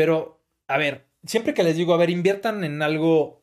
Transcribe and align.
Pero, 0.00 0.40
a 0.66 0.78
ver, 0.78 1.04
siempre 1.26 1.52
que 1.52 1.62
les 1.62 1.76
digo, 1.76 1.92
a 1.92 1.98
ver, 1.98 2.08
inviertan 2.08 2.64
en 2.64 2.80
algo 2.80 3.42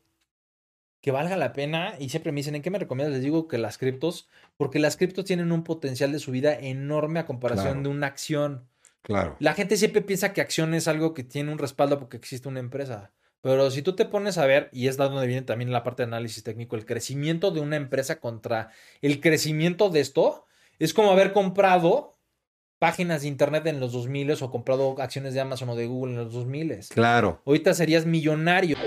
que 1.02 1.11
valga 1.11 1.37
la 1.37 1.53
pena 1.53 1.94
y 1.99 2.10
siempre 2.10 2.31
me 2.31 2.37
dicen, 2.40 2.56
¿en 2.56 2.64
qué 2.64 2.72
me 2.72 2.80
recomiendas? 2.80 3.14
Les 3.14 3.22
digo 3.22 3.48
que 3.48 3.60
las 3.60 3.77
criptos, 3.77 4.28
porque 4.58 4.80
las 4.80 4.98
criptos 4.98 5.26
tienen 5.26 5.52
un 5.52 5.64
potencial 5.64 6.12
de 6.12 6.18
subida 6.18 6.58
enorme 6.58 7.20
a 7.20 7.28
comparación 7.28 7.66
Claro. 7.74 7.82
de 7.84 7.90
una 7.90 8.08
acción. 8.08 8.68
Claro. 9.04 9.36
La 9.38 9.54
gente 9.54 9.78
siempre 9.78 10.02
piensa 10.02 10.34
que 10.34 10.42
acción 10.42 10.74
es 10.74 10.88
algo 10.88 11.14
que 11.14 11.24
tiene 11.24 11.52
un 11.52 11.60
respaldo 11.60 12.00
porque 12.00 12.18
existe 12.18 12.50
una 12.50 12.60
empresa. 12.60 13.12
Pero 13.42 13.70
si 13.70 13.84
tú 13.84 13.94
te 13.96 14.05
pones 14.05 14.39
a 14.39 14.48
ver, 14.48 14.70
y 14.74 14.88
es 14.88 14.98
de 14.98 15.04
donde 15.04 15.28
viene 15.28 15.44
también 15.44 15.71
la 15.71 15.84
parte 15.84 16.02
de 16.02 16.08
análisis 16.08 16.42
técnico, 16.42 16.76
el 16.76 16.88
crecimiento 16.88 17.52
de 17.52 17.60
una 17.60 17.76
empresa 17.76 18.20
contra 18.20 18.71
el 19.04 19.21
crecimiento 19.21 19.92
de 19.92 20.00
esto, 20.00 20.48
es 20.80 20.96
como 20.96 21.12
haber 21.12 21.34
comprado 21.34 22.16
páginas 22.80 23.23
de 23.23 23.28
internet 23.28 23.66
en 23.66 23.80
los 23.80 23.91
2000 23.91 24.32
o 24.41 24.52
comprado 24.52 24.96
acciones 25.00 25.34
de 25.34 25.41
Amazon 25.41 25.70
o 25.70 25.76
de 25.76 25.88
Google 25.88 26.14
en 26.14 26.18
los 26.26 26.34
2000. 26.34 26.80
Claro. 26.89 27.41
Ahorita 27.46 27.73
serías 27.73 28.05
millonario. 28.05 28.77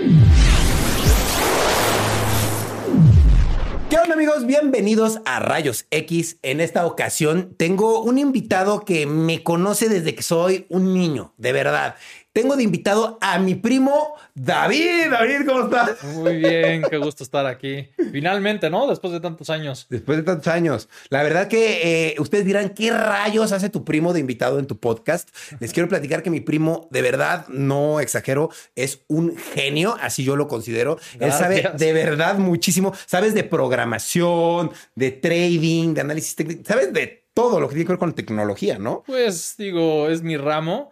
¿Qué 3.89 3.97
onda 3.97 4.13
amigos? 4.13 4.45
Bienvenidos 4.45 5.19
a 5.25 5.41
Rayos 5.41 5.85
X. 5.91 6.37
En 6.43 6.61
esta 6.61 6.85
ocasión 6.85 7.55
tengo 7.57 8.01
un 8.01 8.17
invitado 8.17 8.85
que 8.85 9.05
me 9.05 9.43
conoce 9.43 9.89
desde 9.89 10.15
que 10.15 10.23
soy 10.23 10.65
un 10.69 10.93
niño, 10.93 11.33
de 11.37 11.51
verdad. 11.51 11.95
Tengo 12.33 12.55
de 12.55 12.63
invitado 12.63 13.17
a 13.19 13.39
mi 13.39 13.55
primo 13.55 14.15
David. 14.35 15.09
David, 15.11 15.45
¿cómo 15.45 15.65
estás? 15.65 16.01
Muy 16.15 16.37
bien, 16.37 16.81
qué 16.89 16.95
gusto 16.97 17.25
estar 17.25 17.45
aquí. 17.45 17.89
Finalmente, 18.13 18.69
¿no? 18.69 18.87
Después 18.87 19.11
de 19.11 19.19
tantos 19.19 19.49
años. 19.49 19.85
Después 19.89 20.17
de 20.17 20.23
tantos 20.23 20.47
años. 20.47 20.87
La 21.09 21.23
verdad 21.23 21.49
que 21.49 22.11
eh, 22.11 22.15
ustedes 22.19 22.45
dirán, 22.45 22.69
¿qué 22.69 22.89
rayos 22.91 23.51
hace 23.51 23.69
tu 23.69 23.83
primo 23.83 24.13
de 24.13 24.21
invitado 24.21 24.59
en 24.59 24.65
tu 24.65 24.79
podcast? 24.79 25.27
Les 25.59 25.73
quiero 25.73 25.89
platicar 25.89 26.23
que 26.23 26.29
mi 26.29 26.39
primo, 26.39 26.87
de 26.89 27.01
verdad, 27.01 27.49
no 27.49 27.99
exagero, 27.99 28.49
es 28.75 29.03
un 29.09 29.35
genio, 29.35 29.97
así 29.99 30.23
yo 30.23 30.37
lo 30.37 30.47
considero. 30.47 30.99
Él 31.19 31.33
sabe 31.33 31.69
de 31.77 31.91
verdad 31.91 32.37
muchísimo. 32.37 32.93
Sabes 33.07 33.33
de 33.33 33.43
programación, 33.43 34.71
de 34.95 35.11
trading, 35.11 35.93
de 35.95 35.99
análisis 35.99 36.37
técnico, 36.37 36.63
sabes 36.65 36.93
de 36.93 37.25
todo 37.33 37.59
lo 37.59 37.67
que 37.67 37.75
tiene 37.75 37.87
que 37.87 37.93
ver 37.93 37.99
con 37.99 38.13
tecnología, 38.13 38.77
¿no? 38.77 39.03
Pues 39.05 39.55
digo, 39.57 40.07
es 40.07 40.21
mi 40.21 40.37
ramo 40.37 40.91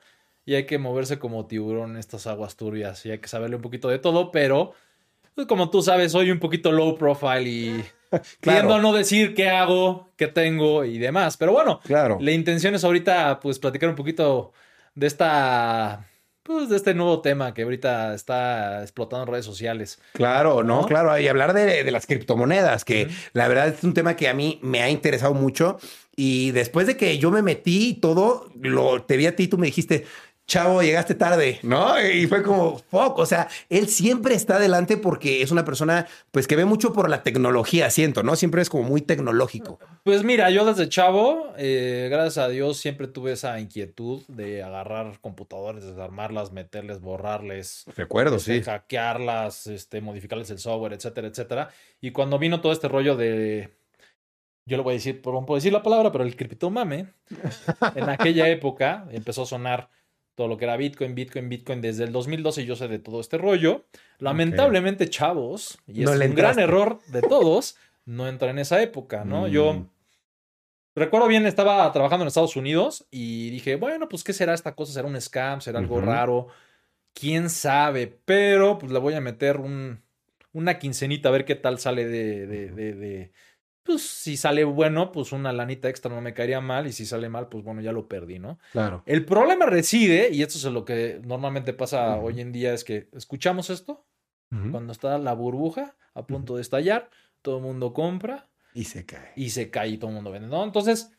y 0.50 0.56
hay 0.56 0.66
que 0.66 0.80
moverse 0.80 1.20
como 1.20 1.46
tiburón 1.46 1.92
en 1.92 1.98
estas 1.98 2.26
aguas 2.26 2.56
turbias 2.56 3.06
y 3.06 3.12
hay 3.12 3.20
que 3.20 3.28
saberle 3.28 3.58
un 3.58 3.62
poquito 3.62 3.88
de 3.88 4.00
todo, 4.00 4.32
pero 4.32 4.74
pues, 5.36 5.46
como 5.46 5.70
tú 5.70 5.84
sabes, 5.84 6.12
soy 6.12 6.32
un 6.32 6.40
poquito 6.40 6.72
low 6.72 6.98
profile 6.98 7.44
y 7.44 7.84
tiendo 8.40 8.74
a 8.74 8.80
no 8.82 8.92
decir 8.92 9.36
qué 9.36 9.50
hago, 9.52 10.10
qué 10.16 10.26
tengo 10.26 10.86
y 10.86 10.98
demás. 10.98 11.38
Pero 11.38 11.52
bueno, 11.52 11.82
Claro. 11.84 12.18
la 12.20 12.32
intención 12.32 12.74
es 12.74 12.84
ahorita 12.84 13.40
pues 13.40 13.60
platicar 13.60 13.90
un 13.90 13.96
poquito 13.96 14.52
de 14.96 15.06
esta 15.06 16.08
pues 16.42 16.68
de 16.68 16.78
este 16.78 16.96
nuevo 16.96 17.22
tema 17.22 17.54
que 17.54 17.62
ahorita 17.62 18.16
está 18.16 18.82
explotando 18.82 19.26
en 19.28 19.32
redes 19.34 19.46
sociales. 19.46 20.00
Claro, 20.14 20.64
no, 20.64 20.82
¿No? 20.82 20.88
claro. 20.88 21.16
Y 21.20 21.28
hablar 21.28 21.54
de, 21.54 21.84
de 21.84 21.92
las 21.92 22.08
criptomonedas, 22.08 22.86
que 22.86 23.08
la 23.34 23.48
verdad 23.48 23.68
es 23.68 23.84
un 23.84 23.94
tema 23.94 24.16
que 24.16 24.28
a 24.28 24.34
mí 24.34 24.58
me 24.64 24.82
ha 24.82 24.90
interesado 24.90 25.36
mucho. 25.36 25.78
Y 26.16 26.50
después 26.52 26.88
de 26.88 26.98
que 26.98 27.20
yo 27.20 27.30
me 27.30 27.44
metí 27.44 27.90
y 27.90 27.94
todo, 27.94 28.52
lo, 28.60 29.04
te 29.04 29.16
vi 29.16 29.28
a 29.28 29.36
ti, 29.36 29.48
tú 29.48 29.60
me 29.60 29.68
dijiste, 29.68 30.06
chavo, 30.50 30.82
llegaste 30.82 31.16
tarde, 31.16 31.60
¿no? 31.62 32.02
Y 32.02 32.28
fue 32.28 32.44
como, 32.44 32.80
fuck, 32.90 33.20
o 33.20 33.26
sea, 33.26 33.48
él 33.70 33.88
siempre 33.88 34.34
está 34.34 34.56
adelante 34.56 34.98
porque 34.98 35.42
es 35.42 35.52
una 35.52 35.64
persona, 35.64 36.08
pues, 36.32 36.48
que 36.48 36.56
ve 36.56 36.66
mucho 36.66 36.92
por 36.92 37.10
la 37.10 37.24
tecnología, 37.24 37.90
siento, 37.90 38.24
¿no? 38.24 38.36
Siempre 38.36 38.62
es 38.62 38.70
como 38.70 38.84
muy 38.84 39.02
tecnológico. 39.02 39.80
Pues 40.04 40.24
mira, 40.24 40.50
yo 40.50 40.66
desde 40.66 40.90
chavo, 40.90 41.54
eh, 41.58 42.08
gracias 42.10 42.40
a 42.40 42.50
Dios, 42.50 42.78
siempre 42.78 43.08
tuve 43.08 43.34
esa 43.34 43.60
inquietud 43.60 44.24
de 44.28 44.64
agarrar 44.64 45.20
computadores, 45.22 45.86
desarmarlas, 45.86 46.52
meterles, 46.52 47.00
borrarles, 47.00 47.86
Recuerdo, 47.96 48.38
este, 48.38 48.64
hackearlas, 48.64 49.68
este, 49.68 50.02
modificarles 50.02 50.50
el 50.50 50.58
software, 50.58 50.94
etcétera, 50.94 51.28
etcétera. 51.28 51.70
Y 52.02 52.12
cuando 52.12 52.40
vino 52.40 52.60
todo 52.60 52.72
este 52.72 52.88
rollo 52.88 53.16
de, 53.16 53.78
yo 54.66 54.78
le 54.78 54.84
voy 54.84 54.94
a 54.94 54.96
decir, 54.96 55.22
no 55.24 55.46
puedo 55.46 55.58
decir 55.58 55.74
la 55.74 55.84
palabra, 55.84 56.12
pero 56.12 56.24
el 56.24 56.36
criptomame, 56.36 57.14
en 57.96 58.10
aquella 58.10 58.50
época 58.50 59.08
empezó 59.12 59.44
a 59.44 59.46
sonar 59.46 59.90
todo 60.40 60.48
lo 60.48 60.56
que 60.56 60.64
era 60.64 60.78
Bitcoin, 60.78 61.16
Bitcoin, 61.16 61.50
Bitcoin. 61.50 61.82
Desde 61.82 62.06
el 62.06 62.14
2012 62.14 62.66
yo 62.66 62.78
sé 62.78 62.88
de 62.88 62.98
todo 62.98 63.20
este 63.20 63.38
rollo. 63.38 63.84
Lamentablemente, 64.20 65.10
chavos, 65.10 65.78
y 65.86 66.04
No 66.06 66.14
es 66.14 66.22
un 66.30 66.34
gran 66.34 66.60
error 66.60 67.00
de 67.08 67.22
todos, 67.22 67.76
no 68.06 68.26
entré 68.26 68.50
en 68.52 68.60
esa 68.60 68.82
época, 68.82 69.26
¿no? 69.26 69.48
Mm. 69.48 69.52
Yo 69.52 69.86
recuerdo 70.96 71.28
bien, 71.28 71.46
estaba 71.46 71.92
trabajando 71.92 72.24
en 72.24 72.30
Estados 72.30 72.56
Unidos 72.56 73.06
y 73.12 73.50
dije, 73.50 73.76
bueno, 73.76 74.08
pues, 74.08 74.24
¿qué 74.24 74.32
será 74.32 74.54
esta 74.54 74.76
cosa? 74.76 74.94
¿Será 74.94 75.10
un 75.10 75.20
scam? 75.20 75.60
¿Será 75.60 75.80
algo 75.80 76.00
raro? 76.00 76.48
¿Quién 77.14 77.50
sabe? 77.50 78.08
Pero, 78.24 78.78
pues, 78.78 78.94
le 78.94 79.00
voy 79.00 79.16
a 79.16 79.20
meter 79.22 79.58
un, 79.58 80.02
una 80.54 80.80
quincenita 80.80 81.28
a 81.28 81.34
ver 81.34 81.44
qué 81.44 81.56
tal 81.56 81.80
sale 81.80 82.06
de, 82.06 82.48
de, 82.48 82.72
de, 82.72 82.94
de- 82.94 83.32
Pues, 83.84 84.02
si 84.02 84.38
sale 84.38 84.64
bueno, 84.64 85.12
pues 85.12 85.32
una 85.32 85.52
lanita 85.54 85.90
extra 85.90 86.14
no 86.14 86.22
me 86.22 86.34
caería 86.34 86.62
mal. 86.62 86.86
Y 86.88 86.92
si 86.92 87.06
sale 87.06 87.30
mal, 87.30 87.48
pues, 87.50 87.64
bueno, 87.64 87.82
ya 87.82 87.92
lo 87.92 88.08
perdí, 88.08 88.38
¿no? 88.40 88.60
Claro. 88.72 89.04
El 89.06 89.26
problema 89.26 89.66
reside, 89.66 90.30
y 90.32 90.42
esto 90.44 90.58
es 90.58 90.64
lo 90.66 90.86
que 90.86 91.22
normalmente 91.24 91.74
pasa 91.74 92.18
hoy 92.18 92.42
en 92.42 92.52
día, 92.52 92.74
es 92.74 92.84
que 92.84 93.10
escuchamos 93.14 93.70
esto 93.70 94.06
cuando 94.72 94.92
está 94.94 95.20
la 95.20 95.34
burbuja 95.34 95.96
a 96.16 96.26
punto 96.26 96.56
de 96.56 96.64
estallar, 96.64 97.12
todo 97.44 97.58
el 97.58 97.64
mundo 97.64 97.94
compra 97.94 98.50
Y 98.74 98.86
se 98.86 99.06
cae. 99.06 99.32
y 99.36 99.52
se 99.52 99.70
cae 99.70 99.90
y 99.90 99.98
todo 100.00 100.10
el 100.10 100.16
mundo 100.16 100.32
vende, 100.32 100.48
¿no? 100.48 100.64
Entonces, 100.64 101.12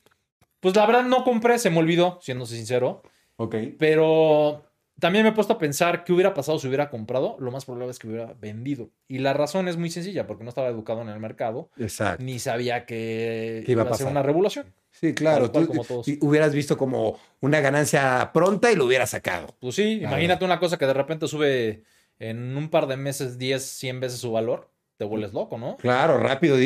pues 0.58 0.74
la 0.74 0.84
verdad 0.84 1.04
no 1.04 1.22
compré, 1.22 1.58
se 1.60 1.70
me 1.70 1.78
olvidó, 1.78 2.18
siendo 2.22 2.44
sincero, 2.44 3.02
Ok. 3.36 3.54
pero 3.78 4.64
también 5.00 5.24
me 5.24 5.30
he 5.30 5.32
puesto 5.32 5.54
a 5.54 5.58
pensar 5.58 6.04
qué 6.04 6.12
hubiera 6.12 6.34
pasado 6.34 6.58
si 6.58 6.68
hubiera 6.68 6.88
comprado, 6.90 7.36
lo 7.40 7.50
más 7.50 7.64
probable 7.64 7.90
es 7.90 7.98
que 7.98 8.06
hubiera 8.08 8.34
vendido. 8.40 8.90
Y 9.08 9.18
la 9.18 9.32
razón 9.32 9.66
es 9.68 9.76
muy 9.76 9.90
sencilla, 9.90 10.26
porque 10.26 10.44
no 10.44 10.48
estaba 10.50 10.68
educado 10.68 11.02
en 11.02 11.08
el 11.08 11.18
mercado, 11.18 11.70
Exacto. 11.78 12.22
ni 12.22 12.38
sabía 12.38 12.86
que 12.86 13.62
¿Qué 13.66 13.72
iba 13.72 13.82
a 13.82 13.84
iba 13.86 13.90
a 13.90 13.94
ser 13.96 14.04
pasar? 14.06 14.12
una 14.12 14.22
revolución. 14.22 14.66
Sí, 14.92 15.14
claro. 15.14 15.50
Cual 15.50 15.64
Tú 15.66 15.68
como 15.72 15.84
todos. 15.84 16.06
y 16.08 16.18
hubieras 16.20 16.54
visto 16.54 16.76
como 16.76 17.18
una 17.40 17.60
ganancia 17.60 18.30
pronta 18.32 18.70
y 18.70 18.76
lo 18.76 18.84
hubieras 18.86 19.10
sacado. 19.10 19.54
Pues 19.60 19.74
sí, 19.74 19.98
Claro. 20.00 20.14
imagínate 20.14 20.44
una 20.44 20.58
cosa 20.60 20.76
que 20.78 20.86
de 20.86 20.94
repente 20.94 21.26
sube 21.28 21.82
en 22.18 22.56
un 22.56 22.68
par 22.68 22.86
de 22.86 22.96
meses 22.96 23.38
10, 23.38 23.62
100 23.64 24.00
veces 24.00 24.18
su 24.20 24.30
valor, 24.32 24.68
te 24.98 25.04
vuelves 25.06 25.32
loco, 25.32 25.56
¿no? 25.56 25.76
Claro, 25.78 26.18
rápido 26.18 26.56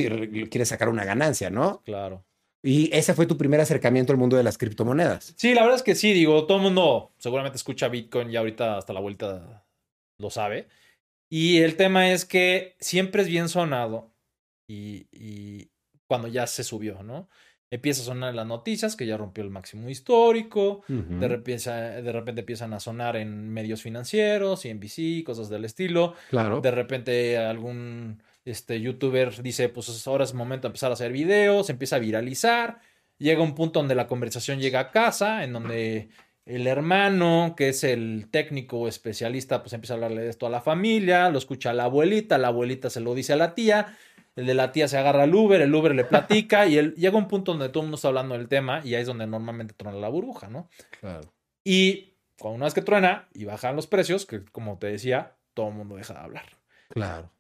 quieres 0.51 0.69
sacar 0.69 0.89
una 0.89 1.05
ganancia, 1.05 1.51
¿no? 1.51 1.83
Claro. 1.85 2.25
Y 2.65 2.89
ese 2.97 3.13
fue 3.13 3.27
tu 3.27 3.37
primer 3.37 3.61
acercamiento 3.61 4.13
al 4.13 4.19
mundo 4.19 4.39
de 4.39 4.43
las 4.43 4.57
criptomonedas. 4.57 5.35
Sí, 5.37 5.53
la 5.53 5.61
verdad 5.61 5.77
es 5.77 5.83
que 5.83 5.95
sí, 5.95 6.15
digo, 6.15 6.47
todo 6.47 6.57
el 6.57 6.63
mundo 6.63 7.13
seguramente 7.19 7.57
escucha 7.57 7.89
Bitcoin 7.89 8.31
y 8.31 8.37
ahorita 8.37 8.79
hasta 8.79 8.95
la 8.95 9.01
vuelta 9.01 9.67
lo 10.19 10.31
sabe. 10.31 10.69
Y 11.29 11.59
el 11.59 11.77
tema 11.77 12.11
es 12.11 12.25
que 12.25 12.75
siempre 12.81 13.21
es 13.21 13.29
bien 13.29 13.51
sonado 13.51 14.15
y, 14.67 15.09
y 15.13 15.69
cuando 16.07 16.29
ya 16.29 16.47
se 16.47 16.65
subió, 16.65 17.03
¿no? 17.03 17.29
Empieza 17.71 18.01
a 18.01 18.05
sonar 18.07 18.31
en 18.31 18.37
las 18.37 18.47
noticias 18.47 18.97
que 18.97 19.05
ya 19.05 19.17
rompió 19.17 19.43
el 19.45 19.51
máximo 19.51 19.91
histórico, 19.91 20.85
de, 20.87 21.29
repente, 21.29 21.71
de 21.71 22.13
repente 22.13 22.43
empiezan 22.43 22.73
a 22.73 22.79
sonar 22.81 23.17
en 23.17 23.53
medios 23.53 23.83
financieros, 23.83 24.63
CNBC, 24.63 25.25
cosas 25.25 25.49
del 25.49 25.65
estilo. 25.65 26.15
Claro. 26.31 26.61
De 26.61 26.71
repente 26.71 27.37
algún 27.37 28.23
este, 28.45 28.81
youtuber 28.81 29.43
dice, 29.43 29.69
pues 29.69 30.07
ahora 30.07 30.25
es 30.25 30.35
momento 30.35 30.69
de 30.69 30.71
empezar 30.71 30.91
a 30.91 30.95
hacer 30.95 31.13
videos, 31.13 31.71
empieza 31.71 31.97
a 31.97 32.01
viralizar, 32.01 32.81
llega 33.19 33.43
un 33.43 33.55
punto 33.55 33.81
donde 33.81 33.95
la 33.95 34.07
conversación 34.07 34.61
llega 34.61 34.81
a 34.81 34.91
casa, 34.91 35.45
en 35.45 35.53
donde 35.53 36.09
el 36.47 36.67
hermano, 36.67 37.55
que 37.57 37.71
es 37.71 37.85
el 37.85 38.29
técnico 38.31 38.81
o 38.81 38.89
especialista, 38.89 39.63
pues 39.63 39.73
empieza 39.73 39.95
a 39.95 39.97
hablarle 39.97 40.23
de 40.23 40.31
esto 40.31 40.47
a 40.47 40.51
la 40.51 40.61
familia, 40.61 41.31
lo 41.31 41.39
escucha 41.39 41.73
la 41.73 41.85
abuelita, 41.85 42.37
la 42.37 42.49
abuelita 42.49 42.91
se 42.91 43.01
lo 43.01 43.15
dice 43.15 43.33
a 43.33 43.37
la 43.37 43.55
tía, 43.55 43.97
el 44.37 44.47
de 44.47 44.55
la 44.55 44.73
tía 44.73 44.89
se 44.89 44.99
agarra 44.99 45.23
al 45.23 45.35
Uber, 45.35 45.61
el 45.61 45.75
Uber 45.75 45.95
le 45.95 46.05
platica 46.05 46.67
y 46.67 46.77
él, 46.77 46.95
llega 46.97 47.17
un 47.17 47.29
punto 47.29 47.53
donde 47.53 47.69
todo 47.69 47.81
el 47.81 47.87
mundo 47.87 47.97
está 47.97 48.09
hablando 48.09 48.37
del 48.37 48.49
tema 48.49 48.83
y 48.85 48.95
ahí 48.95 49.03
es 49.03 49.07
donde 49.07 49.27
normalmente 49.27 49.75
truena 49.75 49.99
la 49.99 50.09
burbuja, 50.09 50.49
¿no? 50.49 50.69
Claro. 51.01 51.33
Y 51.63 52.15
cuando 52.39 52.57
una 52.57 52.65
vez 52.67 52.75
que 52.75 52.83
truena 52.83 53.29
y 53.33 53.45
bajan 53.45 53.77
los 53.77 53.87
precios, 53.87 54.27
que 54.27 54.45
como 54.45 54.77
te 54.79 54.89
decía, 54.89 55.37
todo 55.55 55.69
el 55.69 55.75
mundo 55.75 55.97
deja 55.97 56.15
de 56.15 56.21
hablar. 56.21 56.47
Claro. 56.91 57.31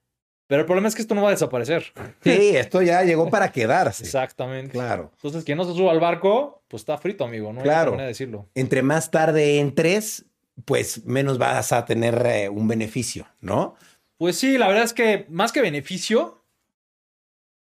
Pero 0.46 0.60
el 0.60 0.66
problema 0.66 0.88
es 0.88 0.94
que 0.94 1.00
esto 1.02 1.14
no 1.14 1.22
va 1.22 1.28
a 1.28 1.32
desaparecer. 1.32 1.92
Sí, 2.22 2.54
esto 2.56 2.82
ya 2.82 3.02
llegó 3.02 3.30
para 3.30 3.50
quedarse. 3.50 4.04
Exactamente. 4.04 4.72
Claro. 4.72 5.10
Entonces, 5.14 5.42
quien 5.44 5.56
no 5.56 5.64
se 5.64 5.72
suba 5.72 5.90
al 5.90 6.00
barco, 6.00 6.62
pues 6.68 6.82
está 6.82 6.98
frito, 6.98 7.24
amigo. 7.24 7.52
No 7.52 7.60
hay 7.60 7.64
Claro. 7.64 7.80
otra 7.82 7.90
manera 7.92 8.06
de 8.06 8.10
decirlo. 8.12 8.48
Entre 8.54 8.82
más 8.82 9.10
tarde 9.10 9.58
entres, 9.58 10.26
pues 10.66 11.04
menos 11.06 11.38
vas 11.38 11.72
a 11.72 11.84
tener 11.86 12.24
eh, 12.26 12.48
un 12.50 12.68
beneficio, 12.68 13.26
¿no? 13.40 13.74
Pues 14.18 14.36
sí, 14.36 14.58
la 14.58 14.68
verdad 14.68 14.84
es 14.84 14.92
que 14.92 15.26
más 15.30 15.50
que 15.50 15.60
beneficio, 15.62 16.44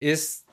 es 0.00 0.44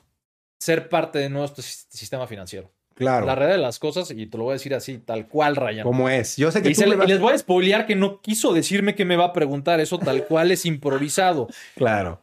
ser 0.58 0.88
parte 0.88 1.18
de 1.18 1.28
nuestro 1.28 1.62
sis- 1.62 1.86
sistema 1.90 2.26
financiero. 2.26 2.72
Claro. 2.94 3.26
La 3.26 3.34
realidad 3.34 3.56
de 3.56 3.62
las 3.62 3.78
cosas, 3.78 4.10
y 4.10 4.26
te 4.26 4.38
lo 4.38 4.44
voy 4.44 4.52
a 4.52 4.54
decir 4.54 4.74
así, 4.74 4.98
tal 4.98 5.26
cual, 5.26 5.56
Ryan. 5.56 5.82
¿Cómo 5.82 6.08
es? 6.08 6.36
Yo 6.36 6.50
sé 6.52 6.62
que 6.62 6.70
Y, 6.70 6.74
tú 6.74 6.80
se- 6.80 6.86
me 6.86 6.94
y 6.94 6.98
vas- 6.98 7.08
les 7.08 7.18
voy 7.20 7.32
a 7.32 7.38
spoilear 7.38 7.86
que 7.86 7.96
no 7.96 8.20
quiso 8.20 8.52
decirme 8.52 8.94
que 8.94 9.04
me 9.04 9.16
va 9.16 9.26
a 9.26 9.32
preguntar 9.32 9.80
eso 9.80 9.98
tal 9.98 10.24
cual 10.26 10.50
es 10.52 10.64
improvisado. 10.64 11.48
Claro. 11.76 12.20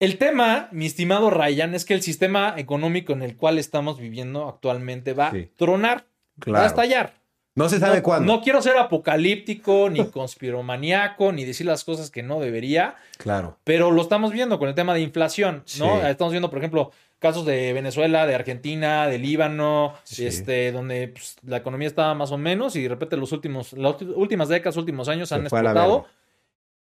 El 0.00 0.18
tema, 0.18 0.68
mi 0.72 0.86
estimado 0.86 1.30
Ryan, 1.30 1.74
es 1.74 1.84
que 1.84 1.94
el 1.94 2.02
sistema 2.02 2.54
económico 2.56 3.12
en 3.12 3.22
el 3.22 3.36
cual 3.36 3.58
estamos 3.58 4.00
viviendo 4.00 4.48
actualmente 4.48 5.12
va 5.12 5.30
Sí. 5.30 5.48
a 5.52 5.56
tronar, 5.56 6.06
va 6.52 6.64
a 6.64 6.66
estallar. 6.66 7.14
No 7.54 7.68
se 7.68 7.78
sabe 7.78 7.98
no, 7.98 8.02
cuándo. 8.02 8.32
No 8.32 8.40
quiero 8.40 8.60
ser 8.62 8.76
apocalíptico, 8.78 9.90
ni 9.90 10.04
conspiromaniaco, 10.10 11.30
ni 11.32 11.44
decir 11.44 11.66
las 11.66 11.84
cosas 11.84 12.10
que 12.10 12.22
no 12.24 12.40
debería, 12.40 12.96
Claro. 13.18 13.58
pero 13.62 13.92
lo 13.92 14.02
estamos 14.02 14.32
viendo 14.32 14.58
con 14.58 14.68
el 14.68 14.74
tema 14.74 14.94
de 14.94 15.02
inflación, 15.02 15.62
¿no? 15.78 16.00
Sí. 16.00 16.06
Estamos 16.06 16.32
viendo, 16.32 16.50
por 16.50 16.58
ejemplo, 16.58 16.90
casos 17.22 17.46
de 17.46 17.72
Venezuela, 17.72 18.26
de 18.26 18.34
Argentina, 18.34 19.06
de 19.06 19.16
Líbano, 19.18 19.94
Sí. 20.04 20.26
este, 20.26 20.70
donde 20.72 21.08
pues, 21.08 21.36
la 21.46 21.56
economía 21.56 21.88
estaba 21.88 22.12
más 22.14 22.30
o 22.32 22.36
menos 22.36 22.76
y 22.76 22.82
de 22.82 22.88
repente 22.90 23.16
los 23.16 23.32
últimos, 23.32 23.72
las 23.72 23.96
últimas 24.02 24.50
décadas, 24.50 24.76
últimos 24.76 25.08
años 25.08 25.30
Se 25.30 25.36
han 25.36 25.42
explotado. 25.42 26.04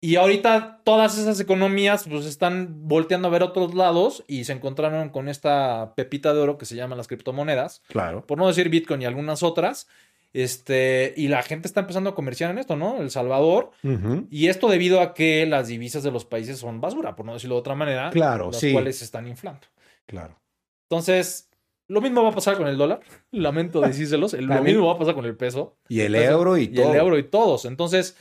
Y 0.01 0.17
ahorita 0.17 0.83
todas 0.85 1.17
esas 1.17 1.41
economías 1.41 2.05
pues 2.07 2.27
están 2.27 2.87
volteando 2.87 3.29
a 3.29 3.31
ver 3.31 3.43
otros 3.43 3.75
lados 3.75 4.23
y 4.29 4.45
se 4.45 4.53
encontraron 4.53 5.09
con 5.09 5.31
esta 5.31 5.95
pepita 5.97 6.35
de 6.35 6.41
oro 6.41 6.59
que 6.59 6.67
se 6.67 6.77
llaman 6.77 6.99
las 6.99 7.09
criptomonedas, 7.09 7.81
Claro. 7.89 8.27
por 8.27 8.37
no 8.37 8.47
decir 8.47 8.69
Bitcoin 8.69 9.01
y 9.01 9.07
algunas 9.07 9.43
otras. 9.43 9.89
Este, 10.35 11.15
y 11.17 11.29
la 11.29 11.43
gente 11.45 11.69
está 11.69 11.79
empezando 11.81 12.11
a 12.11 12.15
comerciar 12.17 12.51
en 12.51 12.59
esto, 12.59 12.75
¿no? 12.77 13.01
El 13.01 13.11
Salvador. 13.13 13.71
Y 14.31 14.49
esto 14.49 14.69
debido 14.69 15.01
a 15.01 15.15
que 15.15 15.47
las 15.47 15.69
divisas 15.69 16.03
de 16.03 16.11
los 16.11 16.25
países 16.25 16.59
son 16.59 16.81
basura, 16.81 17.15
por 17.15 17.25
no 17.25 17.35
decirlo 17.35 17.55
de 17.55 17.61
otra 17.61 17.77
manera. 17.77 18.11
Claro, 18.11 18.47
las 18.51 18.59
sí. 18.61 18.73
cuales 18.73 18.99
se 18.99 19.05
están 19.05 19.27
inflando. 19.29 19.61
Claro. 20.07 20.41
Entonces, 20.91 21.51
lo 21.89 22.01
mismo 22.01 22.23
va 22.23 22.31
a 22.31 22.35
pasar 22.35 22.57
con 22.57 22.67
el 22.69 22.77
dólar. 22.77 23.01
Lamento 23.31 23.81
decírselos. 23.81 24.35
el- 24.35 24.47
Lo 24.47 24.63
mismo 24.63 24.87
va 24.87 24.95
a 24.95 24.99
pasar 24.99 25.15
con 25.15 25.25
el 25.25 25.37
peso. 25.37 25.77
Y 25.89 26.01
el 26.01 26.15
euro 26.15 26.57
y, 26.57 26.65
y 26.65 26.69
todo. 26.69 26.93
el 26.93 26.99
euro 26.99 27.19
y 27.19 27.25
todos. 27.25 27.65
Entonces, 27.65 28.17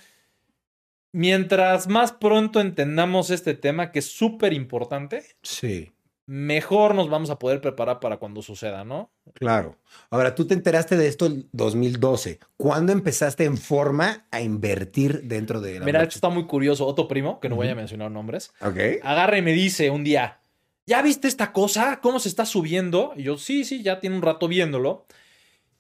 mientras 1.11 1.87
más 1.87 2.11
pronto 2.11 2.59
entendamos 2.59 3.29
este 3.29 3.53
tema, 3.53 3.91
que 3.91 3.99
es 3.99 4.11
súper 4.11 4.53
importante, 4.53 5.23
Sí, 5.43 5.91
mejor 6.25 6.95
nos 6.95 7.09
vamos 7.09 7.29
a 7.29 7.37
poder 7.37 7.59
preparar 7.61 7.99
para 7.99 8.17
cuando 8.17 8.41
suceda, 8.41 8.83
¿no? 8.85 9.11
claro. 9.33 9.77
Ahora, 10.09 10.35
tú 10.35 10.45
te 10.47 10.53
enteraste 10.53 10.95
de 10.97 11.07
esto 11.07 11.25
en 11.27 11.47
2012. 11.51 12.39
¿Cuándo 12.57 12.91
empezaste 12.93 13.43
en 13.45 13.57
forma 13.57 14.25
a 14.31 14.41
invertir 14.41 15.23
dentro 15.23 15.59
de 15.61 15.79
la 15.79 15.85
Mira, 15.85 16.01
esto 16.03 16.15
está 16.15 16.29
muy 16.29 16.45
curioso. 16.45 16.85
Otro 16.87 17.07
primo, 17.07 17.39
que 17.39 17.49
no 17.49 17.55
voy 17.57 17.67
a 17.67 17.75
mencionar 17.75 18.09
nombres, 18.09 18.51
Ok. 18.61 18.77
agarra 19.03 19.37
y 19.37 19.41
me 19.41 19.51
dice 19.53 19.89
un 19.89 20.03
día, 20.03 20.39
¿ya 20.85 21.01
viste 21.01 21.27
esta 21.27 21.51
cosa? 21.53 21.99
¿Cómo 22.01 22.19
se 22.19 22.29
está 22.29 22.45
subiendo? 22.45 23.13
Y 23.15 23.23
yo, 23.23 23.37
sí, 23.37 23.63
sí, 23.65 23.83
ya 23.83 23.99
tiene 23.99 24.15
un 24.15 24.21
rato 24.21 24.47
viéndolo. 24.47 25.05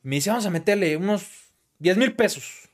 Me 0.01 0.15
dice, 0.15 0.29
vamos 0.29 0.45
a 0.45 0.49
meterle 0.49 0.97
unos 0.97 1.53
10 1.79 1.97
mil 1.97 2.15
pesos. 2.15 2.69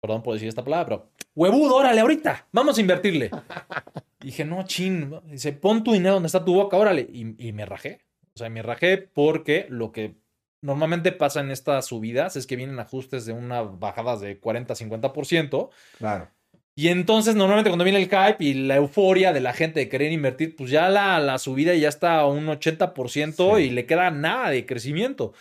Perdón 0.00 0.22
por 0.22 0.34
decir 0.34 0.48
esta 0.48 0.64
palabra, 0.64 0.86
pero 0.86 1.10
huevudo, 1.34 1.76
órale, 1.76 2.00
ahorita, 2.00 2.48
vamos 2.52 2.76
a 2.76 2.80
invertirle. 2.80 3.30
Dije, 4.20 4.44
no, 4.44 4.64
chin. 4.64 5.14
Dice, 5.26 5.52
pon 5.52 5.84
tu 5.84 5.92
dinero 5.92 6.14
donde 6.14 6.26
está 6.26 6.44
tu 6.44 6.54
boca, 6.54 6.76
órale. 6.76 7.02
Y, 7.12 7.48
y 7.48 7.52
me 7.52 7.66
rajé. 7.66 8.00
O 8.34 8.38
sea, 8.38 8.48
me 8.48 8.62
rajé 8.62 8.98
porque 8.98 9.66
lo 9.68 9.92
que 9.92 10.16
normalmente 10.62 11.12
pasa 11.12 11.40
en 11.40 11.50
estas 11.50 11.86
subidas 11.86 12.36
es 12.36 12.46
que 12.46 12.56
vienen 12.56 12.78
ajustes 12.78 13.26
de 13.26 13.32
unas 13.32 13.78
bajadas 13.78 14.20
de 14.20 14.40
40-50%. 14.40 15.70
Claro. 15.98 16.30
Y 16.74 16.88
entonces, 16.88 17.34
normalmente 17.34 17.68
cuando 17.70 17.84
viene 17.84 17.98
el 18.02 18.08
hype 18.08 18.36
y 18.42 18.54
la 18.54 18.76
euforia 18.76 19.32
de 19.32 19.40
la 19.40 19.52
gente 19.52 19.80
de 19.80 19.88
querer 19.90 20.10
invertir, 20.10 20.56
pues 20.56 20.70
ya 20.70 20.88
la, 20.88 21.20
la 21.20 21.38
subida 21.38 21.74
ya 21.74 21.88
está 21.88 22.20
a 22.20 22.26
un 22.26 22.46
80% 22.46 23.56
Sí. 23.58 23.62
y 23.64 23.70
le 23.70 23.84
queda 23.84 24.10
nada 24.10 24.48
de 24.50 24.64
crecimiento. 24.64 25.34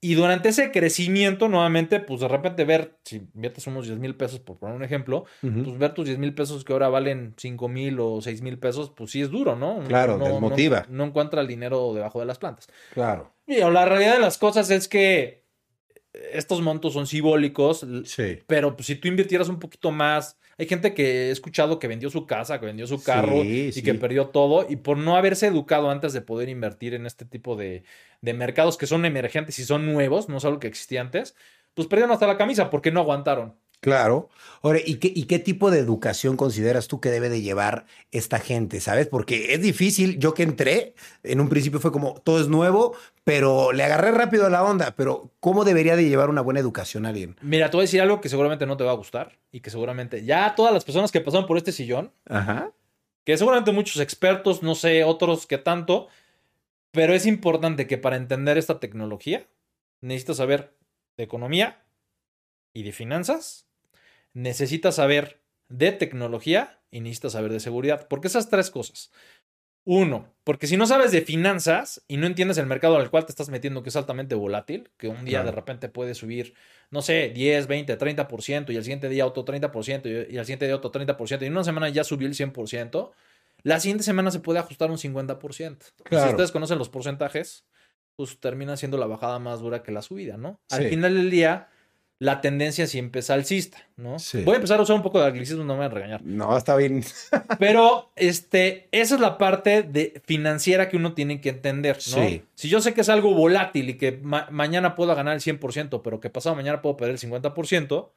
Y 0.00 0.16
durante 0.16 0.50
ese 0.50 0.70
crecimiento, 0.70 1.48
nuevamente, 1.48 1.98
pues 2.00 2.20
de 2.20 2.28
repente 2.28 2.64
ver, 2.64 2.98
si 3.04 3.22
inviertes 3.34 3.66
unos 3.68 3.86
10 3.86 3.98
mil 4.00 4.14
pesos, 4.16 4.38
por 4.40 4.58
poner 4.58 4.76
un 4.76 4.84
ejemplo, 4.84 5.24
pues 5.40 5.78
ver 5.78 5.94
tus 5.94 6.04
10 6.04 6.18
mil 6.18 6.34
pesos 6.34 6.62
que 6.62 6.74
ahora 6.74 6.88
valen 6.90 7.34
5 7.38 7.68
mil 7.68 7.98
o 8.00 8.20
6 8.20 8.42
mil 8.42 8.58
pesos, 8.58 8.90
pues 8.94 9.12
sí 9.12 9.22
es 9.22 9.30
duro, 9.30 9.56
¿no? 9.56 9.82
Claro, 9.88 10.18
no, 10.18 10.26
desmotiva. 10.26 10.84
No, 10.90 10.96
no 10.98 11.04
encuentra 11.04 11.40
el 11.40 11.46
dinero 11.46 11.94
debajo 11.94 12.20
de 12.20 12.26
las 12.26 12.36
plantas. 12.38 12.68
Claro. 12.92 13.32
Y 13.46 13.60
la 13.60 13.84
realidad 13.86 14.14
de 14.14 14.20
las 14.20 14.36
cosas 14.36 14.68
es 14.70 14.88
que 14.88 15.43
estos 16.32 16.60
montos 16.62 16.92
son 16.92 17.06
simbólicos, 17.06 17.86
Sí. 18.04 18.38
pero 18.46 18.76
pues, 18.76 18.86
si 18.86 18.96
tú 18.96 19.08
invirtieras 19.08 19.48
un 19.48 19.58
poquito 19.58 19.90
más, 19.90 20.38
hay 20.58 20.66
gente 20.66 20.94
que 20.94 21.28
he 21.28 21.30
escuchado 21.30 21.78
que 21.78 21.88
vendió 21.88 22.10
su 22.10 22.26
casa, 22.26 22.60
que 22.60 22.66
vendió 22.66 22.86
su 22.86 23.02
carro 23.02 23.42
Sí, 23.42 23.66
y 23.68 23.72
sí. 23.72 23.82
que 23.82 23.94
perdió 23.94 24.28
todo, 24.28 24.66
y 24.68 24.76
por 24.76 24.96
no 24.96 25.16
haberse 25.16 25.46
educado 25.46 25.90
antes 25.90 26.12
de 26.12 26.20
poder 26.20 26.48
invertir 26.48 26.94
en 26.94 27.06
este 27.06 27.24
tipo 27.24 27.56
de, 27.56 27.82
de 28.20 28.34
mercados 28.34 28.76
que 28.76 28.86
son 28.86 29.04
emergentes 29.04 29.58
y 29.58 29.64
son 29.64 29.92
nuevos, 29.92 30.28
no 30.28 30.36
es 30.36 30.44
algo 30.44 30.60
que 30.60 30.68
existía 30.68 31.00
antes, 31.00 31.34
pues 31.74 31.88
perdieron 31.88 32.12
hasta 32.12 32.26
la 32.28 32.36
camisa 32.38 32.70
porque 32.70 32.92
no 32.92 33.00
aguantaron. 33.00 33.56
Claro. 33.84 34.30
Ahora, 34.62 34.78
¿y 34.82 34.94
qué, 34.94 35.12
¿y 35.14 35.24
qué 35.24 35.38
tipo 35.38 35.70
de 35.70 35.78
educación 35.78 36.38
consideras 36.38 36.88
tú 36.88 36.98
que 37.02 37.10
debe 37.10 37.28
de 37.28 37.42
llevar 37.42 37.84
esta 38.12 38.38
gente? 38.38 38.80
¿Sabes? 38.80 39.08
Porque 39.08 39.52
es 39.52 39.60
difícil. 39.60 40.18
Yo 40.18 40.32
que 40.32 40.42
entré, 40.42 40.94
en 41.22 41.38
un 41.38 41.50
principio 41.50 41.80
fue 41.80 41.92
como, 41.92 42.14
todo 42.22 42.40
es 42.40 42.48
nuevo, 42.48 42.96
pero 43.24 43.72
le 43.72 43.84
agarré 43.84 44.10
rápido 44.12 44.46
a 44.46 44.48
la 44.48 44.64
onda. 44.64 44.94
Pero, 44.96 45.32
¿cómo 45.38 45.66
debería 45.66 45.96
de 45.96 46.08
llevar 46.08 46.30
una 46.30 46.40
buena 46.40 46.60
educación 46.60 47.04
a 47.04 47.10
alguien? 47.10 47.36
Mira, 47.42 47.68
te 47.70 47.76
voy 47.76 47.82
a 47.82 47.88
decir 47.88 48.00
algo 48.00 48.22
que 48.22 48.30
seguramente 48.30 48.64
no 48.64 48.78
te 48.78 48.84
va 48.84 48.92
a 48.92 48.96
gustar 48.96 49.38
y 49.52 49.60
que 49.60 49.68
seguramente 49.68 50.24
ya 50.24 50.54
todas 50.54 50.72
las 50.72 50.86
personas 50.86 51.12
que 51.12 51.20
pasaron 51.20 51.46
por 51.46 51.58
este 51.58 51.70
sillón, 51.70 52.10
Ajá. 52.26 52.72
que 53.24 53.36
seguramente 53.36 53.70
muchos 53.70 54.00
expertos, 54.00 54.62
no 54.62 54.74
sé, 54.74 55.04
otros 55.04 55.46
que 55.46 55.58
tanto, 55.58 56.08
pero 56.90 57.12
es 57.12 57.26
importante 57.26 57.86
que 57.86 57.98
para 57.98 58.16
entender 58.16 58.56
esta 58.56 58.80
tecnología 58.80 59.46
necesitas 60.00 60.38
saber 60.38 60.74
de 61.18 61.24
economía 61.24 61.82
y 62.72 62.82
de 62.82 62.92
finanzas, 62.92 63.66
necesitas 64.34 64.96
saber 64.96 65.40
de 65.68 65.92
tecnología 65.92 66.80
y 66.90 67.00
necesitas 67.00 67.32
saber 67.32 67.52
de 67.52 67.60
seguridad, 67.60 68.06
porque 68.08 68.28
esas 68.28 68.50
tres 68.50 68.70
cosas. 68.70 69.10
Uno, 69.86 70.32
porque 70.44 70.66
si 70.66 70.78
no 70.78 70.86
sabes 70.86 71.12
de 71.12 71.20
finanzas 71.20 72.02
y 72.08 72.16
no 72.16 72.26
entiendes 72.26 72.56
el 72.56 72.64
mercado 72.64 72.96
al 72.96 73.10
cual 73.10 73.26
te 73.26 73.32
estás 73.32 73.50
metiendo, 73.50 73.82
que 73.82 73.90
es 73.90 73.96
altamente 73.96 74.34
volátil, 74.34 74.90
que 74.96 75.08
un 75.08 75.26
día 75.26 75.40
Claro. 75.40 75.46
de 75.46 75.52
repente 75.52 75.88
puede 75.90 76.14
subir, 76.14 76.54
no 76.90 77.02
sé, 77.02 77.30
10, 77.34 77.66
20, 77.66 77.98
30%, 77.98 78.72
y 78.72 78.76
el 78.76 78.82
siguiente 78.82 79.10
día 79.10 79.26
otro 79.26 79.44
30%, 79.44 80.08
y 80.08 80.34
y 80.34 80.38
al 80.38 80.46
siguiente 80.46 80.64
día 80.66 80.76
otro 80.76 80.90
30%, 80.90 81.42
y 81.42 81.46
en 81.48 81.52
una 81.52 81.64
semana 81.64 81.90
ya 81.90 82.02
subió 82.02 82.26
el 82.26 82.34
100%, 82.34 83.12
la 83.62 83.78
siguiente 83.78 84.04
semana 84.04 84.30
se 84.30 84.40
puede 84.40 84.58
ajustar 84.58 84.90
un 84.90 84.96
50%. 84.98 85.92
Y 86.00 86.02
Claro. 86.04 86.24
Si 86.24 86.30
ustedes 86.30 86.50
conocen 86.52 86.78
los 86.78 86.88
porcentajes, 86.88 87.66
pues 88.16 88.40
termina 88.40 88.78
siendo 88.78 88.96
la 88.96 89.06
bajada 89.06 89.38
más 89.38 89.60
dura 89.60 89.82
que 89.82 89.92
la 89.92 90.00
subida, 90.00 90.38
¿no? 90.38 90.60
Al 90.70 90.88
final 90.88 91.14
del 91.14 91.30
día, 91.30 91.68
la 92.20 92.40
tendencia 92.40 92.86
siempre 92.86 93.20
es 93.20 93.28
alcista, 93.30 93.78
¿no? 93.96 94.18
Sí. 94.18 94.42
Voy 94.44 94.52
a 94.54 94.56
empezar 94.56 94.78
a 94.78 94.82
usar 94.82 94.96
un 94.96 95.02
poco 95.02 95.20
de 95.20 95.26
anglicismo, 95.26 95.64
no 95.64 95.74
me 95.74 95.80
van 95.80 95.90
a 95.90 95.94
regañar. 95.94 96.22
No, 96.22 96.56
está 96.56 96.76
bien. 96.76 97.04
Pero 97.58 98.12
este, 98.16 98.88
esa 98.92 99.16
es 99.16 99.20
la 99.20 99.36
parte 99.36 99.82
de 99.82 100.22
financiera 100.24 100.88
que 100.88 100.96
uno 100.96 101.12
tiene 101.14 101.40
que 101.40 101.50
entender, 101.50 101.96
¿no? 101.96 102.22
Sí. 102.22 102.42
Si 102.54 102.68
yo 102.68 102.80
sé 102.80 102.94
que 102.94 103.00
es 103.02 103.08
algo 103.08 103.34
volátil 103.34 103.90
y 103.90 103.94
que 103.98 104.12
ma- 104.22 104.46
mañana 104.50 104.94
puedo 104.94 105.14
ganar 105.14 105.34
el 105.34 105.40
100%, 105.40 106.02
pero 106.02 106.20
que 106.20 106.30
pasado 106.30 106.54
mañana 106.54 106.80
puedo 106.82 106.96
perder 106.96 107.14
el 107.16 107.20
50%, 107.20 108.10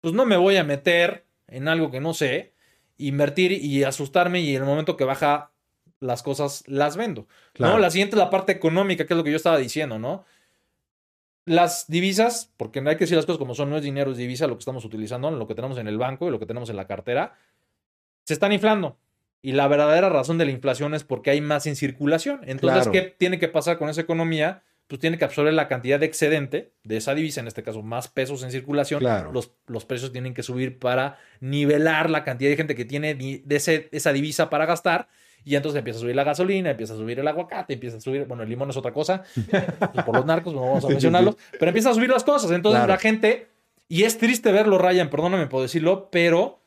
pues 0.00 0.14
no 0.14 0.24
me 0.26 0.36
voy 0.36 0.56
a 0.56 0.64
meter 0.64 1.24
en 1.46 1.68
algo 1.68 1.90
que 1.90 2.00
no 2.00 2.14
sé, 2.14 2.54
invertir 2.96 3.52
y 3.52 3.84
asustarme 3.84 4.40
y 4.40 4.56
en 4.56 4.62
el 4.62 4.68
momento 4.68 4.96
que 4.96 5.04
baja 5.04 5.50
las 6.00 6.22
cosas 6.22 6.64
las 6.66 6.96
vendo, 6.96 7.26
Claro. 7.52 7.74
¿no? 7.74 7.78
La 7.78 7.90
siguiente 7.90 8.16
es 8.16 8.18
la 8.18 8.30
parte 8.30 8.52
económica, 8.52 9.06
que 9.06 9.14
es 9.14 9.16
lo 9.16 9.24
que 9.24 9.30
yo 9.30 9.36
estaba 9.36 9.58
diciendo, 9.58 9.98
¿no? 9.98 10.24
Las 11.46 11.86
divisas, 11.88 12.50
porque 12.56 12.80
no 12.80 12.88
hay 12.90 12.96
que 12.96 13.04
decir 13.04 13.16
las 13.16 13.26
cosas 13.26 13.38
como 13.38 13.54
son, 13.54 13.68
no 13.70 13.76
es 13.76 13.82
dinero, 13.82 14.12
es 14.12 14.16
divisa 14.16 14.46
lo 14.46 14.54
que 14.54 14.60
estamos 14.60 14.84
utilizando, 14.84 15.30
lo 15.30 15.46
que 15.46 15.54
tenemos 15.54 15.76
en 15.78 15.88
el 15.88 15.98
banco 15.98 16.26
y 16.28 16.30
lo 16.30 16.38
que 16.38 16.46
tenemos 16.46 16.70
en 16.70 16.76
la 16.76 16.86
cartera, 16.86 17.34
se 18.24 18.32
están 18.34 18.52
inflando. 18.52 18.96
Y 19.42 19.52
la 19.52 19.68
verdadera 19.68 20.08
razón 20.08 20.38
de 20.38 20.46
la 20.46 20.52
inflación 20.52 20.94
es 20.94 21.04
porque 21.04 21.30
hay 21.30 21.42
más 21.42 21.66
en 21.66 21.76
circulación. 21.76 22.40
Entonces, 22.44 22.84
Claro. 22.88 22.92
¿qué 22.92 23.02
tiene 23.18 23.38
que 23.38 23.48
pasar 23.48 23.76
con 23.76 23.90
esa 23.90 24.00
economía? 24.00 24.62
Pues 24.86 25.00
tiene 25.00 25.18
que 25.18 25.24
absorber 25.26 25.52
la 25.52 25.68
cantidad 25.68 26.00
de 26.00 26.06
excedente 26.06 26.72
de 26.82 26.96
esa 26.96 27.14
divisa, 27.14 27.40
en 27.40 27.46
este 27.46 27.62
caso 27.62 27.82
más 27.82 28.08
pesos 28.08 28.42
en 28.42 28.50
circulación. 28.50 29.00
Claro. 29.00 29.30
Los, 29.32 29.50
los 29.66 29.84
precios 29.84 30.12
tienen 30.12 30.32
que 30.32 30.42
subir 30.42 30.78
para 30.78 31.18
nivelar 31.40 32.08
la 32.08 32.24
cantidad 32.24 32.50
de 32.50 32.56
gente 32.56 32.74
que 32.74 32.84
tiene 32.86 33.14
de 33.14 33.42
ese- 33.56 33.88
esa 33.92 34.12
divisa 34.14 34.48
para 34.48 34.64
gastar. 34.64 35.08
Y 35.44 35.56
entonces 35.56 35.78
empieza 35.78 35.98
a 35.98 36.00
subir 36.00 36.16
la 36.16 36.24
gasolina, 36.24 36.70
empieza 36.70 36.94
a 36.94 36.96
subir 36.96 37.20
el 37.20 37.28
aguacate, 37.28 37.74
empieza 37.74 37.98
a 37.98 38.00
subir, 38.00 38.24
bueno, 38.24 38.42
el 38.42 38.48
limón 38.48 38.70
es 38.70 38.76
otra 38.76 38.92
cosa, 38.92 39.22
pues 39.50 40.04
por 40.04 40.16
los 40.16 40.24
narcos, 40.24 40.54
no 40.54 40.62
vamos 40.62 40.84
a 40.84 40.88
mencionarlos, 40.88 41.36
pero 41.52 41.68
empieza 41.68 41.90
a 41.90 41.94
subir 41.94 42.08
las 42.10 42.24
cosas. 42.24 42.50
Entonces 42.50 42.78
Claro. 42.78 42.92
la 42.92 42.98
gente, 42.98 43.48
y 43.88 44.04
es 44.04 44.16
triste 44.16 44.52
verlo, 44.52 44.78
Ryan, 44.78 45.10
perdóname 45.10 45.46
por 45.46 45.60
decirlo, 45.62 46.08
pero 46.10 46.60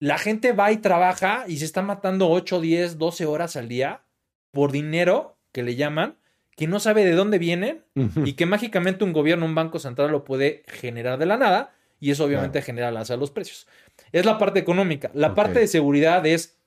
la 0.00 0.18
gente 0.18 0.52
va 0.52 0.72
y 0.72 0.78
trabaja 0.78 1.44
y 1.46 1.58
se 1.58 1.64
está 1.66 1.82
matando 1.82 2.28
8, 2.30 2.60
10, 2.60 2.98
12 2.98 3.26
horas 3.26 3.56
al 3.56 3.68
día 3.68 4.02
por 4.50 4.72
dinero 4.72 5.36
que 5.52 5.62
le 5.62 5.76
llaman, 5.76 6.16
que 6.56 6.66
no 6.66 6.80
sabe 6.80 7.04
de 7.04 7.12
dónde 7.12 7.38
vienen 7.38 7.84
y 8.24 8.32
que 8.32 8.44
mágicamente 8.44 9.04
un 9.04 9.12
gobierno, 9.12 9.46
un 9.46 9.54
banco 9.54 9.78
central 9.78 10.10
lo 10.10 10.24
puede 10.24 10.64
generar 10.66 11.18
de 11.18 11.26
la 11.26 11.36
nada 11.36 11.72
y 12.00 12.10
eso 12.10 12.24
obviamente 12.24 12.60
genera 12.62 12.88
el 12.88 12.96
alza 12.96 13.14
de 13.14 13.20
los 13.20 13.30
precios. 13.30 13.66
Es 14.12 14.24
la 14.26 14.38
parte 14.38 14.58
económica. 14.58 15.10
La 15.14 15.34
parte 15.34 15.60
de 15.60 15.66
seguridad 15.68 16.26
es, 16.26 16.58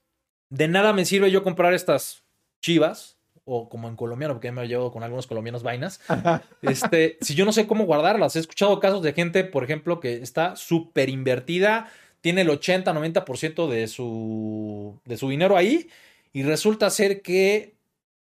de 0.54 0.68
nada 0.68 0.94
me 0.94 1.04
sirve 1.04 1.32
yo 1.32 1.44
comprar 1.44 1.74
estas 1.74 2.24
chivas 2.62 3.18
o 3.44 3.68
como 3.68 3.90
en 3.90 3.96
colombiano, 3.96 4.36
porque 4.36 4.48
ya 4.48 4.52
me 4.52 4.64
he 4.64 4.68
llevado 4.68 4.92
con 4.92 5.04
algunos 5.04 5.28
colombianos 5.28 5.64
vainas, 5.64 6.00
este, 6.62 7.18
si 7.22 7.36
yo 7.36 7.44
no 7.44 7.52
sé 7.52 7.68
cómo 7.68 7.86
guardarlas. 7.86 8.36
He 8.36 8.40
escuchado 8.40 8.80
casos 8.80 9.02
de 9.02 9.14
gente, 9.14 9.44
por 9.44 9.64
ejemplo, 9.64 10.00
que 10.00 10.22
está 10.22 10.56
súper 10.56 11.10
invertida, 11.10 11.92
tiene 12.22 12.42
el 12.42 12.50
80, 12.52 12.94
90% 12.94 13.68
de 13.68 13.88
su, 13.88 15.00
de 15.04 15.18
su 15.18 15.30
dinero 15.30 15.58
ahí 15.58 15.90
y 16.32 16.44
resulta 16.44 16.90
ser 16.90 17.22
que 17.22 17.76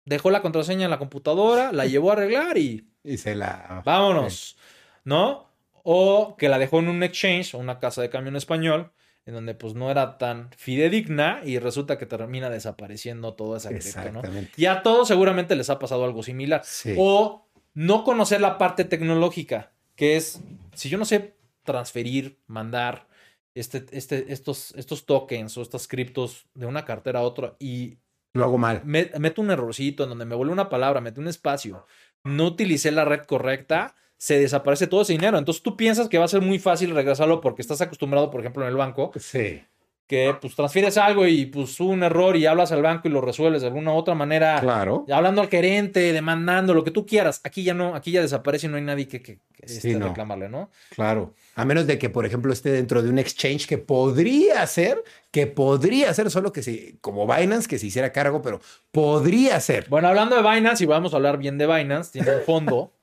dejó 0.06 0.32
la 0.32 0.42
contraseña 0.42 0.86
en 0.86 0.92
la 0.92 1.00
computadora, 1.00 1.72
la 1.74 1.86
llevó 1.86 2.12
a 2.12 2.14
arreglar 2.14 2.58
y 2.58 2.88
Y 3.04 3.18
se 3.18 3.36
la. 3.36 3.82
vámonos, 3.84 4.56
¿no? 5.04 5.50
o 5.84 6.36
que 6.38 6.50
la 6.50 6.60
dejó 6.60 6.80
en 6.80 6.90
un 6.90 7.02
exchange, 7.04 7.56
una 7.56 7.80
casa 7.80 8.02
de 8.02 8.10
cambio 8.10 8.30
en 8.30 8.36
español, 8.36 8.92
en 9.30 9.36
donde 9.36 9.54
pues 9.54 9.76
no 9.76 9.92
era 9.92 10.18
tan 10.18 10.50
fidedigna 10.58 11.42
y 11.46 11.60
resulta 11.60 12.00
que 12.00 12.08
termina 12.08 12.50
desapareciendo 12.50 13.36
toda 13.36 13.58
esa 13.58 13.70
cripto, 13.70 14.12
¿no? 14.12 14.24
Y 14.58 14.66
a 14.66 14.82
todos 14.82 15.08
seguramente 15.08 15.56
les 15.56 15.70
ha 15.70 15.78
pasado 15.78 16.04
algo 16.04 16.24
similar. 16.24 16.64
O 16.98 17.48
no 17.76 18.04
conocer 18.04 18.42
la 18.42 18.58
parte 18.58 18.86
tecnológica, 18.86 19.72
que 19.96 20.18
es, 20.18 20.42
si 20.74 20.90
yo 20.90 20.98
no 20.98 21.06
sé 21.06 21.36
transferir, 21.64 22.40
mandar 22.48 23.08
este, 23.54 23.86
este, 23.92 24.34
estos, 24.34 24.74
estos 24.76 25.06
tokens 25.06 25.56
o 25.60 25.62
estas 25.62 25.88
criptos 25.88 26.48
de 26.56 26.66
una 26.66 26.84
cartera 26.84 27.20
a 27.20 27.24
otra 27.24 27.56
y... 27.60 28.00
Lo 28.34 28.46
hago 28.46 28.58
mal. 28.58 28.82
meto 28.84 29.42
un 29.44 29.52
errorcito 29.52 30.04
en 30.04 30.10
donde 30.10 30.26
me 30.26 30.36
vuelve 30.36 30.54
una 30.54 30.70
palabra, 30.70 31.02
meto 31.02 31.22
un 31.22 31.28
espacio, 31.28 31.86
no 32.24 32.48
utilicé 32.48 32.92
la 32.92 33.06
red 33.06 33.26
correcta, 33.26 33.96
se 34.20 34.38
desaparece 34.38 34.86
todo 34.86 35.02
ese 35.02 35.14
dinero. 35.14 35.38
Entonces 35.38 35.64
tú 35.64 35.78
piensas 35.78 36.10
que 36.10 36.18
va 36.18 36.26
a 36.26 36.28
ser 36.28 36.42
muy 36.42 36.60
fácil 36.60 36.94
regresarlo 36.94 37.40
porque 37.40 37.62
estás 37.62 37.80
acostumbrado, 37.82 38.30
por 38.30 38.42
ejemplo, 38.42 38.64
en 38.64 38.70
el 38.70 38.76
banco. 38.76 39.12
Sí. 39.18 39.64
Que 40.08 40.36
pues 40.42 40.56
transfieres 40.56 40.98
algo 40.98 41.26
y 41.26 41.46
pues 41.46 41.80
un 41.80 42.04
error 42.04 42.36
y 42.36 42.46
hablas 42.46 42.72
al 42.74 42.82
banco 42.82 43.08
y 43.08 43.12
lo 43.12 43.22
resuelves 43.22 43.62
de 43.62 43.68
alguna 43.68 43.94
u 43.94 43.96
otra 43.96 44.16
manera. 44.16 44.60
Claro. 44.60 45.06
Hablando 45.10 45.40
al 45.40 45.48
gerente, 45.48 46.12
demandando, 46.12 46.74
lo 46.74 46.84
que 46.84 46.92
tú 46.92 47.06
quieras. 47.06 47.40
Aquí 47.46 47.64
ya 47.64 47.74
no, 47.74 47.96
aquí 47.96 48.12
ya 48.12 48.22
desaparece 48.22 48.68
y 48.68 48.70
no 48.70 48.76
hay 48.76 48.84
nadie 48.84 49.08
que, 49.08 49.22
que, 49.22 49.40
este, 49.62 49.98
reclamarle, 49.98 50.50
¿no? 50.50 50.70
Claro. 50.90 51.34
A 51.56 51.64
menos 51.64 51.88
de 51.88 51.98
que, 51.98 52.10
por 52.10 52.26
ejemplo, 52.26 52.52
esté 52.52 52.72
dentro 52.72 53.02
de 53.02 53.10
un 53.10 53.20
exchange 53.20 53.68
que 53.68 53.78
podría 53.78 54.66
ser, 54.68 55.02
que 55.32 55.48
podría 55.48 56.14
ser, 56.14 56.30
solo 56.30 56.52
que 56.52 56.62
si, 56.62 56.98
como 57.00 57.26
Binance, 57.26 57.70
que 57.70 57.80
se 57.80 57.88
hiciera 57.88 58.12
cargo, 58.12 58.42
pero 58.42 58.60
podría 58.92 59.62
ser. 59.62 59.88
Bueno, 59.90 60.10
hablando 60.10 60.36
de 60.36 60.42
Binance, 60.42 60.84
y 60.84 60.88
vamos 60.88 61.14
a 61.14 61.18
hablar 61.18 61.38
bien 61.38 61.58
de 61.58 61.68
Binance, 61.68 62.12
tiene 62.12 62.36
un 62.36 62.42
fondo 62.42 62.92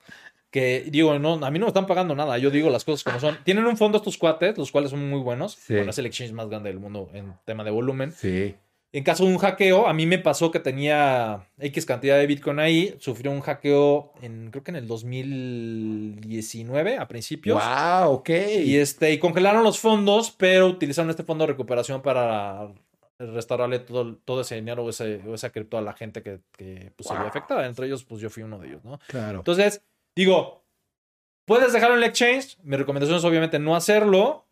que 0.51 0.85
digo, 0.89 1.17
no, 1.19 1.33
a 1.33 1.51
mí 1.51 1.59
no 1.59 1.65
me 1.65 1.69
están 1.69 1.87
pagando 1.87 2.15
nada, 2.15 2.37
yo 2.37 2.49
digo 2.49 2.69
las 2.69 2.85
cosas 2.85 3.03
como 3.03 3.19
son. 3.19 3.37
Tienen 3.43 3.65
un 3.65 3.77
fondo 3.77 3.97
estos 3.97 4.17
cuates, 4.17 4.57
los 4.57 4.71
cuales 4.71 4.91
son 4.91 5.09
muy 5.09 5.19
buenos. 5.19 5.57
Bueno, 5.67 5.89
es 5.89 5.97
el 5.97 6.05
exchange 6.05 6.33
más 6.33 6.49
grande 6.49 6.69
del 6.69 6.79
mundo 6.79 7.09
en 7.13 7.33
tema 7.45 7.63
de 7.63 7.71
volumen. 7.71 8.11
Sí. 8.11 8.55
En 8.93 9.03
caso 9.03 9.25
de 9.25 9.33
un 9.33 9.37
hackeo, 9.37 9.85
a 9.85 9.93
mí 9.93 10.05
me 10.05 10.17
pasó 10.17 10.49
que 10.49 10.61
tenía 10.61 11.45
X 11.59 11.85
cantidad 11.85 12.17
de 12.17 12.25
Bitcoin 12.25 12.59
ahí, 12.59 12.95
sufrió 12.99 13.31
un 13.31 13.41
hackeo 13.41 14.13
en, 14.21 14.49
creo 14.49 14.63
que 14.63 14.71
en 14.71 14.77
el 14.77 14.87
2019, 14.87 16.97
a 16.97 17.05
principios. 17.07 17.61
¡Wow! 17.61 18.13
Ok. 18.13 18.29
Y, 18.29 18.77
este, 18.77 19.11
y 19.11 19.19
congelaron 19.19 19.63
los 19.63 19.77
fondos, 19.77 20.31
pero 20.31 20.67
utilizaron 20.67 21.09
este 21.09 21.23
fondo 21.23 21.43
de 21.43 21.51
recuperación 21.51 22.01
para 22.01 22.69
restaurarle 23.19 23.79
todo, 23.79 24.15
todo 24.23 24.41
ese 24.41 24.55
dinero 24.55 24.83
o, 24.83 24.89
ese, 24.89 25.21
esa 25.33 25.49
cripto 25.49 25.77
a 25.77 25.81
la 25.81 25.93
gente 25.93 26.21
que, 26.21 26.39
pues, 26.95 27.07
se 27.07 27.13
había 27.13 27.27
afectada. 27.27 27.65
Entre 27.65 27.87
ellos, 27.87 28.05
pues 28.05 28.21
yo 28.21 28.29
fui 28.29 28.43
uno 28.43 28.57
de 28.57 28.69
ellos, 28.69 28.85
¿no? 28.85 28.99
Claro. 29.07 29.39
Entonces, 29.39 29.83
Digo, 30.17 30.65
puedes 31.45 31.71
dejarlo 31.71 31.95
en 31.95 32.03
el 32.03 32.09
exchange. 32.09 32.57
Mi 32.63 32.75
recomendación 32.75 33.19
es 33.19 33.23
obviamente 33.23 33.59
no 33.59 33.75
hacerlo. 33.75 34.47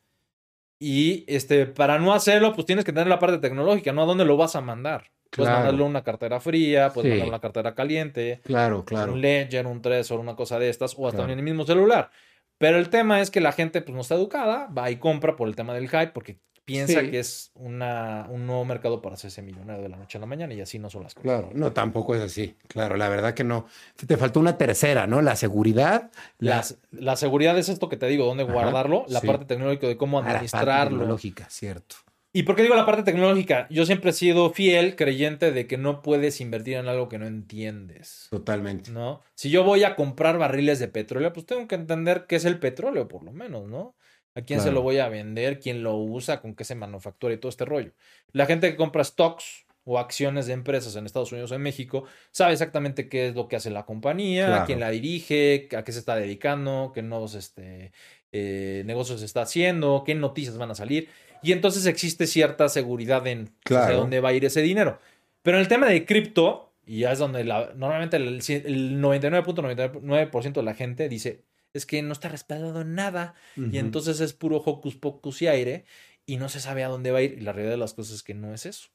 Y 0.80 1.26
este, 1.28 1.66
para 1.66 1.98
no 1.98 2.14
hacerlo, 2.14 2.54
pues 2.54 2.68
tienes 2.68 2.86
que 2.86 2.94
tener 2.94 3.08
la 3.08 3.18
parte 3.18 3.40
tecnológica, 3.40 3.92
¿no? 3.92 4.04
¿A 4.04 4.06
dónde 4.06 4.26
lo 4.26 4.38
vas 4.38 4.56
a 4.56 4.62
mandar? 4.62 5.10
Puedes 5.32 5.52
mandarlo 5.52 5.86
una 5.86 6.04
cartera 6.04 6.40
fría, 6.40 6.92
puedes 6.94 7.10
mandarlo 7.10 7.32
una 7.32 7.42
cartera 7.42 7.74
caliente. 7.74 8.42
Claro, 8.44 8.86
claro. 8.86 9.14
Un 9.14 9.22
Ledger, 9.22 9.66
un 9.66 9.82
Trezor, 9.82 10.20
una 10.20 10.36
cosa 10.36 10.60
de 10.60 10.70
estas, 10.70 10.94
o 10.98 11.08
hasta 11.08 11.24
en 11.24 11.32
el 11.32 11.42
mismo 11.42 11.66
celular. 11.66 12.12
Pero 12.60 12.78
el 12.78 12.90
tema 12.90 13.20
es 13.20 13.32
que 13.32 13.42
la 13.42 13.52
gente 13.52 13.82
pues 13.82 13.96
no 13.96 14.02
está 14.02 14.14
educada, 14.14 14.68
va 14.68 14.92
y 14.92 14.98
compra 14.98 15.36
por 15.36 15.48
el 15.48 15.56
tema 15.56 15.74
del 15.74 15.90
hype, 15.90 16.10
porque 16.10 16.38
piensa 16.66 17.02
que 17.04 17.20
es 17.20 17.52
una, 17.54 18.28
un 18.30 18.46
nuevo 18.46 18.66
mercado 18.66 19.02
para 19.02 19.16
hacerse 19.16 19.42
millonario 19.42 19.84
de 19.84 19.90
la 19.90 19.98
noche 19.98 20.18
a 20.18 20.22
la 20.22 20.28
mañana 20.28 20.54
y 20.54 20.62
así 20.62 20.80
no 20.80 20.90
son 20.90 21.04
las 21.04 21.14
cosas. 21.14 21.24
Claro, 21.24 21.50
no, 21.54 21.72
tampoco 21.72 22.16
es 22.16 22.22
así. 22.22 22.56
Claro, 22.68 22.98
la 22.98 23.08
verdad 23.08 23.34
que 23.34 23.44
no. 23.44 23.68
Te 24.08 24.18
faltó 24.18 24.40
una 24.40 24.58
tercera, 24.58 25.08
¿no? 25.08 25.22
La 25.22 25.36
seguridad. 25.36 26.12
La, 26.40 26.66
la 26.92 27.16
seguridad 27.16 27.58
es 27.58 27.70
esto 27.70 27.88
que 27.88 27.98
te 27.98 28.08
digo, 28.08 28.26
dónde 28.26 28.44
guardarlo, 28.44 29.06
la 29.08 29.22
parte 29.22 29.46
tecnológica 29.46 29.88
de 29.88 29.96
cómo 29.96 30.20
administrarlo. 30.20 30.72
Ah, 30.72 30.76
la 30.76 30.82
parte 30.82 30.96
tecnológica, 30.96 31.48
cierto. 31.50 31.96
¿Y 32.36 32.44
por 32.44 32.58
qué 32.58 32.64
digo 32.64 32.76
la 32.76 32.86
parte 32.86 33.04
tecnológica? 33.04 33.66
Yo 33.70 33.86
siempre 33.86 34.10
he 34.10 34.14
sido 34.14 34.52
fiel, 34.52 34.98
creyente 34.98 35.54
de 35.54 35.68
que 35.68 35.78
no 35.78 36.02
puedes 36.02 36.42
invertir 36.42 36.76
en 36.76 36.90
algo 36.90 37.08
que 37.08 37.18
no 37.18 37.28
entiendes. 37.28 38.28
Totalmente. 38.30 38.92
¿No? 38.92 39.22
Si 39.36 39.50
yo 39.50 39.64
voy 39.64 39.86
a 39.86 39.96
comprar 39.96 40.38
barriles 40.38 40.80
de 40.80 40.90
petróleo, 40.90 41.32
pues 41.32 41.46
tengo 41.46 41.66
que 41.70 41.76
entender 41.76 42.26
qué 42.28 42.36
es 42.36 42.44
el 42.44 42.60
petróleo, 42.60 43.08
por 43.08 43.24
lo 43.24 43.32
menos, 43.32 43.70
¿no? 43.70 43.96
¿A 44.36 44.42
quién 44.42 44.60
se 44.60 44.72
lo 44.72 44.82
voy 44.82 45.00
a 45.00 45.08
vender? 45.08 45.60
¿Quién 45.62 45.82
lo 45.82 45.96
usa? 45.96 46.42
¿Con 46.42 46.56
qué 46.56 46.66
se 46.66 46.76
manufactura 46.76 47.34
y 47.34 47.38
todo 47.38 47.50
este 47.50 47.64
rollo? 47.64 47.92
La 48.34 48.46
gente 48.46 48.70
que 48.70 48.76
compra 48.76 49.04
stocks 49.04 49.66
o 49.86 49.98
acciones 49.98 50.46
de 50.48 50.54
empresas 50.54 50.96
en 50.98 51.06
Estados 51.06 51.32
Unidos 51.32 51.52
o 51.52 51.56
en 51.56 51.62
México 51.62 52.04
sabe 52.32 52.52
exactamente 52.52 53.08
qué 53.08 53.30
es 53.30 53.36
lo 53.36 53.48
que 53.48 53.56
hace 53.56 53.70
la 53.70 53.86
compañía, 53.86 54.66
quién 54.66 54.82
la 54.82 54.90
dirige, 54.90 55.70
a 55.78 55.84
qué 55.84 55.92
se 55.94 56.00
está 56.00 56.16
dedicando, 56.16 56.92
qué 56.94 57.02
nuevos 57.02 57.34
este, 57.36 57.94
eh, 58.34 58.84
negocios 58.86 59.22
está 59.22 59.44
haciendo, 59.44 60.04
qué 60.06 60.16
noticias 60.16 60.58
van 60.58 60.72
a 60.72 60.76
salir. 60.76 61.08
Y 61.42 61.54
entonces 61.54 61.86
existe 61.86 62.28
cierta 62.28 62.68
seguridad 62.68 63.26
en 63.28 63.52
de 63.70 63.94
dónde 63.94 64.20
va 64.20 64.30
a 64.30 64.34
ir 64.34 64.44
ese 64.44 64.62
dinero. 64.62 65.00
Pero 65.44 65.58
en 65.58 65.62
el 65.62 65.70
tema 65.70 65.88
de 65.88 66.06
cripto, 66.06 66.74
y 66.86 67.00
ya 67.00 67.14
es 67.14 67.20
donde 67.20 67.46
la, 67.46 67.72
normalmente 67.76 68.18
el, 68.18 68.28
el 68.28 69.02
99.99% 69.02 70.54
de 70.54 70.64
la 70.64 70.74
gente 70.74 71.08
dice, 71.08 71.44
es 71.76 71.86
que 71.86 72.02
no 72.02 72.14
está 72.14 72.30
respaldado 72.30 72.82
en 72.82 72.96
nada. 72.96 73.36
Y 73.58 73.78
entonces 73.80 74.22
es 74.22 74.34
puro 74.34 74.58
hocus 74.58 74.96
pocus 74.96 75.42
y 75.42 75.48
aire 75.48 75.86
y 76.26 76.38
no 76.38 76.48
se 76.48 76.62
sabe 76.62 76.86
a 76.86 76.88
dónde 76.88 77.12
va 77.12 77.20
a 77.20 77.22
ir. 77.22 77.34
Y 77.34 77.42
la 77.42 77.52
realidad 77.52 77.74
de 77.74 77.80
las 77.80 77.94
cosas 77.94 78.16
es 78.16 78.24
que 78.24 78.34
no 78.34 78.54
es 78.54 78.66
eso. 78.66 78.90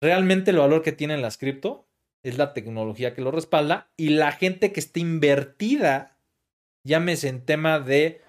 Realmente 0.00 0.52
el 0.52 0.58
valor 0.58 0.82
que 0.82 0.92
tienen 0.92 1.22
las 1.22 1.38
cripto 1.38 1.88
es 2.22 2.38
la 2.38 2.54
tecnología 2.54 3.14
que 3.14 3.20
lo 3.20 3.32
respalda 3.32 3.90
y 3.96 4.10
la 4.10 4.30
gente 4.30 4.72
que 4.72 4.78
esté 4.78 5.00
invertida, 5.00 6.18
llámese 6.84 7.28
en 7.28 7.44
tema 7.44 7.80
de 7.80 8.20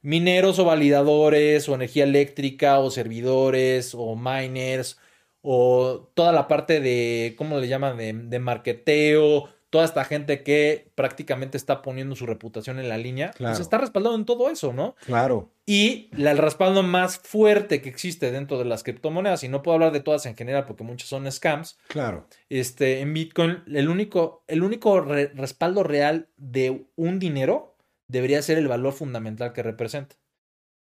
mineros 0.00 0.58
o 0.58 0.64
validadores 0.64 1.68
o 1.68 1.74
energía 1.74 2.04
eléctrica 2.04 2.78
o 2.78 2.90
servidores 2.90 3.94
o 3.94 4.16
miners 4.16 4.98
o 5.42 6.10
toda 6.14 6.32
la 6.32 6.48
parte 6.48 6.80
de, 6.80 7.34
¿cómo 7.36 7.58
le 7.58 7.68
llaman? 7.68 7.98
De, 7.98 8.14
de 8.14 8.38
marketeo, 8.38 9.50
toda 9.76 9.84
esta 9.84 10.06
gente 10.06 10.42
que 10.42 10.90
prácticamente 10.94 11.58
está 11.58 11.82
poniendo 11.82 12.16
su 12.16 12.24
reputación 12.24 12.78
en 12.78 12.88
la 12.88 12.96
línea, 12.96 13.34
pues 13.36 13.60
está 13.60 13.76
respaldado 13.76 14.16
en 14.16 14.24
todo 14.24 14.48
eso, 14.48 14.72
¿no? 14.72 14.94
Claro. 15.04 15.50
Y 15.66 16.08
el 16.16 16.38
respaldo 16.38 16.82
más 16.82 17.18
fuerte 17.18 17.82
que 17.82 17.90
existe 17.90 18.32
dentro 18.32 18.56
de 18.56 18.64
las 18.64 18.82
criptomonedas, 18.82 19.44
y 19.44 19.48
no 19.48 19.62
puedo 19.62 19.74
hablar 19.74 19.92
de 19.92 20.00
todas 20.00 20.24
en 20.24 20.34
general 20.34 20.64
porque 20.64 20.82
muchas 20.82 21.10
son 21.10 21.30
scams. 21.30 21.78
Claro. 21.88 22.26
Este, 22.48 23.00
en 23.00 23.12
Bitcoin, 23.12 23.64
el 23.66 23.90
único, 23.90 24.44
el 24.46 24.62
único 24.62 25.02
respaldo 25.02 25.82
real 25.82 26.30
de 26.38 26.86
un 26.96 27.18
dinero 27.18 27.76
debería 28.08 28.40
ser 28.40 28.56
el 28.56 28.68
valor 28.68 28.94
fundamental 28.94 29.52
que 29.52 29.62
representa. 29.62 30.16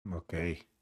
Ok. 0.07 0.35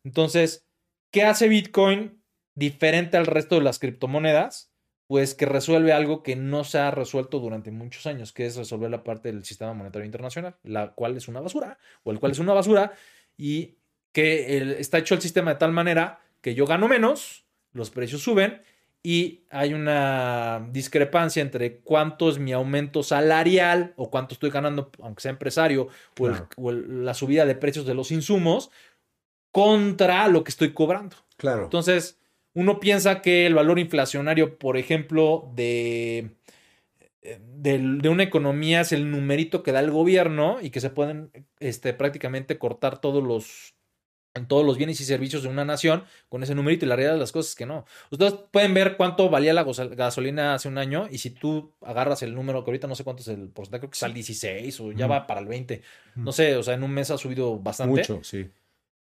Entonces, 0.03 0.67
¿qué 1.13 1.23
hace 1.23 1.47
Bitcoin 1.47 2.21
diferente 2.57 3.15
al 3.15 3.25
resto 3.25 3.55
de 3.55 3.61
las 3.61 3.79
criptomonedas? 3.79 4.70
Pues 5.11 5.35
que 5.35 5.45
resuelve 5.45 5.91
algo 5.91 6.23
que 6.23 6.37
no 6.37 6.63
se 6.63 6.79
ha 6.79 6.89
resuelto 6.89 7.39
durante 7.39 7.69
muchos 7.69 8.07
años, 8.07 8.31
que 8.31 8.45
es 8.45 8.55
resolver 8.55 8.89
la 8.89 9.03
parte 9.03 9.29
del 9.29 9.43
sistema 9.43 9.73
monetario 9.73 10.05
internacional, 10.05 10.55
la 10.63 10.93
cual 10.93 11.17
es 11.17 11.27
una 11.27 11.41
basura, 11.41 11.77
o 12.03 12.13
el 12.13 12.19
cual 12.21 12.31
es 12.31 12.39
una 12.39 12.53
basura, 12.53 12.93
y 13.35 13.75
que 14.13 14.79
está 14.79 14.99
hecho 14.99 15.13
el 15.13 15.21
sistema 15.21 15.51
de 15.51 15.59
tal 15.59 15.73
manera 15.73 16.21
que 16.39 16.55
yo 16.55 16.65
gano 16.65 16.87
menos, 16.87 17.43
los 17.73 17.89
precios 17.89 18.21
suben, 18.21 18.61
y 19.03 19.43
hay 19.49 19.73
una 19.73 20.65
discrepancia 20.71 21.41
entre 21.41 21.79
cuánto 21.79 22.29
es 22.29 22.39
mi 22.39 22.53
aumento 22.53 23.03
salarial 23.03 23.93
o 23.97 24.09
cuánto 24.09 24.35
estoy 24.35 24.49
ganando, 24.49 24.91
aunque 25.01 25.23
sea 25.23 25.31
empresario, 25.31 25.89
o, 26.55 26.71
la 26.71 27.13
subida 27.15 27.45
de 27.45 27.55
precios 27.55 27.85
de 27.85 27.95
los 27.95 28.13
insumos, 28.13 28.71
contra 29.51 30.29
lo 30.29 30.45
que 30.45 30.51
estoy 30.51 30.71
cobrando. 30.71 31.17
Claro. 31.35 31.65
Entonces, 31.65 32.20
uno 32.53 32.79
piensa 32.79 33.22
que 33.22 33.46
el 33.46 33.55
valor 33.55 33.79
inflacionario, 33.79 34.58
por 34.58 34.77
ejemplo, 34.77 35.51
de, 35.55 36.31
de, 37.22 38.10
una 38.10 38.24
economía 38.24 38.81
es 38.81 38.91
el 38.91 39.10
numerito 39.10 39.63
que 39.63 39.72
da 39.72 39.79
el 39.79 39.91
gobierno 39.91 40.58
y 40.62 40.70
que 40.70 40.81
se 40.81 40.89
pueden 40.89 41.31
este, 41.60 41.93
prácticamente 41.93 42.58
cortar 42.58 43.00
todos 43.00 43.24
los, 43.24 43.75
todos 44.48 44.65
los 44.65 44.77
bienes 44.77 45.00
y 45.00 45.05
servicios 45.05 45.43
de 45.43 45.50
una 45.50 45.63
nación 45.63 46.03
con 46.29 46.43
ese 46.43 46.55
numerito 46.55 46.86
y 46.86 46.89
la 46.89 46.96
realidad 46.96 47.13
de 47.13 47.20
las 47.20 47.31
cosas 47.31 47.51
es 47.51 47.55
que 47.55 47.65
no. 47.65 47.86
Ustedes 48.10 48.34
pueden 48.51 48.74
ver 48.74 48.98
cuánto 48.98 49.29
valía 49.29 49.53
la 49.53 49.63
gasolina 49.63 50.55
hace 50.55 50.67
un 50.67 50.77
año 50.77 51.08
y 51.10 51.20
si 51.20 51.29
tú 51.29 51.74
agarras 51.81 52.24
el 52.24 52.36
número, 52.36 52.63
que 52.63 52.72
ahorita 52.72 52.88
no 52.88 52.96
sé 52.96 53.03
cuánto 53.03 53.22
es 53.22 53.29
el 53.29 53.50
porcentaje, 53.50 53.81
creo 53.81 53.91
que 53.91 53.98
es 53.98 54.03
al 54.03 54.13
16 54.13 54.79
o 54.81 54.91
ya 54.91 55.08
va 55.08 55.27
para 55.27 55.39
el 55.39 55.48
20. 55.48 55.81
No 56.15 56.31
sé, 56.31 56.58
o 56.58 56.63
sea, 56.63 56.74
en 56.74 56.84
un 56.84 56.91
mes 56.91 57.12
ha 57.12 57.17
subido 57.17 57.60
bastante. 57.60 58.01
Mucho, 58.01 58.24
sí. 58.24 58.50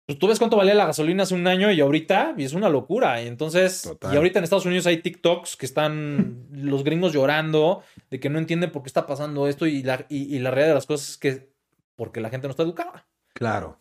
Pues 0.06 0.18
tú 0.18 0.26
ves 0.26 0.38
cuánto 0.38 0.56
valía 0.56 0.75
la 0.75 0.87
gasolina 0.87 1.23
hace 1.23 1.35
un 1.35 1.47
año 1.47 1.71
y 1.71 1.80
ahorita 1.80 2.35
y 2.37 2.44
es 2.44 2.54
una 2.54 2.68
locura. 2.68 3.23
Y 3.23 3.28
entonces, 3.28 3.90
y 4.12 4.16
ahorita 4.16 4.40
en 4.40 4.44
Estados 4.44 4.66
Unidos 4.66 4.87
hay 4.87 4.99
TikToks 4.99 5.56
que 5.56 5.66
están 5.66 6.47
los 6.52 6.82
gringos 6.82 7.12
llorando 7.12 7.82
de 8.11 8.18
que 8.18 8.28
no 8.28 8.38
entienden 8.38 8.73
por 8.73 8.82
qué 8.82 8.88
está 8.88 9.06
pasando 9.06 9.47
esto 9.47 9.66
y 9.66 9.82
la, 9.82 10.04
y, 10.09 10.38
la 10.40 10.50
realidad 10.50 10.71
de 10.71 10.75
las 10.75 10.87
cosas 10.87 11.11
es 11.11 11.18
que 11.18 11.52
porque 11.94 12.21
la 12.21 12.30
gente 12.30 12.49
no 12.49 12.50
está 12.50 12.64
educada. 12.64 13.06
Claro. 13.32 13.78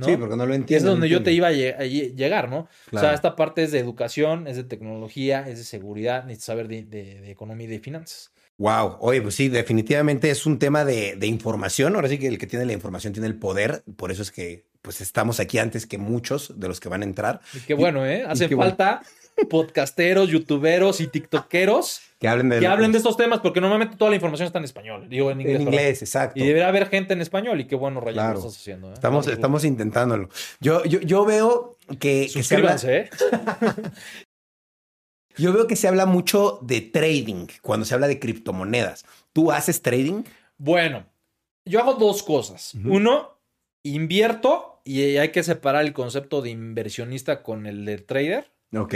Sí, 0.00 0.16
porque 0.16 0.36
no 0.36 0.46
lo 0.46 0.54
entiende. 0.54 0.76
Es 0.76 0.90
donde 0.90 1.08
yo 1.08 1.22
te 1.22 1.32
iba 1.32 1.48
a, 1.48 1.52
llegar, 1.52 2.48
¿no? 2.48 2.66
O 2.92 2.98
sea, 2.98 3.12
esta 3.12 3.36
parte 3.36 3.62
es 3.62 3.72
de 3.72 3.78
educación, 3.78 4.46
es 4.46 4.56
de 4.56 4.64
tecnología, 4.64 5.46
es 5.46 5.58
de 5.58 5.64
seguridad, 5.64 6.24
necesitas 6.24 6.46
saber 6.46 6.68
de, 6.68 6.84
de, 6.84 7.30
economía 7.30 7.66
y 7.66 7.70
de 7.70 7.78
finanzas. 7.78 8.32
Wow, 8.56 8.96
oye, 9.00 9.20
pues 9.20 9.34
sí, 9.34 9.50
definitivamente 9.50 10.30
es 10.30 10.46
un 10.46 10.58
tema 10.58 10.86
de, 10.86 11.16
de, 11.16 11.26
información. 11.26 11.94
Ahora 11.94 12.08
sí 12.08 12.18
que 12.18 12.28
el 12.28 12.38
que 12.38 12.46
tiene 12.46 12.64
la 12.64 12.72
información 12.72 13.12
tiene 13.12 13.26
el 13.26 13.38
poder. 13.38 13.82
Por 13.96 14.10
eso 14.10 14.22
es 14.22 14.30
que 14.30 14.64
pues 14.82 15.00
estamos 15.00 15.40
aquí 15.40 15.58
antes 15.58 15.86
que 15.86 15.96
muchos 15.96 16.58
de 16.58 16.68
los 16.68 16.80
que 16.80 16.88
van 16.88 17.02
a 17.02 17.04
entrar. 17.04 17.40
Y 17.54 17.60
qué 17.60 17.74
bueno, 17.74 18.04
¿eh? 18.04 18.24
Hace 18.26 18.54
falta 18.54 19.02
podcasteros, 19.48 20.28
youtuberos 20.28 21.00
y 21.00 21.06
tiktokeros 21.06 22.00
que 22.18 22.28
hablen 22.28 22.48
de, 22.48 22.60
que 22.60 22.66
hablen 22.66 22.92
de 22.92 22.98
estos 22.98 23.16
temas, 23.16 23.40
porque 23.40 23.60
normalmente 23.60 23.96
toda 23.96 24.10
la 24.10 24.16
información 24.16 24.46
está 24.46 24.58
en 24.58 24.64
español. 24.64 25.08
Digo, 25.08 25.30
en 25.30 25.40
inglés. 25.40 25.56
En 25.56 25.62
inglés, 25.62 26.02
exacto. 26.02 26.38
Y 26.38 26.46
debería 26.46 26.68
haber 26.68 26.88
gente 26.88 27.14
en 27.14 27.20
español 27.20 27.60
y 27.60 27.66
qué 27.66 27.76
bueno, 27.76 28.00
Rayo, 28.00 28.14
claro. 28.14 28.34
lo 28.34 28.38
estás 28.40 28.56
haciendo. 28.56 28.90
¿eh? 28.90 28.94
Estamos, 28.94 29.26
estamos 29.26 29.64
intentándolo. 29.64 30.28
Yo, 30.60 30.84
yo, 30.84 31.00
yo 31.00 31.24
veo 31.24 31.78
que, 31.98 32.30
que 32.32 32.42
se 32.42 32.56
habla... 32.56 32.76
¿eh? 32.84 33.10
yo 35.36 35.52
veo 35.52 35.66
que 35.66 35.76
se 35.76 35.88
habla 35.88 36.06
mucho 36.06 36.58
de 36.62 36.80
trading 36.80 37.46
cuando 37.62 37.86
se 37.86 37.94
habla 37.94 38.08
de 38.08 38.18
criptomonedas. 38.18 39.04
¿Tú 39.32 39.50
haces 39.50 39.82
trading? 39.82 40.24
Bueno, 40.58 41.06
yo 41.64 41.80
hago 41.80 41.94
dos 41.94 42.22
cosas. 42.22 42.74
Uno, 42.84 43.40
invierto 43.82 44.71
y 44.84 45.16
hay 45.16 45.30
que 45.30 45.42
separar 45.42 45.84
el 45.84 45.92
concepto 45.92 46.42
de 46.42 46.50
inversionista 46.50 47.42
con 47.42 47.66
el 47.66 47.84
de 47.84 47.98
trader. 47.98 48.50
Ok 48.74 48.94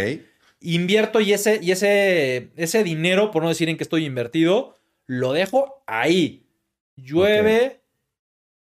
invierto 0.61 1.21
y 1.21 1.33
ese, 1.33 1.61
y 1.63 1.71
ese, 1.71 2.51
ese 2.57 2.83
dinero, 2.83 3.31
por 3.31 3.43
no 3.43 3.49
decir 3.49 3.69
en 3.69 3.77
que 3.77 3.83
estoy 3.83 4.05
invertido, 4.05 4.77
lo 5.07 5.33
dejo 5.33 5.83
ahí. 5.87 6.47
Llueve, 6.97 7.81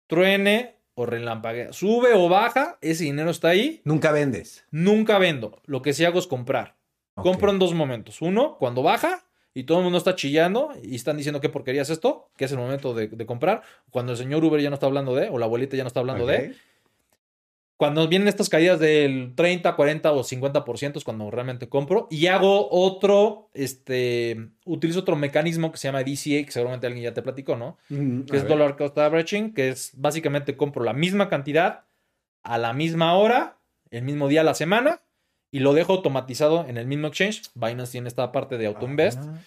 truene 0.07 0.75
o 0.93 1.05
relampaguea. 1.05 1.73
Sube 1.73 2.13
o 2.13 2.27
baja, 2.29 2.77
ese 2.81 3.05
dinero 3.05 3.31
está 3.31 3.49
ahí. 3.49 3.81
Nunca 3.85 4.11
vendes. 4.11 4.65
Nunca 4.71 5.17
vendo. 5.17 5.61
Lo 5.65 5.81
que 5.81 5.93
sí 5.93 6.05
hago 6.05 6.19
es 6.19 6.27
comprar. 6.27 6.75
Compro 7.15 7.51
en 7.51 7.59
dos 7.59 7.73
momentos. 7.73 8.21
Uno, 8.21 8.57
cuando 8.57 8.83
baja 8.83 9.25
y 9.53 9.63
todo 9.63 9.79
el 9.79 9.83
mundo 9.83 9.97
está 9.97 10.15
chillando 10.15 10.71
y 10.81 10.95
están 10.95 11.17
diciendo 11.17 11.41
qué 11.41 11.49
porquería 11.49 11.81
es 11.81 11.89
esto, 11.89 12.29
que 12.37 12.45
es 12.45 12.51
el 12.51 12.59
momento 12.59 12.93
de, 12.93 13.09
comprar. 13.25 13.61
Cuando 13.89 14.13
el 14.13 14.17
señor 14.17 14.43
Uber 14.43 14.61
ya 14.61 14.69
no 14.69 14.75
está 14.75 14.85
hablando 14.85 15.15
de, 15.15 15.29
o 15.29 15.37
la 15.37 15.45
abuelita 15.45 15.75
ya 15.75 15.83
no 15.83 15.87
está 15.87 15.99
hablando 15.99 16.25
de 16.25 16.55
cuando 17.79 18.05
vienen 18.09 18.27
estas 18.27 18.49
caídas 18.49 18.77
del 18.77 19.31
30, 19.35 19.73
40 19.73 20.11
o 20.11 20.21
50% 20.21 20.97
es 20.97 21.05
cuando 21.05 21.31
realmente 21.31 21.69
compro. 21.69 22.09
Y 22.11 22.27
hago 22.27 22.67
otro, 22.69 23.49
este, 23.53 24.49
utilizo 24.65 24.99
otro 24.99 25.15
mecanismo 25.15 25.71
que 25.71 25.77
se 25.77 25.87
llama 25.87 26.03
DCA, 26.03 26.43
que 26.43 26.51
seguramente 26.51 26.87
alguien 26.87 27.05
ya 27.05 27.13
te 27.13 27.21
platicó, 27.21 27.55
¿no? 27.55 27.77
Mm, 27.87 28.23
que 28.23 28.35
es 28.35 28.45
Dollar 28.45 28.75
Cost 28.75 28.97
Averaging, 28.97 29.53
que 29.53 29.69
es 29.69 29.91
básicamente 29.95 30.57
compro 30.57 30.83
la 30.83 30.91
misma 30.91 31.29
cantidad 31.29 31.85
a 32.43 32.57
la 32.57 32.73
misma 32.73 33.13
hora, 33.15 33.59
el 33.91 34.03
mismo 34.03 34.27
día 34.27 34.41
a 34.41 34.43
la 34.43 34.55
semana, 34.55 34.99
y 35.49 35.59
lo 35.59 35.73
dejo 35.73 35.93
automatizado 35.93 36.65
en 36.67 36.77
el 36.77 36.85
mismo 36.85 37.07
exchange. 37.07 37.43
Binance 37.55 37.93
tiene 37.93 38.09
esta 38.09 38.33
parte 38.33 38.57
de 38.57 38.67
AutoInvest. 38.67 39.23
Ah. 39.23 39.39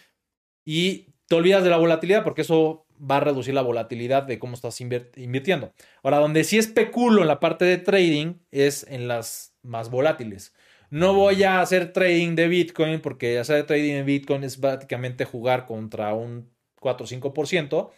Y 0.65 1.09
te 1.29 1.35
olvidas 1.35 1.65
de 1.65 1.69
la 1.69 1.77
volatilidad 1.77 2.25
porque 2.25 2.41
eso 2.41 2.87
va 3.03 3.17
a 3.17 3.21
reducir 3.21 3.55
la 3.55 3.63
volatilidad 3.63 4.23
de 4.23 4.39
cómo 4.39 4.55
estás 4.55 4.81
invirtiendo. 4.81 5.73
Ahora, 6.03 6.19
donde 6.19 6.45
sí 6.45 6.59
especulo 6.59 7.23
en 7.23 7.29
la 7.29 7.41
parte 7.41 7.65
de 7.65 7.79
trading 7.79 8.35
es 8.51 8.87
en 8.89 9.09
las 9.09 9.55
más 9.63 9.91
volátiles. 9.91 10.55
No 10.91 11.15
voy 11.15 11.43
a 11.43 11.61
hacer 11.61 11.93
trading 11.93 12.35
de 12.35 12.49
Bitcoin 12.49 13.01
porque 13.01 13.39
hacer 13.39 13.65
trading 13.67 13.95
en 13.95 14.07
Bitcoin 14.07 14.45
es 14.45 14.59
prácticamente 14.59 15.25
jugar 15.25 15.67
contra 15.67 16.13
un 16.13 16.51
4 16.81 17.05
o 17.05 17.09
5%. 17.09 17.91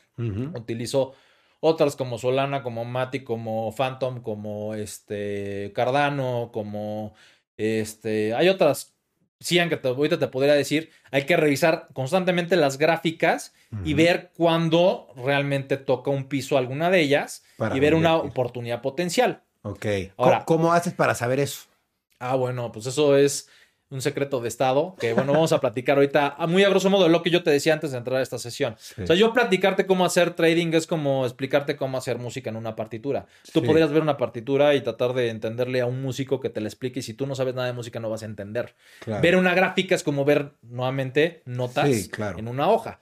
Utilizo 0.57 1.13
otras 1.61 1.97
como 1.97 2.19
Solana, 2.19 2.63
como 2.63 2.85
Mati, 2.85 3.25
como 3.25 3.73
Phantom, 3.73 4.23
como 4.23 4.75
este 4.75 5.73
Cardano, 5.75 6.51
como 6.53 7.15
este. 7.57 8.33
Hay 8.35 8.49
otras 8.49 8.94
sí, 9.45 9.59
aunque 9.59 9.77
te, 9.77 9.89
ahorita 9.89 10.19
te 10.19 10.29
podría 10.29 10.55
decir, 10.55 10.91
hay 11.11 11.27
que 11.27 11.37
revisar 11.37 11.89
constantemente 11.93 12.57
las 12.57 12.79
gráficas 12.79 13.55
y 13.85 13.95
ver 13.95 14.31
cuándo 14.37 15.09
realmente 15.17 15.77
toca 15.77 16.11
un 16.11 16.29
piso 16.29 16.57
alguna 16.57 16.91
de 16.91 17.01
ellas 17.01 17.45
y 17.75 17.81
ver 17.81 17.95
una 17.95 18.17
oportunidad 18.17 18.81
potencial. 18.81 19.43
Ok. 19.63 19.87
Ahora, 20.17 20.45
¿Cómo 20.47 20.73
haces 20.73 20.95
para 20.95 21.15
saber 21.15 21.41
eso? 21.41 21.63
Ah, 22.19 22.37
bueno, 22.37 22.73
pues 22.73 22.87
eso 22.87 23.17
es 23.17 23.49
un 23.95 24.03
secreto 24.03 24.41
de 24.41 24.49
Estado, 24.49 24.97
que 24.99 25.13
bueno, 25.15 25.33
vamos 25.33 25.53
a 25.53 25.61
platicar 25.61 25.97
ahorita 25.97 26.37
muy 26.49 26.65
a 26.65 26.69
grosso 26.69 26.91
modo 26.91 27.09
lo 27.09 27.23
que 27.23 27.31
yo 27.31 27.43
te 27.43 27.51
decía 27.51 27.73
antes 27.73 27.93
de 27.93 27.99
entrar 27.99 28.19
a 28.19 28.23
esta 28.23 28.39
sesión. 28.39 28.77
O 29.03 29.07
sea, 29.07 29.15
yo 29.15 29.33
platicarte 29.33 29.87
cómo 29.87 30.05
hacer 30.05 30.35
trading 30.35 30.73
es 30.75 30.87
como 30.87 31.25
explicarte 31.25 31.77
cómo 31.77 31.97
hacer 31.97 32.19
música 32.19 32.51
en 32.51 32.57
una 32.57 32.75
partitura. 32.75 33.27
Tú 33.53 33.63
podrías 33.63 33.93
ver 33.93 34.03
una 34.03 34.17
partitura 34.17 34.75
y 34.75 34.81
tratar 34.81 35.15
de 35.15 35.31
entenderle 35.31 35.81
a 35.81 35.87
un 35.87 36.03
músico 36.03 36.41
que 36.41 36.51
te 36.51 36.61
la 36.61 36.69
explique 36.69 37.01
y 37.01 37.03
si 37.03 37.15
tú 37.15 37.27
no 37.27 37.37
sabes 37.37 37.55
nada 37.55 37.69
de 37.69 37.73
música 37.73 38.01
no 38.01 38.11
vas 38.11 38.23
a 38.23 38.27
entender. 38.27 38.75
Ver 39.23 39.37
una 39.37 39.55
gráfica 39.55 39.95
es 39.95 40.03
como 40.03 40.25
ver 40.25 40.53
nuevamente 40.63 41.43
notas 41.47 42.11
en 42.37 42.49
una 42.49 42.69
hoja. 42.69 42.99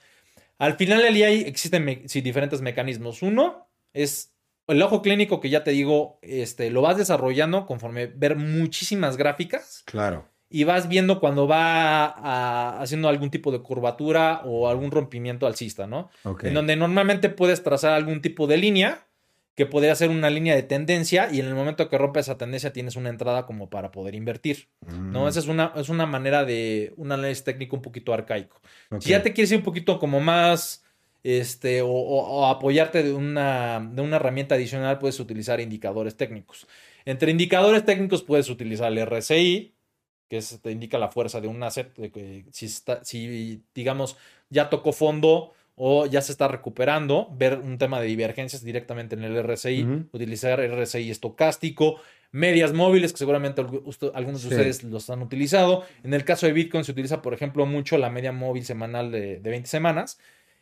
Al 0.59 0.75
final 0.75 1.03
del 1.03 1.15
día 1.15 1.31
existen 1.31 2.03
diferentes 2.23 2.61
mecanismos. 2.61 3.23
Uno 3.23 3.69
es 3.95 4.35
el 4.69 4.81
ojo 4.83 5.03
clínico 5.03 5.41
que 5.41 5.49
ya 5.49 5.65
te 5.65 5.73
digo, 5.73 6.19
este, 6.23 6.71
lo 6.71 6.83
vas 6.83 6.99
desarrollando 6.99 7.67
conforme 7.67 8.07
ver 8.07 8.37
muchísimas 8.37 9.17
gráficas. 9.17 9.83
Claro 9.87 10.32
y 10.53 10.65
vas 10.65 10.89
viendo 10.89 11.19
cuando 11.19 11.49
va 11.49 12.81
haciendo 12.81 13.09
algún 13.09 13.31
tipo 13.31 13.51
de 13.51 13.61
curvatura 13.61 14.43
o 14.45 14.69
algún 14.69 14.91
rompimiento 14.91 15.47
alcista, 15.47 15.87
¿no? 15.87 16.11
En 16.43 16.55
donde 16.55 16.77
normalmente 16.77 17.31
puedes 17.31 17.63
trazar 17.63 17.93
algún 17.93 18.21
tipo 18.21 18.47
de 18.47 18.59
línea 18.59 19.07
que 19.55 19.67
podría 19.67 19.95
ser 19.95 20.09
una 20.11 20.31
línea 20.31 20.55
de 20.55 20.63
tendencia 20.63 21.29
y 21.31 21.41
en 21.41 21.47
el 21.47 21.55
momento 21.55 21.89
que 21.89 21.99
rompe 21.99 22.21
esa 22.21 22.39
tendencia 22.39 22.73
tienes 22.73 22.97
una 22.97 23.11
entrada 23.11 23.45
como 23.45 23.69
para 23.69 23.91
poder 23.91 24.15
invertir, 24.15 24.69
¿no? 24.87 25.25
Mm. 25.25 25.29
Esa 25.29 25.41
es 25.41 25.47
una, 25.47 25.73
es 25.77 25.89
una 25.89 26.07
manera 26.07 26.45
de 26.45 26.95
un 26.97 27.13
análisis 27.13 27.45
técnico 27.45 27.77
un 27.77 27.83
poquito 27.83 28.15
arcaico. 28.15 28.61
Si 29.01 29.11
ya 29.11 29.23
te 29.23 29.33
quieres 29.33 29.53
ir 29.53 29.59
un 29.59 29.65
poquito 29.65 29.99
como 29.99 30.21
más, 30.21 30.85
este, 31.23 31.83
o, 31.85 32.47
apoyarte 32.47 33.03
de 33.03 33.13
una, 33.13 33.87
de 33.93 34.03
una 34.03 34.17
herramienta 34.17 34.55
adicional, 34.55 34.99
puedes 34.99 35.21
utilizar 35.21 35.61
indicadores 35.61 36.17
técnicos. 36.17 36.67
Entre 37.05 37.31
indicadores 37.31 37.85
técnicos 37.85 38.23
puedes 38.23 38.49
utilizar 38.49 38.91
el 38.91 39.07
RSI, 39.07 39.75
que 40.33 40.41
te 40.63 40.71
indica 40.71 40.97
la 40.97 41.09
fuerza 41.09 41.43
de 41.43 41.49
un 41.49 41.63
asset, 41.63 41.95
de 41.95 42.11
que 42.11 42.47
si, 42.53 42.65
está, 42.65 43.05
si 43.05 43.63
digamos 43.75 44.17
ya 44.49 44.71
tocó 44.71 44.95
fondo 44.95 45.53
o 45.75 46.07
ya 46.07 46.23
se 46.23 46.33
está 46.33 46.49
recuperando, 46.49 47.29
ver 47.37 47.59
un 47.59 47.77
tema 47.77 48.01
de 48.01 48.07
divergencias 48.07 48.65
directamente 48.65 49.15
en 49.15 49.25
el 49.25 49.37
RSI, 49.43 50.07
utilizar 50.11 50.59
RSI 50.59 51.11
estocástico, 51.11 52.01
medias 52.31 52.73
móviles, 52.73 53.13
que 53.13 53.19
seguramente 53.19 53.61
algunos 53.61 54.43
de 54.43 54.49
ustedes 54.49 54.85
los 54.85 55.11
han 55.11 55.21
utilizado. 55.21 55.85
En 56.03 56.15
el 56.15 56.25
caso 56.25 56.47
de 56.47 56.53
Bitcoin 56.53 56.85
se 56.85 56.93
utiliza, 56.93 57.21
por 57.21 57.35
ejemplo, 57.35 57.67
mucho 57.67 57.99
la 57.99 58.09
media 58.09 58.33
móvil 58.33 58.65
semanal 58.65 59.11
de, 59.11 59.39
de 59.39 59.51
20 59.51 59.69
semanas. 59.69 60.19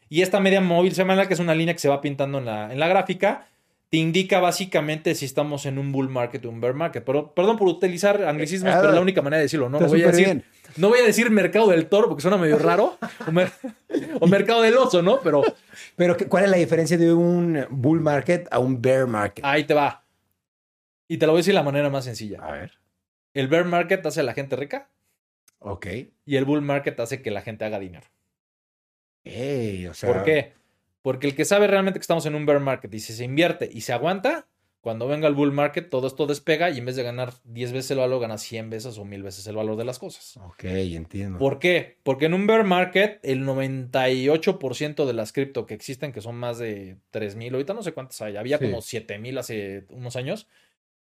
Y 0.09 0.23
esta 0.23 0.41
media 0.41 0.61
móvil 0.61 0.95
semanal, 0.95 1.29
que 1.29 1.35
es 1.35 1.41
una 1.41 1.55
línea 1.55 1.75
que 1.75 1.81
se 1.81 1.89
va 1.89 2.01
pintando 2.01 2.39
en 2.39 2.47
la, 2.47 2.73
en 2.73 2.81
la 2.81 2.89
gráfica, 2.89 3.47
te 3.91 3.97
indica 3.97 4.39
básicamente 4.39 5.17
si 5.17 5.25
estamos 5.25 5.67
en 5.67 5.77
un 5.77 5.91
bull 5.91 6.09
market 6.09 6.45
o 6.45 6.49
un 6.49 6.61
bear 6.61 6.75
market. 6.75 7.05
Pero, 7.05 7.35
perdón 7.35 7.59
por 7.59 7.67
utilizar 7.67 8.23
anglicismos, 8.23 8.73
pero 8.77 8.89
es 8.89 8.95
la 8.95 9.01
única 9.01 9.21
manera 9.21 9.39
de 9.39 9.45
decirlo. 9.45 9.69
No, 9.69 9.81
no 9.81 9.89
voy, 9.89 10.03
a 10.05 10.07
decir, 10.07 10.45
no 10.77 10.89
voy 10.91 11.01
a 11.01 11.05
decir 11.05 11.29
mercado 11.31 11.69
del 11.71 11.87
toro 11.87 12.09
porque 12.09 12.23
suena 12.23 12.37
medio 12.37 12.57
raro. 12.59 12.97
o, 14.21 14.27
mercado 14.29 14.63
del 14.63 14.77
oso, 14.77 15.03
¿no? 15.03 15.21
Pero, 15.21 15.43
pero 15.97 16.17
¿cuál 16.29 16.45
es 16.45 16.51
la 16.51 16.57
diferencia 16.57 16.97
de 16.97 17.13
un 17.13 17.67
bull 17.69 18.01
market 18.01 18.47
a 18.53 18.61
un 18.61 18.81
bear 18.81 19.09
market? 19.09 19.45
Ahí 19.45 19.65
te 19.65 19.75
va. 19.75 20.05
Y 21.09 21.17
te 21.19 21.27
lo 21.27 21.33
voy 21.33 21.39
a 21.39 21.41
decir 21.41 21.53
de 21.53 21.59
la 21.59 21.65
manera 21.65 21.91
más 21.91 22.05
sencilla. 22.05 22.39
A 22.43 22.53
ver. 22.53 22.79
El 23.35 23.49
bear 23.49 23.65
market 23.65 24.07
hace 24.07 24.21
a 24.21 24.23
la 24.23 24.35
gente 24.35 24.55
rica. 24.55 24.89
Ok. 25.59 25.87
Y 26.25 26.37
el 26.37 26.45
bull 26.45 26.63
market 26.63 26.99
hace 27.01 27.23
que 27.23 27.33
la 27.33 27.43
gente 27.43 27.65
haga 27.65 27.81
dinero. 27.81 28.07
Ey, 29.25 29.89
o 29.89 29.95
sea... 29.95 30.13
¿Por 30.13 30.23
qué? 30.23 30.60
Porque 31.03 31.27
el 31.27 31.35
que 31.35 31.45
sabe 31.45 31.67
realmente 31.67 31.99
que 31.99 32.03
estamos 32.03 32.27
en 32.27 32.35
un 32.35 32.47
bear 32.47 32.61
market 32.61 32.93
y 32.95 33.01
si 33.01 33.13
se 33.13 33.25
invierte 33.25 33.69
y 33.73 33.81
se 33.83 33.93
aguanta, 33.93 34.47
cuando 34.81 35.07
venga 35.07 35.29
el 35.29 35.35
bull 35.35 35.53
market, 35.53 35.91
todo 35.91 36.07
esto 36.07 36.27
despega 36.27 36.71
y 36.71 36.79
en 36.79 36.87
vez 36.87 36.97
de 36.97 37.03
ganar 37.03 37.35
10 37.45 37.73
veces 37.73 37.91
el 37.91 37.99
valor, 37.99 38.21
gana 38.21 38.39
100 38.39 38.71
veces 38.71 38.97
o 38.97 39.05
1000 39.05 39.23
veces 39.23 39.47
el 39.47 39.57
valor 39.57 39.77
de 39.77 39.85
las 39.85 39.99
cosas. 39.99 40.39
Ok, 40.39 40.65
entiendo. 40.65 41.39
¿Por 41.39 41.59
qué? 41.59 41.99
Porque 42.03 42.27
en 42.27 42.35
un 42.35 42.47
bear 42.47 42.65
market, 42.65 43.21
el 43.23 43.45
98% 43.45 45.05
de 45.05 45.13
las 45.13 45.33
cripto 45.33 45.67
que 45.67 45.75
existen, 45.75 46.13
que 46.13 46.23
son 46.23 46.37
más 46.37 46.59
de 46.59 46.97
3000, 47.11 47.55
ahorita 47.55 47.75
no 47.75 47.83
sé 47.83 47.93
cuántas 47.93 48.23
hay, 48.23 48.37
había 48.37 48.59
como 48.59 48.81
7000 48.81 49.39
hace 49.39 49.85
unos 49.91 50.17
años, 50.17 50.49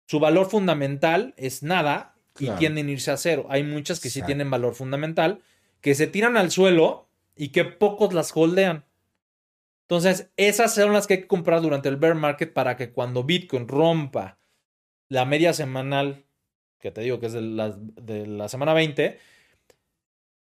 su 0.06 0.18
valor 0.18 0.50
fundamental 0.50 1.34
es 1.36 1.62
nada 1.62 2.16
y 2.38 2.50
tienden 2.50 2.88
a 2.88 2.90
irse 2.90 3.12
a 3.12 3.16
cero. 3.16 3.46
Hay 3.48 3.62
muchas 3.62 4.00
que 4.00 4.10
sí 4.10 4.22
tienen 4.22 4.50
valor 4.50 4.74
fundamental, 4.74 5.40
que 5.80 5.94
se 5.94 6.08
tiran 6.08 6.36
al 6.36 6.50
suelo 6.50 7.08
y 7.36 7.48
que 7.48 7.64
pocos 7.64 8.12
las 8.12 8.32
holdean. 8.34 8.87
Entonces, 9.88 10.30
esas 10.36 10.74
son 10.74 10.92
las 10.92 11.06
que 11.06 11.14
hay 11.14 11.20
que 11.22 11.26
comprar 11.26 11.62
durante 11.62 11.88
el 11.88 11.96
bear 11.96 12.14
market 12.14 12.52
para 12.52 12.76
que 12.76 12.92
cuando 12.92 13.24
Bitcoin 13.24 13.66
rompa 13.66 14.38
la 15.08 15.24
media 15.24 15.54
semanal, 15.54 16.26
que 16.78 16.90
te 16.90 17.00
digo 17.00 17.18
que 17.18 17.26
es 17.26 17.32
de 17.32 17.40
la, 17.40 17.70
de 17.70 18.26
la 18.26 18.50
semana 18.50 18.74
20, 18.74 19.18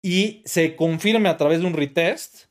y 0.02 0.42
se 0.44 0.76
confirme 0.76 1.30
a 1.30 1.38
través 1.38 1.60
de 1.60 1.66
un 1.66 1.72
retest, 1.72 2.44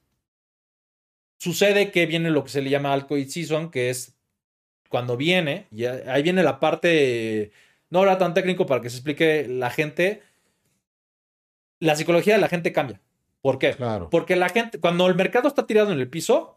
sucede 1.38 1.92
que 1.92 2.08
viene 2.08 2.32
lo 2.32 2.44
que 2.44 2.50
se 2.50 2.64
le 2.64 2.72
llama 2.72 2.94
altcoin 2.94 3.30
season, 3.30 3.70
que 3.70 3.92
es 3.92 4.18
cuando 4.90 5.18
viene, 5.18 5.68
y 5.70 5.86
ahí 5.86 6.24
viene 6.24 6.42
la 6.42 6.60
parte, 6.60 7.52
no 7.92 8.02
era 8.02 8.18
tan 8.18 8.34
técnico 8.34 8.66
para 8.66 8.82
que 8.82 8.90
se 8.90 8.98
explique 8.98 9.48
la 9.48 9.70
gente, 9.70 10.24
la 11.80 11.96
psicología 11.96 12.34
de 12.34 12.42
la 12.42 12.50
gente 12.50 12.74
cambia. 12.74 13.00
¿Por 13.42 13.60
qué? 13.60 13.76
Claro. 13.76 14.10
Porque 14.10 14.36
la 14.36 14.50
gente, 14.50 14.80
cuando 14.80 15.06
el 15.06 15.14
mercado 15.14 15.48
está 15.48 15.68
tirado 15.68 15.92
en 15.92 16.00
el 16.00 16.10
piso, 16.10 16.57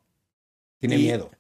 Tiene 0.81 0.97
Y- 0.97 1.03
miedo. 1.03 1.31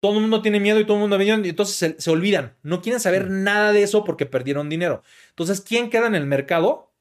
todo 0.00 0.14
el 0.14 0.20
mundo 0.20 0.40
tiene 0.42 0.60
miedo 0.60 0.78
y 0.80 0.84
todo 0.84 0.96
el 0.96 1.00
mundo 1.00 1.18
viene 1.18 1.46
y 1.46 1.50
entonces 1.50 1.76
se, 1.76 2.00
se 2.00 2.10
olvidan. 2.10 2.54
No 2.62 2.80
quieren 2.80 3.00
saber 3.00 3.28
nada 3.30 3.72
de 3.72 3.82
eso 3.82 4.04
porque 4.04 4.24
perdieron 4.26 4.68
dinero. 4.68 5.02
Entonces, 5.30 5.60
¿quién 5.60 5.90
queda 5.90 6.06
en 6.06 6.14
el 6.14 6.26
mercado? 6.26 6.92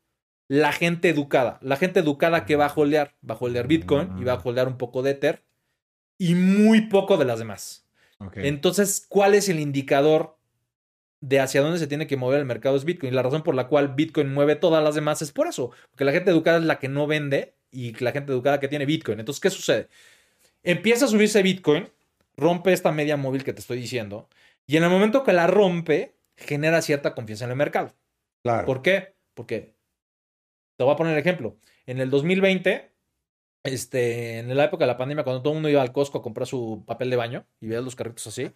La 0.48 0.72
gente 0.72 1.10
educada. 1.10 1.60
La 1.62 1.76
gente 1.78 2.00
educada 2.00 2.46
que 2.46 2.56
va 2.56 2.66
a 2.68 2.74
holdear. 2.74 3.14
Va 3.30 3.36
a 3.36 3.38
holdear 3.40 3.68
Bitcoin 3.68 4.18
y 4.20 4.24
va 4.24 4.34
a 4.34 4.42
holdear 4.44 4.68
un 4.68 4.78
poco 4.78 5.04
de 5.04 5.12
Ether 5.12 5.44
y 6.18 6.34
muy 6.36 6.82
poco 6.88 7.18
de 7.18 7.26
las 7.26 7.40
demás. 7.40 7.86
Entonces, 8.36 9.06
¿cuál 9.08 9.34
es 9.36 9.50
el 9.50 9.60
indicador 9.60 10.38
de 11.22 11.40
hacia 11.40 11.62
dónde 11.62 11.80
se 11.80 11.88
tiene 11.88 12.08
que 12.08 12.18
mover 12.18 12.40
el 12.40 12.46
mercado? 12.46 12.76
Es 12.76 12.86
Bitcoin. 12.86 13.12
Y 13.12 13.16
la 13.16 13.24
razón 13.24 13.44
por 13.44 13.54
la 13.56 13.68
cual 13.68 13.90
Bitcoin 13.96 14.34
mueve 14.34 14.56
todas 14.56 14.84
las 14.84 14.96
demás 14.96 15.22
es 15.22 15.32
por 15.32 15.48
eso. 15.48 15.72
Porque 15.92 16.06
la 16.06 16.12
gente 16.12 16.32
educada 16.32 16.58
es 16.60 16.64
la 16.64 16.80
que 16.80 16.88
no 16.88 17.06
vende 17.08 17.56
y 17.72 17.92
la 18.04 18.12
gente 18.14 18.32
educada 18.32 18.60
que 18.60 18.68
tiene 18.68 18.86
Bitcoin. 18.86 19.20
Entonces, 19.20 19.42
¿qué 19.42 19.50
sucede? 19.50 19.90
Empieza 20.66 21.06
a 21.06 21.08
subirse 21.08 21.42
Bitcoin, 21.42 21.90
rompe 22.36 22.74
esta 22.74 22.92
media 22.92 23.18
móvil 23.18 23.44
que 23.44 23.54
te 23.54 23.62
estoy 23.62 23.78
diciendo, 23.78 24.28
y 24.68 24.78
en 24.78 24.84
el 24.84 24.90
momento 24.90 25.24
que 25.24 25.32
la 25.32 25.48
rompe, 25.48 26.16
genera 26.36 26.82
cierta 26.82 27.14
confianza 27.14 27.46
en 27.46 27.52
el 27.52 27.58
mercado. 27.58 27.94
claro. 28.44 28.66
¿Por 28.66 28.82
qué? 28.82 29.14
Porque, 29.34 29.76
te 30.78 30.84
voy 30.84 30.94
a 30.94 30.98
poner 30.98 31.14
el 31.14 31.20
ejemplo. 31.20 31.58
En 31.86 32.00
el 32.00 32.10
2020, 32.10 32.92
este, 33.64 34.40
en 34.40 34.56
la 34.56 34.66
época 34.66 34.86
de 34.86 34.92
la 34.92 34.98
pandemia, 34.98 35.24
cuando 35.24 35.42
todo 35.42 35.54
el 35.54 35.58
mundo 35.58 35.70
iba 35.70 35.82
al 35.82 35.92
Costco 35.92 36.18
a 36.18 36.22
comprar 36.22 36.48
su 36.48 36.84
papel 36.86 37.10
de 37.10 37.16
baño 37.16 37.46
y 37.62 37.68
veías 37.68 37.84
los 37.84 37.96
carritos 37.96 38.28
así, 38.28 38.52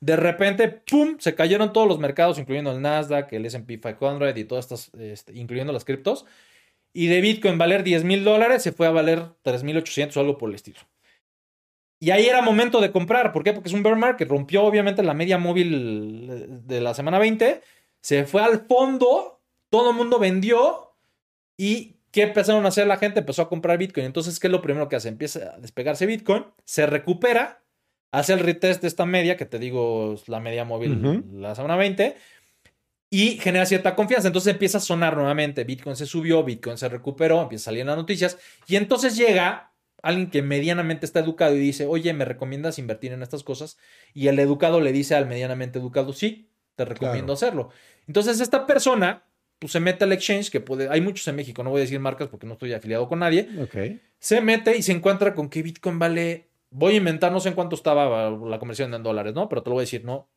de 0.00 0.16
repente, 0.16 0.68
¡pum!, 0.68 1.16
se 1.18 1.34
cayeron 1.34 1.72
todos 1.72 1.88
los 1.88 1.98
mercados, 1.98 2.38
incluyendo 2.38 2.72
el 2.72 2.82
Nasdaq, 2.82 3.32
el 3.32 3.46
S&P 3.46 3.80
500 3.80 4.36
y 4.36 4.44
todas 4.44 4.66
estas, 4.66 4.94
este, 5.00 5.32
incluyendo 5.32 5.72
las 5.72 5.84
criptos. 5.84 6.26
Y 6.92 7.06
de 7.06 7.20
Bitcoin 7.20 7.58
valer 7.58 7.82
10 7.84 8.04
mil 8.04 8.22
dólares 8.22 8.62
se 8.62 8.72
fue 8.72 8.86
a 8.86 8.90
valer 8.90 9.20
3.800 9.42 10.16
o 10.16 10.20
algo 10.20 10.38
por 10.38 10.50
el 10.50 10.56
estilo. 10.56 10.78
Y 12.04 12.10
ahí 12.10 12.26
era 12.26 12.42
momento 12.42 12.82
de 12.82 12.92
comprar. 12.92 13.32
¿Por 13.32 13.42
qué? 13.44 13.54
Porque 13.54 13.70
es 13.70 13.74
un 13.74 13.82
bear 13.82 13.96
market. 13.96 14.28
Rompió 14.28 14.62
obviamente 14.62 15.02
la 15.02 15.14
media 15.14 15.38
móvil 15.38 16.60
de 16.66 16.80
la 16.82 16.92
semana 16.92 17.18
20. 17.18 17.62
Se 18.02 18.24
fue 18.26 18.42
al 18.42 18.66
fondo. 18.66 19.40
Todo 19.70 19.90
el 19.92 19.96
mundo 19.96 20.18
vendió. 20.18 20.94
¿Y 21.56 21.96
qué 22.10 22.24
empezaron 22.24 22.66
a 22.66 22.68
hacer 22.68 22.86
la 22.86 22.98
gente? 22.98 23.20
Empezó 23.20 23.40
a 23.40 23.48
comprar 23.48 23.78
Bitcoin. 23.78 24.04
Entonces, 24.04 24.38
¿qué 24.38 24.48
es 24.48 24.50
lo 24.50 24.60
primero 24.60 24.86
que 24.90 24.96
hace? 24.96 25.08
Empieza 25.08 25.54
a 25.54 25.58
despegarse 25.58 26.04
Bitcoin. 26.04 26.44
Se 26.64 26.84
recupera. 26.84 27.62
Hace 28.12 28.34
el 28.34 28.40
retest 28.40 28.82
de 28.82 28.88
esta 28.88 29.06
media, 29.06 29.38
que 29.38 29.46
te 29.46 29.58
digo, 29.58 30.12
es 30.12 30.28
la 30.28 30.40
media 30.40 30.66
móvil 30.66 31.04
Ujú. 31.04 31.38
la 31.40 31.54
semana 31.54 31.76
20. 31.76 32.16
Y 33.08 33.38
genera 33.38 33.64
cierta 33.64 33.94
confianza. 33.94 34.28
Entonces 34.28 34.52
empieza 34.52 34.76
a 34.76 34.82
sonar 34.82 35.16
nuevamente. 35.16 35.64
Bitcoin 35.64 35.96
se 35.96 36.04
subió, 36.04 36.44
Bitcoin 36.44 36.76
se 36.76 36.90
recuperó, 36.90 37.40
empieza 37.40 37.62
a 37.62 37.64
salir 37.72 37.80
en 37.80 37.86
las 37.86 37.96
noticias. 37.96 38.36
Y 38.66 38.76
entonces 38.76 39.16
llega 39.16 39.70
alguien 40.04 40.30
que 40.30 40.42
medianamente 40.42 41.06
está 41.06 41.20
educado 41.20 41.54
y 41.56 41.58
dice, 41.58 41.86
oye, 41.86 42.12
¿me 42.12 42.24
recomiendas 42.24 42.78
invertir 42.78 43.12
en 43.12 43.22
estas 43.22 43.42
cosas? 43.42 43.78
Y 44.12 44.28
el 44.28 44.38
educado 44.38 44.80
le 44.80 44.92
dice 44.92 45.14
al 45.14 45.26
medianamente 45.26 45.78
educado, 45.78 46.12
sí, 46.12 46.50
te 46.76 46.84
recomiendo 46.84 47.32
Claro. 47.32 47.32
hacerlo. 47.34 47.70
Entonces 48.06 48.40
esta 48.40 48.66
persona, 48.66 49.24
pues 49.58 49.72
se 49.72 49.80
mete 49.80 50.04
al 50.04 50.12
exchange, 50.12 50.50
que 50.50 50.60
puede, 50.60 50.88
hay 50.88 51.00
muchos 51.00 51.26
en 51.28 51.36
México, 51.36 51.62
no 51.62 51.70
voy 51.70 51.78
a 51.78 51.82
decir 51.82 51.98
marcas 52.00 52.28
porque 52.28 52.46
no 52.46 52.52
estoy 52.52 52.72
afiliado 52.72 53.08
con 53.08 53.18
nadie, 53.20 53.48
se 54.18 54.40
mete 54.40 54.76
y 54.76 54.82
se 54.82 54.92
encuentra 54.92 55.34
con 55.34 55.48
que 55.48 55.62
Bitcoin 55.62 55.98
vale, 55.98 56.48
voy 56.70 56.94
a 56.94 56.96
inventar, 56.96 57.32
no 57.32 57.40
sé 57.40 57.48
en 57.48 57.54
cuánto 57.54 57.74
estaba 57.76 58.30
la 58.30 58.58
conversión 58.58 58.92
en 58.94 59.02
dólares, 59.02 59.34
¿no? 59.34 59.48
Pero 59.48 59.62
te 59.62 59.70
lo 59.70 59.74
voy 59.74 59.82
a 59.82 59.86
decir, 59.86 60.04
¿no? 60.04 60.28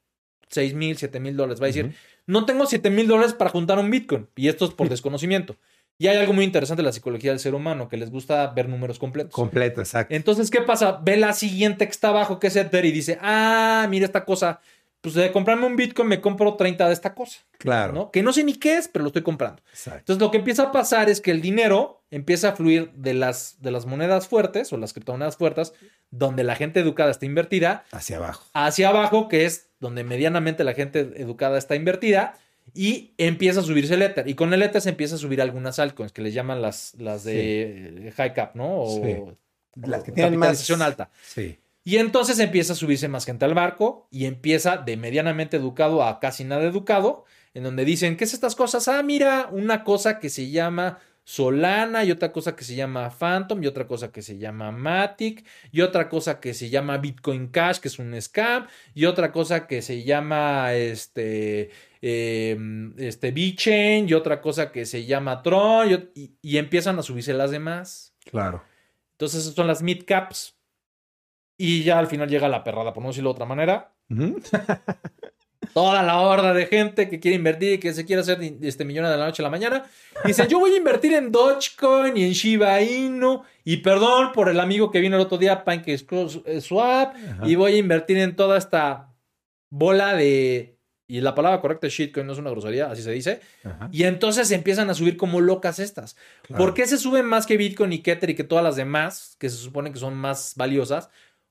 6 0.50 0.74
mil, 0.76 0.98
7 0.98 1.20
mil 1.20 1.36
dólares. 1.36 1.60
Va 1.62 1.66
a 1.66 1.68
decir, 1.68 1.94
no 2.26 2.46
tengo 2.46 2.66
7 2.66 2.90
mil 2.90 3.06
dólares 3.06 3.34
para 3.34 3.50
juntar 3.50 3.80
un 3.80 3.92
Bitcoin. 3.92 4.30
Y 4.38 4.48
esto 4.48 4.64
es 4.64 4.72
por 4.72 4.88
desconocimiento. 4.88 5.58
Y 6.00 6.08
hay 6.08 6.18
algo 6.18 6.34
muy 6.34 6.46
interesante 6.46 6.82
de 6.84 6.86
la 6.86 6.92
psicología 6.92 7.32
del 7.32 7.40
ser 7.40 7.56
humano, 7.56 7.90
que 7.90 7.98
les 7.98 8.12
gusta 8.12 8.46
ver 8.48 8.70
números 8.70 9.00
completos. 9.00 9.34
Completo, 9.34 9.82
exacto. 9.82 10.14
Entonces, 10.14 10.52
¿qué 10.52 10.62
pasa? 10.62 11.00
Ve 11.04 11.18
la 11.18 11.34
siguiente 11.34 11.86
que 11.86 11.92
está 11.92 12.10
abajo, 12.10 12.40
que 12.40 12.48
es 12.48 12.56
Ether, 12.56 12.86
y 12.86 12.92
dice, 12.92 13.18
ah, 13.22 13.88
mira 13.90 14.06
esta 14.06 14.24
cosa. 14.24 14.60
Pues 15.02 15.14
de 15.14 15.32
comprarme 15.32 15.66
un 15.68 15.76
Bitcoin 15.76 16.08
me 16.10 16.20
compro 16.22 16.56
30 16.56 16.88
de 16.88 16.94
esta 16.94 17.14
cosa, 17.14 17.40
claro. 17.60 17.94
¿no? 17.94 18.12
Que 18.12 18.24
no 18.24 18.34
sé 18.34 18.44
ni 18.44 18.56
qué 18.56 18.78
es, 18.78 18.88
pero 18.88 19.04
lo 19.04 19.08
estoy 19.10 19.22
comprando. 19.22 19.62
Exacto. 19.70 20.00
Entonces, 20.00 20.22
lo 20.22 20.32
que 20.32 20.38
empieza 20.40 20.64
a 20.64 20.72
pasar 20.72 21.08
es 21.10 21.22
que 21.22 21.30
el 21.32 21.40
dinero 21.40 22.04
empieza 22.10 22.50
a 22.50 22.56
fluir 22.56 22.92
de 22.94 23.14
las, 23.14 23.58
de 23.62 23.70
las 23.72 23.86
monedas 23.86 24.28
fuertes 24.28 24.74
o 24.74 24.78
las 24.78 24.94
criptomonedas 24.94 25.38
fuertes, 25.38 25.74
donde 26.10 26.44
la 26.44 26.56
gente 26.56 26.80
educada 26.80 27.12
está 27.12 27.26
invertida, 27.28 27.86
Hacia 27.92 28.18
abajo. 28.18 28.46
hacia 28.54 28.90
abajo, 28.90 29.28
que 29.28 29.46
es 29.46 29.70
donde 29.80 30.04
medianamente 30.04 30.64
la 30.64 30.74
gente 30.74 31.00
educada 31.16 31.58
está 31.60 31.76
invertida, 31.76 32.36
y 32.74 33.14
empieza 33.18 33.62
a 33.62 33.64
subirse 33.64 33.94
el 33.96 34.02
Ether. 34.02 34.28
Y 34.28 34.36
con 34.36 34.54
el 34.54 34.62
Ether 34.62 34.82
se 34.82 34.90
empieza 34.90 35.16
a 35.16 35.18
subir 35.18 35.42
algunas 35.42 35.80
altcoins, 35.80 36.12
que 36.12 36.22
les 36.22 36.34
llaman 36.34 36.62
las, 36.62 36.94
las 37.00 37.24
de 37.24 38.08
eh, 38.08 38.14
high 38.16 38.34
cap, 38.34 38.56
¿no? 38.56 38.82
O, 38.82 39.02
Sí. 39.04 39.16
Las 39.84 40.04
que 40.04 40.12
tienen 40.12 40.34
más. 40.40 40.48
capitalización 40.48 40.82
alta. 40.82 41.12
Sí. 41.24 41.60
Y 41.84 41.98
entonces 41.98 42.40
empieza 42.40 42.74
a 42.74 42.76
subirse 42.76 43.08
más 43.08 43.26
gente 43.26 43.46
al 43.46 43.54
barco 43.54 44.08
y 44.12 44.26
empieza 44.26 44.78
de 44.78 44.98
medianamente 44.98 45.58
educado 45.58 46.04
a 46.04 46.20
casi 46.20 46.44
nada 46.44 46.64
educado, 46.64 47.26
en 47.54 47.64
donde 47.64 47.86
dicen, 47.86 48.18
¿qué 48.18 48.24
es 48.26 48.34
estas 48.34 48.56
cosas? 48.56 48.88
Ah, 48.88 49.02
mira, 49.04 49.48
una 49.52 49.84
cosa 49.84 50.20
que 50.20 50.30
se 50.30 50.50
llama 50.50 51.00
Solana 51.28 52.06
y 52.06 52.12
otra 52.12 52.32
cosa 52.32 52.56
que 52.56 52.64
se 52.64 52.74
llama 52.74 53.10
Phantom 53.10 53.62
y 53.62 53.68
otra 53.68 53.86
cosa 53.86 54.14
que 54.14 54.22
se 54.22 54.38
llama 54.38 54.72
Matic 54.72 55.46
y 55.74 55.82
otra 55.82 56.08
cosa 56.08 56.40
que 56.40 56.54
se 56.54 56.70
llama 56.70 57.00
Bitcoin 57.00 57.50
Cash, 57.50 57.80
que 57.80 57.90
es 57.90 58.00
un 58.00 58.20
scam, 58.22 58.66
y 58.94 59.04
otra 59.04 59.34
cosa 59.34 59.68
que 59.68 59.82
se 59.82 60.06
llama 60.06 60.74
este, 60.74 61.70
eh, 62.02 62.58
este 62.96 63.34
y 63.36 64.14
otra 64.14 64.40
cosa 64.40 64.72
que 64.72 64.86
se 64.86 65.06
llama 65.06 65.44
Tron 65.44 66.12
y, 66.16 66.58
empiezan 66.58 66.98
a 66.98 67.04
subirse 67.04 67.34
las 67.34 67.52
demás. 67.52 68.16
Claro. 68.24 68.64
Entonces 69.12 69.42
esas 69.42 69.54
son 69.54 69.68
las 69.68 69.82
mid 69.82 70.06
caps. 70.06 70.58
Y 71.58 71.84
ya 71.84 72.00
al 72.00 72.08
final 72.08 72.30
llega 72.30 72.48
la 72.48 72.64
perrada, 72.64 72.94
por 72.94 73.04
no 73.04 73.10
decirlo 73.10 73.32
de 73.32 73.34
otra 73.34 73.46
manera. 73.46 73.94
Toda 75.74 76.04
la 76.04 76.20
horda 76.20 76.54
de 76.54 76.66
gente 76.66 77.10
que 77.10 77.20
quiere 77.20 77.36
invertir 77.36 77.74
y 77.74 77.78
que 77.80 77.94
se 77.94 78.06
quiere 78.06 78.22
hacer 78.22 78.40
este 78.62 78.86
millones 78.86 79.12
de 79.12 79.18
la 79.18 79.26
noche 79.26 79.42
a 79.42 79.46
la 79.46 79.50
mañana. 79.50 79.84
Dice, 80.26 80.48
yo 80.48 80.60
voy 80.60 80.72
a 80.74 80.78
invertir 80.78 81.14
en 81.14 81.32
Dogecoin 81.32 82.16
y 82.18 82.24
en 82.24 82.32
Shiba 82.32 82.82
Inu. 82.82 83.44
Y 83.64 83.78
perdón 83.78 84.32
por 84.34 84.50
el 84.50 84.60
amigo 84.60 84.92
que 84.92 85.00
vino 85.00 85.16
el 85.16 85.22
otro 85.22 85.38
día, 85.38 85.64
PancakeSwap. 85.64 87.16
Ajá. 87.16 87.48
Y 87.48 87.56
voy 87.56 87.74
a 87.74 87.78
invertir 87.78 88.18
en 88.18 88.36
toda 88.36 88.58
esta 88.58 89.14
bola 89.70 90.14
de... 90.14 90.76
Y 91.10 91.22
la 91.22 91.34
palabra 91.36 91.62
correcta 91.62 91.88
es 91.88 91.94
shitcoin, 91.94 92.28
no 92.28 92.34
es 92.34 92.40
una 92.40 92.50
grosería, 92.50 92.92
así 92.92 93.02
se 93.02 93.12
dice. 93.12 93.40
Ajá. 93.64 93.88
Y 93.94 94.04
entonces 94.04 94.52
empiezan 94.52 94.90
a 94.90 94.94
subir 94.94 95.16
como 95.16 95.40
locas 95.40 95.80
estas. 95.80 96.18
Claro. 96.42 96.62
¿Por 96.62 96.74
qué 96.74 96.86
se 96.86 96.98
suben 96.98 97.26
más 97.26 97.46
que 97.46 97.56
Bitcoin 97.56 97.94
y 97.94 98.00
Kether 98.00 98.32
y 98.32 98.36
que 98.36 98.44
todas 98.44 98.64
las 98.64 98.76
demás, 98.76 99.38
que 99.40 99.50
se 99.50 99.56
supone 99.56 99.94
que 99.94 100.00
son 100.00 100.16
más 100.16 100.54
valiosas? 100.58 101.10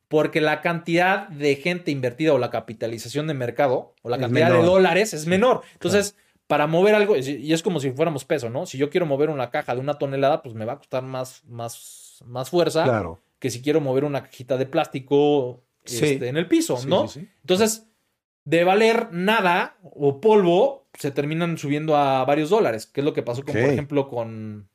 Porque 0.08 0.40
la 0.40 0.60
cantidad 0.60 1.28
de 1.28 1.56
gente 1.56 1.90
invertida 1.90 2.32
o 2.32 2.38
la 2.38 2.50
capitalización 2.50 3.26
de 3.26 3.34
mercado 3.34 3.94
o 4.02 4.08
la 4.08 4.18
cantidad 4.18 4.52
de 4.52 4.62
dólares 4.62 5.12
es 5.14 5.26
menor. 5.26 5.62
Entonces, 5.72 6.16
para 6.46 6.68
mover 6.68 6.94
algo, 6.94 7.16
y 7.16 7.52
es 7.52 7.62
como 7.62 7.80
si 7.80 7.90
fuéramos 7.90 8.24
peso, 8.24 8.48
¿no? 8.48 8.66
Si 8.66 8.78
yo 8.78 8.88
quiero 8.88 9.04
mover 9.06 9.30
una 9.30 9.50
caja 9.50 9.74
de 9.74 9.80
una 9.80 9.98
tonelada, 9.98 10.42
pues 10.42 10.54
me 10.54 10.64
va 10.64 10.74
a 10.74 10.78
costar 10.78 11.02
más, 11.02 11.42
más, 11.46 12.22
más 12.24 12.50
fuerza 12.50 12.84
Claro. 12.84 13.20
que 13.40 13.50
si 13.50 13.60
quiero 13.62 13.80
mover 13.80 14.04
una 14.04 14.22
cajita 14.22 14.56
de 14.56 14.66
plástico 14.66 15.62
Sí. 15.84 16.04
este, 16.04 16.28
en 16.28 16.36
el 16.36 16.46
piso, 16.48 16.76
Sí, 16.76 16.88
¿no? 16.88 17.06
sí. 17.08 17.28
Entonces, 17.42 17.88
de 18.44 18.62
valer 18.64 19.08
nada 19.12 19.76
o 19.82 20.20
polvo, 20.20 20.86
se 20.94 21.10
terminan 21.10 21.58
subiendo 21.58 21.96
a 21.96 22.24
varios 22.24 22.50
dólares, 22.50 22.86
que 22.86 23.00
es 23.00 23.04
lo 23.04 23.12
que 23.12 23.22
pasó, 23.22 23.42
con, 23.44 23.52
por 23.54 23.62
ejemplo, 23.62 24.08
con, 24.08 24.68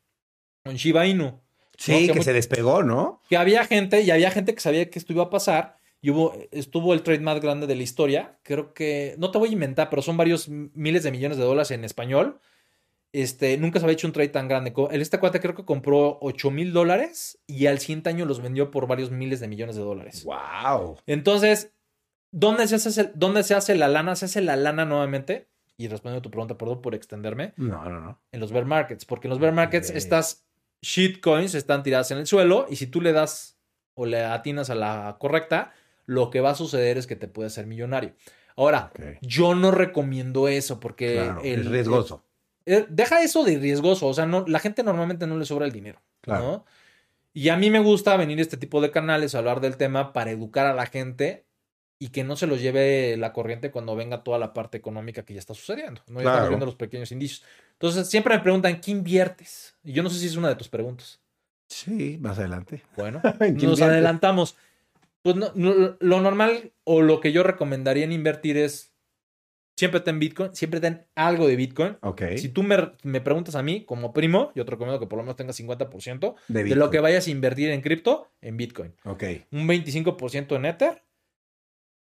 con 0.66 0.76
Shiba 0.76 1.06
Inu. 1.08 1.40
Sí, 1.78 2.08
¿no? 2.08 2.14
que, 2.14 2.24
se 2.24 2.34
despegó, 2.34 2.84
¿no? 2.84 3.22
Que 3.30 3.38
había 3.38 3.66
gente, 3.66 4.02
y 4.02 4.12
había 4.12 4.32
gente 4.32 4.54
que 4.54 4.60
sabía 4.62 4.90
que 4.90 5.00
esto 5.00 5.14
iba 5.14 5.24
a 5.24 5.30
pasar, 5.30 5.78
y 6.02 6.10
hubo, 6.10 6.34
estuvo 6.52 6.94
el 6.94 7.04
trade 7.04 7.20
más 7.20 7.40
grande 7.42 7.68
de 7.68 7.76
la 7.76 7.84
historia. 7.84 8.38
Creo 8.44 8.74
que, 8.74 9.16
no 9.18 9.32
te 9.32 9.38
voy 9.38 9.50
a 9.50 9.54
inventar, 9.54 9.90
pero 9.90 10.02
son 10.02 10.18
varios 10.18 10.50
miles 10.50 11.04
de 11.04 11.12
millones 11.12 11.38
de 11.38 11.44
dólares 11.44 11.72
en 11.72 11.84
español. 11.84 12.40
Este, 13.14 13.58
nunca 13.58 13.80
se 13.80 13.86
había 13.86 13.94
hecho 13.94 14.08
un 14.08 14.14
trade 14.14 14.30
tan 14.30 14.48
grande. 14.48 14.74
El 14.92 15.02
este 15.02 15.20
cuate 15.20 15.40
creo 15.42 15.54
que 15.54 15.66
compró 15.66 16.18
8 16.22 16.50
mil 16.50 16.72
dólares 16.72 17.40
y 17.46 17.68
al 17.68 17.80
siguiente 17.80 18.10
año 18.10 18.26
los 18.26 18.42
vendió 18.42 18.72
por 18.72 18.88
varios 18.88 19.12
miles 19.12 19.40
de 19.42 19.48
millones 19.50 19.76
de 19.76 19.82
dólares. 19.82 20.24
Wow. 20.24 20.98
Entonces, 21.06 21.74
¿dónde 22.32 22.68
se 22.68 22.76
hace, 22.76 23.12
dónde 23.14 23.44
se 23.44 23.54
hace 23.54 23.76
la 23.76 23.90
lana? 23.90 24.16
Se 24.16 24.26
hace 24.26 24.42
la 24.42 24.56
lana 24.56 24.86
nuevamente. 24.86 25.50
Y 25.78 25.88
respondiendo 25.88 26.20
a 26.20 26.22
tu 26.22 26.32
pregunta, 26.32 26.58
perdón 26.58 26.82
por 26.82 26.96
extenderme, 26.96 27.54
No, 27.58 27.84
no, 27.90 28.00
no. 28.00 28.22
en 28.32 28.40
los 28.40 28.52
bear 28.52 28.66
markets. 28.66 29.04
Porque 29.06 29.28
en 29.28 29.32
los 29.32 29.40
bear 29.40 29.54
markets 29.54 29.90
Ok. 29.90 29.96
estas 29.98 30.46
shitcoins 30.82 31.54
están 31.56 31.84
tiradas 31.84 32.12
en 32.12 32.18
el 32.18 32.28
suelo 32.28 32.66
y 32.70 32.76
si 32.76 32.88
tú 32.88 33.02
le 33.02 33.14
das 33.14 33.58
o 33.94 34.06
le 34.06 34.24
atinas 34.24 34.70
a 34.70 34.76
la 34.76 35.18
correcta, 35.20 35.74
lo 36.06 36.30
que 36.30 36.42
va 36.42 36.52
a 36.52 36.56
suceder 36.56 36.98
es 36.98 37.08
que 37.08 37.16
te 37.16 37.28
puedes 37.28 37.54
ser 37.54 37.68
millonario. 37.68 38.14
Ahora, 38.56 38.92
yo 39.22 39.56
no 39.56 39.72
recomiendo 39.72 40.48
eso 40.48 40.80
porque 40.80 41.14
Claro, 41.14 41.42
el- 41.44 41.62
es 41.62 41.66
riesgoso. 41.68 42.24
deja 42.66 43.22
eso 43.24 43.44
de 43.44 43.58
riesgoso. 43.58 44.08
O 44.08 44.14
sea, 44.14 44.26
no, 44.26 44.44
la 44.48 44.60
gente 44.60 44.84
normalmente 44.84 45.26
no 45.28 45.38
le 45.38 45.46
sobra 45.46 45.66
el 45.66 45.72
dinero. 45.72 46.02
Claro. 46.22 46.44
¿no? 46.44 46.66
Y 47.34 47.50
a 47.50 47.58
mí 47.58 47.70
me 47.70 47.80
gusta 47.80 48.18
venir 48.18 48.40
a 48.40 48.42
este 48.42 48.58
tipo 48.58 48.82
de 48.82 48.92
canales 48.92 49.36
a 49.36 49.40
hablar 49.40 49.62
del 49.62 49.78
tema 49.78 50.12
para 50.14 50.32
educar 50.32 50.66
a 50.66 50.74
la 50.74 50.86
gente 50.86 51.46
y 51.98 52.10
que 52.10 52.24
no 52.24 52.36
se 52.36 52.48
los 52.48 52.62
lleve 52.62 53.16
la 53.18 53.32
corriente 53.32 53.72
cuando 53.72 53.96
venga 53.96 54.24
toda 54.24 54.38
la 54.40 54.54
parte 54.54 54.78
económica 54.78 55.24
que 55.24 55.34
ya 55.36 55.40
está 55.40 55.54
sucediendo. 55.54 56.02
¿no? 56.08 56.16
Ya 56.20 56.24
Claro. 56.24 56.30
estamos 56.38 56.50
viendo 56.50 56.66
los 56.66 56.76
pequeños 56.76 57.12
indicios. 57.12 57.44
Entonces, 57.82 58.10
siempre 58.12 58.36
me 58.36 58.42
preguntan, 58.44 58.80
¿qué 58.80 58.92
inviertes? 58.92 59.76
Y 59.84 59.92
yo 59.94 60.04
no 60.04 60.10
sé 60.12 60.20
si 60.20 60.28
es 60.28 60.36
una 60.36 60.50
de 60.50 60.56
tus 60.56 60.70
preguntas. 60.70 61.20
Sí, 61.68 62.20
más 62.22 62.38
adelante. 62.38 62.84
Bueno, 62.96 63.22
¿En 63.40 63.58
qué 63.58 63.66
nos 63.66 63.80
invierte? 63.80 63.84
adelantamos. 63.86 64.56
Pues 65.24 65.36
no- 65.36 65.52
no- 65.56 65.98
lo 66.00 66.22
normal 66.22 66.74
o 66.84 67.02
lo 67.02 67.20
que 67.20 67.32
yo 67.32 67.42
recomendaría 67.42 68.04
en 68.04 68.12
invertir 68.12 68.56
es 68.58 68.94
siempre 69.76 70.00
ten 70.02 70.20
Bitcoin, 70.20 70.54
siempre 70.56 70.80
ten 70.80 71.08
algo 71.16 71.48
de 71.48 71.56
Bitcoin. 71.56 71.98
Ok. 72.02 72.22
Si 72.38 72.50
tú 72.50 72.62
me, 72.62 72.92
me 73.02 73.20
preguntas 73.20 73.56
a 73.56 73.64
mí 73.64 73.84
como 73.84 74.14
primo, 74.14 74.52
yo 74.54 74.64
te 74.64 74.70
recomiendo 74.72 75.00
que 75.00 75.08
por 75.08 75.18
lo 75.18 75.24
menos 75.24 75.36
tengas 75.38 75.56
50% 75.60 76.36
de, 76.50 76.64
de 76.66 76.76
lo 76.76 76.92
que 76.92 77.00
vayas 77.00 77.26
a 77.26 77.32
invertir 77.32 77.72
en 77.72 77.82
cripto 77.82 78.32
en 78.42 78.58
Bitcoin. 78.58 78.94
Ok, 79.06 79.24
Un 79.52 79.68
25% 79.68 80.56
en 80.56 80.66
Ether 80.66 81.04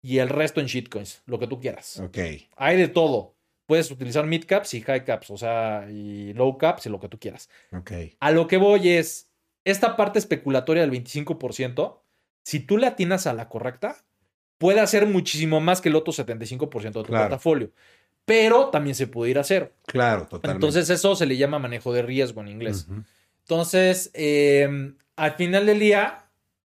y 0.03 0.19
el 0.19 0.29
resto 0.29 0.61
en 0.61 0.67
shitcoins, 0.67 1.23
lo 1.25 1.39
que 1.39 1.47
tú 1.47 1.59
quieras. 1.59 1.99
ok. 2.01 2.17
Hay 2.55 2.77
de 2.77 2.87
todo. 2.87 3.33
Puedes 3.65 3.89
utilizar 3.91 4.25
mid 4.27 4.43
caps 4.45 4.73
y 4.75 4.81
high 4.81 5.03
caps, 5.03 5.29
o 5.31 5.37
sea, 5.37 5.87
y 5.89 6.33
low 6.33 6.57
caps 6.57 6.85
y 6.85 6.89
lo 6.89 6.99
que 6.99 7.09
tú 7.09 7.17
quieras. 7.19 7.49
Ok. 7.71 7.91
A 8.19 8.31
lo 8.31 8.47
que 8.47 8.57
voy 8.57 8.89
es, 8.89 9.31
esta 9.63 9.95
parte 9.95 10.19
especulatoria 10.19 10.81
del 10.85 10.91
25%, 10.91 11.99
si 12.43 12.59
tú 12.59 12.77
le 12.77 12.85
atinas 12.87 13.25
a 13.25 13.33
la 13.33 13.49
correcta, 13.49 13.97
puede 14.59 14.79
hacer 14.79 15.07
muchísimo 15.07 15.59
más 15.61 15.81
que 15.81 15.89
el 15.89 15.95
otro 15.95 16.13
75% 16.13 16.83
de 16.83 16.91
tu 16.91 17.03
Claro. 17.09 17.23
portafolio. 17.25 17.71
Pero 18.25 18.69
también 18.69 18.95
se 18.95 19.07
puede 19.07 19.31
ir 19.31 19.39
a 19.39 19.43
cero. 19.43 19.71
Claro, 19.85 20.23
totalmente. 20.27 20.51
Entonces 20.65 20.89
eso 20.89 21.15
se 21.15 21.25
le 21.25 21.37
llama 21.37 21.59
manejo 21.59 21.93
de 21.93 22.01
riesgo 22.01 22.41
en 22.41 22.47
inglés. 22.49 22.87
Entonces, 23.41 24.09
eh, 24.13 24.93
al 25.15 25.31
final 25.33 25.65
del 25.65 25.79
día, 25.79 26.25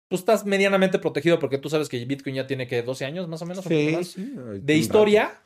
pues 0.09 0.21
estás 0.21 0.45
medianamente 0.45 0.99
protegido 0.99 1.39
porque 1.39 1.59
tú 1.59 1.69
sabes 1.69 1.89
que 1.89 2.05
Bitcoin 2.05 2.37
ya 2.37 2.47
tiene 2.47 2.67
que 2.69 2.83
12 2.83 3.05
años 3.05 3.29
más 3.29 3.43
o 3.43 3.47
menos. 3.47 3.65
más, 3.69 4.07
sí. 4.09 4.33
de 4.61 4.77
historia 4.77 5.41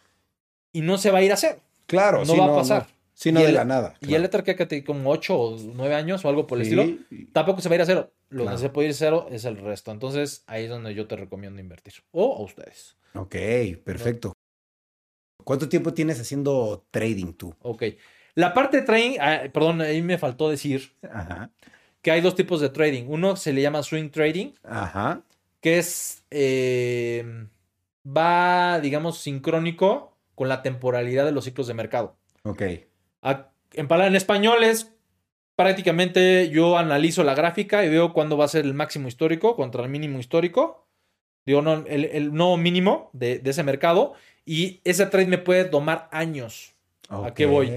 y 0.74 0.82
no 0.82 0.98
se 0.98 1.10
va 1.10 1.20
a 1.20 1.22
ir 1.22 1.32
a 1.32 1.36
cero. 1.38 1.58
Claro, 1.86 2.24
No 2.26 2.36
va 2.36 2.52
a 2.52 2.56
pasar. 2.56 2.86
Sí, 3.14 3.30
no 3.32 3.38
Y 3.40 3.44
de 3.44 3.48
el- 3.50 3.54
la 3.54 3.64
nada. 3.64 3.94
Y 4.00 4.14
el 4.14 4.24
Ether 4.24 4.42
que 4.42 4.66
tiene 4.66 4.84
como 4.84 5.08
8 5.10 5.38
o 5.38 5.56
9 5.58 5.94
años 5.94 6.24
o 6.24 6.28
algo 6.28 6.46
por 6.46 6.58
el 6.60 6.66
Sí, 6.66 6.72
estilo, 6.74 6.98
tampoco 7.32 7.60
se 7.62 7.68
va 7.68 7.74
a 7.74 7.76
ir 7.76 7.82
a 7.82 7.86
cero. 7.86 8.12
Lo 8.28 8.42
Claro. 8.42 8.56
que 8.56 8.62
se 8.62 8.68
puede 8.70 8.88
ir 8.88 8.94
a 8.94 8.96
cero 8.96 9.26
es 9.30 9.44
el 9.44 9.56
resto. 9.56 9.92
Entonces, 9.92 10.42
ahí 10.48 10.64
es 10.64 10.70
donde 10.70 10.92
yo 10.94 11.06
te 11.06 11.14
recomiendo 11.16 11.60
invertir. 11.60 11.94
O 12.10 12.36
a 12.36 12.42
ustedes. 12.42 12.96
Ok, 13.14 13.36
perfecto. 13.84 14.32
¿Cuánto 15.44 15.68
tiempo 15.68 15.94
tienes 15.94 16.18
haciendo 16.20 16.84
trading 16.90 17.34
tú? 17.34 17.54
Ok. 17.60 17.84
La 18.34 18.52
parte 18.52 18.78
de 18.78 18.82
trading, 18.82 19.18
ah, 19.20 19.42
perdón, 19.52 19.80
ahí 19.82 20.02
me 20.02 20.18
faltó 20.18 20.48
decir 20.50 20.92
Ajá. 21.08 21.50
que 22.02 22.10
hay 22.10 22.20
dos 22.20 22.34
tipos 22.34 22.60
de 22.60 22.70
trading. 22.70 23.04
Uno 23.06 23.36
se 23.36 23.52
le 23.52 23.62
llama 23.62 23.82
swing 23.84 24.10
trading, 24.10 24.52
Ajá. 24.64 25.22
que 25.60 25.78
es, 25.78 26.24
eh, 26.30 27.46
va, 28.04 28.80
digamos, 28.80 29.18
sincrónico 29.18 30.13
con 30.34 30.48
la 30.48 30.62
temporalidad 30.62 31.24
de 31.24 31.32
los 31.32 31.44
ciclos 31.44 31.66
de 31.66 31.74
mercado. 31.74 32.16
Ok. 32.42 32.62
A- 33.22 33.50
En, 33.72 33.88
palabra- 33.88 34.08
en 34.08 34.16
español 34.16 34.62
es 34.64 34.92
prácticamente 35.56 36.48
yo 36.50 36.76
analizo 36.78 37.22
la 37.24 37.34
gráfica 37.34 37.84
y 37.84 37.88
veo 37.88 38.12
cuándo 38.12 38.36
va 38.36 38.44
a 38.44 38.48
ser 38.48 38.64
el 38.64 38.74
máximo 38.74 39.08
histórico 39.08 39.56
contra 39.56 39.82
el 39.82 39.88
mínimo 39.90 40.18
histórico. 40.18 40.86
Digo, 41.46 41.60
no, 41.62 41.84
el, 41.86 42.04
el 42.06 42.32
no 42.34 42.56
mínimo 42.56 43.10
de, 43.12 43.38
de 43.38 43.50
ese 43.50 43.62
mercado. 43.62 44.14
Y 44.46 44.80
ese 44.84 45.06
trade 45.06 45.26
me 45.26 45.38
puede 45.38 45.64
tomar 45.64 46.08
años. 46.12 46.74
¿A 47.08 47.34
qué 47.34 47.46
voy? 47.46 47.68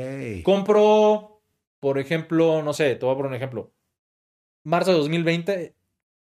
Compro, 0.43 1.41
por 1.79 1.99
ejemplo, 1.99 2.61
no 2.63 2.73
sé, 2.73 2.95
te 2.95 3.05
voy 3.05 3.13
a 3.13 3.17
poner 3.17 3.29
un 3.31 3.35
ejemplo. 3.35 3.71
Marzo 4.63 4.91
de 4.91 4.97
2020, 4.97 5.75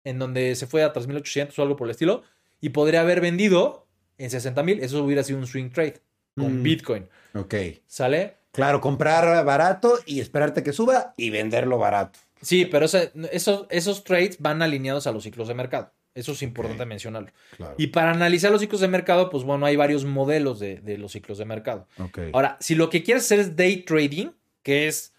en 0.05 0.19
donde 0.19 0.55
se 0.55 0.67
fue 0.67 0.83
a 0.83 0.93
3.800 0.93 1.59
o 1.59 1.63
algo 1.63 1.77
por 1.77 1.87
el 1.87 1.93
estilo, 1.93 2.23
y 2.61 2.71
podría 2.71 3.01
haber 3.03 3.21
vendido 3.21 3.87
en 4.19 4.31
60.000. 4.31 4.81
Eso 4.83 5.03
hubiera 5.05 5.23
sido 5.23 5.39
un 5.39 5.47
swing 5.47 5.71
trade 5.71 6.01
con 6.35 6.61
Mm. 6.61 6.63
Bitcoin. 6.63 7.09
Ok. 7.35 7.55
¿Sale? 7.87 8.37
Claro, 8.53 8.81
comprar 8.81 9.45
barato 9.45 9.99
y 10.07 10.21
esperarte 10.21 10.63
que 10.63 10.73
suba 10.73 11.15
y 11.17 11.31
venderlo 11.31 11.79
barato. 11.79 12.19
Sí, 12.41 12.67
pero 12.67 12.87
ese- 12.87 13.11
esos, 13.33 13.67
esos 13.71 14.05
trades 14.05 14.37
van 14.39 14.63
alineados 14.63 15.07
a 15.07 15.13
los 15.13 15.25
ciclos 15.25 15.49
de 15.49 15.55
mercado. 15.55 15.93
Eso 16.15 16.33
es 16.33 16.43
importante 16.43 16.87
mencionarlo. 16.87 17.31
Claro. 17.57 17.75
Y 17.77 17.89
para 17.89 18.13
analizar 18.13 18.53
los 18.53 18.61
ciclos 18.61 18.81
de 18.81 18.87
mercado, 18.89 19.31
pues 19.31 19.43
bueno, 19.43 19.67
hay 19.67 19.75
varios 19.75 20.05
modelos 20.05 20.61
de, 20.61 20.77
de 20.81 20.99
los 20.99 21.11
ciclos 21.13 21.39
de 21.39 21.45
mercado. 21.45 21.89
Ok. 21.99 22.19
Ahora, 22.33 22.57
si 22.61 22.77
lo 22.77 22.89
que 22.91 23.03
quieres 23.03 23.25
hacer 23.25 23.41
es 23.41 23.57
day 23.57 23.79
trading, 23.79 24.29
que 24.63 24.87
es 24.87 25.13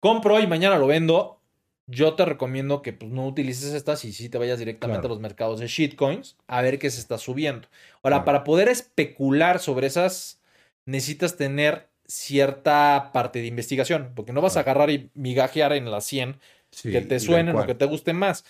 compro 0.00 0.40
y 0.40 0.46
mañana 0.46 0.78
lo 0.78 0.86
vendo, 0.86 1.40
yo 1.86 2.14
te 2.14 2.24
recomiendo 2.24 2.80
que 2.80 2.94
pues, 2.94 3.10
no 3.12 3.26
utilices 3.26 3.74
estas 3.74 4.04
y 4.06 4.12
sí 4.14 4.30
te 4.30 4.38
vayas 4.38 4.58
directamente 4.58 5.00
Claro. 5.02 5.12
a 5.12 5.16
los 5.16 5.20
mercados 5.20 5.60
de 5.60 5.66
shitcoins 5.66 6.36
a 6.46 6.62
ver 6.62 6.78
qué 6.78 6.90
se 6.90 7.00
está 7.00 7.18
subiendo. 7.18 7.68
Ahora, 8.02 8.16
Claro. 8.18 8.24
para 8.24 8.44
poder 8.44 8.68
especular 8.68 9.58
sobre 9.58 9.88
esas, 9.88 10.40
necesitas 10.84 11.36
tener 11.36 11.88
cierta 12.06 13.10
parte 13.12 13.40
de 13.40 13.46
investigación, 13.46 14.12
porque 14.14 14.32
no 14.32 14.40
vas 14.40 14.56
a 14.56 14.60
agarrar 14.60 14.90
y 14.90 15.10
migajear 15.14 15.72
en 15.72 15.90
las 15.90 16.04
100 16.04 16.38
Sí, 16.72 16.90
que 16.90 17.02
te 17.02 17.20
suenen 17.20 17.54
o 17.54 17.66
que 17.66 17.74
te 17.74 17.84
gusten 17.84 18.16
más. 18.16 18.44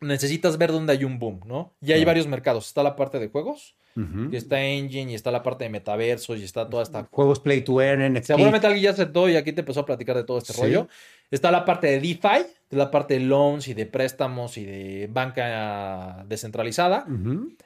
Necesitas 0.00 0.56
ver 0.56 0.72
dónde 0.72 0.94
hay 0.94 1.04
un 1.04 1.18
boom, 1.18 1.40
¿no? 1.46 1.74
Y 1.80 1.92
hay 1.92 2.04
varios 2.04 2.26
mercados. 2.26 2.66
Está 2.66 2.82
la 2.82 2.96
parte 2.96 3.18
de 3.18 3.28
juegos, 3.28 3.76
Y 3.94 4.36
está 4.36 4.62
Engine, 4.62 5.12
y 5.12 5.14
está 5.14 5.30
la 5.30 5.42
parte 5.42 5.64
de 5.64 5.70
metaversos, 5.70 6.38
y 6.38 6.44
está 6.44 6.68
toda 6.68 6.82
esta 6.82 7.06
Juegos 7.10 7.40
Play 7.40 7.60
to 7.62 7.80
Earn, 7.80 8.02
NFT. 8.14 8.26
Seguramente 8.28 8.66
alguien 8.66 8.84
ya 8.84 8.90
aceptó 8.90 9.28
y 9.28 9.36
aquí 9.36 9.52
te 9.52 9.60
empezó 9.60 9.80
a 9.80 9.86
platicar 9.86 10.16
de 10.16 10.24
todo 10.24 10.38
este 10.38 10.52
Sí. 10.52 10.60
rollo. 10.62 10.88
Está 11.30 11.50
la 11.50 11.64
parte 11.64 11.86
de 11.86 11.98
DeFi, 12.00 12.46
de 12.70 12.76
la 12.76 12.90
parte 12.90 13.14
de 13.14 13.20
loans 13.20 13.66
y 13.68 13.72
de 13.74 13.86
préstamos 13.86 14.58
y 14.58 14.64
de 14.66 15.08
banca 15.10 16.24
descentralizada. 16.28 17.06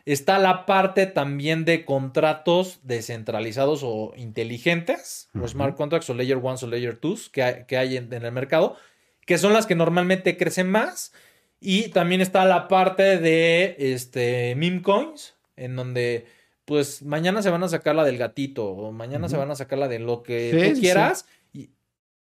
Está 0.05 0.39
la 0.39 0.67
parte 0.67 1.07
también 1.07 1.65
de 1.65 1.85
contratos 1.85 2.79
descentralizados 2.85 3.81
o 3.85 4.13
inteligentes, 4.17 5.29
o 5.35 5.39
Ujú. 5.39 5.49
smart 5.49 5.77
contracts 5.77 6.09
o 6.11 6.15
layer 6.15 6.39
ones 6.41 6.63
o 6.63 6.67
layer 6.67 6.97
twos 6.97 7.29
que 7.29 7.43
hay, 7.43 7.65
que 7.67 7.77
hay 7.77 7.97
en, 7.97 8.13
en 8.13 8.25
el 8.25 8.33
mercado, 8.33 8.77
que 9.25 9.39
son 9.39 9.53
las 9.53 9.67
que 9.67 9.75
normalmente 9.75 10.37
crecen 10.37 10.71
más. 10.71 11.13
Y 11.61 11.89
también 11.89 12.21
está 12.21 12.45
la 12.45 12.69
parte 12.69 13.19
de 13.19 13.75
este, 13.79 14.55
meme 14.57 14.83
coins, 14.83 15.35
en 15.57 15.77
donde 15.77 16.27
pues 16.65 17.03
mañana 17.03 17.43
se 17.43 17.51
van 17.51 17.63
a 17.63 17.69
sacar 17.69 17.95
la 17.95 18.05
del 18.05 18.19
gatito 18.19 18.67
o 18.67 18.91
mañana 18.93 19.29
se 19.29 19.37
van 19.37 19.51
a 19.51 19.55
sacar 19.55 19.79
la 19.79 19.87
de 19.89 19.99
lo 20.01 20.23
que 20.23 20.51
Sí, 20.51 20.69
tú 20.71 20.75
sí, 20.77 20.81
quieras. 20.81 21.27
Y 21.53 21.71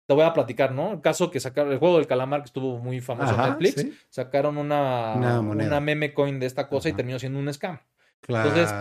te 0.06 0.14
voy 0.14 0.24
a 0.24 0.34
platicar, 0.34 0.72
¿no? 0.74 0.94
El 0.94 1.02
caso 1.02 1.32
que 1.32 1.40
sacaron, 1.40 1.72
el 1.74 1.80
juego 1.80 1.98
del 1.98 2.06
calamar 2.08 2.42
que 2.42 2.46
estuvo 2.48 2.78
muy 2.78 3.02
famoso 3.02 3.34
en 3.34 3.42
Netflix, 3.50 3.82
sí. 3.82 3.98
sacaron 4.10 4.58
una, 4.58 5.16
Una 5.40 5.80
meme 5.80 6.14
coin 6.14 6.40
de 6.40 6.46
esta 6.46 6.68
cosa 6.70 6.88
y 6.90 6.94
terminó 6.94 7.18
siendo 7.20 7.40
un 7.40 7.52
scam 7.54 7.80
Claro. 8.22 8.50
Entonces, 8.50 8.74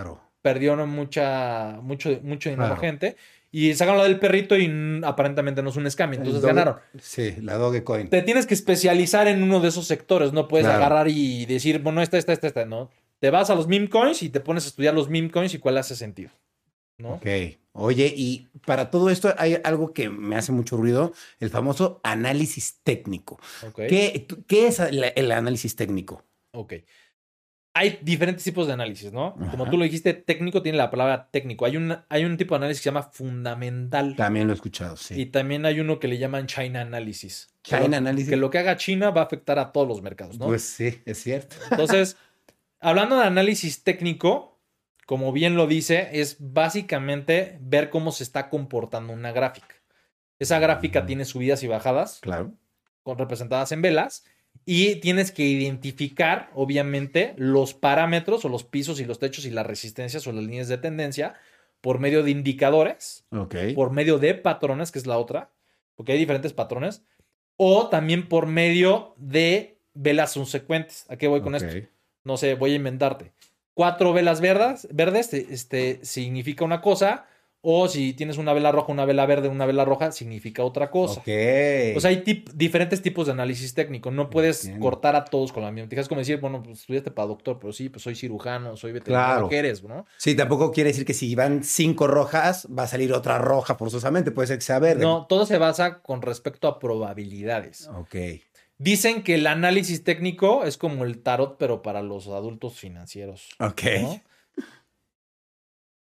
perdió 0.43 0.77
¿no? 0.77 0.87
mucha, 0.87 1.79
mucho, 1.83 2.11
mucho 2.23 2.49
dinero 2.51 2.69
Claro. 2.69 2.81
gente. 2.81 3.17
Y 3.51 3.73
sacaron 3.75 3.99
la 3.99 4.05
del 4.05 4.19
perrito 4.19 4.57
y 4.59 5.01
aparentemente 5.05 5.63
no 5.63 5.71
es 5.71 5.77
un 5.77 5.91
scam. 5.91 6.13
Entonces 6.13 6.43
Doge- 6.43 6.47
ganaron. 6.49 6.77
Sí, 7.01 7.35
la 7.41 7.55
Dogecoin. 7.55 8.11
Te 8.11 8.21
tienes 8.23 8.45
que 8.47 8.53
especializar 8.55 9.27
en 9.29 9.43
uno 9.43 9.61
de 9.61 9.69
esos 9.69 9.87
sectores. 9.87 10.33
No 10.35 10.47
puedes 10.49 10.67
Claro. 10.67 10.85
agarrar 10.85 11.09
y 11.09 11.47
decir, 11.47 11.79
bueno, 11.81 12.03
esta, 12.03 12.19
esta, 12.19 12.33
esta, 12.35 12.47
esta, 12.49 12.65
¿no? 12.67 12.91
Te 13.19 13.31
vas 13.31 13.51
a 13.51 13.55
los 13.55 13.67
meme 13.67 13.89
coins 13.89 14.23
y 14.23 14.29
te 14.29 14.41
pones 14.41 14.65
a 14.65 14.69
estudiar 14.69 14.95
los 14.95 15.09
meme 15.09 15.31
coins 15.31 15.55
y 15.55 15.59
cuál 15.59 15.79
hace 15.79 15.97
sentido. 15.97 16.31
¿no? 16.99 17.15
Ok. 17.15 17.27
Oye, 17.73 18.13
y 18.17 18.49
para 18.65 18.91
todo 18.91 19.11
esto 19.11 19.35
hay 19.37 19.59
algo 19.63 19.93
que 19.93 20.09
me 20.09 20.37
hace 20.37 20.51
mucho 20.51 20.79
ruido, 20.79 21.13
el 21.41 21.51
famoso 21.51 22.01
análisis 22.03 22.81
técnico. 22.83 23.39
Ok. 23.67 23.77
¿Qué, 23.89 24.27
qué 24.47 24.67
es 24.69 24.81
el, 24.81 25.33
análisis 25.33 25.77
técnico? 25.77 26.25
Ok. 26.53 26.75
Hay 27.75 27.99
diferentes 28.01 28.43
tipos 28.43 28.67
de 28.67 28.73
análisis, 28.73 29.13
¿no? 29.13 29.37
Como 29.51 29.69
tú 29.69 29.77
lo 29.77 29.85
dijiste, 29.85 30.15
técnico 30.15 30.63
tiene 30.63 30.79
la 30.79 30.91
palabra 30.91 31.29
técnico. 31.31 31.67
Hay 31.67 31.77
un, 31.77 31.95
hay 32.09 32.25
un 32.25 32.39
tipo 32.39 32.55
de 32.55 32.61
análisis 32.61 32.81
que 32.81 32.85
se 32.85 32.89
llama 32.89 33.03
fundamental. 33.03 34.17
También 34.17 34.47
lo 34.47 34.55
he 34.55 34.57
escuchado, 34.57 34.97
sí. 34.97 35.21
Y 35.21 35.27
también 35.27 35.67
hay 35.67 35.81
uno 35.81 35.99
que 35.99 36.09
le 36.09 36.17
llaman 36.17 36.47
China 36.47 36.81
Analysis. 36.81 37.51
China 37.63 37.99
Analysis. 37.99 38.31
Que 38.31 38.37
lo 38.37 38.49
que 38.49 38.57
haga 38.57 38.79
China 38.79 39.11
va 39.11 39.21
a 39.21 39.25
afectar 39.25 39.59
a 39.59 39.73
todos 39.73 39.87
los 39.87 40.01
mercados, 40.01 40.39
¿no? 40.39 40.47
Pues 40.47 40.63
sí, 40.63 41.03
es 41.05 41.23
cierto. 41.23 41.57
Entonces, 41.71 42.17
hablando 42.81 43.17
de 43.19 43.25
análisis 43.25 43.83
técnico, 43.83 44.61
como 45.07 45.33
bien 45.33 45.57
lo 45.57 45.67
dice, 45.67 46.09
es 46.13 46.37
básicamente 46.41 47.59
ver 47.61 47.91
cómo 47.91 48.13
se 48.13 48.25
está 48.25 48.49
comportando 48.49 49.13
una 49.13 49.33
gráfica. 49.33 49.77
Esa 50.39 50.59
gráfica 50.59 51.01
Ujú. 51.01 51.07
tiene 51.07 51.25
subidas 51.25 51.63
y 51.63 51.69
bajadas, 51.69 52.21
Claro. 52.21 52.53
con, 53.03 53.19
representadas 53.19 53.73
en 53.73 53.83
velas, 53.83 54.25
y 54.65 54.97
tienes 54.97 55.31
que 55.31 55.45
identificar, 55.45 56.51
obviamente, 56.55 57.35
los 57.37 57.75
parámetros 57.75 58.45
o 58.45 58.49
los 58.49 58.65
pisos 58.65 59.01
y 59.01 59.05
los 59.05 59.19
techos 59.19 59.45
y 59.45 59.51
las 59.51 59.67
resistencias 59.67 60.27
o 60.27 60.33
las 60.33 60.45
líneas 60.45 60.69
de 60.69 60.79
tendencia 60.79 61.35
por 61.81 62.01
medio 62.01 62.23
de 62.23 62.31
indicadores 62.33 63.27
por 63.75 63.93
medio 63.93 64.19
de 64.19 64.35
patrones, 64.35 64.91
que 64.91 64.99
es 64.99 65.07
la 65.07 65.19
otra, 65.19 65.53
porque 65.95 66.13
hay 66.13 66.19
diferentes 66.19 66.53
patrones, 66.53 67.05
o 67.57 67.89
también 67.89 68.29
por 68.29 68.47
medio 68.47 69.15
de 69.19 69.79
velas 69.95 70.33
subsecuentes. 70.33 71.07
¿A 71.09 71.17
qué 71.17 71.29
voy 71.29 71.43
con 71.43 71.55
esto? 71.55 71.69
No 72.27 72.37
sé, 72.37 72.55
voy 72.57 72.73
a 72.73 72.77
inventarte. 72.77 73.33
Cuatro 73.73 74.13
velas 74.13 74.41
verdes, 74.41 74.89
verdes 74.91 75.33
este, 75.33 76.01
significa 76.03 76.65
una 76.65 76.81
cosa, 76.81 77.27
o 77.61 77.89
si 77.89 78.15
tienes 78.15 78.39
una 78.39 78.53
vela 78.53 78.73
roja, 78.73 78.91
una 78.93 79.05
vela 79.05 79.27
verde, 79.27 79.49
una 79.49 79.67
vela 79.67 79.85
roja, 79.85 80.13
significa 80.13 80.63
otra 80.65 80.91
cosa. 80.91 81.21
Ok. 81.21 81.29
O 81.97 82.01
sea, 82.01 82.11
hay 82.11 82.23
tip- 82.25 82.51
diferentes 82.55 83.03
tipos 83.03 83.27
de 83.27 83.33
análisis 83.33 83.75
técnico. 83.75 84.11
No 84.11 84.31
puedes 84.31 84.65
Entiendo. 84.65 84.85
cortar 84.85 85.15
a 85.15 85.25
todos 85.25 85.53
con 85.53 85.63
la 85.63 85.71
misma. 85.73 85.89
Es 85.93 86.09
como 86.09 86.21
decir, 86.21 86.39
bueno, 86.41 86.63
pues 86.63 86.81
estudiaste 86.81 87.11
para 87.11 87.29
doctor, 87.29 87.59
pero 87.61 87.73
sí, 87.73 87.89
pues 87.89 88.03
soy 88.03 88.15
cirujano, 88.15 88.77
soy 88.77 88.93
veterinario. 88.93 89.33
Claro. 89.35 89.49
¿Qué 89.49 89.59
eres, 89.59 89.83
no? 89.85 90.07
Sí, 90.17 90.35
tampoco 90.35 90.73
quiere 90.73 90.91
decir 90.91 91.05
que 91.05 91.15
si 91.15 91.35
van 91.35 91.63
cinco 91.65 92.07
rojas, 92.07 92.67
va 92.77 92.85
a 92.85 92.87
salir 92.89 93.13
otra 93.13 93.39
roja 93.39 93.75
forzosamente. 93.75 94.31
Puede 94.31 94.47
ser 94.49 94.59
que 94.59 94.65
sea 94.65 94.79
verde. 94.79 95.03
No, 95.03 95.27
todo 95.27 95.45
se 95.45 95.59
basa 95.59 95.99
con 96.03 96.23
respecto 96.23 96.67
a 96.69 96.79
probabilidades. 96.79 97.89
Ok. 97.89 98.15
Dicen 98.79 99.23
que 99.23 99.35
el 99.37 99.47
análisis 99.47 100.05
técnico 100.05 100.65
es 100.65 100.77
como 100.77 101.05
el 101.05 101.23
tarot, 101.23 101.57
pero 101.59 101.81
para 101.83 102.03
los 102.03 102.29
adultos 102.29 102.75
financieros. 102.79 103.49
Ok. 103.59 103.83
¿no? 104.03 104.21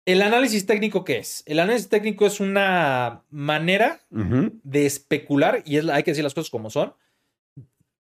¿El 0.05 0.21
análisis 0.21 0.65
técnico 0.65 1.03
qué 1.03 1.19
es? 1.19 1.43
El 1.45 1.59
análisis 1.59 1.87
técnico 1.89 2.25
es 2.25 2.39
una 2.39 3.23
manera 3.29 4.01
de 4.09 4.85
especular, 4.85 5.61
y 5.65 5.77
es, 5.77 5.85
la- 5.85 5.95
hay 5.95 6.03
que 6.03 6.11
decir 6.11 6.23
las 6.23 6.33
cosas 6.33 6.49
como 6.49 6.69
son, 6.69 6.93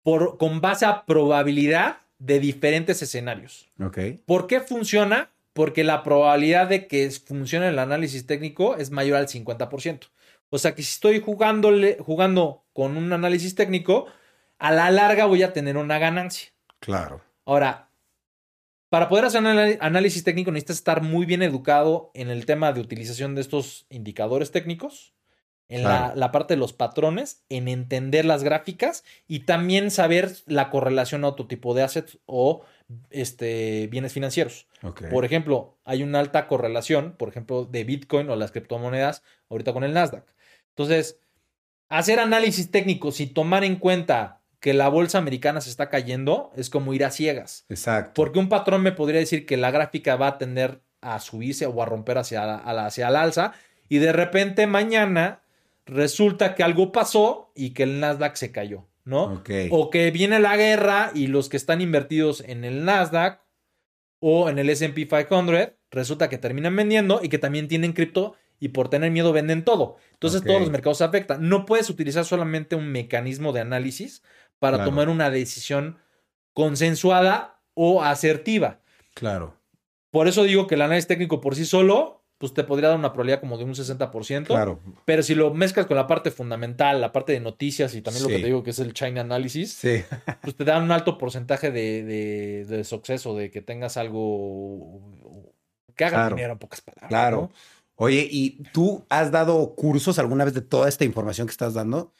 por, 0.03 0.37
con 0.39 0.61
base 0.61 0.85
a 0.87 1.05
probabilidad 1.07 1.99
de 2.19 2.41
diferentes 2.41 3.01
escenarios. 3.01 3.71
Ok. 3.81 3.99
¿Por 4.27 4.47
qué 4.47 4.61
funciona? 4.61 5.31
Porque 5.53 5.85
la 5.85 6.03
probabilidad 6.03 6.69
de 6.69 6.89
que 6.89 7.09
funcione 7.11 7.69
el 7.69 7.79
análisis 7.79 8.27
técnico 8.27 8.77
es 8.77 8.91
mayor 8.91 9.17
al 9.19 9.29
50%. 9.29 10.09
O 10.51 10.59
sea 10.59 10.75
que 10.75 10.83
si 10.83 10.93
estoy 10.95 11.21
jugándole, 11.21 11.97
jugando 12.01 12.65
con 12.73 12.97
un 12.97 13.13
análisis 13.13 13.55
técnico, 13.55 14.07
a 14.65 14.71
la 14.71 14.91
larga 14.91 15.27
voy 15.27 15.43
a 15.43 15.53
tener 15.53 15.77
una 15.77 15.99
ganancia. 15.99 16.49
Claro. 16.79 17.21
Ahora, 17.45 17.91
para 18.89 19.11
poder 19.11 19.27
hacer 19.27 19.43
un 19.43 19.49
análisis 19.81 20.25
técnico 20.25 20.51
necesitas 20.53 20.77
estar 20.77 21.03
muy 21.03 21.27
bien 21.27 21.43
educado 21.43 22.11
en 22.15 22.31
el 22.31 22.47
tema 22.47 22.73
de 22.73 22.81
utilización 22.81 23.35
de 23.35 23.43
estos 23.43 23.85
indicadores 23.91 24.53
técnicos, 24.53 25.13
en 25.69 25.83
la, 25.83 25.99
Claro. 25.99 26.17
la 26.17 26.33
parte 26.33 26.55
de 26.55 26.61
los 26.61 26.73
patrones, 26.73 27.45
en 27.51 27.69
entender 27.69 28.25
las 28.25 28.43
gráficas 28.43 29.05
y 29.29 29.41
también 29.41 29.91
saber 29.91 30.35
la 30.47 30.71
correlación 30.71 31.25
a 31.25 31.29
otro 31.29 31.47
tipo 31.47 31.75
de 31.75 31.83
assets 31.83 32.17
o 32.25 32.65
este, 33.11 33.87
bienes 33.89 34.15
financieros. 34.15 34.67
Ok. 34.83 35.11
Por 35.11 35.27
ejemplo, 35.27 35.77
hay 35.85 36.03
una 36.03 36.21
alta 36.21 36.47
correlación, 36.47 37.17
por 37.19 37.29
ejemplo, 37.29 37.67
de 37.67 37.85
Bitcoin 37.85 38.31
o 38.31 38.37
las 38.37 38.51
criptomonedas 38.51 39.23
ahorita 39.51 39.75
con 39.75 39.85
el 39.85 39.93
Nasdaq. 39.93 40.25
Entonces, 40.71 41.19
hacer 41.91 42.19
análisis 42.19 42.71
técnicos 42.71 43.21
y 43.21 43.27
tomar 43.27 43.63
en 43.63 43.77
cuenta 43.77 44.41
que 44.65 44.73
la 44.73 44.89
bolsa 44.89 45.19
americana 45.19 45.61
se 45.61 45.69
está 45.69 45.91
cayendo 45.91 46.51
es 46.57 46.71
como 46.71 46.95
ir 46.95 47.05
a 47.05 47.11
ciegas. 47.11 47.67
Exacto. 47.69 48.13
Porque 48.15 48.39
un 48.39 48.49
patrón 48.49 48.81
me 48.83 48.93
podría 48.93 49.21
decir 49.21 49.45
que 49.45 49.59
la 49.59 49.71
gráfica 49.71 50.17
va 50.17 50.29
a 50.29 50.39
tender 50.39 50.81
a 51.03 51.21
subirse 51.21 51.67
o 51.67 51.83
a 51.83 51.85
romper 51.85 52.17
hacia, 52.17 52.47
la- 52.47 52.57
a 52.57 52.73
la- 52.73 52.87
hacia 52.87 53.09
el 53.09 53.17
alza 53.17 53.53
y 53.91 53.99
de 53.99 54.15
repente 54.15 54.67
mañana 54.67 55.43
resulta 55.85 56.55
que 56.55 56.63
algo 56.63 56.93
pasó 56.93 57.53
y 57.55 57.75
que 57.75 57.83
el 57.83 58.01
Nasdaq 58.01 58.37
se 58.37 58.53
cayó, 58.53 58.87
¿no? 59.05 59.35
O 59.71 59.91
que 59.91 60.11
viene 60.11 60.41
la 60.41 60.57
guerra 60.57 61.11
y 61.15 61.27
los 61.27 61.51
que 61.51 61.59
están 61.59 61.83
invertidos 61.83 62.41
en 62.47 62.65
el 62.65 62.87
Nasdaq 62.87 63.43
o 64.21 64.49
en 64.49 64.59
el 64.59 64.71
SP 64.73 65.05
500 65.07 65.73
resulta 65.91 66.31
que 66.31 66.39
terminan 66.39 66.75
vendiendo 66.75 67.21
y 67.23 67.29
que 67.29 67.39
también 67.39 67.69
tienen 67.69 67.93
cripto 67.93 68.35
y 68.61 68.69
por 68.69 68.89
tener 68.89 69.11
miedo 69.11 69.33
venden 69.35 69.63
todo. 69.63 69.97
Entonces 70.13 70.43
todos 70.43 70.61
los 70.61 70.71
mercados 70.71 70.99
se 70.99 71.05
afectan. 71.05 71.47
No 71.51 71.67
puedes 71.67 71.91
utilizar 71.91 72.25
solamente 72.25 72.77
un 72.77 72.87
mecanismo 72.91 73.53
de 73.53 73.61
análisis 73.61 74.23
para 74.65 74.79
Claro. 74.79 74.91
tomar 74.91 75.09
una 75.11 75.29
decisión 75.31 75.99
consensuada 76.55 77.61
o 77.75 78.03
asertiva. 78.03 78.81
Claro. 79.15 79.55
Por 80.11 80.29
eso 80.29 80.45
digo 80.45 80.67
que 80.67 80.77
el 80.77 80.83
análisis 80.83 81.07
técnico 81.09 81.41
por 81.41 81.55
sí 81.57 81.65
solo 81.67 82.23
pues 82.39 82.53
te 82.53 82.65
podría 82.65 82.89
dar 82.89 82.99
una 82.99 83.13
probabilidad 83.13 83.41
como 83.41 83.57
de 83.59 83.65
un 83.65 83.75
60%. 83.75 84.47
Claro. 84.49 84.81
Pero 85.05 85.23
si 85.23 85.35
lo 85.35 85.55
mezclas 85.55 85.87
con 85.87 85.97
la 85.97 86.07
parte 86.07 86.31
fundamental, 86.31 87.01
la 87.01 87.13
parte 87.13 87.33
de 87.33 87.41
noticias 87.41 87.95
y 87.95 88.03
también 88.03 88.23
lo 88.25 88.29
que 88.29 88.39
te 88.39 88.47
digo 88.47 88.63
que 88.63 88.71
es 88.71 88.79
el 88.81 88.93
China 88.93 89.21
Analysis, 89.23 89.73
Sí. 89.73 90.03
pues 90.43 90.55
te 90.57 90.65
da 90.65 90.79
un 90.79 90.91
alto 90.91 91.17
porcentaje 91.17 91.71
de, 91.71 92.03
de, 92.05 92.65
de 92.67 92.85
suceso, 92.85 93.35
de 93.37 93.51
que 93.51 93.63
tengas 93.63 93.97
algo 93.97 95.01
que 95.95 96.05
haga 96.05 96.17
Claro. 96.19 96.37
dinero 96.37 96.53
en 96.55 96.59
pocas 96.59 96.81
palabras. 96.81 97.09
Claro. 97.09 97.37
¿no? 97.43 97.51
Oye, 97.97 98.27
¿y 98.31 98.63
tú 98.73 99.05
has 99.09 99.31
dado 99.31 99.75
cursos 99.77 100.19
alguna 100.19 100.45
vez 100.45 100.55
de 100.55 100.61
toda 100.63 100.89
esta 100.89 101.05
información 101.05 101.47
que 101.47 101.53
estás 101.53 101.75
dando? 101.75 102.13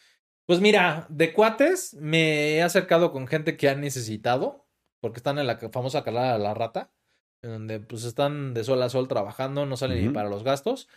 Pues 0.47 0.61
mira, 0.61 1.07
de 1.09 1.33
cuates 1.33 1.95
me 1.95 2.57
he 2.57 2.63
acercado 2.63 3.13
con 3.13 3.27
gente 3.27 3.57
que 3.57 3.69
ha 3.69 3.75
necesitado, 3.75 4.67
porque 5.01 5.19
están 5.19 5.39
en 5.39 5.47
la 5.47 5.59
famosa 5.73 6.05
calada 6.05 6.35
de 6.35 6.39
la 6.39 6.53
rata, 6.53 6.93
en 7.43 7.51
donde 7.51 7.81
pues 7.81 8.05
están 8.05 8.53
de 8.53 8.65
sol 8.65 8.83
a 8.83 8.91
sol 8.91 9.09
trabajando, 9.09 9.65
no 9.65 9.77
salen 9.77 10.07
ni 10.07 10.13
para 10.13 10.29
los 10.29 10.45
gastos. 10.45 10.89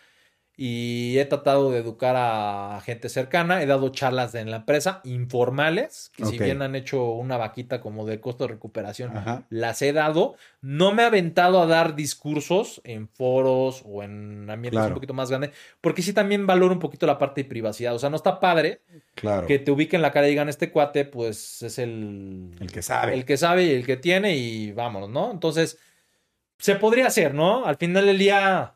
Y 0.59 1.19
he 1.19 1.25
tratado 1.25 1.69
de 1.69 1.77
educar 1.77 2.15
a 2.17 2.81
gente 2.83 3.09
cercana, 3.09 3.61
he 3.61 3.67
dado 3.67 3.89
charlas 3.89 4.33
en 4.33 4.49
la 4.49 4.57
empresa 4.57 5.01
informales, 5.03 6.11
que 6.15 6.25
si 6.25 6.39
bien 6.39 6.63
han 6.63 6.75
hecho 6.75 7.11
una 7.11 7.37
vaquita 7.37 7.79
como 7.79 8.07
de 8.07 8.19
costo 8.19 8.45
de 8.45 8.53
recuperación, 8.53 9.15
Ajá. 9.15 9.45
las 9.51 9.83
he 9.83 9.93
dado. 9.93 10.35
No 10.61 10.95
me 10.95 11.03
he 11.03 11.05
aventado 11.05 11.61
a 11.61 11.67
dar 11.67 11.93
discursos 11.95 12.81
en 12.85 13.07
foros 13.07 13.83
o 13.85 14.01
en 14.01 14.49
ambientes 14.49 14.79
Claro. 14.79 14.87
un 14.87 14.93
poquito 14.95 15.13
más 15.13 15.29
grandes, 15.29 15.51
porque 15.79 16.01
sí 16.01 16.11
también 16.11 16.47
valoro 16.47 16.73
un 16.73 16.79
poquito 16.79 17.05
la 17.05 17.19
parte 17.19 17.43
de 17.43 17.49
privacidad. 17.49 17.93
O 17.93 17.99
sea, 17.99 18.09
no 18.09 18.15
está 18.15 18.39
padre 18.39 18.81
Claro. 19.13 19.45
que 19.45 19.59
te 19.59 19.69
ubiquen 19.69 20.01
la 20.01 20.11
cara 20.11 20.25
y 20.25 20.31
digan, 20.31 20.49
este 20.49 20.71
cuate, 20.71 21.05
pues 21.05 21.61
es 21.61 21.77
el, 21.77 22.55
El 22.59 22.71
que 22.71 22.81
sabe. 22.81 23.13
el 23.13 23.25
que 23.25 23.37
sabe 23.37 23.63
y 23.65 23.71
el 23.73 23.85
que 23.85 23.97
tiene 23.97 24.35
y 24.35 24.71
vámonos, 24.71 25.09
¿no? 25.11 25.29
Entonces, 25.31 25.77
se 26.57 26.73
podría 26.77 27.05
hacer, 27.05 27.35
¿no? 27.35 27.65
Al 27.67 27.75
final 27.77 28.07
del 28.07 28.17
día, 28.17 28.73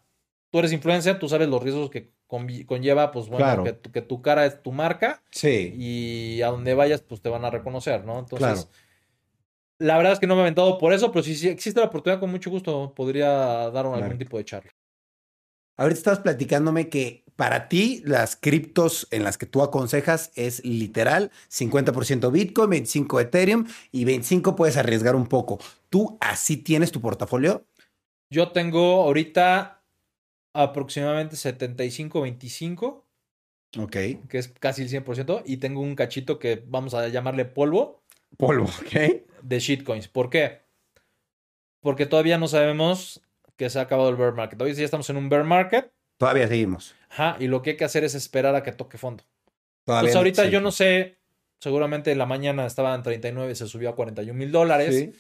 tú 0.52 0.60
eres 0.60 0.72
influencer, 0.74 1.18
tú 1.18 1.28
sabes 1.28 1.48
los 1.50 1.64
riesgos 1.64 1.90
que 1.90 2.12
conlleva, 2.28 3.12
pues 3.12 3.28
bueno, 3.28 3.46
Claro. 3.46 3.64
que, 3.64 3.74
tu- 3.74 3.92
que 3.92 4.02
tu 4.02 4.22
cara 4.22 4.46
es 4.46 4.62
tu 4.62 4.72
marca 4.72 5.22
Sí. 5.32 5.74
y 5.76 6.42
a 6.44 6.48
donde 6.48 6.74
vayas, 6.76 7.02
pues 7.02 7.22
te 7.22 7.30
van 7.30 7.44
a 7.46 7.50
reconocer, 7.50 8.06
¿no? 8.06 8.20
Entonces, 8.20 8.66
Claro. 8.66 8.70
la 9.80 9.98
verdad 9.98 10.14
es 10.14 10.20
que 10.20 10.28
no 10.28 10.36
me 10.36 10.42
he 10.42 10.44
aventado 10.44 10.78
por 10.78 10.94
eso, 10.94 11.12
pero 11.12 11.24
si, 11.24 11.36
si 11.36 11.48
existe 11.50 11.80
la 11.80 11.88
oportunidad, 11.88 12.20
con 12.20 12.30
mucho 12.32 12.50
gusto 12.50 12.94
podría 12.96 13.28
dar 13.72 13.86
un- 13.88 13.96
algún 13.96 14.18
tipo 14.18 14.38
de 14.38 14.46
charla. 14.46 14.72
Ahorita 15.78 15.98
estabas 15.98 16.20
platicándome 16.20 16.90
que 16.90 17.24
para 17.36 17.68
ti 17.68 18.04
las 18.06 18.36
criptos 18.36 19.08
en 19.10 19.24
las 19.24 19.38
que 19.38 19.48
tú 19.48 19.64
aconsejas 19.64 20.32
es 20.36 20.64
literal 20.64 21.32
50% 21.50 22.30
Bitcoin, 22.30 22.70
25 22.70 23.20
Ethereum 23.20 23.66
y 23.92 24.06
25 24.06 24.56
puedes 24.56 24.78
arriesgar 24.78 25.16
un 25.16 25.26
poco. 25.28 25.58
¿Tú 25.90 26.18
así 26.22 26.58
tienes 26.58 26.92
tu 26.92 27.02
portafolio? 27.02 27.66
Yo 28.30 28.52
tengo 28.52 29.02
ahorita 29.04 29.81
aproximadamente 30.54 31.36
75-25. 31.36 33.04
Ok. 33.80 33.92
que 34.28 34.38
es 34.38 34.50
casi 34.50 34.82
el 34.82 34.90
100%, 34.90 35.44
y 35.46 35.58
tengo 35.58 35.80
un 35.80 35.96
cachito 35.96 36.40
que 36.40 36.62
vamos 36.68 36.94
a 36.94 37.08
llamarle 37.08 37.46
polvo 37.46 38.04
Polvo, 38.38 38.66
ok. 38.66 39.24
de 39.42 39.60
shitcoins. 39.60 40.08
¿Por 40.10 40.30
qué? 40.30 40.60
Porque 41.80 42.06
todavía 42.06 42.38
no 42.38 42.48
sabemos 42.50 43.22
que 43.56 43.70
se 43.70 43.80
ha 43.80 43.84
acabado 43.84 44.10
el 44.10 44.16
bear 44.18 44.34
market. 44.34 44.58
Todavía 44.58 44.78
ya 44.78 44.84
estamos 44.86 45.10
en 45.10 45.18
un 45.18 45.30
bear 45.30 45.44
market, 45.46 45.90
Todavía 46.18 46.48
seguimos. 46.50 46.94
ajá, 47.10 47.38
y 47.40 47.48
lo 47.48 47.62
que 47.62 47.72
hay 47.72 47.78
que 47.78 47.86
hacer 47.86 48.04
es 48.04 48.14
esperar 48.14 48.56
a 48.56 48.64
que 48.64 48.72
toque 48.74 48.98
fondo. 48.98 49.24
Todavía 49.86 50.10
Entonces 50.10 50.16
ahorita 50.18 50.44
sí. 50.46 50.50
yo 50.52 50.60
no 50.62 50.72
sé, 50.72 51.18
seguramente 51.60 52.12
en 52.12 52.18
la 52.18 52.26
mañana 52.26 52.66
estaba 52.66 52.94
en 52.94 53.04
39, 53.04 53.56
se 53.56 53.68
subió 53.68 53.90
a 53.90 53.96
41 53.96 54.38
mil 54.38 54.52
dólares, 54.52 54.96
Sí. 54.96 55.14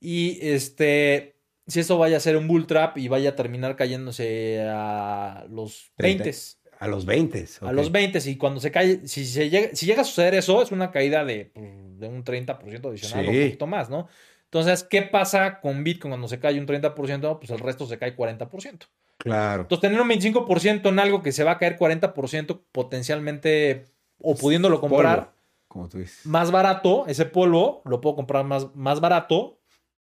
y 0.00 0.38
este, 0.48 1.34
si 1.68 1.80
eso 1.80 1.98
vaya 1.98 2.16
a 2.16 2.20
ser 2.20 2.36
un 2.36 2.48
bull 2.48 2.66
trap 2.66 2.96
y 2.98 3.08
vaya 3.08 3.30
a 3.30 3.36
terminar 3.36 3.76
cayéndose 3.76 4.66
a 4.68 5.46
los 5.50 5.92
30. 5.96 6.24
20. 6.24 6.38
A 6.80 6.88
los 6.88 7.04
20. 7.06 7.44
A 7.60 7.72
los 7.72 7.92
20, 7.92 8.30
y 8.30 8.36
cuando 8.36 8.60
se 8.60 8.70
cae, 8.70 9.06
si, 9.06 9.26
se 9.26 9.50
llega, 9.50 9.68
si 9.74 9.86
llega 9.86 10.02
a 10.02 10.04
suceder 10.04 10.34
eso, 10.34 10.62
es 10.62 10.72
una 10.72 10.90
caída 10.90 11.24
de, 11.24 11.50
pues, 11.52 11.66
de 11.98 12.08
un 12.08 12.24
30% 12.24 12.88
adicional 12.88 13.26
o 13.26 13.30
un 13.30 13.36
poquito 13.36 13.66
más, 13.66 13.90
¿no? 13.90 14.08
Entonces, 14.44 14.82
¿qué 14.82 15.02
pasa 15.02 15.60
con 15.60 15.84
Bitcoin 15.84 16.12
cuando 16.12 16.26
se 16.26 16.38
cae 16.38 16.58
un 16.58 16.66
30%? 16.66 17.38
Pues 17.38 17.50
el 17.50 17.58
resto 17.58 17.86
se 17.86 17.98
cae 17.98 18.16
40%. 18.16 18.86
Claro. 19.18 19.62
Entonces, 19.62 19.82
tener 19.82 20.00
un 20.00 20.08
25% 20.08 20.88
en 20.88 20.98
algo 20.98 21.22
que 21.22 21.32
se 21.32 21.44
va 21.44 21.52
a 21.52 21.58
caer 21.58 21.76
40% 21.76 22.62
potencialmente 22.72 23.84
o 24.20 24.34
pudiéndolo 24.36 24.80
comprar 24.80 25.18
Polvo, 25.18 25.32
como 25.68 25.88
tú 25.88 25.98
dices. 25.98 26.24
más 26.24 26.50
barato, 26.50 27.06
ese 27.08 27.26
polvo 27.26 27.82
lo 27.84 28.00
puedo 28.00 28.16
comprar 28.16 28.44
más, 28.44 28.74
más 28.74 29.00
barato 29.00 29.57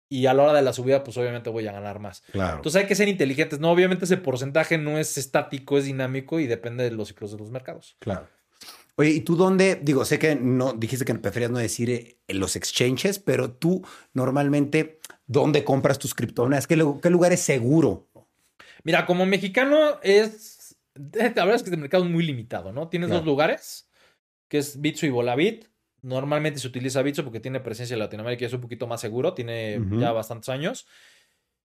y 0.08 0.26
a 0.26 0.34
la 0.34 0.42
hora 0.44 0.52
de 0.54 0.62
la 0.62 0.72
subida, 0.72 1.02
pues 1.02 1.16
obviamente 1.16 1.50
voy 1.50 1.66
a 1.66 1.72
ganar 1.72 1.98
más. 1.98 2.22
Claro. 2.32 2.56
Entonces 2.56 2.82
hay 2.82 2.86
que 2.88 2.94
ser 2.94 3.08
inteligentes, 3.08 3.58
¿no? 3.58 3.70
Obviamente 3.72 4.04
ese 4.04 4.16
porcentaje 4.16 4.78
no 4.78 4.98
es 4.98 5.16
estático, 5.18 5.78
es 5.78 5.84
dinámico 5.86 6.38
y 6.40 6.46
depende 6.46 6.84
de 6.84 6.90
los 6.90 7.08
ciclos 7.08 7.32
de 7.32 7.38
los 7.38 7.50
mercados. 7.50 7.96
Claro. 7.98 8.28
Oye, 8.96 9.10
¿y 9.10 9.20
tú 9.22 9.34
dónde? 9.34 9.80
Digo, 9.82 10.04
sé 10.04 10.20
que 10.20 10.36
no 10.36 10.72
dijiste 10.72 11.04
que 11.04 11.14
preferías 11.16 11.50
no 11.50 11.58
decir 11.58 11.90
eh, 11.90 12.18
en 12.28 12.38
los 12.38 12.54
exchanges, 12.54 13.18
pero 13.18 13.50
tú 13.50 13.84
normalmente, 14.12 15.00
¿dónde 15.26 15.64
compras 15.64 15.98
tus 15.98 16.14
criptomonedas? 16.14 16.68
¿Qué, 16.68 16.76
qué 17.02 17.10
lugar 17.10 17.32
es 17.32 17.40
seguro? 17.40 18.08
Mira, 18.84 19.04
como 19.06 19.26
mexicano 19.26 19.98
es. 20.02 20.76
La 20.94 21.28
verdad 21.32 21.54
es 21.56 21.62
que 21.64 21.70
este 21.70 21.76
mercado 21.76 22.04
es 22.04 22.10
muy 22.10 22.24
limitado, 22.24 22.72
¿no? 22.72 22.88
Tienes 22.88 23.08
Claro. 23.08 23.20
dos 23.20 23.26
lugares, 23.26 23.88
que 24.48 24.58
es 24.58 24.80
Bitso 24.80 25.06
y 25.06 25.10
Volavit. 25.10 25.66
Normalmente 26.04 26.60
se 26.60 26.68
utiliza 26.68 27.00
Bitso 27.00 27.24
porque 27.24 27.40
tiene 27.40 27.60
presencia 27.60 27.94
en 27.94 28.00
Latinoamérica 28.00 28.44
y 28.44 28.46
es 28.46 28.52
un 28.52 28.60
poquito 28.60 28.86
más 28.86 29.00
seguro, 29.00 29.32
tiene 29.32 29.80
ya 29.98 30.12
bastantes 30.12 30.50
años. 30.50 30.86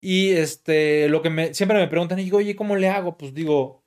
Y 0.01 0.31
este, 0.31 1.09
lo 1.09 1.23
que 1.23 1.31
me, 1.31 1.55
siempre 1.55 1.79
me 1.79 1.87
preguntan, 1.87 2.19
y 2.19 2.25
digo, 2.25 2.39
oye, 2.39 2.57
¿cómo 2.57 2.75
le 2.75 2.89
hago? 2.89 3.17
Pues 3.17 3.33
digo, 3.35 3.85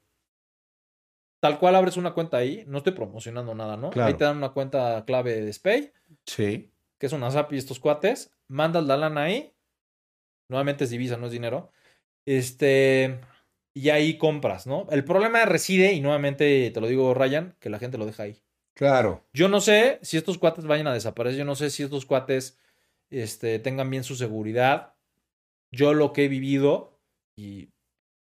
tal 1.41 1.59
cual 1.59 1.75
abres 1.75 1.97
una 1.97 2.13
cuenta 2.13 2.37
ahí, 2.37 2.63
no 2.67 2.77
estoy 2.77 2.93
promocionando 2.93 3.53
nada, 3.53 3.75
¿no? 3.75 3.89
Claro. 3.89 4.07
Ahí 4.07 4.13
te 4.15 4.23
dan 4.23 4.37
una 4.37 4.49
cuenta 4.49 5.03
clave 5.05 5.41
de 5.41 5.51
Spay, 5.51 5.91
Sí. 6.25 6.71
que 6.97 7.05
es 7.05 7.13
una 7.13 7.31
SAPI 7.31 7.57
estos 7.57 7.79
cuates, 7.79 8.31
mandas 8.47 8.85
la 8.85 8.95
lana 8.95 9.23
ahí, 9.23 9.53
nuevamente 10.49 10.85
es 10.85 10.89
divisa, 10.89 11.17
no 11.17 11.25
es 11.25 11.31
dinero, 11.33 11.71
este, 12.25 13.19
y 13.73 13.89
ahí 13.89 14.17
compras, 14.17 14.67
¿no? 14.67 14.87
El 14.91 15.03
problema 15.03 15.43
reside, 15.45 15.93
y 15.93 16.01
nuevamente 16.01 16.71
te 16.71 16.81
lo 16.81 16.87
digo 16.87 17.13
Ryan, 17.13 17.55
que 17.59 17.69
la 17.69 17.79
gente 17.79 17.97
lo 17.97 18.05
deja 18.05 18.23
ahí. 18.23 18.41
Claro. 18.79 19.25
Yo 19.33 19.49
no 19.49 19.59
sé 19.59 19.99
si 20.03 20.15
estos 20.15 20.37
cuates 20.37 20.63
vayan 20.65 20.87
a 20.87 20.93
desaparecer, 20.93 21.37
yo 21.39 21.43
no 21.43 21.55
sé 21.55 21.69
si 21.69 21.83
estos 21.83 22.05
cuates 22.05 22.57
este, 23.09 23.59
tengan 23.59 23.89
bien 23.89 24.05
su 24.05 24.15
seguridad. 24.15 24.93
Yo 25.69 25.93
lo 25.93 26.13
que 26.13 26.23
he 26.23 26.27
vivido, 26.29 26.97
y 27.35 27.71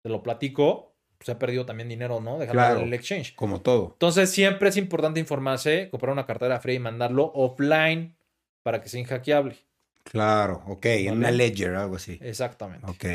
te 0.02 0.10
lo 0.10 0.24
platico, 0.24 0.96
se 1.20 1.32
ha 1.32 1.38
perdido 1.38 1.68
también 1.68 1.90
dinero, 1.90 2.22
¿no? 2.22 2.40
Dejando 2.40 2.54
Claro. 2.60 2.80
el 2.80 2.92
exchange. 2.96 3.36
Como 3.36 3.62
todo. 3.62 3.92
Entonces 3.94 4.32
siempre 4.32 4.70
es 4.70 4.78
importante 4.78 5.20
informarse, 5.20 5.90
comprar 5.92 6.12
una 6.12 6.26
cartera 6.26 6.60
fría 6.60 6.74
y 6.76 6.80
mandarlo 6.80 7.32
offline 7.36 8.18
para 8.64 8.82
que 8.82 8.90
sea 8.90 9.00
inhackeable. 9.00 9.58
Claro, 10.06 10.64
ok. 10.66 10.86
En 10.88 11.18
una 11.18 11.30
ledger, 11.30 11.76
algo 11.76 11.98
así. 11.98 12.18
Exactamente. 12.20 12.88
Ok. 12.90 13.06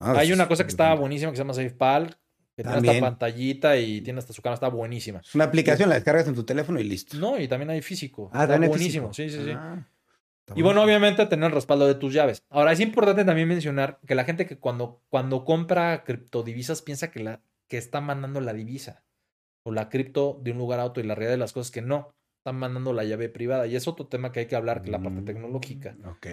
Ah, 0.00 0.14
Hay 0.18 0.32
una 0.32 0.48
cosa 0.48 0.64
que 0.64 0.70
estaba 0.70 0.96
buenísima 0.96 1.30
que 1.30 1.36
se 1.36 1.42
llama 1.42 1.54
SafePal, 1.54 2.16
que 2.56 2.62
tiene 2.62 2.88
esta 2.88 3.00
pantallita 3.00 3.76
y 3.76 4.00
tiene 4.00 4.18
hasta 4.18 4.32
su 4.32 4.40
cámara, 4.40 4.54
está 4.54 4.68
buenísima. 4.68 5.20
Es 5.20 5.34
una 5.34 5.44
aplicación, 5.44 5.88
la 5.90 5.96
descargas 5.96 6.26
en 6.26 6.34
tu 6.34 6.44
teléfono 6.44 6.80
y 6.80 6.84
listo. 6.84 7.16
No, 7.18 7.38
y 7.38 7.46
también 7.48 7.70
hay 7.70 7.82
físico. 7.82 8.30
Ah, 8.32 8.44
está 8.44 8.56
buenísimo. 8.56 9.12
físico. 9.12 9.12
Sí, 9.12 9.28
sí, 9.28 9.44
sí. 9.44 9.50
Ah, 9.54 9.86
Y 10.54 10.62
bueno, 10.62 10.82
obviamente 10.82 11.26
tener 11.26 11.48
el 11.48 11.54
respaldo 11.54 11.86
de 11.86 11.96
tus 11.96 12.14
llaves. 12.14 12.42
Ahora, 12.48 12.72
es 12.72 12.80
importante 12.80 13.24
también 13.24 13.46
mencionar 13.48 14.00
que 14.06 14.14
la 14.14 14.24
gente 14.24 14.46
que 14.46 14.58
cuando, 14.58 15.02
cuando 15.10 15.44
compra 15.44 16.02
criptodivisas 16.04 16.80
piensa 16.82 17.10
que, 17.10 17.20
la, 17.22 17.40
que 17.68 17.76
está 17.76 18.00
mandando 18.00 18.40
la 18.40 18.54
divisa 18.54 19.04
o 19.64 19.72
la 19.72 19.88
cripto 19.90 20.40
de 20.42 20.52
un 20.52 20.58
lugar 20.58 20.80
a 20.80 20.84
otro 20.84 21.02
y 21.02 21.06
la 21.06 21.14
realidad 21.14 21.34
de 21.34 21.38
las 21.38 21.52
cosas 21.52 21.66
es 21.68 21.72
que 21.72 21.82
no, 21.82 22.14
están 22.38 22.56
mandando 22.56 22.92
la 22.92 23.04
llave 23.04 23.28
privada. 23.28 23.66
Y 23.66 23.76
es 23.76 23.86
otro 23.88 24.06
tema 24.06 24.32
que 24.32 24.40
hay 24.40 24.46
que 24.46 24.56
hablar, 24.56 24.80
que 24.80 24.90
la 24.90 25.02
parte 25.02 25.20
Mm, 25.20 25.24
tecnológica. 25.24 25.96
Ok. 26.06 26.26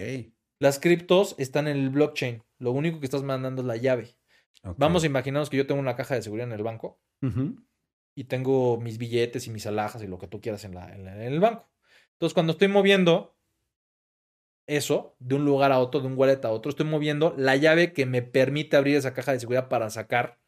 Las 0.60 0.78
criptos 0.78 1.34
están 1.38 1.66
en 1.68 1.76
el 1.76 1.90
blockchain. 1.90 2.42
Lo 2.60 2.70
único 2.70 3.00
que 3.00 3.06
estás 3.06 3.24
mandando 3.24 3.62
es 3.62 3.66
la 3.66 3.76
llave. 3.76 4.16
Vamos 4.78 5.02
a 5.02 5.06
imaginarnos 5.06 5.50
que 5.50 5.56
yo 5.58 5.66
tengo 5.66 5.80
una 5.80 5.96
caja 5.96 6.14
de 6.14 6.22
seguridad 6.22 6.46
en 6.48 6.54
el 6.54 6.62
banco 6.62 7.00
y 8.16 8.24
tengo 8.24 8.78
mis 8.80 8.98
billetes 8.98 9.46
y 9.46 9.50
mis 9.50 9.66
alhajas 9.66 10.02
y 10.02 10.06
lo 10.06 10.18
que 10.18 10.28
tú 10.28 10.40
quieras 10.40 10.64
en, 10.64 10.74
la, 10.74 10.92
en, 10.94 11.04
la- 11.04 11.14
en 11.14 11.32
el 11.32 11.40
banco. 11.40 11.70
Entonces, 12.12 12.34
cuando 12.34 12.52
estoy 12.52 12.68
moviendo 12.68 13.36
eso 14.66 15.16
de 15.18 15.34
un 15.34 15.44
lugar 15.44 15.72
a 15.72 15.78
otro, 15.78 16.00
de 16.00 16.06
un 16.06 16.16
wallet 16.16 16.42
a 16.44 16.50
otro, 16.50 16.70
estoy 16.70 16.86
moviendo 16.86 17.34
la 17.36 17.56
llave 17.56 17.92
que 17.92 18.06
me 18.06 18.22
permite 18.22 18.76
abrir 18.76 18.96
esa 18.96 19.12
caja 19.12 19.32
de 19.32 19.40
seguridad 19.40 19.68
para 19.68 19.90
sacar 19.90 20.40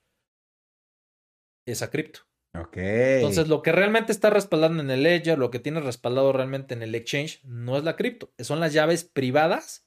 esa 1.66 1.90
cripto. 1.90 2.20
Ok. 2.54 2.76
Entonces, 2.76 3.48
lo 3.48 3.60
que 3.62 3.72
realmente 3.72 4.12
está 4.12 4.30
respaldando 4.30 4.82
en 4.82 4.90
el 4.90 5.02
ledger, 5.02 5.38
lo 5.38 5.50
que 5.50 5.58
tiene 5.58 5.80
respaldado 5.80 6.32
realmente 6.32 6.72
en 6.74 6.82
el 6.82 6.94
exchange, 6.94 7.40
no 7.44 7.76
es 7.76 7.84
la 7.84 7.96
cripto, 7.96 8.32
son 8.38 8.60
las 8.60 8.72
llaves 8.72 9.04
privadas 9.04 9.85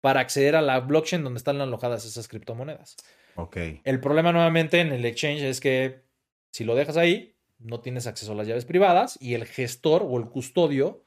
para 0.00 0.20
acceder 0.20 0.56
a 0.56 0.62
la 0.62 0.80
blockchain 0.80 1.22
donde 1.24 1.38
están 1.38 1.60
alojadas 1.60 2.04
esas 2.04 2.28
criptomonedas. 2.28 2.96
Ok. 3.36 3.56
El 3.84 4.00
problema 4.00 4.32
nuevamente 4.32 4.80
en 4.80 4.92
el 4.92 5.04
exchange 5.04 5.42
es 5.42 5.60
que 5.60 6.02
si 6.50 6.64
lo 6.64 6.74
dejas 6.74 6.96
ahí, 6.96 7.36
no 7.58 7.80
tienes 7.80 8.06
acceso 8.06 8.32
a 8.32 8.34
las 8.34 8.46
llaves 8.46 8.64
privadas 8.64 9.18
y 9.20 9.34
el 9.34 9.44
gestor 9.44 10.02
o 10.04 10.18
el 10.18 10.26
custodio 10.26 11.04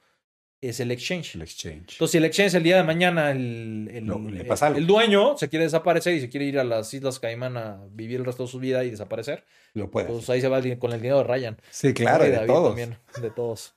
es 0.60 0.80
el 0.80 0.90
exchange. 0.92 1.34
El 1.34 1.42
exchange. 1.42 1.92
Entonces, 1.92 2.12
si 2.12 2.18
el 2.18 2.24
exchange 2.24 2.54
el 2.54 2.62
día 2.62 2.76
de 2.76 2.84
mañana, 2.84 3.32
el, 3.32 3.90
el, 3.92 4.06
No, 4.06 4.18
le 4.18 4.40
el- 4.40 4.46
pasa 4.46 4.68
algo. 4.68 4.78
el 4.78 4.86
dueño 4.86 5.36
se 5.36 5.50
quiere 5.50 5.64
desaparecer 5.66 6.14
y 6.14 6.20
se 6.22 6.30
quiere 6.30 6.46
ir 6.46 6.58
a 6.58 6.64
las 6.64 6.94
Islas 6.94 7.18
Caimán 7.20 7.56
a 7.58 7.84
vivir 7.90 8.20
el 8.20 8.24
resto 8.24 8.44
de 8.44 8.48
su 8.48 8.58
vida 8.60 8.82
y 8.84 8.90
desaparecer, 8.90 9.44
Lo 9.74 9.90
puedes. 9.90 10.10
pues 10.10 10.30
ahí 10.30 10.40
se 10.40 10.48
va 10.48 10.62
con 10.78 10.92
el 10.92 11.00
dinero 11.02 11.18
de 11.18 11.24
Ryan. 11.24 11.58
sí, 11.70 11.92
claro, 11.92 12.24
Y 12.24 12.28
de 12.30 12.36
David 12.36 12.46
todos. 12.46 12.68
también, 12.68 12.96
de 13.20 13.30
todos. 13.30 13.73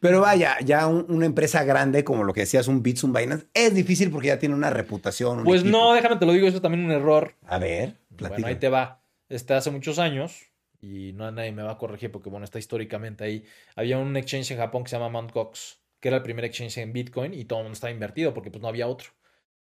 Pero 0.00 0.20
vaya, 0.20 0.56
ya 0.64 0.86
un- 0.86 1.06
una 1.08 1.26
empresa 1.26 1.64
grande 1.64 2.04
como 2.04 2.24
lo 2.24 2.32
que 2.32 2.40
decías, 2.40 2.68
un 2.68 2.82
Bits, 2.82 3.02
un 3.04 3.12
Binance, 3.12 3.46
es 3.52 3.74
difícil 3.74 4.10
porque 4.10 4.28
ya 4.28 4.38
tiene 4.38 4.54
una 4.54 4.70
reputación. 4.70 5.38
un 5.38 5.44
Pues 5.44 5.62
equipo. 5.62 5.76
no, 5.76 5.92
déjame 5.94 6.16
te 6.16 6.26
lo 6.26 6.32
digo, 6.32 6.46
eso 6.46 6.56
es 6.56 6.62
también 6.62 6.84
un 6.84 6.92
error. 6.92 7.34
A 7.46 7.58
ver, 7.58 7.96
Bueno, 8.10 8.16
platica. 8.16 8.48
ahí 8.48 8.56
te 8.56 8.68
va. 8.68 9.02
Este 9.28 9.54
hace 9.54 9.70
muchos 9.70 9.98
años, 9.98 10.52
y 10.80 11.12
no 11.14 11.30
nadie 11.32 11.52
me 11.52 11.62
va 11.62 11.72
a 11.72 11.78
corregir 11.78 12.10
porque, 12.12 12.28
bueno, 12.30 12.44
está 12.44 12.58
históricamente 12.58 13.24
ahí. 13.24 13.44
Había 13.76 13.98
un 13.98 14.16
exchange 14.16 14.52
en 14.52 14.58
Japón 14.58 14.84
que 14.84 14.90
se 14.90 14.96
llama 14.98 15.20
Mt. 15.20 15.32
Gox, 15.32 15.80
que 16.00 16.08
era 16.08 16.16
el 16.18 16.22
primer 16.22 16.44
exchange 16.44 16.78
en 16.78 16.92
Bitcoin 16.92 17.32
y 17.34 17.44
todo 17.44 17.60
el 17.60 17.64
mundo 17.64 17.74
estaba 17.74 17.90
invertido 17.92 18.34
porque, 18.34 18.50
pues, 18.50 18.60
no 18.62 18.68
había 18.68 18.86
otro. 18.88 19.08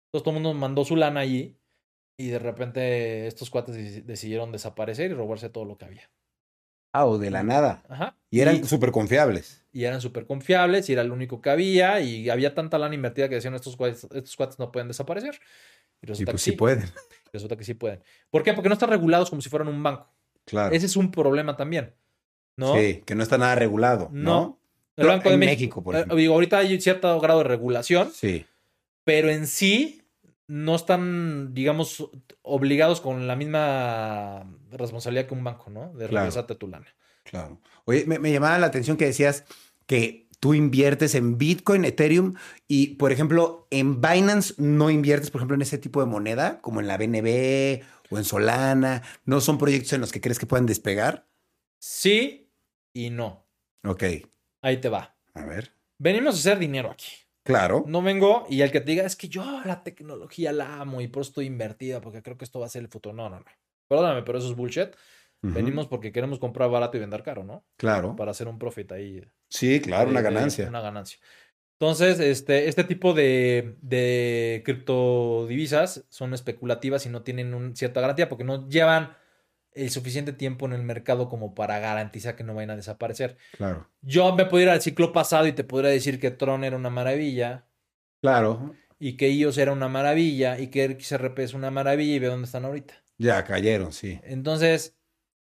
Entonces, 0.08 0.24
todo 0.24 0.32
el 0.38 0.42
mundo 0.42 0.54
mandó 0.54 0.86
su 0.86 0.96
lana 0.96 1.22
allí 1.22 1.58
y 2.18 2.28
de 2.30 2.40
repente 2.40 3.28
estos 3.28 3.50
cuates 3.50 3.76
deci- 3.76 4.04
decidieron 4.04 4.52
desaparecer 4.52 5.10
y 5.12 5.14
robarse 5.14 5.50
todo 5.50 5.66
lo 5.66 5.78
que 5.78 5.86
había. 5.86 6.10
Ah, 6.94 7.06
o 7.06 7.18
de 7.18 7.30
la 7.30 7.44
nada. 7.44 7.84
Ajá. 7.90 8.18
Y 8.32 8.40
eran 8.40 8.64
súper 8.66 8.92
confiables. 8.92 9.65
Y 9.76 9.84
eran 9.84 10.00
súper 10.00 10.26
confiables 10.26 10.90
y 10.90 10.94
era 10.94 11.02
el 11.02 11.12
único 11.12 11.42
que 11.42 11.50
había 11.50 12.00
y 12.00 12.30
había 12.30 12.56
tanta 12.56 12.78
lana 12.78 12.96
invertida 12.96 13.28
que 13.28 13.36
decían 13.36 13.56
estos 13.56 13.76
cuates, 13.76 14.06
estos 14.06 14.36
cuates 14.38 14.58
no 14.58 14.72
pueden 14.72 14.88
desaparecer. 14.88 15.36
Y 16.02 16.06
Y 16.06 16.08
resulta 16.08 16.32
pues 16.32 16.44
que 16.46 16.52
sí 16.52 16.58
pueden. 16.58 16.84
Resulta 17.34 17.58
que 17.58 17.66
sí 17.66 17.74
pueden. 17.74 18.02
¿Por 18.30 18.42
qué? 18.42 18.54
Porque 18.54 18.70
no 18.70 18.74
están 18.74 18.90
regulados 18.90 19.30
como 19.30 19.42
si 19.42 19.50
fueran 19.50 19.68
un 19.68 19.84
banco. 19.84 20.10
Claro. 20.46 20.74
Ese 20.74 20.86
es 20.86 20.96
un 20.96 21.12
problema 21.12 21.58
también. 21.58 21.94
¿No? 22.56 22.74
Sí, 22.76 23.04
que 23.06 23.16
no 23.16 23.24
está 23.24 23.38
nada 23.38 23.56
regulado. 23.56 24.08
No. 24.14 24.24
No. 24.24 24.60
El 24.96 25.08
Banco 25.08 25.30
de 25.30 25.36
México, 25.36 25.56
México, 25.60 25.84
por 25.84 25.96
eh, 25.96 25.98
ejemplo. 25.98 26.16
digo, 26.16 26.34
ahorita 26.36 26.60
hay 26.60 26.80
cierto 26.80 27.20
grado 27.20 27.40
de 27.40 27.50
regulación, 27.50 28.10
Sí. 28.14 28.46
pero 29.04 29.30
en 29.30 29.46
sí 29.46 30.04
no 30.48 30.76
están, 30.78 31.54
digamos, 31.54 32.10
obligados 32.44 33.02
con 33.02 33.28
la 33.28 33.36
misma 33.36 34.50
responsabilidad 34.72 35.28
que 35.28 35.34
un 35.34 35.44
banco, 35.44 35.70
¿no? 35.70 35.90
De 35.96 36.08
Claro. 36.08 36.24
regresarte 36.28 36.56
tu 36.56 36.70
lana. 36.70 36.88
Claro. 37.26 37.60
Oye, 37.86 38.06
me, 38.06 38.20
me 38.20 38.32
llamaba 38.32 38.58
la 38.60 38.68
atención 38.68 38.96
que 38.96 39.06
decías 39.06 39.44
que 39.86 40.28
tú 40.40 40.54
inviertes 40.54 41.16
en 41.16 41.38
Bitcoin, 41.38 41.86
Ethereum 41.86 42.36
y, 42.68 42.96
por 42.96 43.12
ejemplo, 43.12 43.68
en 43.72 44.02
Binance 44.02 44.54
no 44.58 44.90
inviertes, 44.90 45.32
por 45.32 45.40
ejemplo, 45.40 45.56
en 45.56 45.62
ese 45.62 45.78
tipo 45.78 46.00
de 46.00 46.06
moneda, 46.06 46.62
como 46.62 46.80
en 46.80 46.88
la 46.88 46.98
BNB 46.98 47.84
o 48.10 48.18
en 48.18 48.24
Solana. 48.24 49.02
¿No 49.26 49.42
son 49.42 49.58
proyectos 49.58 49.94
en 49.94 50.02
los 50.02 50.12
que 50.12 50.22
crees 50.22 50.40
que 50.40 50.46
puedan 50.46 50.66
despegar? 50.66 51.28
Sí 51.80 52.52
y 52.94 53.10
no. 53.10 53.48
Ok. 53.84 54.04
Ahí 54.62 54.78
te 54.78 54.90
va. 54.90 55.16
A 55.34 55.46
ver. 55.46 55.74
Venimos 55.98 56.36
a 56.36 56.38
hacer 56.38 56.60
dinero 56.60 56.92
aquí. 56.92 57.08
Claro. 57.44 57.86
No 57.88 58.02
vengo 58.02 58.48
y 58.50 58.62
el 58.62 58.72
que 58.72 58.82
te 58.82 58.92
diga 58.92 59.06
es 59.06 59.16
que 59.16 59.30
yo 59.30 59.62
la 59.66 59.84
tecnología 59.84 60.52
la 60.52 60.80
amo 60.80 61.02
y 61.02 61.08
por 61.08 61.22
eso 61.22 61.30
estoy 61.30 61.46
invertida 61.46 62.02
porque 62.02 62.24
creo 62.24 62.38
que 62.38 62.46
esto 62.46 62.60
va 62.60 62.66
a 62.66 62.70
ser 62.70 62.82
el 62.82 62.90
futuro. 62.90 63.16
No, 63.16 63.30
no, 63.30 63.40
no. 63.40 63.46
Perdóname, 63.88 64.24
pero 64.24 64.40
eso 64.40 64.50
es 64.50 64.56
bullshit. 64.56 64.90
Venimos 65.54 65.88
porque 65.88 66.12
queremos 66.12 66.40
comprar 66.40 66.70
barato 66.70 66.98
y 66.98 67.00
vender 67.00 67.24
caro, 67.24 67.44
¿no? 67.44 67.66
Claro. 67.78 68.16
Para 68.16 68.32
hacer 68.32 68.48
un 68.48 68.58
profit 68.60 68.92
ahí. 68.92 69.22
Sí, 69.50 69.80
claro, 69.82 70.10
una 70.10 70.22
de- 70.22 70.28
de- 70.30 70.34
ganancia. 70.34 70.68
Una 70.70 70.82
ganancia. 70.82 71.20
Entonces, 71.80 72.20
este, 72.22 72.70
este 72.70 72.86
tipo 72.86 73.14
de, 73.14 73.76
de 73.82 74.62
criptodivisas 74.66 76.06
son 76.10 76.34
especulativas 76.34 77.06
y 77.06 77.10
no 77.10 77.22
tienen 77.24 77.54
un, 77.54 77.76
cierta 77.76 78.02
garantía 78.02 78.30
porque 78.30 78.44
no 78.44 78.68
llevan 78.70 79.16
el 79.74 79.90
suficiente 79.90 80.32
tiempo 80.32 80.66
en 80.66 80.74
el 80.74 80.84
mercado 80.84 81.28
como 81.28 81.54
para 81.54 81.80
garantizar 81.80 82.36
que 82.38 82.46
no 82.46 82.54
vayan 82.56 82.70
a 82.72 82.76
desaparecer. 82.78 83.38
Claro. 83.58 83.90
Yo 84.02 84.34
me 84.36 84.46
puedo 84.46 84.64
ir 84.64 84.70
al 84.70 84.82
ciclo 84.82 85.12
pasado 85.12 85.48
y 85.48 85.52
te 85.52 85.66
podría 85.66 85.92
decir 85.92 86.20
que 86.20 86.32
Tron 86.32 86.64
era 86.64 86.78
una 86.78 86.90
maravilla 86.90 87.66
Claro. 88.22 88.74
y 89.00 89.18
que 89.18 89.30
IOS 89.30 89.58
era 89.58 89.74
una 89.74 89.90
maravilla 89.90 90.58
y 90.60 90.68
que 90.68 90.86
XRP 90.98 91.40
es 91.44 91.54
una 91.54 91.72
maravilla 91.72 92.16
y 92.16 92.20
ve 92.20 92.28
dónde 92.28 92.46
están 92.46 92.64
ahorita. 92.64 92.94
Ya 93.18 93.44
cayeron, 93.44 93.92
sí. 93.92 94.20
Entonces, 94.24 94.98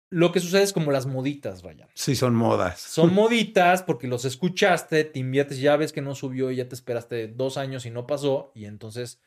lo 0.09 0.31
que 0.31 0.39
sucede 0.39 0.63
es 0.63 0.73
como 0.73 0.91
las 0.91 1.05
moditas, 1.05 1.63
Ryan. 1.63 1.89
Sí, 1.93 2.15
son 2.15 2.35
modas. 2.35 2.79
Son 2.79 3.13
moditas 3.13 3.83
porque 3.83 4.07
los 4.07 4.25
escuchaste, 4.25 5.03
te 5.03 5.19
inviertes, 5.19 5.59
ya 5.59 5.75
ves 5.75 5.93
que 5.93 6.01
no 6.01 6.15
subió 6.15 6.51
y 6.51 6.57
ya 6.57 6.69
te 6.69 6.75
esperaste 6.75 7.27
dos 7.27 7.57
años 7.57 7.85
y 7.85 7.91
no 7.91 8.07
pasó 8.07 8.51
y 8.55 8.65
entonces 8.65 9.21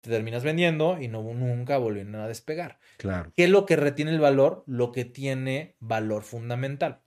te 0.00 0.10
terminas 0.10 0.44
vendiendo 0.44 1.00
y 1.00 1.08
no 1.08 1.22
nunca 1.22 1.78
volvieron 1.78 2.14
a 2.16 2.28
despegar. 2.28 2.78
Claro. 2.96 3.32
¿Qué 3.36 3.44
es 3.44 3.50
lo 3.50 3.66
que 3.66 3.76
retiene 3.76 4.12
el 4.12 4.20
valor? 4.20 4.64
Lo 4.66 4.92
que 4.92 5.04
tiene 5.04 5.76
valor 5.80 6.22
fundamental. 6.22 7.02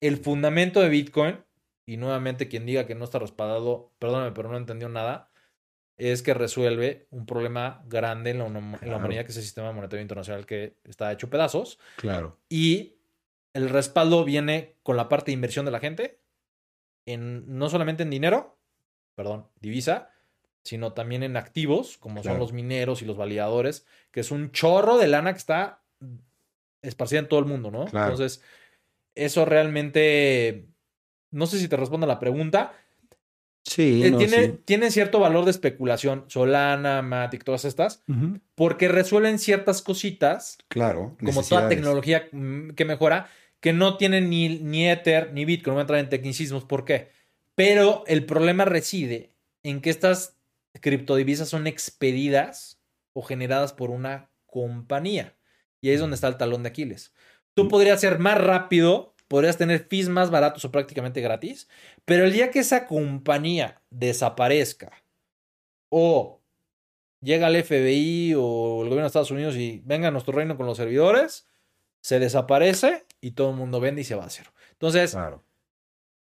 El 0.00 0.18
fundamento 0.18 0.80
de 0.80 0.88
Bitcoin, 0.88 1.44
y 1.86 1.96
nuevamente 1.96 2.48
quien 2.48 2.66
diga 2.66 2.86
que 2.86 2.94
no 2.94 3.04
está 3.04 3.18
respaldado, 3.18 3.92
perdóname, 3.98 4.32
pero 4.32 4.50
no 4.50 4.56
entendió 4.56 4.88
nada, 4.88 5.30
es 5.98 6.22
que 6.22 6.34
resuelve 6.34 7.06
un 7.10 7.24
problema 7.26 7.82
grande 7.88 8.30
en 8.30 8.38
la, 8.38 8.78
Claro. 8.78 8.96
humanidad, 8.98 9.24
que 9.24 9.30
es 9.32 9.36
el 9.38 9.42
sistema 9.42 9.72
monetario 9.72 10.02
internacional 10.02 10.44
que 10.46 10.76
está 10.84 11.10
hecho 11.12 11.30
pedazos. 11.30 11.78
Claro. 11.96 12.38
Y 12.48 12.96
el 13.54 13.70
respaldo 13.70 14.24
viene 14.24 14.76
con 14.82 14.96
la 14.96 15.08
parte 15.08 15.26
de 15.26 15.32
inversión 15.34 15.64
de 15.64 15.70
la 15.70 15.80
gente, 15.80 16.20
en, 17.06 17.56
no 17.58 17.70
solamente 17.70 18.02
en 18.02 18.10
dinero, 18.10 18.58
perdón, 19.14 19.46
divisa, 19.60 20.10
sino 20.64 20.92
también 20.92 21.22
en 21.22 21.36
activos, 21.36 21.96
como 21.96 22.20
Claro. 22.20 22.34
son 22.34 22.40
los 22.40 22.52
mineros 22.52 23.00
y 23.00 23.04
los 23.06 23.16
validadores, 23.16 23.86
que 24.10 24.20
es 24.20 24.30
un 24.30 24.50
chorro 24.50 24.98
de 24.98 25.06
lana 25.06 25.32
que 25.32 25.38
está 25.38 25.80
esparcida 26.82 27.20
en 27.20 27.28
todo 27.28 27.40
el 27.40 27.46
mundo, 27.46 27.70
¿no? 27.70 27.86
Claro. 27.86 28.12
Entonces, 28.12 28.42
eso 29.14 29.44
realmente, 29.46 30.66
no 31.30 31.46
sé 31.46 31.58
si 31.58 31.68
te 31.68 31.76
responde 31.76 32.04
a 32.04 32.08
la 32.08 32.18
pregunta, 32.18 32.72
Sí, 33.68 34.04
eh, 34.04 34.12
no, 34.12 34.18
tiene, 34.18 34.44
sí. 34.46 34.54
tiene 34.64 34.90
cierto 34.92 35.18
valor 35.18 35.44
de 35.44 35.50
especulación, 35.50 36.24
Solana, 36.28 37.02
Matic, 37.02 37.42
todas 37.42 37.64
estas, 37.64 38.04
porque 38.54 38.86
resuelven 38.86 39.40
ciertas 39.40 39.82
cositas 39.82 40.58
Claro. 40.68 41.16
como 41.24 41.42
toda 41.42 41.68
tecnología 41.68 42.28
mm, 42.30 42.70
que 42.70 42.84
mejora, 42.84 43.28
que 43.58 43.72
no 43.72 43.96
tienen 43.96 44.30
ni, 44.30 44.60
ni 44.60 44.88
Ether 44.88 45.32
ni 45.32 45.44
Bitcoin. 45.44 45.72
No 45.72 45.74
voy 45.74 45.80
a 45.80 45.82
entrar 45.82 45.98
en 45.98 46.08
tecnicismos, 46.08 46.64
¿por 46.64 46.84
qué? 46.84 47.10
Pero 47.56 48.04
el 48.06 48.24
problema 48.24 48.64
reside 48.64 49.32
en 49.64 49.80
que 49.80 49.90
estas 49.90 50.36
criptodivisas 50.80 51.48
son 51.48 51.66
expedidas 51.66 52.80
o 53.14 53.22
generadas 53.22 53.72
por 53.72 53.90
una 53.90 54.28
compañía. 54.46 55.34
Y 55.80 55.88
ahí 55.88 55.94
es 55.94 56.00
donde 56.00 56.14
está 56.14 56.28
el 56.28 56.36
talón 56.36 56.62
de 56.62 56.68
Aquiles. 56.68 57.12
Tú 57.54 57.66
podrías 57.66 58.00
ser 58.00 58.20
más 58.20 58.38
rápido 58.38 59.15
podrías 59.28 59.56
tener 59.56 59.86
fees 59.88 60.08
más 60.08 60.30
baratos 60.30 60.64
o 60.64 60.70
prácticamente 60.70 61.20
gratis, 61.20 61.68
pero 62.04 62.24
el 62.24 62.32
día 62.32 62.50
que 62.50 62.60
esa 62.60 62.86
compañía 62.86 63.82
desaparezca 63.90 64.92
o 65.88 66.40
llega 67.20 67.48
el 67.48 67.56
FBI 67.64 68.34
o 68.36 68.82
el 68.82 68.88
gobierno 68.88 69.02
de 69.02 69.06
Estados 69.08 69.30
Unidos 69.30 69.56
y 69.56 69.82
venga 69.84 70.08
a 70.08 70.10
nuestro 70.10 70.32
reino 70.34 70.56
con 70.56 70.66
los 70.66 70.76
servidores, 70.76 71.48
se 72.00 72.18
desaparece 72.18 73.04
y 73.20 73.32
todo 73.32 73.50
el 73.50 73.56
mundo 73.56 73.80
vende 73.80 74.02
y 74.02 74.04
se 74.04 74.14
va 74.14 74.24
a 74.26 74.30
cero. 74.30 74.52
Entonces, 74.72 75.12
Claro. 75.12 75.42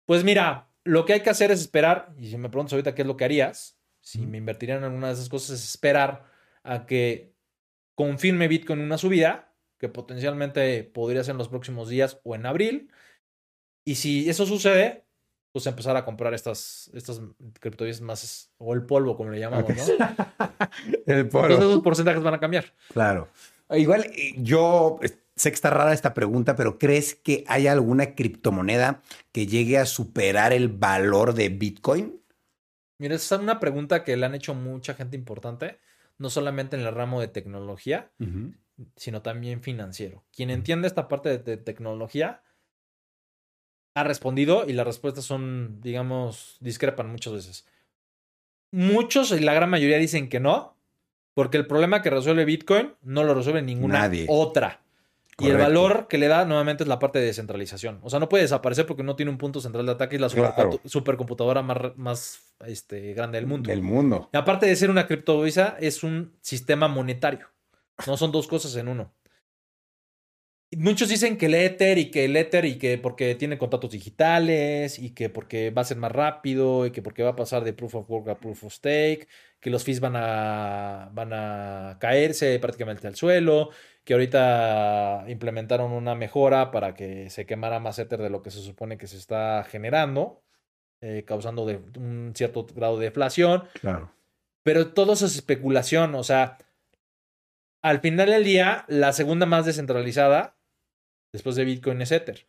pues 0.07 0.25
mira, 0.25 0.69
lo 0.85 1.05
que 1.05 1.15
hay 1.15 1.21
que 1.23 1.31
hacer 1.31 1.51
es 1.51 1.61
esperar, 1.61 2.13
y 2.19 2.29
si 2.31 2.37
me 2.37 2.49
preguntas 2.49 2.73
ahorita 2.73 2.95
qué 2.95 3.03
es 3.03 3.09
lo 3.09 3.17
que 3.17 3.25
harías, 3.25 3.79
si 4.01 4.27
me 4.27 4.39
invertiría 4.39 4.77
en 4.77 4.85
alguna 4.85 5.09
de 5.09 5.13
esas 5.15 5.29
cosas, 5.29 5.59
es 5.59 5.65
esperar 5.71 6.25
a 6.63 6.87
que 6.87 7.33
confirme 7.95 8.49
Bitcoin 8.49 8.81
una 8.81 8.99
subida, 8.99 9.50
que 9.81 9.89
potencialmente 9.89 10.85
podría 10.85 11.25
ser 11.25 11.33
en 11.33 11.39
los 11.39 11.49
próximos 11.49 11.89
días 11.89 12.21
o 12.23 12.35
en 12.35 12.45
abril. 12.45 12.93
Y 13.85 13.95
si 13.95 14.29
eso 14.29 14.45
sucede, 14.45 15.07
pues 15.53 15.67
empezar 15.67 15.97
a 15.97 16.05
comprar 16.05 16.35
estas, 16.35 16.91
estas 16.93 17.23
criptomonedas 17.59 18.03
más, 18.03 18.53
o 18.59 18.75
el 18.75 18.85
polvo, 18.85 19.17
como 19.17 19.31
le 19.31 19.41
llamamos, 19.41 19.71
¿no? 19.71 19.85
El 21.07 21.29
polo. 21.29 21.47
Entonces 21.47 21.71
esos 21.71 21.83
porcentajes 21.83 22.23
van 22.23 22.35
a 22.35 22.41
cambiar. 22.41 22.75
Claro. 22.93 23.29
Igual 23.71 24.05
eh, 24.15 24.35
yo 24.37 24.99
eh, 25.03 25.11
sé 25.35 25.51
que 25.51 25.55
está 25.55 25.71
rara 25.71 25.95
esta 25.95 26.13
pregunta, 26.13 26.57
pero 26.57 26.79
¿crees 26.79 27.15
que 27.15 27.45
hay 27.49 27.67
alguna 27.67 28.15
criptomoneda 28.15 29.03
que 29.33 29.47
llegue 29.47 29.79
a 29.79 29.87
superar 29.87 30.53
el 30.53 30.69
valor 30.69 31.33
de 31.33 31.49
Bitcoin? 31.49 32.21
Mira, 32.99 33.15
esa 33.15 33.37
es 33.37 33.41
una 33.41 33.61
pregunta 33.61 34.05
que 34.05 34.17
le 34.19 34.27
han 34.27 34.35
hecho 34.35 34.55
mucha 34.55 34.93
gente 34.93 35.17
importante, 35.17 35.79
no 36.19 36.29
solamente 36.29 36.77
en 36.77 36.83
el 36.83 36.95
ramo 36.95 37.21
de 37.23 37.29
tecnología, 37.29 38.13
sino 38.97 39.23
también 39.23 39.63
financiero. 39.63 40.25
Quien 40.35 40.51
entiende 40.51 40.87
esta 40.89 41.09
parte 41.09 41.29
de, 41.29 41.39
de 41.39 41.57
tecnología 41.57 42.43
ha 43.95 44.05
respondido 44.05 44.65
y 44.69 44.73
las 44.73 44.87
respuestas 44.87 45.25
son, 45.25 45.81
digamos, 45.81 46.57
discrepan 46.61 47.11
muchas 47.11 47.33
veces. 47.33 47.67
Muchos 48.73 49.33
y 49.33 49.41
la 49.41 49.53
gran 49.55 49.69
mayoría 49.71 49.99
dicen 49.99 50.29
que 50.29 50.39
no, 50.41 50.77
porque 51.35 51.57
el 51.57 51.67
problema 51.67 52.03
que 52.03 52.11
resuelve 52.11 52.45
Bitcoin 52.45 52.95
no 53.03 53.25
lo 53.25 53.35
resuelve 53.35 53.63
ninguna 53.63 54.01
Nadie. 54.01 54.27
otra. 54.29 54.83
Y 55.39 55.49
el 55.49 55.57
valor 55.57 56.07
que 56.07 56.19
le 56.19 56.29
da 56.29 56.45
nuevamente 56.45 56.83
es 56.85 56.89
la 56.89 56.99
parte 56.99 57.19
de 57.19 57.25
descentralización. 57.25 57.99
O 58.03 58.11
sea, 58.11 58.21
no 58.21 58.29
puede 58.29 58.43
desaparecer 58.43 58.85
porque 58.85 59.03
no 59.03 59.17
tiene 59.17 59.33
un 59.33 59.39
punto 59.39 59.59
central 59.63 59.87
de 59.87 59.93
ataque 59.93 60.17
y 60.17 60.19
la 60.19 60.29
Claro. 60.29 60.79
supercomputadora 60.85 61.63
más, 61.63 62.53
este, 62.67 63.15
grande 63.15 63.39
del 63.39 63.47
mundo. 63.47 63.71
Del 63.71 63.81
mundo. 63.81 64.29
Y 64.35 64.37
aparte 64.37 64.67
de 64.67 64.77
ser 64.77 64.91
una 64.91 65.07
criptovisa, 65.07 65.77
es 65.81 66.05
un 66.05 66.35
sistema 66.43 66.89
monetario. 66.89 67.49
No 68.07 68.17
son 68.17 68.33
dos 68.33 68.47
cosas 68.49 68.75
en 68.77 68.89
uno. 68.89 69.13
Muchos 70.77 71.09
dicen 71.09 71.37
que 71.37 71.47
el 71.47 71.55
Ether 71.55 71.99
y 71.99 72.13
que 72.13 72.27
el 72.27 72.37
Ether 72.37 72.65
y 72.65 72.79
que 72.79 72.97
porque 72.97 73.35
tiene 73.35 73.59
contratos 73.59 73.91
digitales 73.91 75.01
y 75.01 75.11
que 75.11 75.29
porque 75.29 75.71
va 75.71 75.83
a 75.83 75.85
ser 75.85 75.97
más 75.97 76.13
rápido 76.13 76.87
y 76.87 76.93
que 76.93 77.03
porque 77.03 77.25
va 77.25 77.31
a 77.31 77.37
pasar 77.37 77.65
de 77.65 77.73
proof 77.73 77.97
of 77.97 78.09
work 78.09 78.29
a 78.29 78.39
proof 78.39 78.63
of 78.63 78.73
stake, 78.73 79.27
que 79.59 79.69
los 79.71 79.83
fees 79.83 79.99
van 79.99 80.15
a, 80.15 81.11
van 81.13 81.33
a 81.33 81.99
caerse 82.01 82.57
prácticamente 82.61 83.09
al 83.09 83.17
suelo, 83.17 83.71
que 84.05 84.13
ahorita 84.13 85.25
implementaron 85.27 85.91
una 85.91 86.15
mejora 86.15 86.71
para 86.71 86.95
que 86.95 87.31
se 87.31 87.47
quemara 87.47 87.81
más 87.81 87.99
Ether 87.99 88.23
de 88.23 88.31
lo 88.31 88.41
que 88.41 88.53
se 88.53 88.63
supone 88.63 88.97
que 88.97 89.09
se 89.09 89.17
está 89.17 89.65
generando, 89.69 90.45
eh, 91.01 91.25
causando 91.27 91.67
de- 91.67 91.81
un 91.99 92.33
cierto 92.37 92.65
grado 92.73 92.97
de 92.97 93.07
deflación. 93.07 93.65
Claro. 93.81 94.13
Pero 94.63 94.93
todo 94.93 95.15
eso 95.15 95.27
es 95.27 95.35
especulación. 95.35 96.15
O 96.15 96.23
sea, 96.23 96.59
al 97.83 98.01
final 98.01 98.29
del 98.31 98.45
día, 98.45 98.85
la 98.89 99.13
segunda 99.13 99.47
más 99.47 99.65
descentralizada, 99.67 100.57
después 101.33 101.57
de 101.57 101.65
Bitcoin, 101.65 102.01
es 102.03 102.13
Ether. 102.13 102.47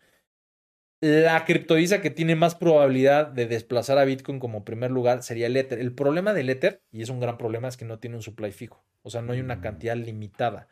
La 1.04 1.46
criptovisa 1.46 2.00
que 2.02 2.12
tiene 2.12 2.36
más 2.36 2.54
probabilidad 2.54 3.26
de 3.28 3.48
desplazar 3.48 3.98
a 3.98 4.06
Bitcoin 4.06 4.40
como 4.40 4.64
primer 4.64 4.92
lugar 4.92 5.24
sería 5.24 5.48
el 5.48 5.58
Ether. 5.58 5.80
El 5.80 5.94
problema 5.94 6.34
del 6.34 6.50
Ether, 6.50 6.84
y 6.92 7.02
es 7.02 7.10
un 7.10 7.20
gran 7.20 7.38
problema, 7.40 7.68
es 7.68 7.76
que 7.78 7.86
no 7.86 7.98
tiene 7.98 8.18
un 8.18 8.22
supply 8.22 8.52
fijo. 8.52 8.86
O 9.02 9.10
sea, 9.10 9.24
no 9.24 9.34
hay 9.34 9.40
una 9.40 9.56
Mm. 9.56 9.62
cantidad 9.62 9.96
limitada. 9.96 10.68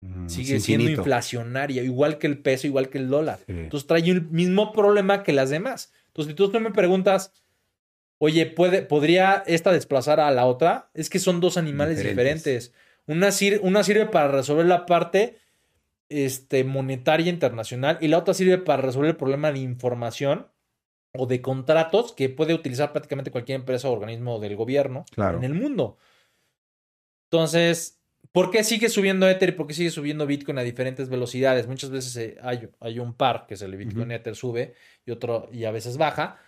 Mm, 0.00 0.28
Sigue 0.28 0.58
siendo 0.60 0.84
infinito. 0.84 1.02
inflacionaria, 1.02 1.82
igual 1.82 2.16
que 2.18 2.26
el 2.26 2.38
peso, 2.38 2.66
igual 2.66 2.88
que 2.88 2.96
el 2.98 3.08
dólar. 3.10 3.38
Sí. 3.46 3.52
Entonces 3.52 3.86
trae 3.86 4.00
el 4.08 4.22
mismo 4.22 4.72
problema 4.72 5.22
que 5.22 5.32
las 5.34 5.50
demás. 5.50 5.92
Entonces, 6.08 6.30
si 6.32 6.34
tú 6.36 6.60
me 6.60 6.70
preguntas, 6.70 7.32
oye, 8.18 8.46
¿puede, 8.46 8.80
¿podría 8.82 9.42
esta 9.46 9.70
desplazar 9.70 10.18
a 10.18 10.30
la 10.30 10.46
otra? 10.46 10.90
Es 10.94 11.10
que 11.10 11.18
son 11.18 11.40
dos 11.40 11.58
animales 11.58 11.98
Diferentes. 11.98 12.44
diferentes. 12.44 12.74
Una, 13.06 13.30
sir- 13.32 13.60
una 13.62 13.82
sirve 13.84 14.06
para 14.06 14.28
resolver 14.28 14.66
la 14.66 14.86
parte 14.86 15.38
este, 16.08 16.64
monetaria 16.64 17.28
internacional 17.30 17.98
y 18.00 18.08
la 18.08 18.18
otra 18.18 18.34
sirve 18.34 18.58
para 18.58 18.82
resolver 18.82 19.10
el 19.10 19.16
problema 19.16 19.52
de 19.52 19.58
información 19.60 20.48
o 21.16 21.26
de 21.26 21.40
contratos 21.40 22.12
que 22.12 22.28
puede 22.28 22.54
utilizar 22.54 22.92
prácticamente 22.92 23.30
cualquier 23.30 23.56
empresa 23.60 23.88
o 23.88 23.92
organismo 23.92 24.40
del 24.40 24.56
gobierno 24.56 25.04
Claro. 25.12 25.38
en 25.38 25.44
el 25.44 25.54
mundo. 25.54 25.96
Entonces, 27.30 28.00
¿por 28.32 28.50
qué 28.50 28.64
sigue 28.64 28.88
subiendo 28.88 29.28
Ether 29.28 29.50
y 29.50 29.52
por 29.52 29.66
qué 29.66 29.74
sigue 29.74 29.90
subiendo 29.90 30.26
Bitcoin 30.26 30.58
a 30.58 30.62
diferentes 30.62 31.08
velocidades? 31.08 31.66
Muchas 31.66 31.90
veces 31.90 32.16
eh, 32.16 32.38
hay, 32.42 32.68
hay 32.80 32.98
un 32.98 33.14
par, 33.14 33.46
que 33.46 33.54
es 33.54 33.62
el 33.62 33.76
Bitcoin 33.76 34.06
Ujú. 34.08 34.12
Ether, 34.12 34.36
sube 34.36 34.74
y 35.06 35.10
otro 35.10 35.48
y 35.52 35.64
a 35.64 35.70
veces 35.70 35.96
baja. 35.96 36.38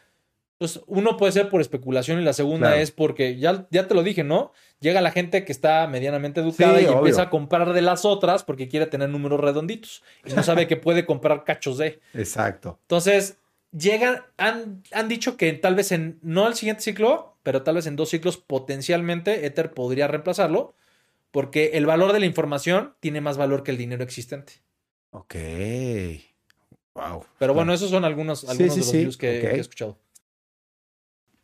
Pues 0.58 0.80
uno 0.86 1.16
puede 1.18 1.32
ser 1.32 1.50
por 1.50 1.60
especulación 1.60 2.18
y 2.20 2.24
la 2.24 2.32
segunda 2.32 2.68
Claro. 2.68 2.82
es 2.82 2.90
porque, 2.90 3.36
ya, 3.38 3.66
ya 3.70 3.86
te 3.86 3.94
lo 3.94 4.02
dije, 4.02 4.24
¿no? 4.24 4.52
Llega 4.80 5.00
la 5.02 5.10
gente 5.10 5.44
que 5.44 5.52
está 5.52 5.86
medianamente 5.86 6.40
educada 6.40 6.78
Sí, 6.78 6.84
y 6.84 6.86
obvio. 6.86 6.98
empieza 6.98 7.22
a 7.22 7.30
comprar 7.30 7.72
de 7.74 7.82
las 7.82 8.04
otras 8.06 8.42
porque 8.42 8.66
quiere 8.68 8.86
tener 8.86 9.10
números 9.10 9.38
redonditos 9.40 10.02
y 10.24 10.32
no 10.32 10.42
sabe 10.42 10.66
que 10.68 10.76
puede 10.76 11.04
comprar 11.04 11.44
cachos 11.44 11.76
de. 11.78 12.00
Exacto. 12.14 12.78
Entonces, 12.82 13.36
llegan, 13.70 14.22
han, 14.38 14.82
han 14.92 15.08
dicho 15.08 15.36
que 15.36 15.52
tal 15.52 15.74
vez 15.74 15.92
en, 15.92 16.18
no 16.22 16.48
el 16.48 16.54
siguiente 16.54 16.82
ciclo, 16.82 17.36
pero 17.42 17.62
tal 17.62 17.74
vez 17.74 17.86
en 17.86 17.96
dos 17.96 18.08
ciclos 18.08 18.38
potencialmente 18.38 19.44
Ether 19.44 19.72
podría 19.72 20.08
reemplazarlo, 20.08 20.74
porque 21.32 21.72
el 21.74 21.84
valor 21.84 22.14
de 22.14 22.20
la 22.20 22.26
información 22.26 22.94
tiene 23.00 23.20
más 23.20 23.36
valor 23.36 23.62
que 23.62 23.72
el 23.72 23.76
dinero 23.76 24.02
existente. 24.02 24.54
Ok. 25.10 25.34
Wow. 26.94 27.24
Pero 27.38 27.52
bueno, 27.52 27.74
esos 27.74 27.90
son 27.90 28.06
algunos, 28.06 28.44
algunos 28.48 28.72
sí, 28.74 28.80
de 28.80 28.86
los 28.86 28.92
views 28.92 29.16
que 29.18 29.40
he 29.40 29.58
escuchado. 29.60 29.98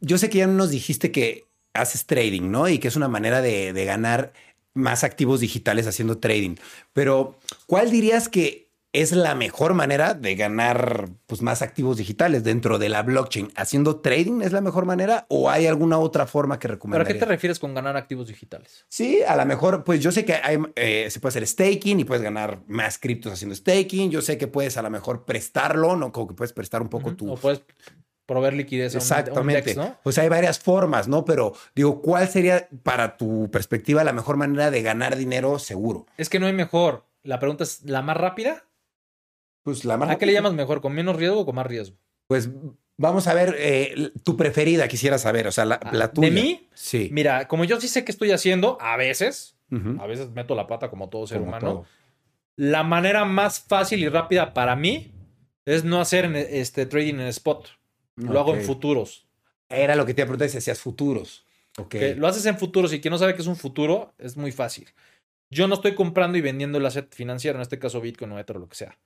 Yo 0.03 0.18
sé 0.18 0.28
que 0.28 0.38
ya 0.38 0.46
nos 0.46 0.70
dijiste 0.70 1.11
que 1.11 1.46
haces 1.74 2.05
trading, 2.07 2.50
¿no? 2.50 2.68
Y 2.68 2.78
que 2.78 2.88
es 2.88 2.96
una 2.96 3.09
manera 3.09 3.40
de, 3.40 3.72
de 3.72 3.84
ganar 3.86 4.32
más 4.74 5.05
activos 5.05 5.40
digitales 5.40 5.86
haciendo 5.86 6.18
trading. 6.18 6.57
Pero, 6.92 7.38
¿cuál 7.66 7.90
dirías 7.90 8.28
que 8.28 8.70
es 8.94 9.12
la 9.12 9.34
mejor 9.34 9.72
manera 9.72 10.12
de 10.12 10.34
ganar 10.34 11.09
pues, 11.26 11.40
más 11.40 11.62
activos 11.62 11.96
digitales 11.96 12.44
dentro 12.44 12.78
de 12.78 12.90
la 12.90 13.03
blockchain? 13.03 13.50
¿Haciendo 13.57 14.00
trading 14.00 14.42
es 14.42 14.53
la 14.53 14.61
mejor 14.61 14.84
manera 14.84 15.24
o 15.30 15.48
hay 15.48 15.66
alguna 15.66 15.98
otra 15.98 16.26
forma 16.26 16.59
que 16.59 16.68
¿Pero 16.68 16.72
a 16.72 16.76
recomendarías? 16.76 17.14
qué 17.14 17.18
te 17.20 17.24
refieres 17.26 17.59
con 17.59 17.72
ganar 17.74 17.96
activos 17.96 18.28
digitales? 18.28 18.84
Sí, 18.88 19.20
a 19.26 19.36
lo 19.36 19.46
mejor, 19.46 19.84
pues 19.84 20.00
yo 20.00 20.12
sé 20.12 20.24
que 20.26 20.34
hay, 20.34 20.59
eh, 20.74 21.09
se 21.11 21.20
puede 21.20 21.30
hacer 21.30 21.46
staking 21.46 22.00
y 22.00 22.05
puedes 22.05 22.22
ganar 22.22 22.62
más 22.66 22.98
criptos 22.98 23.32
haciendo 23.32 23.55
staking. 23.55 24.11
Yo 24.11 24.20
sé 24.20 24.36
que 24.36 24.46
puedes 24.46 24.76
a 24.76 24.82
lo 24.82 24.90
mejor 24.90 25.24
prestarlo, 25.24 25.96
¿no? 25.96 26.12
Como 26.12 26.28
que 26.28 26.34
puedes 26.34 26.53
prestar 26.53 26.82
un 26.82 26.88
poco 26.88 27.14
tu, 27.14 27.32
O 27.32 27.36
puedes 27.36 27.62
proveer 28.27 28.55
liquidez 28.55 28.95
a 28.95 28.99
un- 28.99 29.03
a 29.03 29.05
un, 29.05 29.18
Exactamente. 29.20 29.62
DEX, 29.62 29.77
¿no? 29.77 29.97
O 30.05 30.12
sea, 30.12 30.23
hay 30.25 30.29
varias 30.31 30.59
formas, 30.59 31.09
¿no? 31.09 31.25
Pero 31.25 31.53
digo, 31.75 32.01
¿cuál 32.03 32.29
sería 32.29 32.68
para 32.83 33.16
tu 33.16 33.51
perspectiva 33.51 34.05
la 34.05 34.12
mejor 34.12 34.37
manera 34.37 34.70
de 34.70 34.83
ganar 34.83 35.16
dinero 35.16 35.59
seguro? 35.59 36.07
Es 36.16 36.29
que 36.29 36.39
no 36.39 36.47
hay 36.47 36.53
mejor. 36.53 37.05
La 37.23 37.39
pregunta 37.39 37.64
es, 37.64 37.83
¿la 37.85 38.03
más 38.03 38.16
rápida? 38.16 38.64
Pues 39.62 39.85
la 39.85 39.97
más 39.97 40.11
¿A 40.11 40.18
qué 40.18 40.27
le 40.27 40.33
llamas 40.33 40.55
mejor? 40.55 40.81
¿Con 40.81 40.93
menos 40.93 41.16
riesgo 41.16 41.41
o 41.41 41.47
con 41.47 41.55
más 41.55 41.66
riesgo? 41.66 41.97
Pues 42.27 42.51
vamos 42.97 43.27
a 43.29 43.35
ver, 43.35 43.55
eh, 43.59 44.11
tu 44.25 44.37
preferida 44.37 44.89
quisiera 44.89 45.18
saber, 45.18 45.47
o 45.47 45.53
sea, 45.53 45.64
la, 45.64 45.79
la 45.93 46.05
Ah, 46.05 46.09
¿De 46.09 46.14
tuya. 46.14 46.31
mí? 46.31 46.68
Sí. 46.75 47.09
Mira, 47.12 47.47
como 47.49 47.64
yo 47.64 47.81
sí 47.81 47.89
sé 47.89 48.05
qué 48.05 48.12
estoy 48.12 48.33
haciendo, 48.33 48.77
a 48.81 48.97
veces, 48.97 49.57
a 49.99 50.07
veces 50.07 50.31
meto 50.31 50.55
la 50.55 50.66
pata 50.66 50.91
como 50.91 51.09
todo 51.09 51.27
ser 51.27 51.39
Como 51.39 51.49
humano. 51.51 51.66
todo. 51.68 51.85
La 52.57 52.83
manera 52.83 53.25
más 53.25 53.61
fácil 53.61 54.01
y 54.01 54.09
rápida 54.09 54.53
para 54.53 54.77
mí 54.77 55.12
es 55.64 55.85
no 55.85 56.01
hacer 56.01 56.27
este 56.37 56.85
trading 56.87 57.14
en 57.14 57.20
spot. 57.29 57.68
Lo 58.17 58.39
hago 58.41 58.55
en 58.55 58.63
futuros. 58.63 59.27
Era 59.69 59.97
lo 59.97 60.05
que 60.05 60.15
te 60.15 60.21
iba 60.21 60.25
a 60.25 60.29
preguntar 60.29 60.49
si 60.49 60.59
hacías 60.59 60.81
futuros. 60.81 61.47
Que 61.89 62.15
Lo 62.15 62.27
haces 62.27 62.45
en 62.47 62.59
futuros 62.59 62.93
y 62.93 63.01
quien 63.01 63.13
no 63.13 63.19
sabe 63.19 63.35
qué 63.35 63.41
es 63.41 63.49
un 63.49 63.57
futuro, 63.57 64.13
es 64.19 64.37
muy 64.37 64.53
fácil. 64.53 64.89
Yo 65.51 65.69
no 65.69 65.75
estoy 65.75 65.95
comprando 65.95 66.37
y 66.39 66.41
vendiendo 66.41 66.79
el 66.79 66.87
asset 66.87 67.15
financiero, 67.15 67.59
en 67.59 67.63
este 67.63 67.79
caso 67.79 68.01
Bitcoin 68.01 68.33
o 68.33 68.39
Ether 68.39 68.57
o 68.57 68.61
lo 68.61 68.69
que 68.69 68.77
sea. 68.77 68.99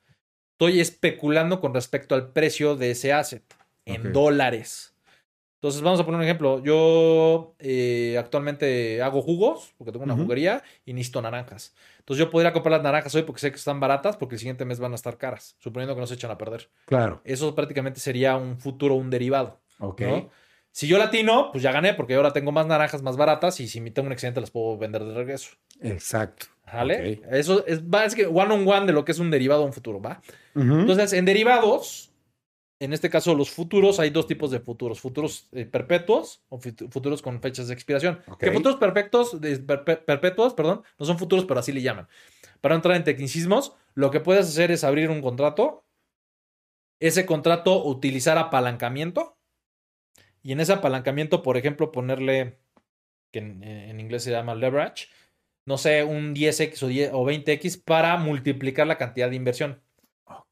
Estoy 0.52 0.80
especulando 0.80 1.60
con 1.60 1.74
respecto 1.74 2.14
al 2.14 2.32
precio 2.32 2.76
de 2.76 2.92
ese 2.92 3.12
asset 3.12 3.42
en 3.84 4.12
dólares. 4.12 4.94
Entonces, 5.56 5.80
vamos 5.82 5.98
a 5.98 6.04
poner 6.04 6.18
un 6.18 6.24
ejemplo. 6.24 6.62
Yo 6.62 7.54
eh, 7.58 8.16
actualmente 8.18 9.02
hago 9.02 9.22
jugos, 9.22 9.74
porque 9.78 9.90
tengo 9.92 10.04
una 10.04 10.14
Ujú. 10.14 10.22
juguería 10.22 10.62
y 10.84 10.92
necesito 10.92 11.20
naranjas. 11.22 11.74
Entonces, 11.98 12.24
yo 12.24 12.30
podría 12.30 12.52
comprar 12.52 12.72
las 12.72 12.82
naranjas 12.82 13.14
hoy 13.14 13.22
porque 13.22 13.40
sé 13.40 13.50
que 13.50 13.56
están 13.56 13.80
baratas, 13.80 14.16
porque 14.16 14.34
el 14.36 14.38
siguiente 14.38 14.64
mes 14.64 14.78
van 14.78 14.92
a 14.92 14.94
estar 14.96 15.16
caras, 15.18 15.56
suponiendo 15.58 15.94
que 15.94 16.00
no 16.00 16.06
se 16.06 16.14
echan 16.14 16.30
a 16.30 16.38
perder. 16.38 16.68
Claro. 16.84 17.20
Eso 17.24 17.54
prácticamente 17.54 18.00
sería 18.00 18.36
un 18.36 18.58
futuro, 18.58 18.94
un 18.94 19.10
derivado. 19.10 19.60
Ok. 19.80 20.00
¿no? 20.02 20.30
Si 20.72 20.86
yo 20.86 20.98
latino, 20.98 21.48
pues 21.52 21.62
ya 21.62 21.72
gané, 21.72 21.94
porque 21.94 22.14
ahora 22.14 22.34
tengo 22.34 22.52
más 22.52 22.66
naranjas 22.66 23.00
más 23.00 23.16
baratas 23.16 23.58
y 23.60 23.66
si 23.66 23.80
me 23.80 23.90
tengo 23.90 24.06
un 24.06 24.12
accidente 24.12 24.42
las 24.42 24.50
puedo 24.50 24.76
vender 24.76 25.04
de 25.04 25.14
regreso. 25.14 25.56
Exacto. 25.80 26.46
¿Vale? 26.70 27.22
Eso 27.30 27.64
es, 27.66 27.82
va, 27.82 28.04
es 28.04 28.14
que 28.14 28.26
one 28.26 28.52
on 28.52 28.68
one 28.68 28.86
de 28.86 28.92
lo 28.92 29.04
que 29.04 29.12
es 29.12 29.18
un 29.18 29.30
derivado 29.30 29.62
a 29.62 29.66
un 29.66 29.72
futuro, 29.72 30.02
¿va? 30.02 30.20
Entonces, 30.54 31.14
en 31.14 31.24
derivados, 31.24 32.10
en 32.78 32.92
este 32.92 33.08
caso, 33.08 33.34
los 33.34 33.50
futuros, 33.50 33.98
hay 34.00 34.10
dos 34.10 34.26
tipos 34.26 34.50
de 34.50 34.60
futuros. 34.60 35.00
Futuros 35.00 35.48
eh, 35.52 35.64
perpetuos 35.64 36.42
o 36.48 36.58
futuros 36.60 37.22
con 37.22 37.40
fechas 37.40 37.68
de 37.68 37.74
expiración. 37.74 38.20
Que 38.38 38.52
futuros 38.52 38.76
perfectos, 38.76 39.36
perpetuos, 40.06 40.52
perdón, 40.52 40.82
no 40.98 41.06
son 41.06 41.18
futuros, 41.18 41.46
pero 41.46 41.60
así 41.60 41.72
le 41.72 41.80
llaman. 41.80 42.06
Para 42.60 42.74
entrar 42.74 42.96
en 42.96 43.04
tecnicismos, 43.04 43.74
lo 43.94 44.10
que 44.10 44.20
puedes 44.20 44.46
hacer 44.46 44.70
es 44.70 44.84
abrir 44.84 45.08
un 45.08 45.22
contrato, 45.22 45.86
ese 47.00 47.24
contrato 47.24 47.84
utilizar 47.84 48.36
apalancamiento, 48.36 49.38
y 50.42 50.52
en 50.52 50.60
ese 50.60 50.74
apalancamiento, 50.74 51.42
por 51.42 51.56
ejemplo, 51.56 51.90
ponerle, 51.90 52.58
que 53.32 53.40
en, 53.40 53.98
inglés 53.98 54.22
se 54.22 54.30
llama 54.30 54.54
leverage, 54.54 55.08
no 55.64 55.78
sé, 55.78 56.04
un 56.04 56.34
10x 56.34 56.82
o, 56.82 56.88
10, 56.88 57.10
o 57.14 57.24
20x 57.24 57.82
para 57.82 58.16
multiplicar 58.18 58.86
la 58.86 58.98
cantidad 58.98 59.28
de 59.30 59.36
inversión. 59.36 59.82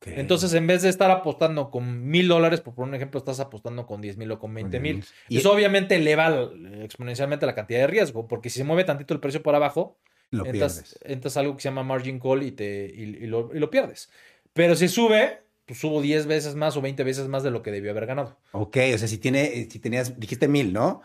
Entonces, 0.06 0.52
en 0.54 0.66
vez 0.66 0.82
de 0.82 0.88
estar 0.88 1.10
apostando 1.10 1.70
con 1.70 2.06
mil 2.06 2.28
dólares, 2.28 2.60
por 2.60 2.74
poner 2.74 2.90
un 2.90 2.94
ejemplo, 2.96 3.18
estás 3.18 3.40
apostando 3.40 3.86
con 3.86 4.00
10 4.00 4.16
mil 4.16 4.30
o 4.32 4.38
con 4.38 4.52
20 4.52 4.80
mil. 4.80 5.04
Y 5.28 5.38
eso 5.38 5.52
obviamente 5.52 5.96
eleva 5.96 6.50
exponencialmente 6.82 7.46
la 7.46 7.54
cantidad 7.54 7.80
de 7.80 7.86
riesgo, 7.86 8.26
porque 8.26 8.50
si 8.50 8.58
se 8.58 8.64
mueve 8.64 8.84
tantito 8.84 9.14
el 9.14 9.20
precio 9.20 9.42
por 9.42 9.54
abajo, 9.54 9.98
lo 10.30 10.46
entras, 10.46 10.98
entras, 11.04 11.36
algo 11.36 11.56
que 11.56 11.62
se 11.62 11.68
llama 11.68 11.82
margin 11.82 12.18
call 12.18 12.42
y, 12.42 12.50
te, 12.50 12.92
y, 12.94 13.26
lo, 13.26 13.54
y, 13.54 13.58
lo, 13.58 13.70
pierdes. 13.70 14.10
Pero 14.52 14.74
si 14.74 14.88
sube, 14.88 15.42
pues 15.64 15.78
subo 15.78 16.02
10 16.02 16.26
veces 16.26 16.54
más 16.54 16.76
o 16.76 16.80
20 16.80 17.04
veces 17.04 17.28
más 17.28 17.42
de 17.42 17.50
lo 17.50 17.62
que 17.62 17.70
debió 17.70 17.92
haber 17.92 18.06
ganado. 18.06 18.36
Ok, 18.52 18.76
o 18.94 18.98
sea, 18.98 19.08
si, 19.08 19.18
tiene, 19.18 19.68
si 19.70 19.78
tenías, 19.78 20.18
dijiste 20.18 20.48
mil, 20.48 20.72
¿no? 20.72 21.02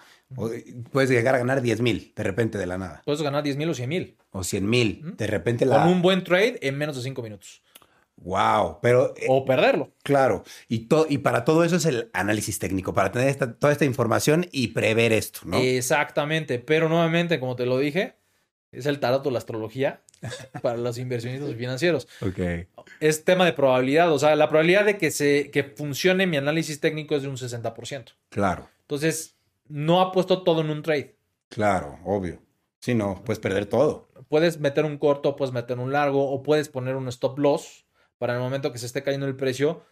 puedes 0.92 1.10
llegar 1.10 1.34
a 1.34 1.40
ganar 1.40 1.62
10 1.62 1.82
mil 1.82 2.14
de 2.16 2.24
repente 2.24 2.58
de 2.58 2.66
la 2.66 2.78
nada. 2.78 3.02
Puedes 3.06 3.22
ganar 3.22 3.44
10 3.44 3.58
mil 3.58 3.70
o 3.70 3.74
100 3.74 3.90
mil. 3.90 4.18
O 4.32 4.44
100 4.44 4.70
mil. 4.70 5.16
De 5.18 5.28
repente 5.28 5.66
la... 5.66 5.84
Con 5.84 5.94
un 5.94 6.02
buen 6.02 6.24
trade 6.24 6.60
en 6.62 6.78
menos 6.78 6.96
de 6.96 7.04
5 7.04 7.22
minutos. 7.22 7.62
Wow, 8.22 8.80
pero... 8.82 9.14
Eh, 9.16 9.26
o 9.30 9.46
perderlo. 9.46 9.92
Claro, 10.04 10.44
y, 10.68 10.88
y 11.10 11.18
para 11.20 11.46
todo 11.46 11.64
eso 11.64 11.78
es 11.78 11.86
el 11.86 12.10
análisis 12.14 12.60
técnico, 12.60 12.94
para 12.94 13.12
tener 13.12 13.36
toda 13.36 13.72
esta 13.72 13.86
información 13.86 14.48
y 14.52 14.70
prever 14.70 15.14
esto, 15.14 15.42
¿no? 15.46 15.58
Exactamente, 15.58 16.60
pero 16.60 16.90
nuevamente, 16.90 17.40
como 17.40 17.56
te 17.56 17.66
lo 17.66 17.78
dije, 17.78 18.16
es 18.72 18.86
el 18.86 19.00
tarot 19.00 19.26
o 19.26 19.32
la 19.32 19.40
astrología 19.40 20.02
para 20.62 20.78
los 20.78 20.98
inversionistas 20.98 21.56
financieros. 21.56 22.08
Ok. 22.22 22.68
Es 23.00 23.24
tema 23.24 23.46
de 23.46 23.54
probabilidad, 23.54 24.12
o 24.12 24.20
sea, 24.20 24.36
la 24.36 24.50
probabilidad 24.50 24.86
de 24.86 24.98
que, 24.98 25.12
se, 25.12 25.50
que 25.52 25.64
funcione 25.64 26.28
mi 26.28 26.38
análisis 26.38 26.80
técnico 26.80 27.16
es 27.16 27.24
de 27.24 27.30
un 27.30 27.38
60%. 27.38 28.14
Claro. 28.30 28.68
Entonces, 28.82 29.38
no 29.68 30.02
ha 30.02 30.12
puesto 30.12 30.44
todo 30.44 30.62
en 30.62 30.70
un 30.70 30.82
trade. 30.82 31.16
Claro, 31.48 32.00
obvio. 32.04 32.42
Si 32.82 32.96
no, 32.96 33.22
puedes 33.26 33.40
perder 33.40 33.66
todo. 33.66 34.10
Puedes 34.30 34.60
meter 34.60 34.86
un 34.86 34.98
corto, 34.98 35.36
puedes 35.36 35.54
meter 35.54 35.80
un 35.80 35.92
largo, 35.92 36.32
o 36.32 36.44
puedes 36.44 36.70
poner 36.70 36.96
un 36.96 37.08
stop 37.08 37.40
loss 37.40 37.86
para 38.20 38.36
el 38.36 38.40
momento 38.40 38.72
que 38.72 38.78
se 38.78 38.86
esté 38.86 39.02
cayendo 39.02 39.26
el 39.26 39.36
precio, 39.36 39.84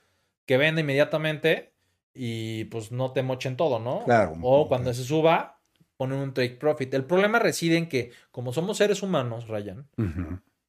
que 0.45 0.57
venda 0.57 0.81
inmediatamente 0.81 1.73
y 2.13 2.65
pues 2.65 2.91
no 2.91 3.11
te 3.11 3.23
mochen 3.23 3.57
todo, 3.57 3.79
¿no? 3.79 4.03
Claro. 4.05 4.35
O 4.41 4.67
cuando 4.67 4.93
se 4.93 5.03
suba, 5.03 5.59
poner 5.97 6.19
un 6.19 6.33
take 6.33 6.55
profit. 6.55 6.93
El 6.93 7.05
problema 7.05 7.39
reside 7.39 7.77
en 7.77 7.89
que, 7.89 8.11
como 8.31 8.53
somos 8.53 8.77
seres 8.77 9.01
humanos, 9.01 9.47
Ryan, 9.47 9.87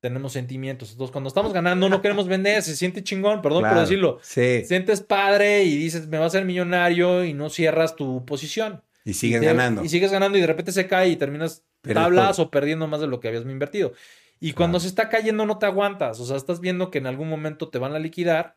tenemos 0.01 0.33
sentimientos. 0.33 0.93
Entonces, 0.93 1.13
cuando 1.13 1.29
estamos 1.29 1.53
ganando, 1.53 1.89
no 1.89 2.01
queremos 2.01 2.29
vender, 2.29 2.63
se 2.63 2.77
siente 2.77 3.03
chingón, 3.03 3.43
perdón 3.43 3.65
por 3.65 3.79
decirlo. 3.79 4.19
Sí. 4.23 4.65
Sientes 4.65 5.01
padre 5.01 5.65
y 5.65 5.77
dices, 5.77 6.07
me 6.09 6.19
va 6.19 6.27
a 6.27 6.31
ser 6.31 6.45
millonario 6.45 7.25
y 7.25 7.35
no 7.35 7.51
cierras 7.51 7.97
tu 7.97 8.25
posición. 8.25 8.83
Y 9.05 9.15
sigues 9.15 9.41
ganando. 9.41 9.85
Y 9.85 9.89
sigues 9.89 10.13
ganando 10.13 10.39
y 10.39 10.41
de 10.41 10.47
repente 10.47 10.73
se 10.73 10.87
cae 10.87 11.09
y 11.09 11.17
terminas 11.17 11.65
tablas 11.83 12.39
o 12.39 12.51
perdiendo 12.51 12.87
más 12.87 13.01
de 13.01 13.07
lo 13.07 13.21
que 13.21 13.29
habías 13.29 13.45
invertido. 13.45 13.93
Y 14.41 14.53
cuando 14.53 14.81
se 14.81 14.89
está 14.89 15.09
cayendo 15.09 15.47
no 15.47 15.59
te 15.59 15.67
aguantas. 15.67 16.21
O 16.21 16.27
sea, 16.27 16.37
estás 16.37 16.61
viendo 16.61 16.91
que 16.91 16.99
en 16.99 17.07
algún 17.07 17.29
momento 17.29 17.69
te 17.69 17.79
van 17.79 17.95
a 17.95 17.99
liquidar 17.99 18.57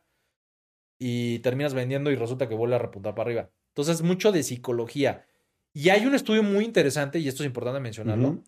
y 1.00 1.40
terminas 1.40 1.74
vendiendo 1.74 2.12
y 2.12 2.16
resulta 2.16 2.48
que 2.48 2.56
vuelve 2.56 2.76
a 2.76 2.80
repuntar 2.80 3.16
para 3.16 3.28
arriba. 3.28 3.50
Entonces, 3.70 4.02
mucho 4.02 4.32
de 4.32 4.44
psicología. 4.44 5.26
Y 5.74 5.90
hay 5.90 6.06
un 6.06 6.14
estudio 6.14 6.44
muy 6.44 6.66
interesante, 6.66 7.20
y 7.20 7.28
esto 7.28 7.44
es 7.44 7.48
importante 7.48 7.80
mencionarlo, 7.80 8.44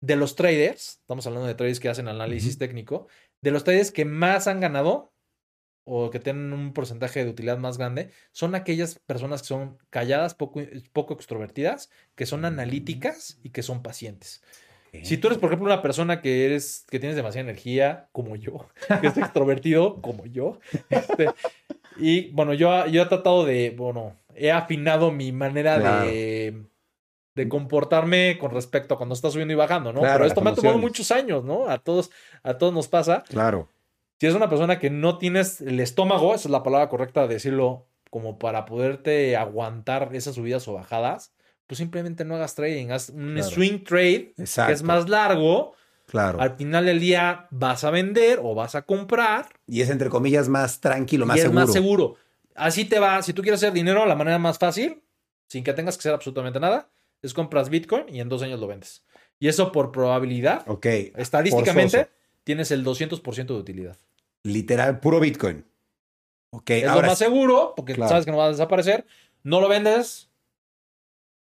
de 0.00 0.16
los 0.16 0.34
traders, 0.34 1.00
estamos 1.00 1.26
hablando 1.26 1.46
de 1.46 1.54
traders 1.54 1.80
que 1.80 1.88
hacen 1.88 2.08
análisis 2.08 2.56
técnico, 2.56 3.08
de 3.42 3.50
los 3.50 3.64
traders 3.64 3.90
que 3.90 4.04
más 4.04 4.46
han 4.46 4.60
ganado 4.60 5.12
o 5.84 6.10
que 6.10 6.20
tienen 6.20 6.52
un 6.52 6.72
porcentaje 6.72 7.24
de 7.24 7.30
utilidad 7.30 7.58
más 7.58 7.76
grande, 7.76 8.10
son 8.32 8.54
aquellas 8.54 8.98
personas 9.00 9.42
que 9.42 9.48
son 9.48 9.78
calladas, 9.90 10.34
poco, 10.34 10.62
poco 10.92 11.14
extrovertidas, 11.14 11.90
que 12.14 12.26
son 12.26 12.44
analíticas 12.44 13.38
y 13.42 13.50
que 13.50 13.62
son 13.62 13.82
pacientes. 13.82 14.42
Si 15.02 15.16
tú 15.18 15.28
eres, 15.28 15.38
por 15.38 15.48
ejemplo, 15.48 15.66
una 15.66 15.82
persona 15.82 16.20
que 16.20 16.46
eres, 16.46 16.84
que 16.90 16.98
tienes 16.98 17.16
demasiada 17.16 17.48
energía, 17.48 18.08
como 18.12 18.36
yo, 18.36 18.68
que 19.00 19.06
es 19.06 19.16
extrovertido, 19.16 20.00
como 20.02 20.26
yo, 20.26 20.58
este, 20.88 21.28
y 21.96 22.30
bueno, 22.32 22.54
yo, 22.54 22.86
yo 22.86 23.02
he 23.02 23.06
tratado 23.06 23.44
de, 23.44 23.70
bueno, 23.70 24.16
he 24.34 24.50
afinado 24.50 25.12
mi 25.12 25.32
manera 25.32 25.78
de, 25.78 26.64
de 27.34 27.48
comportarme 27.48 28.38
con 28.38 28.50
respecto 28.50 28.94
a 28.94 28.96
cuando 28.96 29.14
está 29.14 29.30
subiendo 29.30 29.52
y 29.52 29.56
bajando, 29.56 29.92
¿no? 29.92 30.00
Pero 30.00 30.24
esto 30.24 30.40
me 30.40 30.50
ha 30.50 30.54
tomado 30.54 30.78
muchos 30.78 31.10
años, 31.10 31.44
¿no? 31.44 31.68
A 31.68 31.78
todos, 31.78 32.10
a 32.42 32.54
todos 32.54 32.72
nos 32.72 32.88
pasa. 32.88 33.22
Claro. 33.28 33.68
Si 34.18 34.26
es 34.26 34.34
una 34.34 34.50
persona 34.50 34.78
que 34.78 34.90
no 34.90 35.18
tienes 35.18 35.60
el 35.60 35.80
estómago, 35.80 36.34
esa 36.34 36.48
es 36.48 36.52
la 36.52 36.62
palabra 36.62 36.88
correcta 36.88 37.22
de 37.22 37.34
decirlo, 37.34 37.86
como 38.10 38.38
para 38.38 38.66
poderte 38.66 39.36
aguantar 39.36 40.10
esas 40.14 40.34
subidas 40.34 40.66
o 40.68 40.74
bajadas, 40.74 41.32
pues 41.70 41.78
simplemente 41.78 42.24
no 42.24 42.34
hagas 42.34 42.56
trading, 42.56 42.88
haz 42.90 43.10
un 43.10 43.40
swing 43.44 43.84
trade 43.84 44.34
que 44.34 44.72
es 44.72 44.82
más 44.82 45.08
largo. 45.08 45.76
Claro. 46.06 46.40
Al 46.40 46.56
final 46.56 46.84
del 46.84 46.98
día 46.98 47.46
vas 47.52 47.84
a 47.84 47.92
vender 47.92 48.40
o 48.42 48.56
vas 48.56 48.74
a 48.74 48.82
comprar. 48.82 49.46
Y 49.68 49.80
es 49.80 49.88
entre 49.88 50.08
comillas 50.08 50.48
más 50.48 50.80
tranquilo, 50.80 51.26
más 51.26 51.36
y 51.36 51.42
seguro. 51.42 51.60
Es 51.60 51.66
más 51.66 51.72
seguro. 51.72 52.16
Así 52.56 52.86
te 52.86 52.98
va. 52.98 53.22
Si 53.22 53.34
tú 53.34 53.42
quieres 53.42 53.60
hacer 53.62 53.72
dinero, 53.72 54.04
la 54.04 54.16
manera 54.16 54.40
más 54.40 54.58
fácil, 54.58 55.00
sin 55.46 55.62
que 55.62 55.72
tengas 55.72 55.96
que 55.96 56.00
hacer 56.00 56.12
absolutamente 56.12 56.58
nada, 56.58 56.90
es 57.22 57.34
compras 57.34 57.68
Bitcoin 57.68 58.06
y 58.08 58.18
en 58.18 58.28
dos 58.28 58.42
años 58.42 58.58
lo 58.58 58.66
vendes. 58.66 59.04
Y 59.38 59.46
eso 59.46 59.70
por 59.70 59.92
probabilidad. 59.92 60.64
Ok. 60.66 60.86
Estadísticamente, 60.86 62.08
tienes 62.42 62.72
el 62.72 62.84
200% 62.84 63.46
de 63.46 63.54
utilidad. 63.54 63.96
Literal, 64.42 64.98
puro 64.98 65.20
Bitcoin. 65.20 65.64
Ok. 66.50 66.70
Es 66.70 66.92
lo 66.92 67.02
más 67.02 67.18
seguro, 67.18 67.74
porque 67.76 67.94
sabes 67.94 68.24
que 68.24 68.32
no 68.32 68.38
va 68.38 68.46
a 68.46 68.50
desaparecer. 68.50 69.06
No 69.44 69.60
lo 69.60 69.68
vendes, 69.68 70.29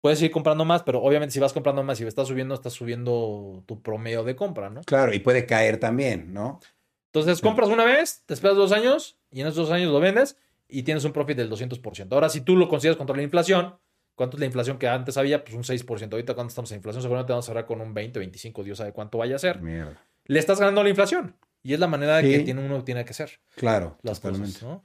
puedes 0.00 0.20
ir 0.22 0.30
comprando 0.30 0.64
más, 0.64 0.82
pero 0.82 1.02
obviamente 1.02 1.32
si 1.32 1.40
vas 1.40 1.52
comprando 1.52 1.82
más 1.82 2.00
y 2.00 2.06
estás 2.06 2.28
subiendo, 2.28 2.54
estás 2.54 2.72
subiendo 2.72 3.62
tu 3.66 3.82
promedio 3.82 4.24
de 4.24 4.36
compra, 4.36 4.70
¿no? 4.70 4.82
Claro, 4.82 5.12
y 5.12 5.18
puede 5.18 5.46
caer 5.46 5.78
también, 5.78 6.32
¿no? 6.32 6.60
Entonces 7.12 7.40
compras 7.40 7.68
una 7.68 7.84
vez, 7.84 8.22
te 8.26 8.34
esperas 8.34 8.56
dos 8.56 8.72
años 8.72 9.18
y 9.30 9.40
en 9.40 9.46
esos 9.46 9.68
dos 9.68 9.70
años 9.70 9.90
lo 9.90 9.98
vendes 9.98 10.36
y 10.68 10.82
tienes 10.82 11.04
un 11.04 11.12
profit 11.12 11.36
del 11.36 11.50
200%. 11.50 12.12
Ahora, 12.12 12.28
si 12.28 12.42
tú 12.42 12.56
lo 12.56 12.68
consideras 12.68 12.96
contra 12.96 13.16
la 13.16 13.22
inflación, 13.22 13.76
¿cuánto 14.14 14.36
es 14.36 14.40
la 14.40 14.46
inflación 14.46 14.78
que 14.78 14.88
antes 14.88 15.16
había? 15.16 15.42
Pues 15.42 15.56
un 15.56 15.62
6%. 15.62 16.12
Ahorita 16.12 16.34
cuando 16.34 16.50
estamos 16.50 16.70
en 16.70 16.76
inflación, 16.76 17.02
seguramente 17.02 17.32
vamos 17.32 17.46
a 17.46 17.48
cerrar 17.48 17.66
con 17.66 17.80
un 17.80 17.94
20, 17.94 18.18
25, 18.18 18.62
Dios 18.62 18.78
sabe 18.78 18.92
cuánto 18.92 19.18
vaya 19.18 19.36
a 19.36 19.38
ser. 19.38 19.60
Mierda. 19.62 20.02
Le 20.26 20.38
estás 20.38 20.60
ganando 20.60 20.82
la 20.82 20.90
inflación. 20.90 21.34
Y 21.62 21.72
es 21.72 21.80
la 21.80 21.88
manera 21.88 22.22
que 22.22 22.40
tiene 22.40 22.64
uno 22.64 22.84
tiene 22.84 23.04
que 23.04 23.14
ser. 23.14 23.40
Claro, 23.56 23.98
las 24.02 24.20
totalmente. 24.20 24.60
Cosas, 24.60 24.68
¿no? 24.68 24.84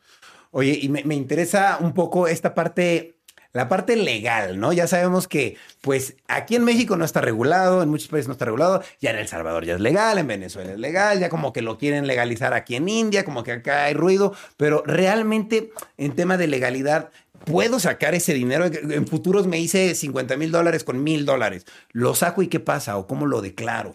Oye, 0.51 0.77
y 0.81 0.89
me, 0.89 1.03
me 1.03 1.15
interesa 1.15 1.77
un 1.81 1.93
poco 1.93 2.27
esta 2.27 2.55
parte 2.55 3.19
la 3.53 3.69
parte 3.69 3.95
legal, 3.95 4.59
¿no? 4.59 4.73
Ya 4.73 4.87
sabemos 4.87 5.27
que, 5.27 5.57
pues, 5.81 6.15
aquí 6.27 6.55
en 6.55 6.63
México 6.63 6.97
no 6.97 7.05
está 7.05 7.21
regulado, 7.21 7.83
en 7.83 7.89
muchos 7.89 8.07
países 8.07 8.27
no 8.27 8.33
está 8.33 8.45
regulado, 8.45 8.83
ya 8.99 9.11
en 9.11 9.17
El 9.17 9.27
Salvador 9.27 9.63
ya 9.63 9.75
es 9.75 9.79
legal, 9.79 10.17
en 10.17 10.27
Venezuela 10.27 10.71
es 10.71 10.79
legal, 10.79 11.19
ya 11.19 11.29
como 11.29 11.53
que 11.53 11.61
lo 11.61 11.77
quieren 11.77 12.07
legalizar 12.07 12.53
aquí 12.53 12.75
en 12.75 12.89
India, 12.89 13.23
como 13.23 13.43
que 13.43 13.51
acá 13.51 13.85
hay 13.85 13.93
ruido, 13.93 14.35
pero 14.57 14.83
realmente 14.85 15.71
en 15.97 16.15
tema 16.15 16.35
de 16.37 16.47
legalidad, 16.47 17.11
puedo 17.45 17.79
sacar 17.79 18.15
ese 18.15 18.33
dinero. 18.33 18.65
En 18.65 19.07
futuros 19.07 19.45
me 19.45 19.59
hice 19.59 19.93
50 19.93 20.35
mil 20.37 20.51
dólares 20.51 20.83
con 20.83 21.03
mil 21.03 21.25
dólares. 21.25 21.65
¿Lo 21.91 22.15
saco 22.15 22.41
y 22.41 22.47
qué 22.47 22.59
pasa? 22.59 22.97
¿O 22.97 23.05
cómo 23.05 23.27
lo 23.27 23.41
declaro? 23.41 23.93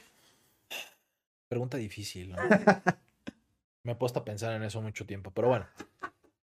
Pregunta 1.49 1.79
difícil. 1.79 2.31
¿no? 2.31 2.37
me 3.83 3.93
he 3.93 3.97
puesto 3.97 4.21
a 4.21 4.25
pensar 4.25 4.55
en 4.55 4.63
eso 4.63 4.81
mucho 4.83 5.07
tiempo, 5.07 5.33
pero 5.33 5.49
bueno. 5.49 5.67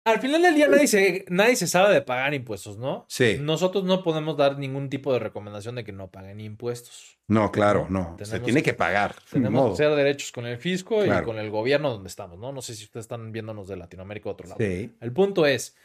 Al 0.10 0.20
final 0.20 0.41
del 0.41 0.55
día 0.55 0.68
nadie 0.68 0.88
se, 0.88 1.26
nadie 1.30 1.55
se 1.55 1.68
sabe 1.68 1.93
de 1.93 2.01
pagar 2.01 2.34
impuestos, 2.34 2.78
¿no? 2.78 3.05
Sí. 3.07 3.38
Nosotros 3.39 3.84
no 3.84 4.03
podemos 4.03 4.38
dar 4.38 4.57
ningún 4.57 4.89
tipo 4.89 5.14
de 5.14 5.20
recomendación 5.20 5.76
de 5.76 5.84
que 5.84 5.91
no 5.91 6.10
paguen 6.10 6.39
impuestos. 6.39 7.20
No, 7.28 7.51
claro, 7.51 7.88
no. 7.89 8.18
se 8.22 8.39
tiene 8.39 8.64
que 8.64 8.74
pagar. 8.74 9.16
Tenemos 9.32 9.78
que 9.78 9.84
hacer 9.84 9.95
derechos 9.95 10.32
con 10.32 10.47
el 10.47 10.57
fisco 10.57 11.05
y 11.05 11.10
con 11.24 11.38
el 11.38 11.49
gobierno 11.51 11.91
donde 11.91 12.10
estamos, 12.10 12.39
¿no? 12.39 12.51
No 12.51 12.62
sé 12.62 12.74
si 12.76 12.86
ustedes 12.86 13.03
están 13.03 13.32
viéndonos 13.32 13.68
de 13.68 13.78
Latinoamérica 13.78 14.30
o 14.30 14.32
otro 14.32 14.47
lado. 14.47 14.57
Sí. 14.60 14.95
El 14.99 15.14
punto 15.14 15.45
es, 15.45 15.76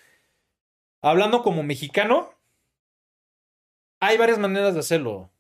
hablando 1.03 1.43
como 1.43 1.63
mexicano, 1.63 2.31
hay 4.01 4.17
varias 4.17 4.39
maneras 4.39 4.75
de 4.75 4.81
hacerlo. 4.81 5.31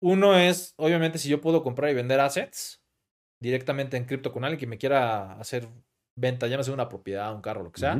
Uno 0.00 0.38
es, 0.38 0.74
obviamente, 0.76 1.18
si 1.18 1.28
yo 1.28 1.40
puedo 1.40 1.62
comprar 1.62 1.90
y 1.90 1.94
vender 1.94 2.20
assets 2.20 2.82
directamente 3.40 3.96
en 3.96 4.04
cripto 4.04 4.32
con 4.32 4.44
alguien 4.44 4.60
que 4.60 4.66
me 4.66 4.78
quiera 4.78 5.32
hacer 5.40 5.68
venta, 6.16 6.48
llámese 6.48 6.72
una 6.72 6.88
propiedad, 6.88 7.34
un 7.34 7.42
carro, 7.42 7.62
lo 7.62 7.70
que 7.70 7.80
sea, 7.80 7.98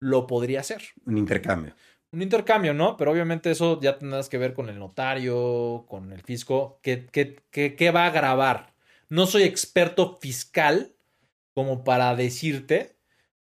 lo 0.00 0.26
podría 0.26 0.60
hacer. 0.60 0.82
Un 1.06 1.18
intercambio. 1.18 1.74
Un 2.10 2.22
intercambio, 2.22 2.72
¿no? 2.72 2.96
Pero 2.96 3.10
obviamente 3.10 3.50
eso 3.50 3.80
ya 3.80 3.98
tendrás 3.98 4.28
que 4.28 4.38
ver 4.38 4.54
con 4.54 4.68
el 4.68 4.78
notario, 4.78 5.84
con 5.88 6.12
el 6.12 6.22
fisco, 6.22 6.78
¿qué, 6.82 7.06
qué, 7.10 7.90
va 7.90 8.06
a 8.06 8.10
grabar? 8.10 8.72
No 9.08 9.26
soy 9.26 9.42
experto 9.42 10.16
fiscal 10.20 10.94
como 11.54 11.84
para 11.84 12.14
decirte, 12.14 12.96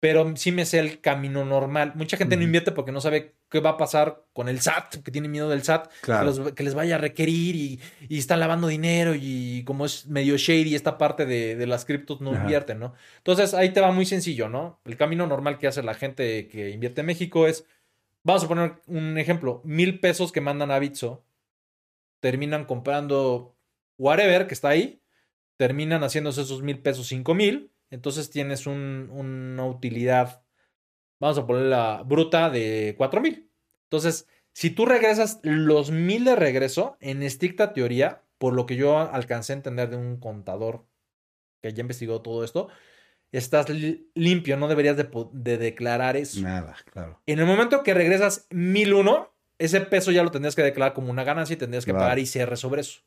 pero 0.09 0.33
sí 0.37 0.53
me 0.53 0.65
sé 0.65 0.79
el 0.79 1.01
camino 1.01 1.43
normal. 1.43 1.91
Mucha 1.95 2.15
gente 2.15 2.37
no 2.37 2.43
invierte 2.43 2.71
porque 2.71 2.93
no 2.93 3.01
sabe 3.01 3.35
qué 3.49 3.59
va 3.59 3.71
a 3.71 3.77
pasar 3.77 4.23
con 4.31 4.47
el 4.47 4.61
SAT, 4.61 5.03
que 5.03 5.11
tiene 5.11 5.27
miedo 5.27 5.49
del 5.49 5.63
SAT, 5.63 5.91
Claro. 5.99 6.31
que, 6.33 6.39
los- 6.39 6.51
que 6.53 6.63
les 6.63 6.75
vaya 6.75 6.95
a 6.95 6.97
requerir 6.97 7.55
y, 7.57 7.81
y 8.07 8.17
están 8.17 8.39
lavando 8.39 8.67
dinero 8.69 9.15
y 9.15 9.63
como 9.65 9.85
es 9.85 10.05
medio 10.07 10.37
shady 10.37 10.75
esta 10.75 10.97
parte 10.97 11.25
de, 11.25 11.57
de 11.57 11.67
las 11.67 11.83
criptos 11.83 12.21
no 12.21 12.31
Ajá. 12.31 12.39
invierten, 12.43 12.79
¿no? 12.79 12.93
Entonces 13.17 13.53
ahí 13.53 13.73
te 13.73 13.81
va 13.81 13.91
muy 13.91 14.05
sencillo, 14.05 14.47
¿no? 14.47 14.79
El 14.85 14.95
camino 14.95 15.27
normal 15.27 15.57
que 15.57 15.67
hace 15.67 15.83
la 15.83 15.93
gente 15.93 16.47
que 16.47 16.69
invierte 16.69 17.01
en 17.01 17.07
México 17.07 17.45
es, 17.45 17.65
vamos 18.23 18.45
a 18.45 18.47
poner 18.47 18.75
un 18.87 19.17
ejemplo, 19.17 19.61
mil 19.65 19.99
pesos 19.99 20.31
que 20.31 20.39
mandan 20.39 20.71
a 20.71 20.79
Bitso, 20.79 21.25
terminan 22.21 22.63
comprando 22.63 23.55
whatever 23.97 24.47
que 24.47 24.53
está 24.53 24.69
ahí, 24.69 25.01
terminan 25.57 26.01
haciéndose 26.03 26.41
esos 26.43 26.61
mil 26.61 26.79
pesos 26.79 27.07
cinco 27.07 27.33
mil, 27.33 27.71
entonces 27.89 28.29
tienes 28.29 28.67
un- 28.67 29.09
una 29.11 29.65
utilidad, 29.65 30.43
vamos 31.19 31.37
a 31.37 31.45
ponerla 31.47 32.03
bruta 32.05 32.49
de 32.49 32.95
cuatro 32.97 33.21
mil. 33.21 33.49
Entonces, 33.83 34.27
si 34.53 34.69
tú 34.71 34.85
regresas 34.85 35.39
los 35.43 35.91
mil 35.91 36.25
de 36.25 36.35
regreso, 36.35 36.97
en 36.99 37.23
estricta 37.23 37.73
teoría, 37.73 38.23
por 38.37 38.53
lo 38.53 38.65
que 38.65 38.75
yo 38.75 38.97
alcancé 38.99 39.53
a 39.53 39.55
entender 39.55 39.89
de 39.89 39.97
un 39.97 40.17
contador 40.19 40.85
que 41.61 41.73
ya 41.73 41.81
investigó 41.81 42.21
todo 42.21 42.43
esto, 42.43 42.67
estás 43.31 43.69
li- 43.69 44.09
limpio, 44.13 44.57
no 44.57 44.67
deberías 44.67 44.95
de, 44.97 45.57
declarar 45.57 46.17
eso. 46.17 46.41
Nada, 46.41 46.75
claro. 46.91 47.21
En 47.25 47.39
el 47.39 47.45
momento 47.45 47.83
que 47.83 47.93
regresas 47.93 48.47
1001, 48.51 49.33
ese 49.57 49.81
peso 49.81 50.11
ya 50.11 50.23
lo 50.23 50.31
tendrías 50.31 50.55
que 50.55 50.61
declarar 50.63 50.93
como 50.93 51.09
una 51.11 51.23
ganancia 51.23 51.53
y 51.55 51.57
tendrías 51.57 51.85
que 51.85 51.91
Claro. 51.91 52.03
pagar 52.05 52.19
ICR 52.19 52.55
sobre 52.57 52.81
eso. 52.81 53.01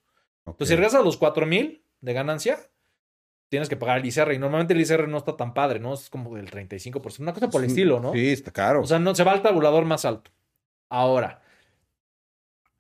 Entonces, 0.47 0.69
si 0.69 0.75
regresas 0.75 1.01
a 1.01 1.05
los 1.05 1.17
4000 1.17 1.85
de 2.01 2.13
ganancia, 2.13 2.59
tienes 3.51 3.69
que 3.69 3.77
pagar 3.77 3.99
el 3.99 4.07
ICR. 4.07 4.33
Y 4.33 4.39
normalmente 4.39 4.73
el 4.73 4.81
ICR 4.81 5.09
no 5.09 5.19
está 5.19 5.37
tan 5.37 5.53
padre, 5.53 5.79
¿no? 5.79 5.93
Es 5.93 6.09
como 6.09 6.35
del 6.35 6.51
35%. 6.51 7.21
Una 7.21 7.35
cosa 7.35 7.51
por 7.51 7.63
el 7.63 7.69
estilo, 7.69 8.01
¿no? 8.01 8.13
Sí, 8.13 8.33
está 8.33 8.53
caro. 8.53 8.81
O 8.81 8.87
sea, 8.87 8.99
no, 8.99 9.15
se 9.15 9.25
va 9.25 9.33
al 9.33 9.43
tabulador 9.43 9.85
más 9.85 10.07
alto. 10.07 10.31
Ahora, 10.89 11.43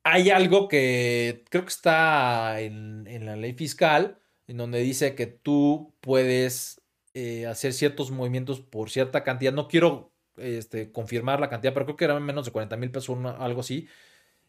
hay 0.04 0.30
algo 0.30 0.68
que 0.68 1.44
creo 1.50 1.64
que 1.64 1.68
está 1.68 2.60
en, 2.60 3.06
en 3.06 3.26
la 3.26 3.36
ley 3.36 3.52
fiscal, 3.52 4.18
en 4.46 4.56
donde 4.56 4.80
dice 4.80 5.14
que 5.14 5.26
tú 5.26 5.94
puedes 6.00 6.80
eh, 7.12 7.46
hacer 7.46 7.72
ciertos 7.72 8.12
movimientos 8.12 8.60
por 8.60 8.88
cierta 8.90 9.24
cantidad. 9.24 9.52
No 9.52 9.68
quiero 9.68 10.12
este, 10.36 10.92
confirmar 10.92 11.40
la 11.40 11.48
cantidad, 11.48 11.74
pero 11.74 11.86
creo 11.86 11.96
que 11.96 12.04
eran 12.04 12.22
menos 12.22 12.46
de 12.46 12.52
40 12.52 12.76
mil 12.76 12.90
pesos, 12.90 13.18
algo 13.38 13.60
así, 13.60 13.88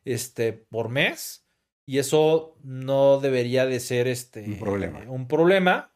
este, 0.06 0.54
por 0.54 0.90
mes. 0.90 1.48
Y 1.88 1.98
eso 1.98 2.58
no 2.64 3.20
debería 3.20 3.66
de 3.66 3.80
ser 3.80 4.08
este, 4.08 4.44
Un 4.46 4.60
problema. 4.60 5.00
un 5.08 5.28
problema. 5.28 5.92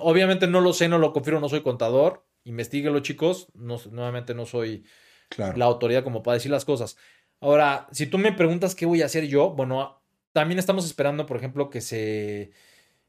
Obviamente 0.00 0.46
no 0.46 0.60
lo 0.60 0.72
sé, 0.72 0.88
no 0.88 0.98
lo 0.98 1.12
confirmo, 1.12 1.40
no 1.40 1.48
soy 1.48 1.62
contador. 1.62 2.26
Investíguelo, 2.44 3.00
chicos. 3.00 3.48
No, 3.54 3.78
nuevamente 3.90 4.34
no 4.34 4.46
soy 4.46 4.84
claro. 5.28 5.56
la 5.56 5.64
autoridad 5.66 6.04
como 6.04 6.22
para 6.22 6.34
decir 6.34 6.50
las 6.50 6.64
cosas. 6.64 6.96
Ahora, 7.40 7.88
si 7.92 8.06
tú 8.06 8.18
me 8.18 8.32
preguntas 8.32 8.74
qué 8.74 8.86
voy 8.86 9.02
a 9.02 9.06
hacer 9.06 9.26
yo, 9.26 9.50
bueno, 9.50 10.02
también 10.32 10.58
estamos 10.58 10.86
esperando, 10.86 11.26
por 11.26 11.36
ejemplo, 11.36 11.68
que 11.70 11.80
se 11.80 12.52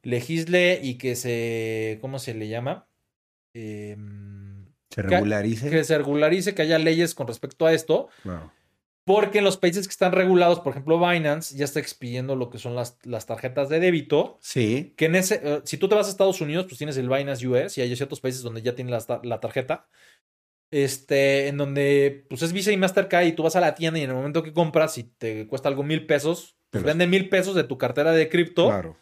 legisle 0.03 0.79
y 0.83 0.97
que 0.97 1.15
se, 1.15 1.97
¿cómo 2.01 2.19
se 2.19 2.33
le 2.33 2.47
llama? 2.47 2.87
Em, 3.53 4.65
Se 4.89 5.01
regularice. 5.01 5.69
que 5.69 5.83
se 5.83 5.97
regularice, 5.97 6.53
que 6.53 6.61
haya 6.61 6.77
leyes 6.77 7.15
con 7.15 7.27
respecto 7.27 7.65
a 7.65 7.73
esto, 7.73 8.09
Claro. 8.23 8.51
Porque 9.05 9.37
en 9.37 9.43
los 9.45 9.55
países 9.57 9.87
que 9.87 9.91
están 9.91 10.11
regulados, 10.11 10.59
por 10.59 10.71
ejemplo, 10.73 10.99
Binance 10.99 11.55
ya 11.55 11.63
está 11.63 11.79
expidiendo 11.79 12.35
lo 12.35 12.49
que 12.49 12.57
son 12.57 12.75
las, 12.75 12.97
las 13.03 13.25
tarjetas 13.25 13.69
de 13.69 13.79
débito, 13.79 14.37
Sí. 14.41 14.93
que 14.97 15.05
en 15.05 15.15
ese, 15.15 15.39
eh, 15.43 15.61
si 15.63 15.77
tú 15.77 15.87
te 15.87 15.95
vas 15.95 16.07
a 16.07 16.09
Estados 16.09 16.41
Unidos, 16.41 16.65
pues 16.65 16.77
tienes 16.77 16.97
el 16.97 17.07
Binance 17.07 17.47
US 17.47 17.77
y 17.77 17.81
hay 17.81 17.95
ciertos 17.95 18.19
países 18.19 18.41
donde 18.41 18.61
ya 18.61 18.75
tienen 18.75 18.91
la, 18.91 19.21
la 19.23 19.39
tarjeta. 19.39 19.87
Este, 20.71 21.47
en 21.47 21.57
donde 21.57 22.25
pues 22.27 22.41
es 22.41 22.51
Visa 22.51 22.71
y 22.71 22.77
Mastercard 22.77 23.25
y 23.27 23.31
tú 23.33 23.43
vas 23.43 23.55
a 23.55 23.61
la 23.61 23.75
tienda 23.75 23.99
y 23.99 24.03
en 24.03 24.09
el 24.09 24.15
momento 24.15 24.43
que 24.43 24.51
compras 24.51 24.97
y 24.97 25.03
te 25.03 25.47
cuesta 25.47 25.69
algo 25.69 25.83
mil 25.83 26.05
pesos, 26.05 26.57
pues 26.71 26.81
Te 26.83 26.87
los- 26.89 26.97
vende 26.97 27.07
mil 27.07 27.29
pesos 27.29 27.55
de 27.55 27.63
tu 27.63 27.77
cartera 27.77 28.11
de 28.11 28.27
cripto 28.27 28.67
Claro. 28.67 28.97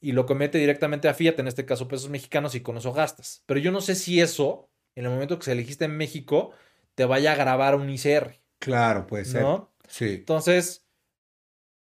y 0.00 0.12
lo 0.12 0.26
comete 0.26 0.58
directamente 0.58 1.08
a 1.08 1.14
Fiat, 1.14 1.38
en 1.38 1.46
este 1.48 1.64
caso 1.64 1.88
pesos 1.88 2.10
mexicanos, 2.10 2.54
y 2.56 2.60
con 2.60 2.76
eso 2.76 2.92
gastas. 2.92 3.42
Pero 3.46 3.60
yo 3.60 3.70
no 3.70 3.80
sé 3.80 3.94
si 3.94 4.20
eso, 4.20 4.68
en 4.96 5.04
el 5.04 5.10
momento 5.10 5.38
que 5.38 5.44
se 5.44 5.52
elegiste 5.52 5.84
en 5.86 5.96
México, 5.96 6.50
te 6.96 7.04
vaya 7.04 7.32
a 7.32 7.36
grabar 7.36 7.76
un 7.76 7.88
ICR, 7.88 8.34
Claro, 8.58 9.06
puede 9.06 9.24
ser. 9.24 9.42
¿no? 9.42 9.70
Sí. 9.88 10.14
Entonces, 10.14 10.84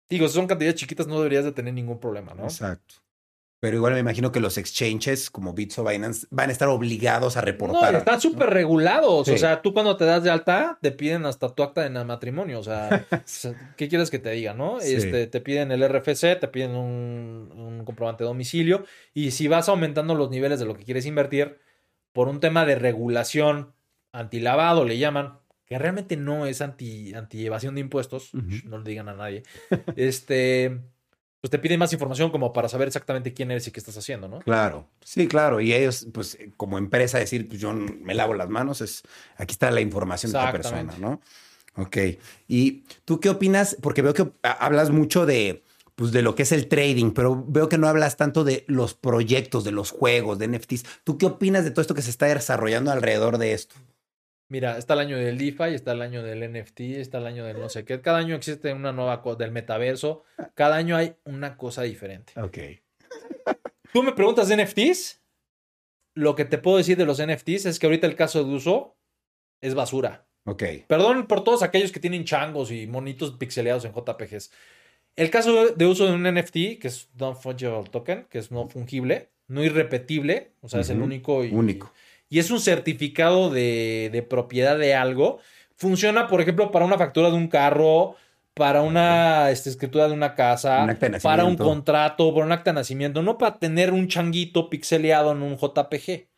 digo, 0.09 0.29
si 0.29 0.35
son 0.35 0.47
cantidades 0.47 0.77
chiquitas, 0.77 1.07
no 1.07 1.17
deberías 1.19 1.45
de 1.45 1.53
tener 1.53 1.75
ningún 1.75 1.99
problema, 2.01 2.35
¿no? 2.35 2.45
Exacto. 2.45 2.97
Pero 3.61 3.77
igual 3.77 3.93
me 3.95 3.99
imagino 3.99 4.31
que 4.31 4.39
los 4.39 4.57
exchanges 4.57 5.31
como 5.31 5.53
Bits 5.53 5.81
o 5.81 5.85
Binance 5.85 6.29
van 6.31 6.49
a 6.49 6.53
estar 6.53 6.69
obligados 6.69 7.37
a 7.37 7.41
No, 7.41 7.47
reportar. 7.47 7.93
están 7.97 8.21
súper 8.21 8.51
regulados. 8.51 9.27
Sí. 9.27 9.33
O 9.35 9.39
sea, 9.39 9.63
tú 9.63 9.73
cuando 9.73 9.97
te 9.97 10.05
das 10.05 10.23
de 10.23 10.31
alta, 10.31 10.79
te 10.81 10.93
piden 10.93 11.27
hasta 11.27 11.53
tu 11.53 11.65
acta 11.65 11.83
de 11.83 11.91
matrimonio. 12.05 12.61
O 12.61 12.63
sea, 12.63 13.05
o 13.13 13.17
sea, 13.25 13.75
¿qué 13.77 13.89
quieres 13.89 14.11
que 14.11 14.21
te 14.21 14.31
diga, 14.31 14.55
no? 14.55 14.79
Sí. 14.81 14.95
Este, 14.95 15.27
te 15.27 15.41
piden 15.41 15.73
el 15.73 15.83
RFC, 15.83 16.39
te 16.39 16.47
piden 16.47 16.77
un, 16.77 17.51
un 17.53 17.85
comprobante 17.85 18.23
de 18.23 18.29
domicilio. 18.29 18.85
Y 19.13 19.33
si 19.33 19.49
vas 19.49 19.69
aumentando 19.69 20.15
los 20.15 20.31
niveles 20.31 20.61
de 20.61 20.67
lo 20.67 20.77
que 20.77 20.85
quieres 20.85 21.05
invertir, 21.05 21.59
por 22.13 22.29
un 22.29 22.39
tema 22.39 22.65
de 22.65 22.77
regulación 22.77 23.75
antilavado, 24.13 24.85
le 24.85 24.99
llaman, 24.99 25.41
que 25.69 25.79
realmente 25.79 26.17
no 26.17 26.47
es 26.47 26.61
anti, 26.63 27.13
anti 27.15 27.45
evasión 27.47 27.75
de 27.75 27.83
impuestos, 27.83 28.31
no 28.65 28.79
le 28.79 28.89
digan 28.91 29.09
a 29.09 29.15
nadie. 29.15 29.43
este, 29.97 30.81
pues 31.41 31.51
te 31.51 31.59
piden 31.59 31.79
más 31.79 31.93
información 31.93 32.31
como 32.31 32.53
para 32.53 32.69
saber 32.69 32.89
exactamente 32.89 33.35
quién 33.35 33.51
eres 33.51 33.67
y 33.69 33.71
qué 33.71 33.81
estás 33.81 33.97
haciendo, 33.99 34.29
¿no? 34.29 34.39
Claro, 34.41 34.89
sí, 35.05 35.29
claro. 35.29 35.61
Y 35.61 35.73
ellos, 35.75 36.07
pues, 36.13 36.35
eh, 36.37 36.53
como 36.57 36.79
empresa, 36.79 37.19
decir, 37.19 37.47
pues 37.49 37.61
yo 37.61 37.73
me 37.75 38.15
lavo 38.15 38.35
las 38.35 38.49
manos, 38.49 38.81
es 38.81 39.03
aquí 39.37 39.53
está 39.53 39.71
la 39.71 39.81
información 39.81 40.33
de 40.33 40.39
esta 40.39 40.53
persona. 40.53 40.95
¿no? 40.99 41.21
Ok. 41.77 41.97
¿Y 42.49 42.85
tú 43.05 43.21
qué 43.21 43.29
opinas? 43.29 43.77
Porque 43.81 44.03
veo 44.03 44.15
que 44.15 44.29
ha- 44.43 44.53
hablas 44.65 44.91
mucho 44.91 45.27
de, 45.27 45.63
pues, 45.95 46.13
de 46.13 46.23
lo 46.23 46.35
que 46.35 46.43
es 46.45 46.53
el 46.53 46.67
trading, 46.69 47.13
pero 47.13 47.45
veo 47.47 47.69
que 47.69 47.79
no 47.79 47.89
hablas 47.89 48.17
tanto 48.17 48.43
de 48.43 48.65
los 48.69 48.95
proyectos, 48.95 49.65
de 49.65 49.73
los 49.73 49.91
juegos, 49.91 50.39
de 50.39 50.47
NFTs. 50.49 50.85
¿Tú 51.05 51.19
qué 51.19 51.27
opinas 51.27 51.65
de 51.65 51.71
todo 51.71 51.83
esto 51.83 51.95
que 51.95 52.03
se 52.03 52.11
está 52.11 52.27
desarrollando 52.27 52.91
alrededor 52.91 53.39
de 53.39 53.53
esto? 53.53 53.77
Mira, 54.51 54.79
está 54.79 54.95
el 54.95 55.01
año 55.01 55.19
del 55.19 55.37
DeFi, 55.37 55.75
está 55.75 55.93
el 55.93 56.01
año 56.01 56.23
del 56.23 56.51
NFT, 56.51 56.81
está 56.81 57.19
el 57.19 57.27
año 57.27 57.45
del 57.45 57.61
no 57.61 57.69
sé 57.69 57.85
qué. 57.85 58.01
Cada 58.01 58.19
año 58.19 58.35
existe 58.35 58.73
una 58.73 58.93
nueva 58.93 59.21
cosa 59.21 59.39
del 59.39 59.53
metaverso. 59.53 60.25
Cada 60.55 60.77
año 60.77 60.97
hay 60.97 61.17
una 61.25 61.57
cosa 61.59 61.83
diferente. 61.83 62.33
Ok. 62.41 62.59
Tú 63.93 64.03
me 64.03 64.13
preguntas 64.13 64.49
de 64.49 64.57
NFTs. 64.65 65.21
Lo 66.15 66.35
que 66.35 66.45
te 66.47 66.59
puedo 66.59 66.79
decir 66.79 66.97
de 66.97 67.05
los 67.05 67.23
NFTs 67.25 67.67
es 67.67 67.79
que 67.79 67.87
ahorita 67.87 68.07
el 68.07 68.17
caso 68.17 68.43
de 68.43 68.55
uso 68.55 68.97
es 69.61 69.75
basura. 69.75 70.27
Ok. 70.45 70.63
Perdón 70.87 71.27
por 71.27 71.45
todos 71.45 71.63
aquellos 71.63 71.93
que 71.93 72.01
tienen 72.01 72.25
changos 72.25 72.71
y 72.71 72.87
monitos 72.87 73.33
pixeleados 73.33 73.85
en 73.85 73.93
JPGs. 73.93 74.51
El 75.17 75.31
caso 75.31 75.75
de 75.75 75.87
uso 75.87 76.07
de 76.07 76.13
un 76.13 76.23
NFT, 76.23 76.79
que 76.81 76.89
es 76.89 77.11
Non-Fungible 77.19 77.85
Token, 77.91 78.27
que 78.31 78.39
es 78.39 78.51
no 78.51 78.69
fungible, 78.69 79.31
no 79.49 79.65
irrepetible, 79.65 80.53
o 80.61 80.69
sea, 80.69 80.81
es 80.81 80.91
el 80.91 81.03
único 81.03 81.45
y, 81.45 81.51
Único. 81.53 81.93
y 81.93 82.08
es 82.39 82.51
un 82.51 82.61
certificado 82.61 83.51
de, 83.51 84.11
de 84.13 84.23
propiedad 84.23 84.79
de 84.79 84.95
algo. 84.95 85.39
Funciona, 85.77 86.27
por 86.29 86.41
ejemplo, 86.41 86.71
para 86.71 86.85
una 86.85 86.99
factura 86.99 87.31
de 87.31 87.37
un 87.37 87.49
carro, 87.49 88.17
para 88.55 88.83
una 88.83 89.51
este, 89.51 89.71
escritura 89.71 90.09
de 90.09 90.15
una 90.15 90.35
casa, 90.35 90.83
Un 90.85 90.91
acta 90.91 91.09
de 91.09 91.21
para 91.21 91.45
un 91.45 91.57
contrato, 91.57 92.33
para 92.35 92.45
un 92.47 92.53
acta 92.53 92.71
de 92.73 92.75
nacimiento, 92.75 93.23
no 93.23 93.39
para 93.39 93.59
tener 93.59 93.93
un 93.93 94.09
changuito 94.09 94.69
pixeleado 94.69 95.33
en 95.33 95.43
un 95.43 95.57
JPG. 95.57 96.29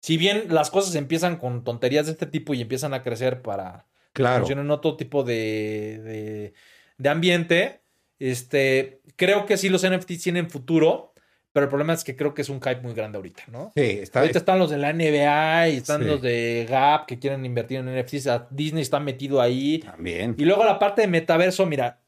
Si 0.00 0.16
bien 0.16 0.44
las 0.48 0.70
cosas 0.70 0.94
empiezan 0.94 1.36
con 1.36 1.64
tonterías 1.64 2.06
de 2.06 2.12
este 2.12 2.26
tipo 2.26 2.54
y 2.54 2.60
empiezan 2.62 2.94
a 2.94 3.02
crecer 3.02 3.42
para 3.42 3.86
Claro. 4.12 4.38
funcionar 4.40 4.64
en 4.64 4.70
otro 4.72 4.96
tipo 4.96 5.22
de, 5.22 6.00
de, 6.02 6.54
de 6.96 7.08
ambiente, 7.08 7.82
este, 8.18 9.00
creo 9.16 9.46
que 9.46 9.56
sí 9.56 9.68
los 9.68 9.84
NFTs 9.88 10.22
tienen 10.22 10.50
futuro, 10.50 11.12
pero 11.52 11.64
el 11.64 11.70
problema 11.70 11.92
es 11.94 12.04
que 12.04 12.14
creo 12.16 12.34
que 12.34 12.42
es 12.42 12.48
un 12.48 12.60
hype 12.60 12.80
muy 12.82 12.92
grande 12.94 13.16
ahorita, 13.16 13.44
¿no? 13.48 13.72
Sí, 13.74 13.82
está 13.82 14.20
Ahorita 14.20 14.38
están 14.38 14.58
los 14.58 14.70
de 14.70 14.78
la 14.78 14.92
NBA 14.92 15.68
y 15.70 15.76
están 15.78 16.02
Sí. 16.02 16.06
los 16.06 16.22
de 16.22 16.66
Gap 16.68 17.06
que 17.06 17.18
quieren 17.18 17.44
invertir 17.44 17.78
en 17.78 17.88
NFTs. 17.88 18.26
a- 18.28 18.46
Disney 18.50 18.82
está 18.82 19.00
metido 19.00 19.40
ahí. 19.40 19.78
también. 19.80 20.34
Y 20.38 20.44
luego 20.44 20.64
la 20.64 20.78
parte 20.78 21.02
de 21.02 21.08
metaverso, 21.08 21.66
mira, 21.66 22.00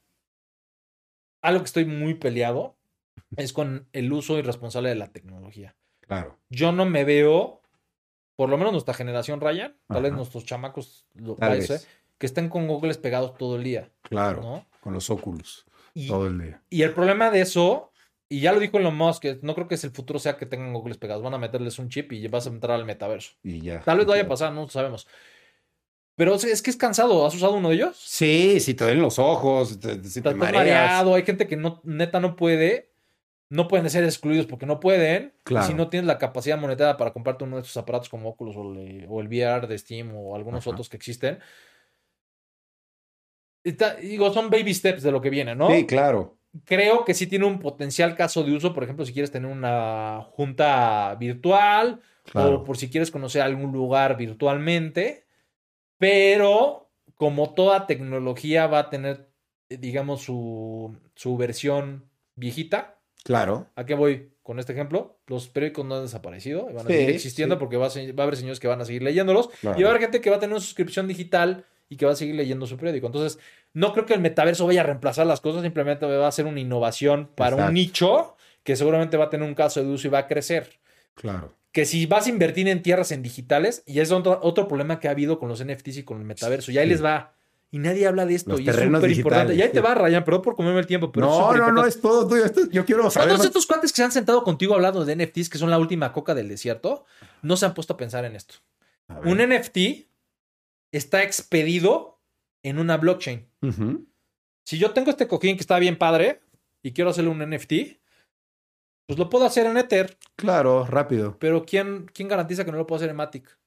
algo 1.43 1.61
que 1.61 1.67
estoy 1.67 1.85
muy 1.85 2.15
peleado 2.15 2.77
es 3.37 3.53
con 3.53 3.89
el 3.93 4.13
uso 4.13 4.39
irresponsable 4.39 4.89
de 4.91 4.95
la 4.97 5.09
tecnología. 5.09 5.75
Claro. 6.01 6.39
Yo 6.49 6.73
no 6.73 6.85
me 6.85 7.05
veo, 7.05 7.63
por 8.37 8.49
lo 8.51 8.59
menos 8.59 8.73
nuestra 8.73 8.95
generación, 8.95 9.41
Ryan, 9.41 9.77
tal 9.89 10.03
vez 10.03 10.11
Ajá. 10.11 10.17
nuestros 10.19 10.45
chamacos, 10.45 11.07
lo, 11.15 11.35
Tal 11.37 11.59
vez. 11.59 11.89
que 12.19 12.27
estén 12.27 12.49
con 12.49 12.67
Googles 12.69 12.99
pegados 12.99 13.37
todo 13.39 13.57
el 13.57 13.65
día, 13.65 13.91
Claro. 14.03 14.43
¿no? 14.43 14.67
Con 14.81 14.93
los 14.93 15.09
óculos. 15.11 15.65
Y, 15.95 16.09
Todo 16.09 16.27
el 16.27 16.41
día. 16.41 16.63
y 16.71 16.83
el 16.83 16.93
problema 16.93 17.31
de 17.31 17.41
eso, 17.41 17.90
y 18.31 18.41
ya 18.41 18.53
lo 18.53 18.61
dijo 18.61 18.79
Elon 18.79 18.97
Musk, 18.97 19.21
que 19.23 19.39
no 19.43 19.55
creo 19.55 19.69
que 19.69 19.75
es 19.75 19.85
el 19.85 19.91
futuro 19.91 20.19
sea 20.19 20.39
que 20.39 20.47
tengan 20.47 20.73
Googles 20.73 20.97
pegados, 20.97 21.23
van 21.23 21.35
a 21.35 21.39
meterles 21.39 21.79
un 21.79 21.89
chip 21.91 22.13
y 22.13 22.27
vas 22.29 22.47
a 22.47 22.51
entrar 22.51 22.77
al 22.79 22.87
metaverso. 22.87 23.33
Y 23.43 23.61
ya. 23.61 23.81
Tal 23.83 23.99
vez 23.99 24.07
vaya 24.07 24.23
a 24.23 24.29
pasar, 24.29 24.53
no 24.53 24.67
sabemos. 24.69 25.07
Pero 26.17 26.35
es- 26.35 26.63
que 26.63 26.71
es 26.71 26.77
cansado. 26.77 27.27
¿Has 27.27 27.35
usado 27.35 27.55
uno 27.55 27.69
de 27.71 27.75
ellos? 27.75 27.97
Sí, 27.99 28.61
si 28.61 28.75
te 28.75 28.85
duelen 28.85 29.03
los 29.03 29.19
ojos, 29.19 29.79
te, 29.81 29.95
si 30.05 30.21
te 30.23 30.29
Estás 30.31 30.37
mareas. 30.37 30.55
mareado. 30.55 31.15
Hay 31.15 31.25
gente 31.25 31.47
que 31.47 31.57
no, 31.57 31.81
neta 31.85 32.21
no 32.21 32.37
puede. 32.37 32.89
no 33.53 33.67
pueden 33.67 33.91
ser 33.91 34.05
excluidos 34.05 34.47
porque 34.47 34.65
no 34.65 34.79
pueden. 34.79 35.35
Claro. 35.43 35.67
Si 35.67 35.75
no 35.75 35.89
tienes 35.89 36.07
la 36.07 36.19
capacidad 36.19 36.57
monetaria 36.57 36.97
para 36.97 37.13
comprarte 37.13 37.43
uno 37.43 37.57
de 37.57 37.63
estos 37.63 37.77
aparatos 37.79 38.09
como 38.09 38.29
Oculus 38.29 38.55
o, 38.57 38.63
el- 38.75 39.07
o 39.09 39.21
el 39.21 39.27
VR 39.27 39.67
de 39.67 39.77
Steam 39.77 40.15
o 40.15 40.37
algunos 40.37 40.61
Ajá. 40.61 40.71
otros 40.71 40.89
que 40.89 40.97
existen. 40.97 41.41
Está- 43.65 43.97
digo, 43.97 44.33
son 44.33 44.51
baby 44.51 44.73
steps 44.73 45.03
de 45.03 45.11
lo 45.11 45.21
que 45.21 45.31
viene, 45.31 45.55
¿no? 45.55 45.69
Sí, 45.71 45.87
claro. 45.87 46.39
Creo 46.65 47.05
que 47.05 47.15
sí 47.15 47.27
tiene 47.29 47.45
un 47.47 47.61
potencial 47.61 48.17
caso 48.17 48.43
de 48.43 48.53
uso, 48.53 48.75
por 48.75 48.83
ejemplo, 48.85 49.05
si 49.07 49.13
quieres 49.13 49.31
tener 49.31 49.51
una 49.51 50.23
junta 50.33 51.15
virtual 51.15 52.01
o 52.35 52.65
por 52.65 52.77
si 52.77 52.91
quieres 52.91 53.11
conocer 53.11 53.43
algún 53.43 53.71
lugar 53.73 54.17
virtualmente, 54.17 55.27
pero 55.99 56.91
como 57.15 57.55
toda 57.55 57.87
tecnología 57.87 58.67
va 58.67 58.81
a 58.81 58.91
tener, 58.91 59.29
eh, 59.69 59.77
digamos, 59.77 60.23
su, 60.23 60.97
su 61.15 61.37
versión 61.37 62.09
viejita. 62.35 62.99
Claro. 63.23 63.67
¿A 63.77 63.85
qué 63.85 63.95
voy 63.95 64.33
con 64.43 64.59
este 64.59 64.73
ejemplo? 64.73 65.21
Los 65.27 65.49
periódicos 65.49 65.85
no 65.85 65.97
han 65.97 66.03
desaparecido, 66.03 66.65
van 66.67 66.79
a 66.79 66.81
Sí, 66.81 66.87
seguir 66.95 67.11
existiendo 67.11 67.57
sí. 67.57 67.59
porque 67.61 67.77
va 67.77 67.87
a, 67.87 67.91
se- 67.91 68.13
va 68.13 68.23
a 68.23 68.27
haber 68.27 68.37
señores 68.37 68.59
que 68.59 68.69
van 68.69 68.81
a 68.81 68.85
seguir 68.87 69.03
leyéndolos 69.03 69.49
Claro. 69.61 69.79
y 69.79 69.83
va 69.83 69.89
a 69.89 69.93
haber 69.93 70.03
gente 70.03 70.21
que 70.21 70.31
va 70.31 70.37
a 70.37 70.41
tener 70.41 70.55
una 70.55 70.61
suscripción 70.65 71.07
digital 71.07 71.67
y 71.91 71.97
que 71.99 72.07
va 72.07 72.13
a 72.13 72.17
seguir 72.17 72.35
leyendo 72.37 72.67
su 72.67 72.79
periódico. 72.79 73.07
Entonces, 73.09 73.39
no 73.75 73.93
creo 73.93 74.07
que 74.07 74.15
el 74.15 74.21
metaverso 74.21 74.65
vaya 74.67 74.81
a 74.81 74.85
reemplazar 74.85 75.27
las 75.27 75.43
cosas, 75.43 75.61
simplemente 75.63 76.07
va 76.07 76.27
a 76.27 76.33
ser 76.33 76.47
una 76.47 76.61
innovación 76.61 77.29
para 77.35 77.51
Exacto. 77.51 77.69
un 77.69 77.75
nicho 77.75 78.37
que 78.63 78.77
seguramente 78.77 79.17
va 79.19 79.25
a 79.27 79.31
tener 79.31 79.47
un 79.47 79.55
caso 79.55 79.83
de 79.83 79.89
uso 79.91 80.07
y 80.07 80.11
va 80.11 80.21
a 80.21 80.27
crecer. 80.27 80.79
Claro. 81.15 81.53
Que 81.73 81.85
si 81.85 82.07
vas 82.07 82.27
a 82.27 82.31
invertir 82.31 82.67
en 82.69 82.83
tierras 82.83 83.13
en 83.13 83.23
digitales, 83.23 83.83
y 83.87 84.01
es 84.01 84.11
otro, 84.13 84.39
otro 84.43 84.67
problema 84.69 84.99
que 85.01 85.09
ha 85.09 85.11
habido 85.11 85.39
con 85.39 85.49
los 85.49 85.63
NFTs 85.63 85.99
y 85.99 86.03
con 86.05 86.19
el 86.19 86.25
metaverso, 86.25 86.73
y 86.73 86.79
ahí 86.79 86.87
Sí. 86.87 86.91
les 86.93 87.05
va. 87.05 87.35
Y 87.73 87.79
nadie 87.79 88.07
habla 88.09 88.27
de 88.27 88.35
esto, 88.35 88.51
Los 88.51 88.61
y 88.61 88.69
es 88.69 88.75
súper 88.75 89.11
importante. 89.13 89.55
Y 89.55 89.63
ahí 89.63 89.71
te 89.71 89.81
va, 89.81 89.95
Ryan, 89.95 90.25
perdón 90.25 90.43
por 90.43 90.57
comerme 90.57 90.81
el 90.81 90.87
tiempo, 90.89 91.13
pero 91.13 91.27
no, 91.27 91.53
no, 91.55 91.71
no, 91.71 91.87
es 91.87 92.01
todo 92.01 92.27
tuyo. 92.27 92.45
Esto- 92.45 92.69
yo 92.71 92.85
quiero 92.85 93.09
saber. 93.11 93.31
Todos 93.35 93.47
estos 93.47 93.65
cuates 93.67 93.93
que 93.93 93.97
se 93.99 94.03
han 94.03 94.11
sentado 94.11 94.43
contigo 94.43 94.75
hablando 94.75 95.05
de 95.05 95.13
NFTs, 95.15 95.49
que 95.49 95.59
son 95.59 95.71
la 95.71 95.79
última 95.79 96.13
coca 96.13 96.35
del 96.35 96.49
desierto, 96.49 97.05
no 97.43 97.57
se 97.57 97.67
han 97.67 97.75
puesto 97.75 97.95
a 97.95 97.97
pensar 97.97 98.25
en 98.25 98.35
esto. 98.35 98.57
Un 99.25 99.39
NFT 99.41 100.09
está 100.93 101.23
expedido 101.23 102.21
en 102.63 102.79
una 102.79 102.97
blockchain. 102.97 103.49
Si 104.65 104.79
yo 104.79 104.93
tengo 104.93 105.11
este 105.11 105.27
cojín 105.29 105.57
que 105.57 105.63
está 105.63 105.79
bien 105.79 105.99
padre 105.99 106.43
y 106.83 106.93
quiero 106.93 107.11
hacerle 107.11 107.31
un 107.31 107.39
NFT, 107.39 107.73
pues 109.07 109.19
lo 109.19 109.29
puedo 109.29 109.45
hacer 109.45 109.67
en 109.67 109.77
Ether, 109.77 110.19
Claro, 110.37 110.87
rápido. 110.87 111.37
pero 111.39 111.65
¿quién, 111.65 112.07
quién 112.15 112.29
garantiza 112.29 112.65
que 112.65 112.71
no 112.71 112.79
lo 112.79 112.87
puedo 112.87 112.99
hacer 112.99 113.11
en 113.11 113.17
Matic? 113.17 113.59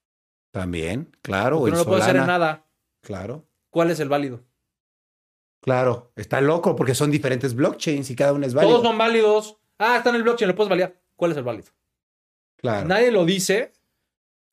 También, 0.51 1.11
claro. 1.21 1.59
o 1.59 1.65
Que 1.65 1.71
no 1.71 1.77
lo 1.77 1.85
puedo 1.85 2.01
hacer 2.01 2.15
en 2.15 2.27
nada. 2.27 2.65
Claro. 3.01 3.45
¿Cuál 3.69 3.91
es 3.91 3.99
el 3.99 4.07
válido? 4.07 4.43
Claro. 5.61 6.11
Está 6.15 6.39
loco 6.41 6.75
porque 6.75 6.95
son 6.95 7.09
diferentes 7.11 7.55
blockchains 7.55 8.09
y 8.09 8.15
cada 8.15 8.33
uno 8.33 8.45
es 8.45 8.53
válido. 8.53 8.73
Todos 8.75 8.85
son 8.87 8.97
válidos. 8.97 9.57
Ah, 9.79 9.97
está 9.97 10.11
en 10.11 10.17
el 10.17 10.23
blockchain, 10.23 10.47
lo 10.49 10.55
puedes 10.55 10.69
validar. 10.69 11.01
¿Cuál 11.15 11.31
es 11.31 11.37
el 11.37 11.43
válido? 11.43 11.71
Claro. 12.57 12.87
Nadie 12.87 13.11
lo 13.11 13.25
dice, 13.25 13.73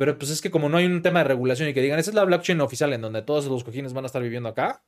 pero 0.00 0.16
pues 0.16 0.30
es 0.30 0.40
que 0.40 0.50
como 0.50 0.70
no 0.70 0.78
hay 0.78 0.86
un 0.86 1.02
tema 1.02 1.18
de 1.20 1.24
regulación 1.26 1.68
y 1.68 1.74
que 1.74 1.82
digan, 1.82 1.98
esa 1.98 2.10
es 2.10 2.14
la 2.14 2.24
blockchain 2.24 2.58
oficial 2.62 2.90
en 2.94 3.02
donde 3.02 3.20
todos 3.20 3.44
los 3.44 3.62
cojines 3.64 3.92
van 3.92 4.04
a 4.04 4.06
estar 4.06 4.22
viviendo 4.22 4.48
acá, 4.48 4.82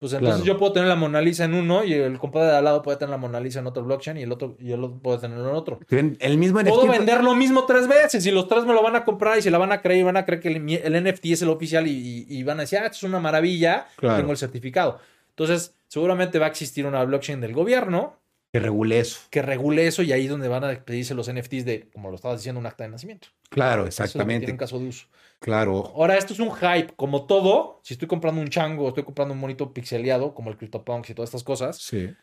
pues 0.00 0.14
entonces 0.14 0.42
Claro. 0.42 0.44
yo 0.44 0.58
puedo 0.58 0.72
tener 0.72 0.88
la 0.88 0.96
Mona 0.96 1.20
Lisa 1.20 1.44
en 1.44 1.54
uno 1.54 1.84
y 1.84 1.92
el 1.92 2.18
compadre 2.18 2.48
de 2.50 2.56
al 2.56 2.64
lado 2.64 2.82
puede 2.82 2.96
tener 2.96 3.10
la 3.10 3.18
Mona 3.18 3.38
Lisa 3.38 3.60
en 3.60 3.68
otro 3.68 3.84
blockchain 3.84 4.16
y 4.16 4.22
el 4.22 4.32
otro, 4.32 4.56
y 4.58 4.72
el 4.72 4.82
otro 4.82 4.98
puede 4.98 5.18
tenerlo 5.18 5.48
en 5.48 5.54
otro. 5.54 5.78
El 5.88 6.38
mismo 6.38 6.58
NFT. 6.60 6.68
Puedo 6.74 6.88
vender 6.88 7.22
lo 7.22 7.36
mismo 7.36 7.66
tres 7.66 7.86
veces 7.86 8.26
y 8.26 8.32
los 8.32 8.48
tres 8.48 8.64
me 8.64 8.74
lo 8.74 8.82
van 8.82 8.96
a 8.96 9.04
comprar 9.04 9.38
y 9.38 9.42
se 9.42 9.52
la 9.52 9.58
van 9.58 9.70
a 9.70 9.80
creer 9.80 10.00
y 10.00 10.02
van 10.02 10.16
a 10.16 10.24
creer 10.24 10.40
que 10.40 10.48
el, 10.48 10.68
el 10.72 11.04
NFT 11.04 11.26
es 11.26 11.42
el 11.42 11.50
oficial 11.50 11.86
y, 11.86 11.92
y- 11.92 12.26
y 12.28 12.42
van 12.42 12.58
a 12.58 12.62
decir, 12.62 12.80
ah, 12.80 12.86
esto 12.86 12.96
es 12.96 13.02
una 13.04 13.20
maravilla, 13.20 13.86
Claro. 13.96 14.16
tengo 14.16 14.32
el 14.32 14.38
certificado. 14.38 14.98
Entonces, 15.28 15.76
seguramente 15.86 16.40
va 16.40 16.46
a 16.46 16.48
existir 16.48 16.84
una 16.84 17.04
blockchain 17.04 17.40
del 17.40 17.52
gobierno 17.52 18.18
Que 18.52 18.60
regule 18.60 18.98
eso. 19.00 19.20
que 19.30 19.40
regule 19.40 19.86
eso 19.86 20.02
y 20.02 20.12
ahí 20.12 20.24
es 20.24 20.30
donde 20.30 20.46
van 20.48 20.62
a 20.64 20.84
pedirse 20.84 21.14
los 21.14 21.32
NFTs 21.32 21.64
de, 21.64 21.88
como 21.90 22.10
lo 22.10 22.16
estabas 22.16 22.38
diciendo, 22.40 22.60
un 22.60 22.66
acta 22.66 22.84
de 22.84 22.90
nacimiento. 22.90 23.28
Claro, 23.48 23.82
es 23.86 23.98
exactamente. 23.98 24.50
un 24.50 24.58
caso 24.58 24.78
de 24.78 24.88
uso. 24.88 25.06
Claro. 25.40 25.90
Ahora, 25.96 26.18
esto 26.18 26.34
es 26.34 26.38
un 26.38 26.52
hype, 26.54 26.92
como 26.94 27.24
todo. 27.26 27.80
Si 27.82 27.94
estoy 27.94 28.06
comprando 28.08 28.40
un 28.40 28.48
chango, 28.48 28.88
estoy 28.88 29.04
comprando 29.04 29.32
un 29.34 29.40
monito 29.40 29.72
pixeleado, 29.72 30.34
como 30.34 30.50
el 30.50 30.56
CryptoPunks 30.58 31.08
y 31.10 31.14
todas 31.14 31.30
estas 31.30 31.42
cosas, 31.42 31.78
Sí. 31.78 32.14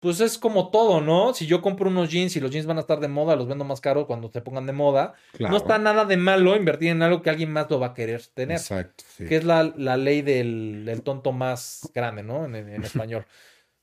pues 0.00 0.20
es 0.20 0.38
como 0.38 0.70
todo, 0.70 1.00
¿no? 1.02 1.34
Si 1.34 1.46
yo 1.46 1.60
compro 1.60 1.90
unos 1.90 2.08
jeans 2.10 2.34
y 2.36 2.40
los 2.40 2.50
jeans 2.50 2.66
van 2.66 2.78
a 2.78 2.80
estar 2.80 2.98
de 3.00 3.08
moda, 3.08 3.36
los 3.36 3.46
vendo 3.46 3.64
más 3.64 3.80
caros 3.82 4.06
cuando 4.06 4.30
se 4.30 4.40
pongan 4.40 4.64
de 4.66 4.72
moda. 4.72 5.14
Claro. 5.32 5.52
No 5.52 5.58
está 5.58 5.76
nada 5.78 6.04
de 6.06 6.16
malo 6.16 6.56
invertir 6.56 6.88
en 6.88 7.02
algo 7.02 7.20
que 7.20 7.28
alguien 7.30 7.52
más 7.52 7.68
lo 7.68 7.78
va 7.78 7.88
a 7.88 7.94
querer 7.94 8.22
tener. 8.32 8.56
Exacto. 8.56 9.04
sí. 9.16 9.26
Que 9.26 9.36
es 9.36 9.44
la, 9.44 9.70
la 9.76 9.96
ley 9.98 10.22
del, 10.22 10.84
del 10.86 11.02
tonto 11.02 11.32
más 11.32 11.90
grande, 11.94 12.22
¿no? 12.22 12.46
En, 12.46 12.54
en 12.54 12.82
español. 12.84 13.26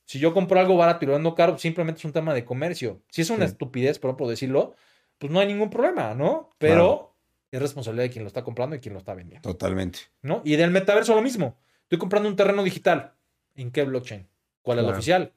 Si 0.05 0.19
yo 0.19 0.33
compro 0.33 0.59
algo 0.59 0.77
barato 0.77 1.03
y 1.03 1.07
lo 1.07 1.13
vendo 1.13 1.33
caro, 1.35 1.57
simplemente 1.57 1.99
es 1.99 2.05
un 2.05 2.13
tema 2.13 2.33
de 2.33 2.45
comercio. 2.45 3.01
Si 3.09 3.21
es 3.21 3.29
una 3.29 3.45
Sí. 3.45 3.51
estupidez, 3.51 3.99
por 3.99 4.09
ejemplo, 4.09 4.29
decirlo, 4.29 4.75
pues 5.17 5.31
no 5.31 5.39
hay 5.39 5.47
ningún 5.47 5.69
problema, 5.69 6.13
¿no? 6.13 6.51
Pero 6.57 7.15
es 7.51 7.59
responsabilidad 7.61 8.03
de 8.05 8.09
quien 8.11 8.23
lo 8.23 8.27
está 8.27 8.43
comprando 8.43 8.75
y 8.75 8.79
quien 8.79 8.93
lo 8.93 8.99
está 8.99 9.13
vendiendo. 9.13 9.49
Totalmente. 9.49 9.99
¿no? 10.21 10.41
Y 10.45 10.55
del 10.57 10.71
metaverso 10.71 11.15
lo 11.15 11.21
mismo. 11.21 11.57
Estoy 11.83 11.97
comprando 11.99 12.29
un 12.29 12.35
terreno 12.35 12.63
digital. 12.63 13.13
¿En 13.55 13.71
qué 13.71 13.83
blockchain? 13.83 14.27
¿Cuál 14.61 14.79
es 14.79 14.85
la 14.85 14.91
oficial? 14.91 15.33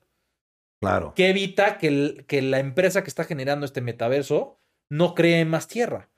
Claro. 0.81 1.13
¿Qué 1.15 1.31
evita 1.31 1.79
que, 1.79 1.89
el- 1.89 2.25
que 2.27 2.43
la 2.43 2.59
empresa 2.61 3.03
que 3.03 3.09
está 3.09 3.25
generando 3.25 3.65
este 3.67 3.81
metaverso 3.81 4.59
no 4.89 5.15
cree 5.15 5.45
más 5.45 5.69
tierra? 5.69 6.09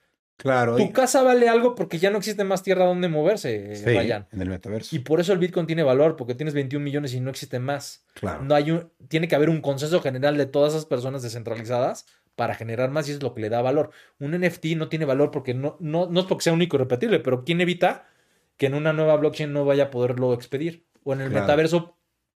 Claro. 0.42 0.76
Tu 0.76 0.82
y- 0.84 0.92
casa 0.92 1.22
vale 1.22 1.48
algo 1.48 1.74
porque 1.74 1.98
ya 1.98 2.10
no 2.10 2.18
existe 2.18 2.44
más 2.44 2.62
tierra 2.62 2.86
donde 2.86 3.08
moverse, 3.08 3.76
sí, 3.76 3.84
Ryan. 3.84 4.26
en 4.32 4.40
el 4.42 4.48
metaverso. 4.48 4.94
Y 4.96 5.00
por 5.00 5.20
eso 5.20 5.32
el 5.32 5.38
Bitcoin 5.38 5.66
tiene 5.66 5.82
valor, 5.82 6.16
porque 6.16 6.34
tienes 6.34 6.54
21 6.54 6.82
millones 6.84 7.12
y 7.14 7.20
no 7.20 7.30
existe 7.30 7.58
más. 7.58 8.04
claro. 8.14 8.42
No 8.42 8.54
hay 8.54 8.70
un, 8.70 8.90
tiene 9.08 9.28
que 9.28 9.34
haber 9.36 9.50
un 9.50 9.60
consenso 9.60 10.00
general 10.00 10.36
de 10.38 10.46
todas 10.46 10.72
esas 10.72 10.86
personas 10.86 11.22
descentralizadas 11.22 12.06
para 12.36 12.54
generar 12.54 12.90
más 12.90 13.06
y 13.08 13.12
es 13.12 13.22
lo 13.22 13.34
que 13.34 13.42
le 13.42 13.50
da 13.50 13.60
valor. 13.60 13.90
Un 14.18 14.32
NFT 14.32 14.76
no 14.76 14.88
tiene 14.88 15.04
valor 15.04 15.30
porque 15.30 15.52
no, 15.52 15.76
no, 15.80 16.06
no 16.08 16.20
es 16.20 16.26
porque 16.26 16.44
sea 16.44 16.52
único 16.54 16.76
y 16.76 16.78
repetible, 16.78 17.18
pero 17.20 17.44
¿quién 17.44 17.60
evita 17.60 18.06
que 18.56 18.66
en 18.66 18.74
una 18.74 18.92
nueva 18.94 19.16
blockchain 19.16 19.52
no 19.52 19.64
vaya 19.66 19.84
a 19.84 19.90
poderlo 19.90 20.32
expedir? 20.32 20.86
O 21.04 21.12
en 21.12 21.20
el 21.20 21.28
Claro. 21.30 21.42
metaverso 21.44 21.96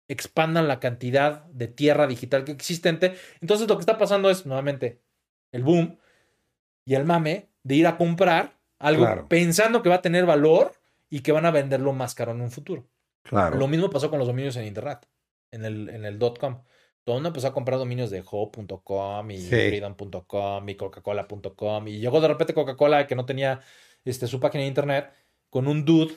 expandan 0.08 0.66
la 0.66 0.80
cantidad 0.80 1.44
de 1.46 1.68
tierra 1.68 2.06
digital 2.08 2.42
que 2.44 2.52
existente. 2.52 3.14
Entonces 3.40 3.68
lo 3.68 3.76
que 3.76 3.80
está 3.82 3.96
pasando 3.96 4.28
es 4.28 4.44
nuevamente 4.44 5.00
el 5.52 5.62
boom 5.62 5.98
y 6.84 6.94
el 6.94 7.04
mame 7.04 7.50
de 7.62 7.74
ir 7.76 7.86
a 7.86 7.96
comprar 7.96 8.58
algo 8.78 9.04
Claro. 9.04 9.28
pensando 9.28 9.82
que 9.82 9.88
va 9.88 9.96
a 9.96 10.02
tener 10.02 10.26
valor 10.26 10.72
y 11.08 11.20
que 11.20 11.32
van 11.32 11.46
a 11.46 11.50
venderlo 11.50 11.92
más 11.92 12.14
caro 12.14 12.32
en 12.32 12.40
un 12.40 12.50
futuro. 12.50 12.86
Claro. 13.22 13.56
Lo 13.56 13.68
mismo 13.68 13.90
pasó 13.90 14.10
con 14.10 14.18
los 14.18 14.26
dominios 14.28 14.56
en 14.56 14.64
internet, 14.66 15.06
en 15.52 15.64
el, 15.64 15.88
en 15.90 16.04
el 16.04 16.18
.com. 16.18 16.62
Todo 17.04 17.16
el 17.16 17.18
mundo 17.18 17.28
empezó 17.28 17.48
a 17.48 17.52
comprar 17.54 17.78
dominios 17.78 18.10
de 18.10 18.22
ho.com 18.28 19.30
y 19.30 19.38
Sí. 19.38 19.48
freedom.com 19.48 20.68
y 20.68 20.74
coca-cola.com 20.76 21.88
y 21.88 21.98
llegó 21.98 22.20
de 22.20 22.28
repente 22.28 22.54
Coca-Cola 22.54 23.06
que 23.06 23.14
no 23.16 23.24
tenía 23.26 23.60
este, 24.04 24.26
su 24.26 24.40
página 24.40 24.62
de 24.62 24.68
internet 24.68 25.12
con 25.50 25.66
un 25.68 25.84
dude 25.84 26.14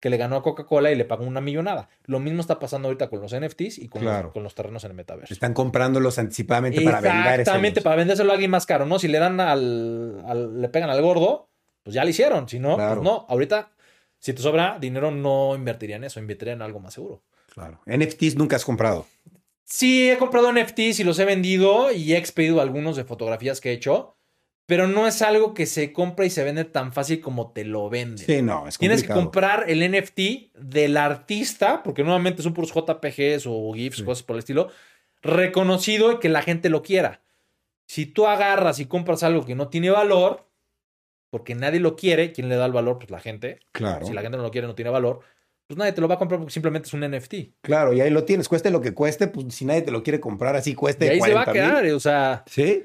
que 0.00 0.10
le 0.10 0.16
ganó 0.18 0.36
a 0.36 0.42
Coca-Cola 0.42 0.90
y 0.92 0.94
le 0.94 1.04
pagó 1.04 1.24
una 1.24 1.40
millonada. 1.40 1.88
Lo 2.04 2.20
mismo 2.20 2.40
está 2.40 2.58
pasando 2.58 2.88
ahorita 2.88 3.08
con 3.08 3.20
los 3.20 3.34
NFTs 3.34 3.78
y 3.78 3.88
con, 3.88 4.02
Claro. 4.02 4.24
los, 4.24 4.32
con 4.34 4.42
los 4.42 4.54
terrenos 4.54 4.84
en 4.84 4.90
el 4.90 4.96
metaverso. 4.96 5.32
Están 5.32 5.54
comprándolos 5.54 6.18
anticipadamente 6.18 6.80
para 6.82 7.00
vender. 7.00 7.40
Exactamente, 7.40 7.80
para 7.80 7.96
vendérselo 7.96 8.30
a 8.30 8.34
alguien 8.34 8.50
más 8.50 8.66
caro, 8.66 8.84
¿no? 8.86 8.98
Si 8.98 9.08
le 9.08 9.18
dan 9.18 9.40
al, 9.40 10.22
al- 10.26 10.60
le 10.60 10.68
pegan 10.68 10.90
al 10.90 11.00
gordo, 11.02 11.48
pues 11.82 11.94
ya 11.94 12.04
lo 12.04 12.10
hicieron. 12.10 12.48
Si 12.48 12.58
no, 12.58 12.76
Claro. 12.76 12.96
pues 13.00 13.04
no. 13.04 13.26
Ahorita, 13.28 13.72
si 14.18 14.32
te 14.34 14.42
sobra 14.42 14.78
dinero, 14.78 15.10
no 15.10 15.54
invertiría 15.54 15.96
en 15.96 16.04
eso, 16.04 16.20
invertiría 16.20 16.52
en 16.54 16.62
algo 16.62 16.80
más 16.80 16.94
seguro. 16.94 17.22
Claro. 17.54 17.80
NFTs 17.86 18.36
nunca 18.36 18.56
has 18.56 18.64
comprado. 18.64 19.06
Sí, 19.64 20.10
he 20.10 20.18
comprado 20.18 20.52
NFTs 20.52 21.00
y 21.00 21.04
los 21.04 21.18
he 21.18 21.24
vendido 21.24 21.90
y 21.90 22.12
he 22.12 22.18
expedido 22.18 22.60
algunos 22.60 22.96
de 22.96 23.04
fotografías 23.04 23.60
que 23.60 23.70
he 23.70 23.72
hecho, 23.72 24.15
pero 24.66 24.86
no 24.88 25.06
es 25.06 25.22
algo 25.22 25.54
que 25.54 25.64
se 25.66 25.92
compra 25.92 26.26
y 26.26 26.30
se 26.30 26.42
vende 26.44 26.64
tan 26.64 26.92
fácil 26.92 27.20
como 27.20 27.52
te 27.52 27.64
lo 27.64 27.88
venden. 27.88 28.18
Sí, 28.26 28.42
no, 28.42 28.66
es 28.66 28.76
Tienes 28.78 29.02
que 29.02 29.08
complicado. 29.08 29.24
comprar 29.60 29.70
el 29.70 29.88
NFT 29.90 30.52
del 30.58 30.96
artista, 30.96 31.82
porque 31.82 32.02
nuevamente 32.02 32.42
son 32.42 32.52
puros 32.52 32.72
JPGs 32.74 33.44
o 33.46 33.72
GIFs, 33.72 33.98
Sí. 33.98 34.04
cosas 34.04 34.22
por 34.24 34.34
el 34.36 34.38
estilo, 34.40 34.68
reconocido 35.22 36.12
y 36.12 36.18
que 36.18 36.28
la 36.28 36.42
gente 36.42 36.68
lo 36.68 36.82
quiera. 36.82 37.20
Si 37.86 38.06
tú 38.06 38.26
agarras 38.26 38.78
y 38.80 38.86
compras 38.86 39.22
algo 39.22 39.44
que 39.44 39.54
no 39.54 39.68
tiene 39.68 39.90
valor, 39.90 40.48
porque 41.30 41.54
nadie 41.54 41.80
lo 41.80 41.96
quiere, 41.96 42.32
¿quién 42.32 42.48
le 42.48 42.56
da 42.56 42.66
el 42.66 42.72
valor? 42.72 42.98
Pues 42.98 43.10
la 43.10 43.20
gente. 43.20 43.60
Claro. 43.72 44.06
Si 44.06 44.12
la 44.12 44.22
gente 44.22 44.36
no 44.36 44.42
lo 44.42 44.50
quiere, 44.50 44.66
no 44.66 44.74
tiene 44.74 44.90
valor, 44.90 45.20
pues 45.66 45.78
nadie 45.78 45.92
te 45.92 46.00
lo 46.00 46.08
va 46.08 46.14
a 46.14 46.18
comprar 46.18 46.38
porque 46.40 46.52
simplemente 46.52 46.88
es 46.88 46.94
un 46.94 47.00
NFT. 47.08 47.34
Claro, 47.60 47.92
y 47.92 48.00
ahí 48.00 48.10
lo 48.10 48.24
tienes. 48.24 48.48
Cueste 48.48 48.70
lo 48.70 48.80
que 48.80 48.94
cueste, 48.94 49.28
pues 49.28 49.54
si 49.54 49.64
nadie 49.64 49.82
te 49.82 49.90
lo 49.90 50.02
quiere 50.02 50.18
comprar 50.20 50.56
así, 50.56 50.70
Y 50.70 50.74
cueste 50.74 51.08
ahí 51.10 51.20
se 51.20 51.34
va 51.34 51.42
a 51.42 51.44
40 51.44 51.52
mil. 51.72 51.82
quedar, 51.82 51.94
o 51.94 52.00
sea... 52.00 52.42
Sí. 52.46 52.84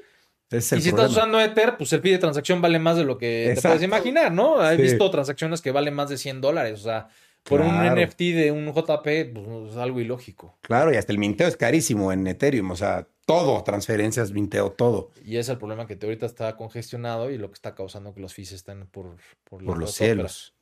Ese 0.52 0.58
es 0.58 0.72
el 0.72 0.78
y 0.78 0.82
si 0.82 0.88
problema. 0.90 1.08
estás 1.08 1.18
usando 1.18 1.40
Ether, 1.40 1.76
pues 1.76 1.92
el 1.92 2.00
fee 2.00 2.10
de 2.12 2.18
transacción 2.18 2.60
vale 2.60 2.78
más 2.78 2.96
de 2.96 3.04
lo 3.04 3.18
que 3.18 3.52
te 3.54 3.62
puedes 3.62 3.82
imaginar, 3.82 4.32
¿no? 4.32 4.64
He 4.68 4.76
Sí. 4.76 4.82
visto 4.82 5.10
transacciones 5.10 5.60
que 5.60 5.70
valen 5.70 5.94
más 5.94 6.08
de 6.08 6.18
100 6.18 6.40
dólares. 6.40 6.80
O 6.80 6.82
sea, 6.84 7.08
por 7.44 7.60
un. 7.60 7.74
NFT 7.74 8.20
de 8.34 8.52
un 8.52 8.72
JP, 8.72 9.32
pues 9.34 9.70
es 9.72 9.76
algo 9.76 10.00
ilógico. 10.00 10.56
Claro, 10.60 10.92
y 10.92 10.96
hasta 10.96 11.12
el 11.12 11.18
minteo 11.18 11.48
es 11.48 11.56
carísimo 11.56 12.12
en 12.12 12.26
Ethereum. 12.26 12.70
O 12.70 12.76
sea, 12.76 13.08
todo, 13.26 13.62
transferencias, 13.64 14.30
minteo, 14.32 14.70
todo. 14.70 15.10
Y 15.24 15.36
es 15.38 15.48
el 15.48 15.58
problema 15.58 15.86
que 15.86 15.96
te 15.96 16.06
ahorita 16.06 16.26
está 16.26 16.56
congestionado 16.56 17.30
y 17.30 17.38
lo 17.38 17.48
que 17.48 17.54
está 17.54 17.74
causando 17.74 18.14
que 18.14 18.20
los 18.20 18.34
fees 18.34 18.52
estén 18.52 18.86
por, 18.86 19.16
por, 19.44 19.64
Por 19.64 19.78
los 19.78 19.92
cielos. 19.92 20.54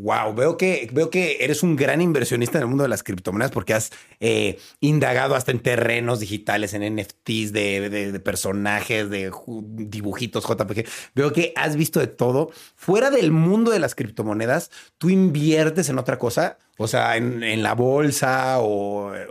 Wow, 0.00 0.32
veo 0.32 0.56
que, 0.56 0.88
veo 0.92 1.10
que 1.10 1.38
eres 1.40 1.64
un 1.64 1.74
gran 1.74 2.00
inversionista 2.00 2.56
en 2.58 2.62
el 2.62 2.68
mundo 2.68 2.84
de 2.84 2.88
las 2.88 3.02
criptomonedas 3.02 3.50
porque 3.50 3.74
has 3.74 3.90
eh, 4.20 4.56
indagado 4.78 5.34
hasta 5.34 5.50
en 5.50 5.58
terrenos 5.58 6.20
digitales, 6.20 6.72
en 6.72 6.94
NFTs 6.96 7.52
de, 7.52 7.90
de- 7.90 8.12
de 8.12 8.20
personajes, 8.20 9.10
de 9.10 9.32
dibujitos, 9.74 10.44
JPG. 10.46 10.86
Veo 11.16 11.32
que 11.32 11.52
has 11.56 11.74
visto 11.74 11.98
de 11.98 12.06
todo. 12.06 12.50
Fuera 12.76 13.10
del 13.10 13.32
mundo 13.32 13.72
de 13.72 13.80
las 13.80 13.96
criptomonedas, 13.96 14.70
¿tú 14.98 15.10
inviertes 15.10 15.88
en 15.88 15.98
otra 15.98 16.16
cosa? 16.16 16.58
O 16.76 16.86
sea, 16.86 17.16
en, 17.16 17.42
en 17.42 17.64
la 17.64 17.74
bolsa 17.74 18.60
o 18.60 19.12
eh, 19.16 19.26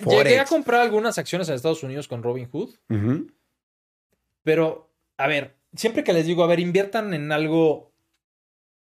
Llegué 0.00 0.40
a 0.40 0.44
Forex. 0.44 0.48
comprar 0.50 0.80
algunas 0.80 1.18
acciones 1.18 1.48
en 1.48 1.54
Estados 1.54 1.84
Unidos 1.84 2.08
con 2.08 2.20
Robinhood, 2.24 2.70
Ujú. 2.90 3.28
pero, 4.42 4.90
a 5.18 5.28
ver, 5.28 5.56
siempre 5.76 6.02
que 6.02 6.12
les 6.12 6.26
digo, 6.26 6.42
a 6.42 6.48
ver, 6.48 6.58
inviertan 6.58 7.14
en 7.14 7.30
algo 7.30 7.93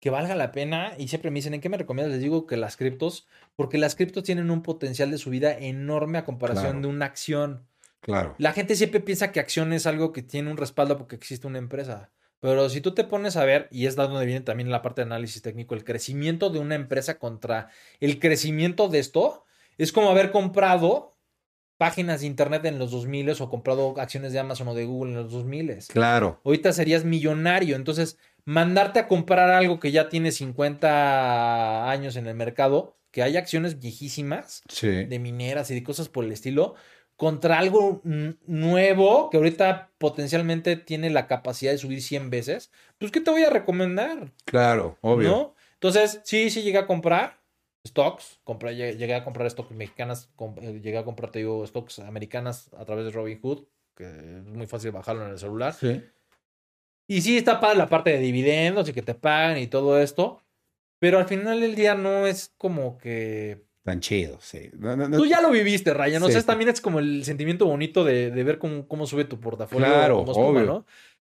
que 0.00 0.10
valga 0.10 0.34
la 0.34 0.50
pena 0.50 0.92
y 0.98 1.08
siempre 1.08 1.30
me 1.30 1.36
dicen, 1.36 1.54
¿en 1.54 1.60
qué 1.60 1.68
me 1.68 1.76
recomiendas? 1.76 2.12
Les 2.12 2.22
digo 2.22 2.46
que 2.46 2.56
las 2.56 2.76
criptos, 2.76 3.26
porque 3.54 3.78
las 3.78 3.94
criptos 3.94 4.24
tienen 4.24 4.50
un 4.50 4.62
potencial 4.62 5.10
de 5.10 5.18
subida 5.18 5.52
enorme 5.56 6.18
a 6.18 6.24
comparación 6.24 6.64
Claro. 6.72 6.80
de 6.80 6.86
una 6.88 7.04
acción. 7.06 7.66
Claro. 8.00 8.34
La 8.38 8.52
gente 8.52 8.76
siempre 8.76 9.00
piensa 9.00 9.30
que 9.30 9.40
acción 9.40 9.72
es 9.74 9.86
algo 9.86 10.12
que 10.12 10.22
tiene 10.22 10.50
un 10.50 10.56
respaldo 10.56 10.96
porque 10.96 11.16
existe 11.16 11.46
una 11.46 11.58
empresa. 11.58 12.10
Pero 12.40 12.70
si 12.70 12.80
tú 12.80 12.92
te 12.94 13.04
pones 13.04 13.36
a 13.36 13.44
ver, 13.44 13.68
y 13.70 13.84
es 13.84 13.96
de 13.96 14.02
donde 14.04 14.24
viene 14.24 14.40
también 14.40 14.70
la 14.70 14.80
parte 14.80 15.02
de 15.02 15.06
análisis 15.06 15.42
técnico, 15.42 15.74
el 15.74 15.84
crecimiento 15.84 16.48
de 16.48 16.58
una 16.60 16.74
empresa 16.76 17.18
contra 17.18 17.68
el 18.00 18.18
crecimiento 18.18 18.88
de 18.88 19.00
esto, 19.00 19.44
es 19.76 19.92
como 19.92 20.08
haber 20.08 20.30
comprado 20.30 21.14
páginas 21.76 22.20
de 22.20 22.26
internet 22.26 22.64
en 22.64 22.78
los 22.78 22.90
2000 22.90 23.30
o 23.40 23.50
comprado 23.50 23.94
acciones 23.98 24.32
de 24.32 24.38
Amazon 24.38 24.68
o 24.68 24.74
de 24.74 24.84
Google 24.86 25.12
en 25.12 25.16
los 25.22 25.32
2000. 25.32 25.78
Claro. 25.88 26.40
Ahorita 26.44 26.72
serías 26.72 27.04
millonario. 27.04 27.76
Entonces, 27.76 28.18
mandarte 28.44 28.98
a 28.98 29.08
comprar 29.08 29.50
algo 29.50 29.80
que 29.80 29.90
ya 29.92 30.08
tiene 30.08 30.32
50 30.32 31.90
años 31.90 32.16
en 32.16 32.26
el 32.26 32.34
mercado, 32.34 32.96
que 33.10 33.22
hay 33.22 33.36
acciones 33.36 33.78
viejísimas 33.80 34.62
Sí. 34.68 35.04
de 35.04 35.18
mineras 35.18 35.70
y 35.70 35.74
de 35.74 35.82
cosas 35.82 36.08
por 36.08 36.24
el 36.24 36.32
estilo, 36.32 36.74
contra 37.16 37.58
algo 37.58 38.00
nuevo 38.46 39.28
que 39.30 39.36
ahorita 39.36 39.90
potencialmente 39.98 40.76
tiene 40.76 41.10
la 41.10 41.26
capacidad 41.26 41.70
de 41.72 41.78
subir 41.78 42.00
100 42.02 42.30
veces, 42.30 42.70
pues 42.98 43.12
¿qué 43.12 43.20
te 43.20 43.30
voy 43.30 43.42
a 43.42 43.50
recomendar? 43.50 44.32
Claro, 44.46 44.96
obvio. 45.02 45.28
¿No? 45.28 45.54
Entonces, 45.74 46.20
sí, 46.24 46.50
sí 46.50 46.62
llegué 46.62 46.78
a 46.78 46.86
comprar 46.86 47.38
stocks, 47.86 48.40
compré, 48.44 48.74
llegué 48.76 49.14
a 49.14 49.24
comprar 49.24 49.50
stocks 49.50 49.70
mexicanas, 49.72 50.30
eh, 50.62 50.80
llegué 50.82 50.98
a 50.98 51.04
comprar, 51.04 51.30
te 51.30 51.40
digo, 51.40 51.66
stocks 51.66 51.98
americanas 51.98 52.70
a 52.78 52.84
través 52.84 53.04
de 53.06 53.10
Robinhood, 53.10 53.64
que 53.96 54.04
es 54.04 54.44
muy 54.44 54.66
fácil 54.66 54.90
bajarlo 54.92 55.24
en 55.26 55.32
el 55.32 55.38
celular. 55.38 55.72
Sí. 55.74 56.02
Y 57.10 57.22
sí 57.22 57.36
está 57.36 57.58
para 57.58 57.74
la 57.74 57.88
parte 57.88 58.10
de 58.10 58.18
dividendos 58.20 58.88
y 58.88 58.92
que 58.92 59.02
te 59.02 59.14
pagan 59.14 59.58
y 59.58 59.66
todo 59.66 60.00
esto, 60.00 60.40
pero 61.00 61.18
al 61.18 61.26
final 61.26 61.60
del 61.60 61.74
día 61.74 61.96
no 61.96 62.24
es 62.26 62.54
como 62.56 62.98
que... 62.98 63.64
Tan 63.82 63.98
chido, 63.98 64.38
sí. 64.40 64.70
No, 64.78 64.94
no, 64.96 65.08
no. 65.08 65.16
Tú 65.16 65.26
ya 65.26 65.40
lo 65.40 65.50
viviste, 65.50 65.92
Ryan. 65.92 66.22
O 66.22 66.28
Sí, 66.28 66.40
también 66.44 66.70
es 66.70 66.80
como 66.80 67.00
el 67.00 67.24
sentimiento 67.24 67.66
bonito 67.66 68.04
de, 68.04 68.30
de 68.30 68.44
ver 68.44 68.58
cómo, 68.58 68.86
cómo 68.86 69.06
sube 69.08 69.24
tu 69.24 69.40
portafolio. 69.40 69.84
Claro, 69.86 70.20
obvio. 70.20 70.64
¿no? 70.64 70.86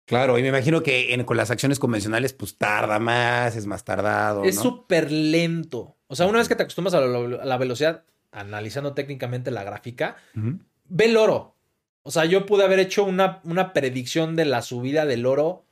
Claro, 0.04 0.38
y 0.38 0.42
me 0.42 0.48
imagino 0.48 0.82
que 0.82 1.14
en- 1.14 1.24
con 1.24 1.38
las 1.38 1.50
acciones 1.50 1.78
convencionales, 1.78 2.34
pues 2.34 2.58
tarda 2.58 2.98
más, 2.98 3.56
es 3.56 3.64
más 3.66 3.82
tardado. 3.82 4.44
Es 4.44 4.56
¿no? 4.56 4.62
súper 4.62 5.10
lento. 5.10 5.96
O 6.08 6.16
sea, 6.16 6.26
una 6.26 6.36
vez 6.38 6.48
que 6.48 6.54
te 6.56 6.64
acostumbras 6.64 6.92
a 6.92 7.00
la, 7.00 7.18
a 7.18 7.44
la 7.46 7.56
velocidad, 7.56 8.04
analizando 8.30 8.92
técnicamente 8.92 9.50
la 9.50 9.64
gráfica, 9.64 10.16
ve 10.34 11.04
el 11.06 11.16
oro. 11.16 11.56
O 12.04 12.10
sea, 12.10 12.24
yo 12.24 12.46
pude 12.46 12.64
haber 12.64 12.78
hecho 12.80 13.04
una, 13.04 13.40
una 13.44 13.72
predicción 13.72 14.34
de 14.36 14.44
la 14.44 14.62
subida 14.62 15.06
del 15.06 15.24
oro 15.26 15.64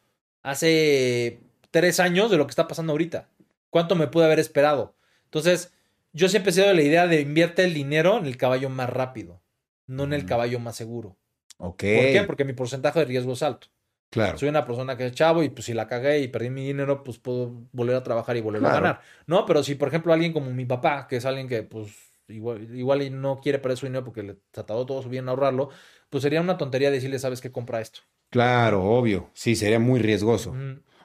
hace 0.43 1.41
tres 1.70 2.01
años 2.01 2.31
de 2.31 2.37
lo 2.37 2.47
que 2.47 2.51
está 2.51 2.68
pasando 2.68 2.93
ahorita. 2.93 3.28
¿Cuánto 3.70 3.95
me 3.95 4.09
pude 4.09 4.24
haber 4.24 4.39
esperado? 4.39 4.95
Entonces, 5.24 5.72
yo 6.12 6.28
siempre 6.28 6.51
he 6.51 6.55
sido 6.55 6.66
de 6.68 6.74
la 6.74 6.83
idea 6.83 7.07
de 7.07 7.20
invierte 7.20 7.64
el 7.64 7.74
dinero 7.74 8.18
en 8.18 8.26
el 8.26 8.37
caballo 8.37 8.68
más 8.68 8.91
rápido, 8.91 9.41
no 9.87 10.05
en 10.05 10.12
el 10.12 10.24
Mm. 10.24 10.26
caballo 10.26 10.59
más 10.61 10.76
seguro. 10.76 11.16
Ok. 11.59 11.68
¿Por 11.83 11.83
qué? 12.12 12.24
Porque 12.26 12.45
mi 12.45 12.53
porcentaje 12.53 12.99
de 13.01 13.05
riesgo 13.05 13.33
es 13.35 13.43
alto. 13.43 13.68
Claro. 14.11 14.37
Soy 14.39 14.49
una 14.49 14.64
persona 14.64 14.97
que 14.97 15.07
es 15.07 15.12
chavo 15.12 15.45
y 15.45 15.51
pues 15.51 15.66
si 15.66 15.72
la 15.74 15.87
cagué 15.87 16.18
y 16.20 16.26
perdí 16.28 16.51
mi 16.51 16.64
dinero, 16.66 17.05
pues 17.05 17.18
puedo 17.18 17.53
volver 17.70 17.95
a 17.95 18.03
trabajar 18.03 18.37
y 18.37 18.41
volver 18.41 18.64
a 18.64 18.72
ganar. 18.72 19.01
No, 19.26 19.47
pero 19.47 19.62
si 19.62 19.76
por 19.76 19.87
ejemplo 19.87 20.12
alguien 20.12 20.33
como 20.33 20.51
mi 20.51 20.64
papá, 20.64 21.07
que 21.07 21.16
es 21.16 21.24
alguien 21.24 21.47
que 21.47 21.62
pues 21.62 21.93
igual, 22.26 22.76
igual 22.76 23.20
no 23.20 23.41
quiere 23.41 23.61
perder 23.61 23.78
su 23.78 23.87
dinero 23.87 24.05
porque 24.05 24.24
le 24.24 24.37
tratado 24.51 24.85
todo 24.85 25.01
bien 25.09 25.28
ahorrarlo, 25.28 25.68
pues 26.11 26.22
sería 26.22 26.40
una 26.40 26.58
tontería 26.58 26.90
decirle, 26.90 27.18
¿sabes 27.18 27.40
qué? 27.40 27.50
Compra 27.50 27.80
esto. 27.80 28.00
Claro, 28.30 28.84
obvio. 28.84 29.30
Sí, 29.34 29.56
sería 29.56 29.78
muy 29.80 29.98
riesgoso. 30.00 30.54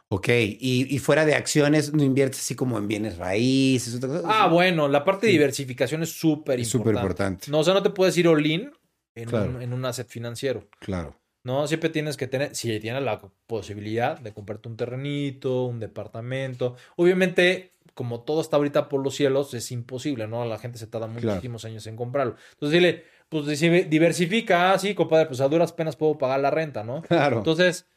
Ok. 0.09 0.27
Y, 0.29 0.87
y 0.93 0.99
fuera 0.99 1.25
de 1.25 1.33
acciones, 1.35 1.93
¿no 1.93 2.03
inviertes 2.03 2.39
así 2.39 2.55
como 2.55 2.77
en 2.77 2.87
bienes 2.87 3.17
raíces? 3.17 3.95
otra 3.95 4.09
cosa? 4.09 4.27
Ah, 4.29 4.47
bueno, 4.47 4.87
la 4.87 5.03
parte 5.03 5.25
de 5.27 5.31
Sí. 5.31 5.37
diversificación 5.37 6.03
es 6.03 6.11
súper 6.11 6.59
Es 6.59 6.67
súper 6.69 6.93
importante. 6.93 7.23
importante. 7.23 7.51
No, 7.51 7.59
o 7.59 7.63
sea, 7.63 7.73
no 7.73 7.81
te 7.81 7.89
puedes 7.89 8.15
ir 8.17 8.27
all-in 8.27 8.71
en, 9.15 9.29
Claro. 9.29 9.49
un, 9.51 9.61
en 9.61 9.73
un 9.73 9.85
asset 9.85 10.07
financiero. 10.07 10.67
Claro. 10.79 11.15
No, 11.43 11.67
siempre 11.67 11.89
tienes 11.89 12.17
que 12.17 12.27
tener, 12.27 12.55
si 12.55 12.79
tienes 12.79 13.03
la 13.03 13.21
posibilidad 13.47 14.19
de 14.19 14.33
comprarte 14.33 14.67
un 14.67 14.77
terrenito, 14.77 15.65
un 15.65 15.79
departamento. 15.79 16.75
Obviamente, 16.95 17.71
como 17.93 18.21
todo 18.21 18.41
está 18.41 18.57
ahorita 18.57 18.89
por 18.89 19.03
los 19.03 19.15
cielos, 19.15 19.53
es 19.53 19.71
imposible, 19.71 20.27
¿no? 20.27 20.43
La 20.45 20.57
gente 20.57 20.77
se 20.79 20.87
tarda 20.87 21.07
Claro. 21.07 21.35
muchísimos 21.35 21.63
años 21.65 21.85
en 21.87 21.95
comprarlo. 21.95 22.35
Entonces 22.53 22.73
dile, 22.79 23.05
pues 23.43 23.59
diversifica, 23.89 24.73
ah, 24.73 24.79
sí, 24.79 24.95
compadre, 24.95 25.25
pues 25.25 25.41
a 25.41 25.47
duras 25.47 25.73
penas 25.73 25.95
puedo 25.95 26.17
pagar 26.17 26.39
la 26.39 26.51
renta, 26.51 26.83
¿no? 26.83 27.01
Claro. 27.01 27.37
Entonces, 27.37 27.87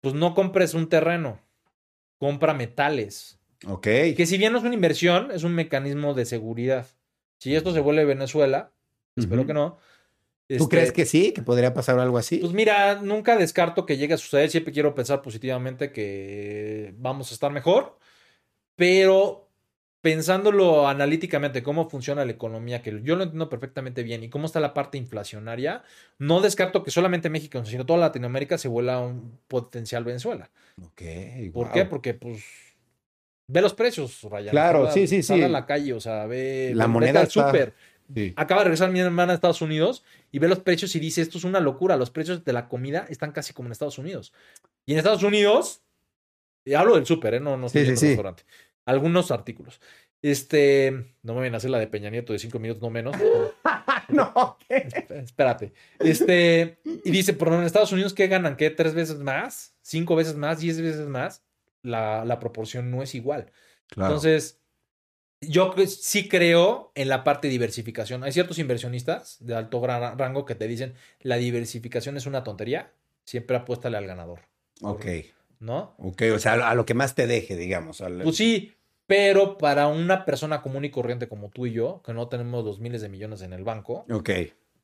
pues 0.00 0.14
no 0.14 0.34
compres 0.34 0.74
un 0.74 0.88
terreno, 0.88 1.40
compra 2.18 2.54
metales. 2.54 3.38
ok. 3.66 3.82
Que 3.82 4.26
si 4.26 4.38
bien 4.38 4.52
no 4.52 4.58
es 4.58 4.64
una 4.64 4.74
inversión, 4.74 5.30
es 5.30 5.44
un 5.44 5.54
mecanismo 5.54 6.14
de 6.14 6.24
seguridad. 6.24 6.86
Si 7.38 7.54
esto 7.54 7.72
se 7.72 7.80
vuelve 7.80 8.04
Venezuela, 8.04 8.72
espero 9.16 9.46
que 9.46 9.54
no. 9.54 9.78
¿Tú 10.48 10.54
este, 10.54 10.68
crees 10.68 10.92
que 10.92 11.04
sí? 11.04 11.32
¿Que 11.32 11.42
podría 11.42 11.74
pasar 11.74 11.98
algo 11.98 12.16
así? 12.16 12.38
pues 12.38 12.52
mira, 12.52 13.02
nunca 13.02 13.36
descarto 13.36 13.84
que 13.84 13.98
llegue 13.98 14.14
a 14.14 14.18
suceder. 14.18 14.50
Siempre 14.50 14.72
quiero 14.72 14.94
pensar 14.94 15.20
positivamente 15.20 15.92
que 15.92 16.94
vamos 16.96 17.30
a 17.30 17.34
estar 17.34 17.52
mejor. 17.52 17.98
Pero 18.74 19.47
pensándolo 20.00 20.86
analíticamente, 20.88 21.62
cómo 21.62 21.88
funciona 21.90 22.24
la 22.24 22.30
economía, 22.32 22.82
que 22.82 23.00
yo 23.02 23.16
lo 23.16 23.24
entiendo 23.24 23.48
perfectamente 23.48 24.02
bien, 24.02 24.22
y 24.22 24.28
cómo 24.30 24.46
está 24.46 24.60
la 24.60 24.72
parte 24.74 24.96
inflacionaria, 24.98 25.82
no 26.18 26.40
descarto 26.40 26.82
que 26.84 26.90
solamente 26.90 27.30
México, 27.30 27.64
sino 27.64 27.84
toda 27.84 27.98
Latinoamérica 27.98 28.58
se 28.58 28.68
vuela 28.68 29.00
un 29.00 29.38
potencial 29.48 30.04
Venezuela. 30.04 30.50
ok. 30.80 31.02
¿Por 31.52 31.64
wow. 31.66 31.72
qué? 31.74 31.84
Porque, 31.84 32.14
pues, 32.14 32.44
ve 33.48 33.60
los 33.60 33.74
precios, 33.74 34.22
Ryan. 34.22 34.50
Claro, 34.50 34.78
Sal 34.84 34.88
a- 34.88 34.92
sí, 34.92 35.06
sí, 35.08 35.22
sal 35.22 35.38
sí. 35.38 35.42
a 35.44 35.48
la 35.48 35.66
calle, 35.66 35.92
o 35.94 36.00
sea, 36.00 36.26
ve. 36.26 36.72
La 36.74 36.86
moneda 36.86 37.20
al 37.20 37.30
súper. 37.30 37.74
Sí. 38.14 38.32
Acaba 38.36 38.62
de 38.62 38.64
regresar 38.66 38.90
mi 38.90 39.00
hermana 39.00 39.32
a 39.32 39.34
Estados 39.34 39.60
Unidos 39.60 40.02
y 40.32 40.38
ve 40.38 40.48
los 40.48 40.60
precios 40.60 40.94
y 40.96 41.00
dice, 41.00 41.20
esto 41.20 41.36
es 41.36 41.44
una 41.44 41.60
locura, 41.60 41.96
los 41.96 42.10
precios 42.10 42.42
de 42.42 42.52
la 42.54 42.66
comida 42.68 43.04
están 43.10 43.32
casi 43.32 43.52
como 43.52 43.66
en 43.68 43.72
Estados 43.72 43.98
Unidos. 43.98 44.32
Y 44.86 44.92
en 44.92 44.98
Estados 44.98 45.22
Unidos, 45.22 45.82
y 46.64 46.72
hablo 46.72 46.94
del 46.94 47.04
súper, 47.04 47.34
¿eh? 47.34 47.40
no, 47.40 47.58
no 47.58 47.66
estoy 47.66 47.82
Sí, 47.84 47.96
sí, 47.96 48.06
al 48.06 48.12
sí. 48.12 48.16
Algunos 48.88 49.30
artículos. 49.30 49.80
Este, 50.22 51.14
no 51.22 51.34
me 51.34 51.42
ven 51.42 51.54
a 51.54 51.58
hacer 51.58 51.70
la 51.70 51.78
de 51.78 51.86
Peña 51.86 52.10
Nieto 52.10 52.32
de 52.32 52.38
cinco 52.38 52.58
minutos, 52.58 52.82
no 52.82 52.90
menos. 52.90 53.14
no, 54.08 54.56
Espérate. 55.10 55.72
Este, 56.00 56.78
y 57.04 57.10
dice, 57.10 57.34
por 57.34 57.48
en 57.52 57.62
Estados 57.62 57.92
Unidos, 57.92 58.14
¿qué 58.14 58.26
ganan? 58.28 58.56
¿Qué? 58.56 58.70
¿Tres 58.70 58.94
veces 58.94 59.18
más? 59.18 59.74
¿Cinco 59.82 60.16
veces 60.16 60.36
más? 60.36 60.60
¿Diez 60.60 60.80
veces 60.80 61.06
más? 61.06 61.44
La, 61.82 62.24
la 62.24 62.40
proporción 62.40 62.90
no 62.90 63.02
es 63.02 63.14
igual. 63.14 63.52
Claro. 63.88 64.14
Entonces, 64.14 64.60
yo 65.40 65.74
sí 65.86 66.28
creo 66.28 66.90
en 66.94 67.08
la 67.08 67.22
parte 67.24 67.46
de 67.48 67.52
diversificación. 67.52 68.24
Hay 68.24 68.32
ciertos 68.32 68.58
inversionistas 68.58 69.36
de 69.40 69.54
alto 69.54 69.86
rango 69.86 70.44
que 70.44 70.54
te 70.54 70.66
dicen 70.66 70.94
la 71.20 71.36
diversificación 71.36 72.16
es 72.16 72.26
una 72.26 72.42
tontería. 72.42 72.92
Siempre 73.24 73.56
apuéstale 73.58 73.98
al 73.98 74.06
ganador, 74.06 74.40
ok. 74.80 75.04
¿no? 75.60 75.94
Ok, 75.98 76.22
o 76.34 76.38
sea, 76.38 76.54
a 76.54 76.74
lo 76.74 76.86
que 76.86 76.94
más 76.94 77.14
te 77.14 77.26
deje, 77.26 77.56
digamos. 77.56 78.00
al- 78.00 78.22
Pues 78.22 78.36
sí, 78.36 78.72
pero 79.08 79.56
para 79.56 79.88
una 79.88 80.26
persona 80.26 80.60
común 80.60 80.84
y 80.84 80.90
corriente 80.90 81.28
como 81.28 81.48
tú 81.48 81.64
y 81.66 81.72
yo, 81.72 82.02
que 82.04 82.12
no 82.12 82.28
tenemos 82.28 82.62
los 82.62 82.78
miles 82.78 83.00
de 83.00 83.08
millones 83.08 83.40
en 83.40 83.54
el 83.54 83.64
banco, 83.64 84.04
Ok, 84.10 84.30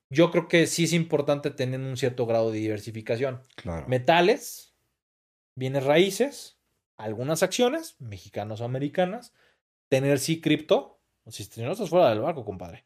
yo 0.09 0.31
creo 0.31 0.49
que 0.49 0.67
sí 0.67 0.85
es 0.85 0.95
importante 0.95 1.51
tener 1.51 1.79
un 1.79 1.97
cierto 1.99 2.25
grado 2.25 2.51
de 2.51 2.59
diversificación. 2.59 3.43
claro. 3.55 3.87
Metales, 3.87 4.75
bienes 5.55 5.85
raíces, 5.85 6.59
algunas 6.97 7.43
acciones, 7.43 7.97
mexicanas 8.01 8.63
o 8.63 8.65
americanas, 8.65 9.35
tener 9.91 10.19
sí 10.19 10.41
cripto, 10.41 10.94
si 11.29 11.63
no 11.63 11.73
estás 11.73 11.89
fuera 11.89 12.11
del 12.11 12.21
barco, 12.21 12.45
compadre, 12.45 12.85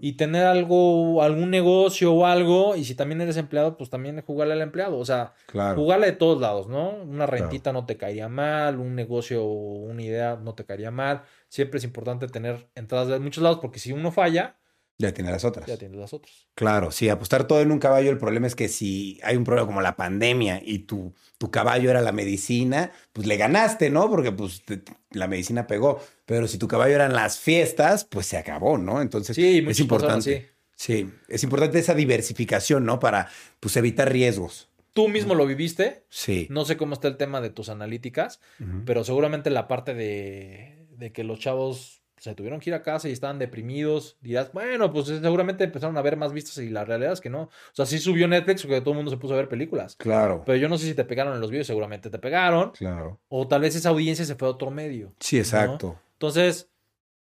y 0.00 0.12
tener 0.12 0.46
algo, 0.46 1.22
algún 1.22 1.50
negocio 1.50 2.14
o 2.14 2.24
algo, 2.24 2.76
y 2.76 2.84
si 2.84 2.94
también 2.94 3.20
eres 3.20 3.36
empleado, 3.36 3.76
pues 3.76 3.90
también 3.90 4.22
jugarle 4.22 4.54
al 4.54 4.60
empleado, 4.62 4.96
o 4.96 5.04
sea, 5.04 5.32
Claro. 5.46 5.76
jugarle 5.80 6.06
de 6.06 6.12
todos 6.12 6.40
lados, 6.40 6.68
¿no? 6.68 6.90
Una 6.90 7.26
rentita 7.26 7.72
no 7.72 7.84
te 7.84 7.96
caería 7.96 8.28
mal, 8.28 8.78
un 8.78 8.94
negocio 8.94 9.44
o 9.44 9.52
una 9.84 10.02
idea 10.02 10.38
no 10.40 10.54
te 10.54 10.64
caería 10.64 10.90
mal, 10.92 11.22
siempre 11.48 11.78
es 11.78 11.84
importante 11.84 12.28
tener 12.28 12.68
entradas 12.76 13.08
de 13.08 13.18
muchos 13.18 13.42
lados, 13.42 13.58
porque 13.60 13.78
si 13.80 13.92
uno 13.92 14.12
falla, 14.12 14.56
Ya 14.98 15.12
tiene 15.12 15.30
las 15.30 15.44
otras. 15.44 15.66
ya 15.66 15.76
tienes 15.76 15.98
las 15.98 16.12
otras. 16.14 16.46
Claro, 16.54 16.90
sí, 16.90 17.08
apostar 17.10 17.46
todo 17.46 17.60
en 17.60 17.70
un 17.70 17.78
caballo, 17.78 18.10
el 18.10 18.16
problema 18.18 18.46
es 18.46 18.54
que 18.54 18.68
si 18.68 19.20
hay 19.22 19.36
un 19.36 19.44
problema 19.44 19.66
como 19.66 19.82
la 19.82 19.94
pandemia 19.96 20.62
y 20.64 20.80
tu, 20.80 21.12
tu 21.36 21.50
caballo 21.50 21.90
era 21.90 22.00
la 22.00 22.12
medicina, 22.12 22.92
pues 23.12 23.26
le 23.26 23.36
ganaste, 23.36 23.90
¿no? 23.90 24.08
Porque 24.08 24.32
pues 24.32 24.62
te- 24.64 24.82
la 25.10 25.28
medicina 25.28 25.66
pegó. 25.66 26.00
Pero 26.24 26.48
si 26.48 26.56
tu 26.56 26.66
caballo 26.66 26.94
eran 26.94 27.12
las 27.12 27.38
fiestas, 27.38 28.04
pues 28.04 28.26
se 28.26 28.38
acabó, 28.38 28.78
¿no? 28.78 29.02
Entonces 29.02 29.36
Sí, 29.36 29.58
es 29.68 29.80
importante. 29.80 30.14
personas, 30.32 30.50
sí. 30.74 31.02
Sí, 31.04 31.10
es 31.28 31.42
importante 31.42 31.78
esa 31.78 31.94
diversificación, 31.94 32.84
¿no? 32.84 32.98
Para 32.98 33.28
pues 33.60 33.76
evitar 33.76 34.10
riesgos. 34.10 34.68
Tú 34.92 35.08
mismo 35.08 35.34
lo 35.34 35.46
viviste. 35.46 36.04
Sí. 36.08 36.46
No 36.50 36.64
sé 36.64 36.78
cómo 36.78 36.94
está 36.94 37.08
el 37.08 37.18
tema 37.18 37.42
de 37.42 37.50
tus 37.50 37.68
analíticas, 37.68 38.40
pero 38.86 39.04
seguramente 39.04 39.50
la 39.50 39.68
parte 39.68 39.92
de, 39.94 40.86
de 40.90 41.12
que 41.12 41.22
los 41.22 41.38
chavos 41.38 42.02
se 42.30 42.34
tuvieron 42.36 42.60
que 42.60 42.70
ir 42.70 42.74
a 42.74 42.82
casa 42.82 43.08
y 43.08 43.12
estaban 43.12 43.38
deprimidos, 43.38 44.16
dirás, 44.20 44.52
bueno, 44.52 44.92
pues 44.92 45.06
seguramente 45.06 45.64
empezaron 45.64 45.96
a 45.96 46.02
ver 46.02 46.16
más 46.16 46.32
vistas 46.32 46.58
y 46.58 46.68
la 46.68 46.84
realidad 46.84 47.12
es 47.12 47.20
que 47.20 47.30
no. 47.30 47.42
O 47.42 47.50
sea, 47.72 47.86
sí 47.86 47.98
subió 47.98 48.28
Netflix 48.28 48.62
porque 48.62 48.80
todo 48.80 48.90
el 48.90 48.96
mundo 48.96 49.10
se 49.10 49.16
puso 49.16 49.34
a 49.34 49.38
ver 49.38 49.48
películas. 49.48 49.96
Claro, 49.96 50.42
Pero 50.44 50.58
yo 50.58 50.68
no 50.68 50.78
sé 50.78 50.86
si 50.86 50.94
te 50.94 51.04
pegaron 51.04 51.34
en 51.34 51.40
los 51.40 51.50
videos, 51.50 51.66
seguramente 51.66 52.10
te 52.10 52.18
pegaron. 52.18 52.70
claro. 52.72 53.18
O 53.28 53.48
tal 53.48 53.62
vez 53.62 53.74
esa 53.74 53.88
audiencia 53.90 54.24
se 54.24 54.34
fue 54.34 54.48
a 54.48 54.52
otro 54.52 54.70
medio. 54.70 55.14
Sí, 55.20 55.38
exacto. 55.38 55.98
Entonces, 56.14 56.70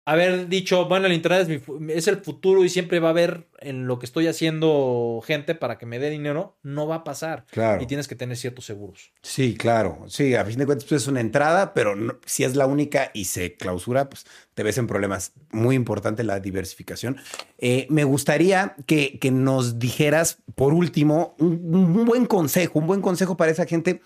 haber 0.06 0.50
dicho, 0.50 0.86
bueno, 0.90 1.06
el 1.08 1.14
Internet 1.14 1.44
es, 1.44 1.48
mi 1.48 1.60
fu- 1.60 1.80
es 1.90 2.08
el 2.08 2.18
futuro 2.18 2.64
y 2.66 2.70
siempre 2.70 3.00
va 3.00 3.08
a 3.08 3.12
haber 3.12 3.48
en 3.60 3.88
lo 3.88 4.00
que 4.00 4.06
estoy 4.06 4.28
haciendo 4.28 5.22
gente 5.26 5.56
para 5.56 5.78
que 5.78 5.86
me 5.86 5.98
dé 6.00 6.10
dinero, 6.10 6.58
no 6.62 6.88
va 6.88 6.96
a 6.96 7.04
pasar. 7.06 7.46
Claro. 7.52 7.82
Y 7.82 7.86
tienes 7.88 8.10
que 8.10 8.16
tener 8.16 8.36
ciertos 8.36 8.66
seguros. 8.66 9.12
Sí, 9.22 9.56
claro. 9.56 10.04
Sí, 10.08 10.36
a 10.36 10.44
fin 10.44 10.58
de 10.60 10.66
cuentas 10.66 10.86
pues, 10.90 11.04
es 11.04 11.08
una 11.08 11.22
entrada, 11.22 11.74
pero 11.74 11.96
no- 11.96 12.18
si 12.26 12.44
es 12.44 12.56
la 12.58 12.66
única 12.66 13.12
y 13.14 13.26
se 13.26 13.56
clausura, 13.56 14.10
pues 14.10 14.26
te 14.54 14.64
ves 14.64 14.78
en 14.78 14.88
problemas. 14.88 15.32
Muy 15.52 15.76
importante 15.76 16.24
la 16.24 16.40
diversificación. 16.42 17.18
Eh, 17.58 17.88
me 17.90 18.04
gustaría 18.04 18.76
que, 18.86 19.18
que 19.20 19.32
nos 19.32 19.80
dijeras, 19.80 20.40
por 20.56 20.74
último, 20.74 21.36
un, 21.40 21.62
un 21.74 22.06
buen 22.06 22.26
consejo, 22.26 22.80
un 22.80 22.88
buen 22.88 23.02
consejo 23.02 23.38
para 23.38 23.52
esa 23.52 23.66
gente 23.66 24.02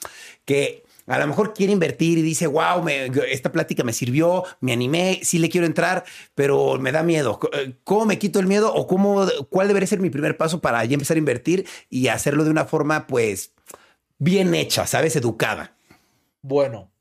que 0.45 0.83
a 1.07 1.17
lo 1.19 1.27
mejor 1.27 1.53
quiere 1.53 1.73
invertir 1.73 2.17
y 2.17 2.21
dice, 2.21 2.47
wow, 2.47 2.83
me- 2.83 3.05
esta 3.31 3.51
plática 3.51 3.83
me 3.83 3.93
sirvió, 3.93 4.43
me 4.59 4.73
animé, 4.73 5.21
sí 5.23 5.39
le 5.39 5.49
quiero 5.49 5.65
entrar, 5.65 6.03
pero 6.35 6.77
me 6.79 6.91
da 6.91 7.01
miedo. 7.01 7.39
eh, 7.53 7.73
¿Cómo 7.83 8.05
me 8.05 8.19
quito 8.19 8.39
el 8.39 8.47
miedo 8.47 8.73
o 8.73 8.85
cómo, 8.87 9.25
cuál 9.49 9.67
debería 9.67 9.87
ser 9.87 9.99
mi 9.99 10.09
primer 10.09 10.37
paso 10.37 10.59
para 10.61 10.83
ya 10.85 10.93
empezar 10.93 11.15
a 11.15 11.19
invertir 11.19 11.65
y 11.89 12.09
hacerlo 12.09 12.43
de 12.43 12.51
una 12.51 12.65
forma, 12.65 13.07
pues, 13.07 13.53
bien 14.19 14.53
hecha, 14.53 14.85
¿sabes? 14.85 15.15
Educada. 15.15 15.75
Bueno, 16.41 16.91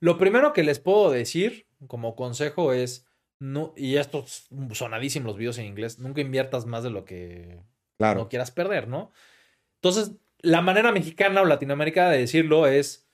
lo 0.00 0.18
primero 0.18 0.52
que 0.52 0.62
les 0.64 0.78
puedo 0.78 1.10
decir 1.10 1.66
como 1.86 2.16
consejo 2.16 2.72
es, 2.72 3.06
no, 3.38 3.72
y 3.76 3.96
esto 3.96 4.24
es 4.26 4.48
sonadísimo 4.72 5.26
los 5.28 5.36
videos 5.36 5.58
en 5.58 5.66
inglés, 5.66 5.98
nunca 5.98 6.20
inviertas 6.20 6.66
más 6.66 6.82
de 6.82 6.90
lo 6.90 7.04
que 7.04 7.60
no 7.98 8.28
quieras 8.28 8.50
perder, 8.50 8.88
¿no? 8.88 9.12
Entonces, 9.76 10.12
la 10.40 10.60
manera 10.60 10.92
mexicana 10.92 11.42
o 11.42 11.44
latinoamericana 11.44 12.10
de 12.10 12.18
decirlo 12.18 12.66
es, 12.66 13.08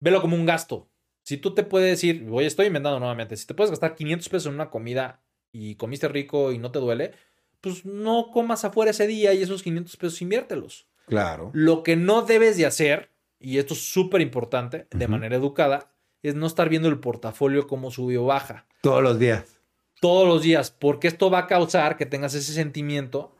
velo 0.00 0.20
como 0.20 0.36
un 0.36 0.46
gasto. 0.46 0.88
Si 1.22 1.36
tú 1.36 1.54
te 1.54 1.62
puedes 1.62 1.90
decir, 1.90 2.24
voy, 2.24 2.46
estoy 2.46 2.66
inventando 2.66 2.98
nuevamente, 2.98 3.36
si 3.36 3.46
te 3.46 3.54
puedes 3.54 3.70
gastar 3.70 3.94
500 3.94 4.28
pesos 4.28 4.46
en 4.46 4.54
una 4.54 4.70
comida 4.70 5.22
y 5.52 5.74
comiste 5.74 6.08
rico 6.08 6.52
y 6.52 6.58
no 6.58 6.70
te 6.70 6.78
duele, 6.78 7.12
pues 7.60 7.84
no 7.84 8.30
comas 8.32 8.64
afuera 8.64 8.92
ese 8.92 9.06
día 9.06 9.34
y 9.34 9.42
esos 9.42 9.62
500 9.62 9.96
pesos 9.96 10.22
inviértelos. 10.22 10.86
Claro. 11.06 11.50
Lo 11.52 11.82
que 11.82 11.96
no 11.96 12.22
debes 12.22 12.56
de 12.56 12.66
hacer, 12.66 13.10
y 13.40 13.58
esto 13.58 13.74
es 13.74 13.90
súper 13.90 14.20
importante, 14.20 14.86
de 14.90 15.08
manera 15.08 15.36
educada, 15.36 15.92
es 16.22 16.34
no 16.34 16.46
estar 16.46 16.68
viendo 16.68 16.88
el 16.88 16.98
portafolio 17.00 17.66
cómo 17.66 17.90
sube 17.90 18.18
o 18.18 18.26
baja 18.26 18.66
Todos 18.80 19.02
los 19.02 19.18
días. 19.18 19.60
todos 20.00 20.28
los 20.28 20.42
días, 20.42 20.70
porque 20.70 21.08
esto 21.08 21.30
va 21.30 21.40
a 21.40 21.46
causar 21.46 21.96
que 21.96 22.06
tengas 22.06 22.34
ese 22.34 22.52
sentimiento 22.52 23.32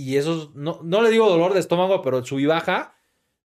y 0.00 0.16
eso, 0.16 0.52
no, 0.54 0.80
no 0.82 1.02
le 1.02 1.10
digo 1.10 1.28
dolor 1.28 1.52
de 1.52 1.60
estómago, 1.60 2.02
pero 2.02 2.18
el 2.18 2.24
sub 2.24 2.38
y 2.38 2.46
baja 2.46 2.94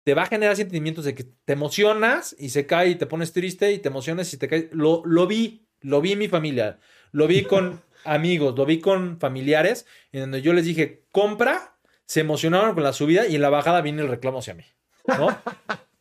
te 0.04 0.14
va 0.14 0.24
a 0.24 0.28
generar 0.28 0.56
sentimientos 0.56 1.06
de 1.06 1.16
que 1.16 1.24
te 1.24 1.54
emocionas 1.54 2.36
y 2.38 2.50
se 2.50 2.66
cae 2.66 2.90
y 2.90 2.96
te 2.96 3.06
pones 3.06 3.32
triste 3.32 3.72
y 3.72 3.80
te 3.80 3.88
emocionas 3.88 4.34
y 4.34 4.38
te 4.38 4.48
caes. 4.48 4.66
Lo, 4.72 5.02
lo 5.06 5.28
vi, 5.28 5.66
lo 5.82 6.02
vi 6.02 6.12
en 6.12 6.20
mi 6.20 6.28
familia, 6.28 6.80
lo 7.12 7.26
vi 7.28 7.44
con 7.44 7.82
amigos, 8.04 8.56
lo 8.58 8.66
vi 8.66 8.80
con 8.80 9.20
familiares, 9.20 9.86
en 10.12 10.22
donde 10.22 10.42
yo 10.42 10.54
les 10.54 10.66
dije, 10.66 11.06
compra, 11.12 11.78
se 12.06 12.20
emocionaron 12.20 12.74
con 12.74 12.84
la 12.84 12.94
subida 12.94 13.28
y 13.28 13.36
en 13.36 13.42
la 13.42 13.50
bajada 13.50 13.82
viene 13.82 14.02
el 14.02 14.10
reclamo 14.10 14.40
hacia 14.40 14.54
mí. 14.54 14.66
¿no? 15.08 15.30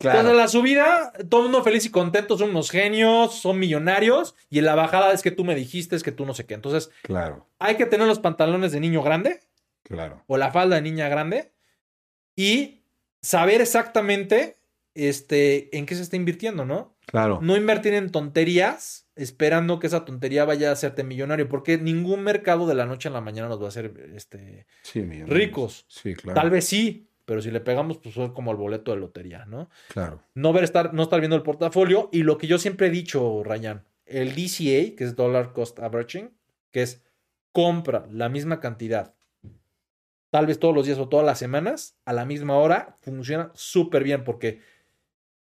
Entonces, 0.01 0.31
en 0.31 0.37
la 0.37 0.49
subida, 0.49 1.13
todo 1.29 1.43
el 1.43 1.45
mundo 1.45 1.63
feliz 1.63 1.85
y 1.87 1.91
contento, 1.91 2.37
son 2.37 2.51
unos 2.51 2.71
genios, 2.71 3.35
son 3.35 3.61
millonarios, 3.61 4.35
y 4.51 4.59
en 4.59 4.65
la 4.65 4.75
bajada 4.75 5.13
es 5.13 5.23
que 5.23 5.31
tú 5.31 5.45
me 5.45 5.55
dijiste, 5.55 5.95
es 5.95 6.03
que 6.03 6.11
tú 6.11 6.27
no 6.27 6.35
sé 6.35 6.45
qué. 6.45 6.55
Entonces, 6.55 6.91
Claro, 7.03 7.47
hay 7.61 7.77
que 7.77 7.87
tener 7.87 8.09
los 8.09 8.19
pantalones 8.19 8.73
de 8.73 8.81
niño 8.81 9.03
grande 9.03 9.41
claro. 9.97 10.25
o 10.27 10.37
la 10.37 10.51
falda 10.51 10.77
de 10.77 10.83
niña 10.83 11.09
grande 11.09 11.53
y 12.37 12.83
saber 13.21 13.61
exactamente 13.61 14.59
este, 14.95 15.77
en 15.77 15.87
qué 15.87 15.95
se 15.95 16.03
está 16.03 16.17
invirtiendo, 16.17 16.65
¿no? 16.65 16.97
Claro. 17.07 17.41
No 17.43 17.57
invertir 17.57 17.95
en 17.95 18.11
tonterías 18.11 19.07
esperando 19.17 19.79
que 19.79 19.87
esa 19.87 20.05
tontería 20.05 20.45
vaya 20.45 20.71
a 20.71 20.73
hacerte 20.73 21.05
millonario, 21.05 21.49
porque 21.49 21.79
ningún 21.79 22.23
mercado 22.23 22.67
de 22.67 22.75
la 22.75 22.87
noche 22.87 23.09
a 23.09 23.13
la 23.13 23.21
mañana 23.21 23.49
nos 23.49 23.61
va 23.61 23.67
a 23.67 23.69
hacer 23.69 23.93
este, 24.15 24.67
Sí, 24.83 25.03
ricos. 25.03 25.85
Sí, 25.89 26.15
claro. 26.15 26.41
Tal 26.41 26.51
vez 26.51 26.65
sí, 26.67 27.09
pero 27.25 27.43
si 27.43 27.51
le 27.51 27.61
pegamos, 27.61 27.99
pues 27.99 28.17
es 28.17 28.31
como 28.31 28.51
el 28.51 28.57
boleto 28.57 28.93
de 28.93 28.99
lotería, 28.99 29.45
¿no? 29.47 29.69
Claro. 29.89 30.23
no 30.35 30.53
ver 30.53 30.65
estar, 30.65 30.95
no 30.95 31.03
estar 31.03 31.21
viendo 31.21 31.37
el 31.37 31.43
portafolio. 31.43 32.09
Y 32.13 32.23
lo 32.23 32.39
que 32.39 32.47
yo 32.47 32.59
siempre 32.59 32.87
he 32.87 32.91
dicho, 32.91 33.43
Ryan, 33.45 33.85
el 34.07 34.31
DCA, 34.31 34.97
que 34.97 35.05
es 35.05 35.17
Dollar 35.17 35.53
Cost 35.53 35.79
Averaging, 35.79 36.31
que 36.71 36.83
es 36.83 37.03
compra 37.53 38.07
la 38.11 38.29
misma 38.29 38.61
cantidad, 38.61 39.15
tal 40.33 40.47
vez 40.47 40.59
todos 40.59 40.75
los 40.75 40.87
días 40.87 40.99
o 40.99 41.11
todas 41.11 41.27
las 41.27 41.39
semanas, 41.39 41.95
a 42.07 42.15
la 42.15 42.25
misma 42.25 42.57
hora, 42.57 42.97
funciona 43.03 43.51
súper 43.55 44.03
bien 44.03 44.25
porque 44.25 44.63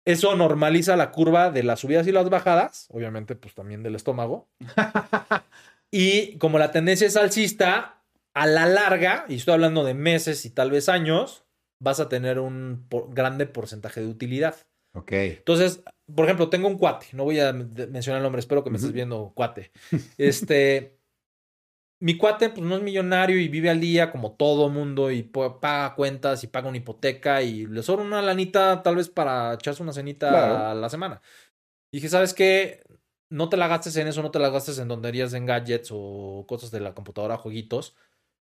eso 0.04 0.36
normaliza 0.36 0.96
la 0.96 1.10
curva 1.10 1.50
de 1.50 1.64
las 1.64 1.80
subidas 1.80 2.06
y 2.06 2.12
las 2.12 2.30
bajadas, 2.30 2.86
obviamente, 2.90 3.34
pues 3.34 3.54
también 3.54 3.82
del 3.82 3.96
estómago. 3.96 4.48
y 5.90 6.38
como 6.38 6.58
la 6.58 6.70
tendencia 6.70 7.08
es 7.08 7.16
alcista, 7.16 8.04
a 8.34 8.46
la 8.46 8.66
larga, 8.66 9.24
y 9.28 9.34
estoy 9.34 9.54
hablando 9.54 9.82
de 9.84 9.94
meses 9.94 10.44
y 10.44 10.50
tal 10.50 10.70
vez 10.70 10.88
años, 10.88 11.44
vas 11.80 11.98
a 11.98 12.08
tener 12.08 12.38
un 12.38 12.86
por- 12.88 13.12
grande 13.12 13.46
porcentaje 13.46 14.00
de 14.00 14.06
utilidad. 14.06 14.54
Ok. 14.94 15.10
Entonces, 15.12 15.82
por 16.14 16.24
ejemplo, 16.24 16.48
tengo 16.50 16.68
un 16.68 16.78
cuate, 16.78 17.08
no 17.14 17.24
voy 17.24 17.40
a 17.40 17.52
mencionar 17.52 18.18
el 18.18 18.22
nombre, 18.22 18.38
espero 18.38 18.62
que 18.62 18.70
me 18.70 18.76
estés 18.76 18.92
viendo, 18.92 19.32
cuate. 19.34 19.72
Este, 20.16 20.97
mi 22.00 22.16
cuate, 22.16 22.50
pues 22.50 22.62
no 22.62 22.76
es 22.76 22.82
millonario 22.82 23.38
y 23.40 23.48
vive 23.48 23.70
al 23.70 23.80
día 23.80 24.10
como 24.12 24.32
todo 24.32 24.68
mundo 24.68 25.10
y 25.10 25.22
paga 25.24 25.94
cuentas 25.96 26.44
y 26.44 26.46
paga 26.46 26.68
una 26.68 26.78
hipoteca 26.78 27.42
y 27.42 27.66
le 27.66 27.82
sobra 27.82 28.04
una 28.04 28.22
lanita 28.22 28.82
tal 28.82 28.96
vez 28.96 29.08
para 29.08 29.54
echarse 29.54 29.82
una 29.82 29.92
cenita 29.92 30.28
Claro. 30.28 30.56
a 30.68 30.74
la 30.74 30.88
semana. 30.88 31.20
Y 31.92 31.96
dije, 31.98 32.08
¿sabes 32.08 32.34
qué? 32.34 32.84
No 33.30 33.48
te 33.48 33.56
la 33.56 33.66
gastes 33.68 33.96
en 33.96 34.06
eso, 34.06 34.22
no 34.22 34.30
te 34.30 34.38
la 34.38 34.48
gastes 34.50 34.78
en 34.78 34.88
tonterías, 34.88 35.34
en 35.34 35.44
gadgets 35.46 35.90
o 35.92 36.44
cosas 36.48 36.70
de 36.70 36.80
la 36.80 36.94
computadora, 36.94 37.36
jueguitos. 37.36 37.94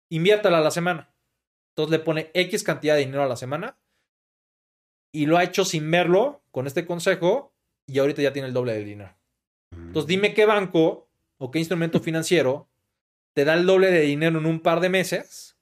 Inviértela 0.10 0.58
a 0.58 0.62
la 0.62 0.72
semana. 0.72 1.14
Entonces 1.76 1.92
le 1.98 2.04
pone 2.04 2.32
X 2.34 2.64
cantidad 2.64 2.96
de 2.96 3.02
dinero 3.06 3.24
a 3.24 3.28
la 3.28 3.36
semana 3.38 3.78
y 5.14 5.26
lo 5.28 5.38
ha 5.38 5.44
hecho 5.44 5.64
sin 5.66 5.90
verlo 5.90 6.42
con 6.52 6.68
este 6.68 6.86
consejo 6.86 7.54
y 7.88 8.00
ahorita 8.00 8.22
ya 8.22 8.34
tiene 8.34 8.48
el 8.50 8.54
doble 8.54 8.74
de 8.74 8.84
dinero. 8.84 9.16
Entonces 9.72 10.08
dime 10.08 10.34
qué 10.34 10.46
banco 10.46 11.08
o 11.38 11.52
qué 11.52 11.60
instrumento 11.60 12.00
financiero 12.00 12.68
te 13.36 13.44
da 13.44 13.54
el 13.54 13.66
doble 13.66 13.92
de 13.92 14.00
dinero 14.00 14.40
en 14.40 14.46
un 14.46 14.62
par 14.62 14.80
de 14.80 14.88
meses 14.88 15.58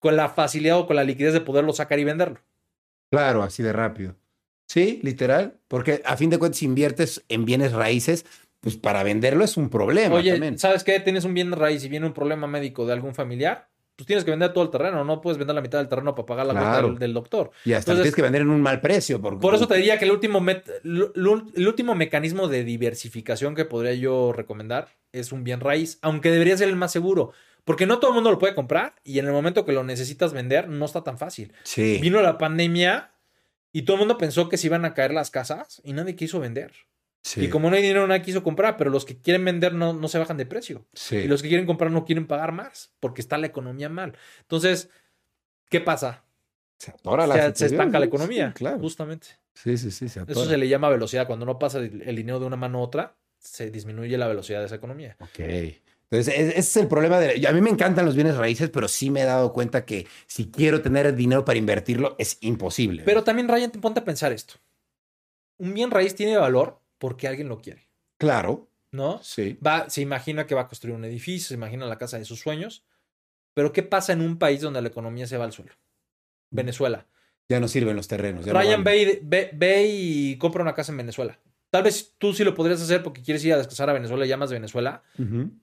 con 0.00 0.16
la 0.16 0.28
facilidad 0.28 0.78
o 0.80 0.86
con 0.86 0.96
la 0.96 1.04
liquidez 1.04 1.32
de 1.32 1.40
poderlo 1.40 1.72
sacar 1.72 2.00
y 2.00 2.04
venderlo. 2.04 2.40
Claro, 3.10 3.44
así 3.44 3.62
de 3.62 3.72
rápido. 3.72 4.16
Sí, 4.66 4.98
literal. 5.04 5.60
Porque 5.68 6.02
a 6.04 6.16
fin 6.16 6.28
de 6.28 6.38
cuentas, 6.38 6.58
si 6.58 6.64
inviertes 6.64 7.24
en 7.28 7.44
bienes 7.44 7.72
raíces, 7.72 8.26
pues 8.60 8.76
para 8.76 9.04
venderlo 9.04 9.44
es 9.44 9.56
un 9.56 9.70
problema 9.70 10.16
Oye, 10.16 10.32
también. 10.32 10.58
¿sabes 10.58 10.82
qué? 10.82 10.98
Tienes 10.98 11.24
un 11.24 11.34
bien 11.34 11.52
raíz 11.52 11.84
y 11.84 11.88
viene 11.88 12.04
un 12.06 12.12
problema 12.12 12.48
médico 12.48 12.84
de 12.84 12.94
algún 12.94 13.14
familiar, 13.14 13.68
pues 13.96 14.06
tienes 14.06 14.24
que 14.24 14.30
vender 14.30 14.52
todo 14.52 14.62
el 14.62 14.70
terreno, 14.70 15.04
no 15.04 15.20
puedes 15.22 15.38
vender 15.38 15.54
la 15.54 15.62
mitad 15.62 15.78
del 15.78 15.88
terreno 15.88 16.14
para 16.14 16.26
pagar 16.26 16.46
la 16.46 16.52
cuenta 16.52 16.70
Claro. 16.72 16.88
del, 16.90 16.98
del 16.98 17.14
doctor. 17.14 17.50
Y 17.64 17.72
hasta 17.72 17.92
entonces- 17.92 18.02
tienes 18.02 18.14
que 18.14 18.22
vender 18.22 18.42
en 18.42 18.50
un 18.50 18.60
mal 18.60 18.80
precio. 18.82 19.20
Porque, 19.20 19.40
Por 19.40 19.54
eso 19.54 19.66
te 19.66 19.76
diría 19.76 19.98
que 19.98 20.04
el 20.04 20.10
último, 20.12 20.40
met- 20.40 20.70
el 20.84 21.66
último 21.66 21.94
mecanismo 21.94 22.48
de 22.48 22.62
diversificación 22.64 23.54
que 23.54 23.64
podría 23.64 23.94
yo 23.94 24.32
recomendar 24.32 24.88
es 25.12 25.32
un 25.32 25.44
bien 25.44 25.60
raíz, 25.60 25.98
aunque 26.02 26.30
debería 26.30 26.56
ser 26.58 26.68
el 26.68 26.76
más 26.76 26.92
seguro, 26.92 27.32
porque 27.64 27.86
no 27.86 27.98
todo 27.98 28.10
el 28.10 28.14
mundo 28.14 28.30
lo 28.30 28.38
puede 28.38 28.54
comprar 28.54 28.94
y 29.02 29.18
en 29.18 29.26
el 29.26 29.32
momento 29.32 29.64
que 29.64 29.72
lo 29.72 29.82
necesitas 29.82 30.32
vender 30.32 30.68
no 30.68 30.84
está 30.84 31.02
tan 31.02 31.16
fácil. 31.18 31.52
Sí. 31.64 31.98
Vino 32.02 32.20
la 32.20 32.36
pandemia 32.38 33.12
y 33.72 33.82
todo 33.82 33.96
el 33.96 34.00
mundo 34.00 34.18
pensó 34.18 34.48
que 34.48 34.56
se 34.58 34.66
iban 34.66 34.84
a 34.84 34.92
caer 34.94 35.12
las 35.14 35.30
casas 35.30 35.80
y 35.84 35.92
nadie 35.94 36.16
quiso 36.16 36.38
vender. 36.38 36.72
Sí, 37.26 37.44
Y 37.44 37.48
como 37.48 37.68
no 37.68 37.76
hay 37.76 37.82
dinero, 37.82 38.06
nadie 38.06 38.22
quiso 38.22 38.42
comprar, 38.44 38.76
pero 38.76 38.90
los 38.90 39.04
que 39.04 39.16
quieren 39.20 39.44
vender 39.44 39.74
no, 39.74 39.92
no 39.92 40.06
se 40.08 40.18
bajan 40.18 40.36
de 40.36 40.46
precio. 40.46 40.86
sí. 40.92 41.16
Y 41.16 41.26
los 41.26 41.42
que 41.42 41.48
quieren 41.48 41.66
comprar 41.66 41.90
no 41.90 42.04
quieren 42.04 42.26
pagar 42.26 42.52
más 42.52 42.92
porque 43.00 43.20
está 43.20 43.36
la 43.36 43.46
economía 43.48 43.88
mal. 43.88 44.16
Entonces, 44.42 44.90
¿qué 45.68 45.80
pasa? 45.80 46.24
Se 46.78 46.90
atora 46.92 47.26
la 47.26 47.52
se 47.54 47.66
estanca 47.66 47.98
la 47.98 48.04
sí, 48.06 48.08
economía, 48.08 48.52
claro. 48.54 48.78
justamente. 48.78 49.28
Sí, 49.54 49.76
sí, 49.78 49.90
sí, 49.90 50.08
se 50.08 50.20
atora. 50.20 50.38
Eso 50.38 50.48
se 50.48 50.56
le 50.56 50.68
llama 50.68 50.88
velocidad. 50.90 51.26
Cuando 51.26 51.46
no 51.46 51.58
pasa 51.58 51.78
el 51.78 52.16
dinero 52.16 52.38
de 52.38 52.46
una 52.46 52.56
mano 52.56 52.78
a 52.78 52.82
otra, 52.82 53.16
se 53.38 53.70
disminuye 53.70 54.16
la 54.18 54.28
velocidad 54.28 54.60
de 54.60 54.66
esa 54.66 54.74
economía. 54.76 55.16
Ok. 55.20 55.38
Entonces, 55.38 56.34
es- 56.34 56.48
ese 56.50 56.58
es 56.58 56.76
el 56.76 56.86
problema 56.88 57.18
de... 57.18 57.44
A 57.48 57.52
mí 57.52 57.60
me 57.60 57.70
encantan 57.70 58.04
los 58.04 58.14
bienes 58.14 58.36
raíces, 58.36 58.70
pero 58.70 58.86
sí 58.86 59.10
me 59.10 59.22
he 59.22 59.24
dado 59.24 59.52
cuenta 59.52 59.84
que 59.84 60.06
si 60.26 60.50
quiero 60.50 60.80
tener 60.82 61.14
dinero 61.16 61.44
para 61.44 61.58
invertirlo, 61.58 62.14
es 62.18 62.38
imposible. 62.42 63.02
Pero 63.04 63.24
también, 63.24 63.48
Ryan, 63.48 63.72
te 63.72 63.78
ponte 63.80 64.00
a 64.00 64.04
pensar 64.04 64.32
esto. 64.32 64.54
Un 65.58 65.74
bien 65.74 65.90
raíz 65.90 66.14
tiene 66.14 66.36
valor 66.36 66.80
porque 66.98 67.28
alguien 67.28 67.48
lo 67.48 67.58
quiere, 67.60 67.88
Claro, 68.18 68.68
¿no? 68.92 69.20
sí. 69.22 69.58
Va, 69.64 69.88
se 69.90 70.00
imagina 70.00 70.46
que 70.46 70.54
va 70.54 70.62
a 70.62 70.68
construir 70.68 70.96
un 70.96 71.04
edificio, 71.04 71.48
se 71.48 71.54
imagina 71.54 71.86
la 71.86 71.98
casa 71.98 72.18
de 72.18 72.24
sus 72.24 72.40
sueños. 72.40 72.84
Pero 73.54 73.72
¿qué 73.72 73.82
pasa 73.82 74.12
en 74.12 74.20
un 74.20 74.38
país 74.38 74.60
donde 74.60 74.82
la 74.82 74.88
economía 74.88 75.26
se 75.26 75.38
va 75.38 75.44
al 75.44 75.52
suelo? 75.52 75.72
Venezuela. 76.50 77.06
Ya 77.48 77.60
no 77.60 77.68
sirven 77.68 77.96
los 77.96 78.08
terrenos. 78.08 78.44
ya 78.44 78.52
no 78.52 78.58
Ryan 78.60 78.84
valen. 78.84 78.84
ve, 78.84 79.12
y- 79.12 79.20
ve, 79.22 79.50
ve 79.54 79.86
y 79.88 80.36
compra 80.38 80.62
una 80.62 80.74
casa 80.74 80.92
en 80.92 80.98
Venezuela. 80.98 81.38
Tal 81.70 81.82
vez 81.82 82.14
tú 82.18 82.32
sí 82.32 82.44
lo 82.44 82.54
podrías 82.54 82.80
hacer 82.80 83.02
porque 83.02 83.22
quieres 83.22 83.44
ir 83.44 83.52
a 83.52 83.58
descansar 83.58 83.90
a 83.90 83.92
Venezuela 83.92 84.24
y 84.24 84.28
llamas 84.28 84.50
Venezuela, 84.52 85.02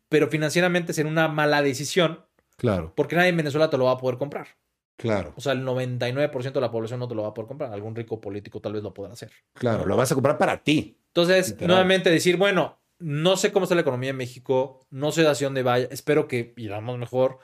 pero 0.10 0.28
financieramente 0.28 0.94
sería 0.94 1.12
una 1.12 1.28
mala 1.28 1.62
decisión 1.62 2.26
Claro, 2.58 2.94
porque 2.96 3.16
nadie 3.16 3.30
en 3.30 3.38
Venezuela 3.38 3.70
te 3.70 3.78
lo 3.78 3.86
va 3.86 3.92
a 3.92 3.98
poder 3.98 4.18
comprar. 4.18 4.48
Claro, 4.96 5.34
O 5.36 5.42
sea, 5.42 5.54
el 5.54 5.64
99% 5.64 6.54
de 6.54 6.62
la 6.62 6.72
población 6.72 7.00
no 7.00 7.08
te 7.08 7.16
lo 7.16 7.24
va 7.24 7.30
a 7.30 7.34
poder 7.34 7.48
comprar. 7.48 7.74
Algún 7.74 7.96
rico 7.96 8.20
político 8.22 8.62
tal 8.62 8.74
vez 8.74 8.84
lo 8.84 8.94
podrá 8.94 9.14
hacer. 9.14 9.32
claro. 9.54 9.86
Lo 9.86 9.96
vas 9.96 10.12
a 10.12 10.16
comprar 10.16 10.38
para 10.38 10.64
ti. 10.64 11.00
Entonces, 11.08 11.50
Literal. 11.52 11.68
nuevamente 11.68 12.10
decir, 12.10 12.38
bueno, 12.38 12.82
no 13.00 13.36
sé 13.38 13.52
cómo 13.52 13.64
está 13.66 13.76
la 13.76 13.82
economía 13.82 14.12
en 14.12 14.18
México, 14.18 14.88
no 14.90 15.12
sé 15.12 15.28
hacia 15.28 15.48
dónde 15.48 15.64
vaya, 15.64 15.88
espero 15.92 16.28
que 16.28 16.54
iramos 16.58 16.98
mejor, 16.98 17.40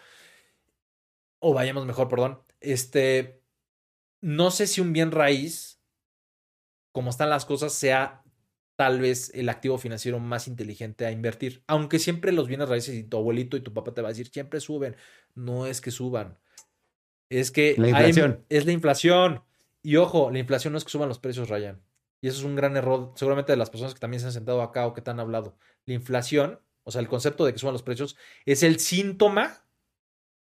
o 1.39 1.53
vayamos 1.53 1.85
mejor, 1.85 2.07
perdón. 2.07 2.41
Este, 2.61 3.41
no 4.21 4.51
sé 4.51 4.67
si 4.67 4.81
un 4.81 4.93
bien 4.93 5.11
raíz, 5.11 5.81
como 6.91 7.09
están 7.09 7.29
las 7.29 7.45
cosas, 7.45 7.73
sea 7.73 8.23
tal 8.75 9.01
vez 9.01 9.31
el 9.35 9.49
activo 9.49 9.77
financiero 9.77 10.19
más 10.19 10.47
inteligente 10.47 11.05
a 11.05 11.11
invertir. 11.11 11.63
Aunque 11.67 11.99
siempre 11.99 12.31
los 12.31 12.47
bienes 12.47 12.69
raíces 12.69 12.95
y 12.95 13.03
tu 13.03 13.17
abuelito 13.17 13.57
y 13.57 13.61
tu 13.61 13.73
papá 13.73 13.93
te 13.93 14.01
va 14.01 14.07
a 14.07 14.11
decir, 14.11 14.29
siempre 14.29 14.61
suben. 14.61 14.95
No 15.35 15.67
es 15.67 15.81
que 15.81 15.91
suban. 15.91 16.39
Es 17.29 17.51
que 17.51 17.75
La 17.77 17.87
hay- 17.87 17.93
inflación. 17.93 18.43
es 18.49 18.65
la 18.65 18.71
inflación. 18.71 19.43
Y 19.83 19.95
ojo, 19.95 20.31
la 20.31 20.39
inflación 20.39 20.73
no 20.73 20.77
es 20.77 20.83
que 20.83 20.89
suban 20.91 21.07
los 21.09 21.19
precios, 21.19 21.49
Ryan. 21.49 21.81
Y 22.21 22.27
eso 22.27 22.39
es 22.39 22.43
un 22.43 22.55
gran 22.55 22.75
error, 22.75 23.13
seguramente 23.15 23.51
de 23.53 23.57
las 23.57 23.69
personas 23.69 23.93
que 23.93 23.99
también 23.99 24.19
se 24.19 24.25
han 24.27 24.33
sentado 24.33 24.61
acá 24.61 24.85
o 24.87 24.93
que 24.93 25.01
te 25.01 25.09
han 25.11 25.19
hablado. 25.21 25.55
La 25.85 25.93
inflación, 25.93 26.59
o 26.83 26.91
sea, 26.91 26.99
el 27.01 27.07
concepto 27.07 27.45
de 27.45 27.53
que 27.53 27.59
suban 27.59 27.73
los 27.73 27.83
precios, 27.83 28.17
es 28.45 28.61
el 28.63 28.79
síntoma 28.79 29.63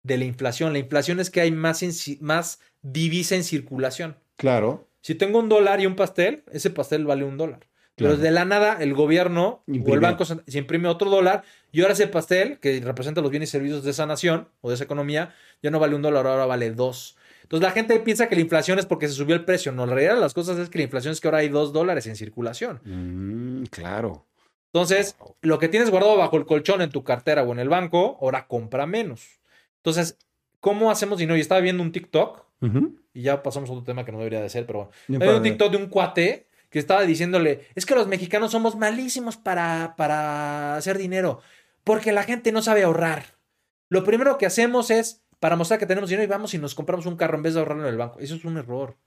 de 0.03 0.17
la 0.17 0.25
inflación. 0.25 0.71
La 0.71 0.79
inflación 0.79 1.19
es 1.19 1.29
que 1.29 1.41
hay 1.41 1.51
más, 1.51 1.83
en 1.83 1.91
más 2.21 2.59
divisa 2.81 3.35
en 3.35 3.43
circulación. 3.43 4.17
Claro. 4.37 4.87
Si 5.01 5.15
tengo 5.15 5.39
un 5.39 5.49
dólar 5.49 5.81
y 5.81 5.85
un 5.85 5.95
pastel, 5.95 6.43
ese 6.51 6.69
pastel 6.69 7.05
vale 7.05 7.25
un 7.25 7.37
dólar. 7.37 7.67
Pero 7.95 8.09
Claro. 8.11 8.23
de 8.23 8.31
la 8.31 8.43
nada, 8.45 8.77
el 8.81 8.93
gobierno 8.93 9.63
o 9.67 9.93
el 9.93 9.99
banco 10.01 10.25
se 10.25 10.37
se 10.47 10.57
imprime 10.57 10.89
otro 10.89 11.09
dólar 11.09 11.43
y 11.71 11.81
ahora 11.81 11.93
ese 11.93 12.07
pastel, 12.07 12.59
que 12.59 12.79
representa 12.81 13.21
los 13.21 13.31
bienes 13.31 13.49
y 13.49 13.51
servicios 13.53 13.83
de 13.83 13.91
esa 13.91 14.05
nación 14.05 14.49
o 14.61 14.69
de 14.69 14.75
esa 14.75 14.83
economía, 14.83 15.33
ya 15.63 15.71
no 15.71 15.79
vale 15.79 15.95
un 15.95 16.01
dólar, 16.01 16.27
ahora 16.27 16.45
vale 16.45 16.71
dos. 16.71 17.17
Entonces 17.43 17.63
la 17.67 17.71
gente 17.73 17.97
piensa 17.99 18.27
que 18.27 18.35
la 18.35 18.41
inflación 18.41 18.79
es 18.79 18.85
porque 18.85 19.07
se 19.07 19.13
subió 19.13 19.35
el 19.35 19.45
precio. 19.45 19.71
No, 19.71 19.85
la 19.85 19.93
realidad 19.93 20.15
de 20.15 20.21
las 20.21 20.33
cosas 20.33 20.57
es 20.57 20.69
que 20.69 20.79
la 20.79 20.83
inflación 20.85 21.11
es 21.13 21.21
que 21.21 21.27
ahora 21.27 21.37
hay 21.37 21.49
dos 21.49 21.71
dólares 21.73 22.05
en 22.07 22.15
circulación. 22.15 22.81
Mm, 22.83 23.65
claro. 23.67 24.25
Entonces, 24.73 25.15
lo 25.41 25.57
que 25.57 25.69
tienes 25.69 25.89
guardado 25.89 26.17
bajo 26.17 26.35
el 26.35 26.45
colchón 26.45 26.81
en 26.81 26.89
tu 26.89 27.03
cartera 27.03 27.43
o 27.43 27.51
en 27.53 27.59
el 27.59 27.69
banco, 27.69 28.17
ahora 28.21 28.47
compra 28.47 28.85
menos. 28.85 29.39
Entonces, 29.77 30.17
¿cómo 30.59 30.91
hacemos 30.91 31.17
dinero? 31.19 31.37
Yo 31.37 31.41
estaba 31.41 31.61
viendo 31.61 31.81
un 31.81 31.91
TikTok 31.93 32.43
y 33.13 33.21
ya 33.21 33.41
pasamos 33.43 33.69
a 33.69 33.73
otro 33.73 33.85
tema 33.85 34.03
que 34.03 34.11
no 34.11 34.17
debería 34.17 34.41
de 34.41 34.49
ser, 34.49 34.65
pero 34.65 34.89
bueno. 35.07 35.23
Hay 35.23 35.37
un. 35.37 35.43
TikTok 35.43 35.71
de 35.71 35.77
un 35.77 35.87
cuate 35.87 36.47
que 36.75 36.79
estaba 36.79 37.03
diciéndole, 37.03 37.69
es 37.73 37.85
que 37.85 37.95
los 37.95 38.05
mexicanos 38.05 38.51
somos 38.51 38.75
malísimos 38.75 39.37
para, 39.37 39.95
para 39.95 40.75
hacer 40.75 40.97
dinero, 40.97 41.39
porque 41.85 42.11
la 42.11 42.23
gente 42.23 42.51
no 42.51 42.61
sabe 42.61 42.83
ahorrar. 42.83 43.37
Lo 43.87 44.03
primero 44.03 44.37
que 44.37 44.45
hacemos 44.45 44.91
es, 44.91 45.23
para 45.39 45.55
mostrar 45.55 45.79
que 45.79 45.85
tenemos 45.85 46.09
dinero, 46.09 46.25
y 46.25 46.27
vamos 46.27 46.53
y 46.53 46.57
nos 46.57 46.75
compramos 46.75 47.05
un 47.05 47.15
carro 47.15 47.37
en 47.37 47.43
vez 47.43 47.53
de 47.53 47.61
ahorrarlo 47.61 47.83
en 47.83 47.91
el 47.91 47.97
banco. 47.97 48.19
Eso 48.19 48.35
es 48.35 48.43
un 48.43 48.57
error. 48.57 48.97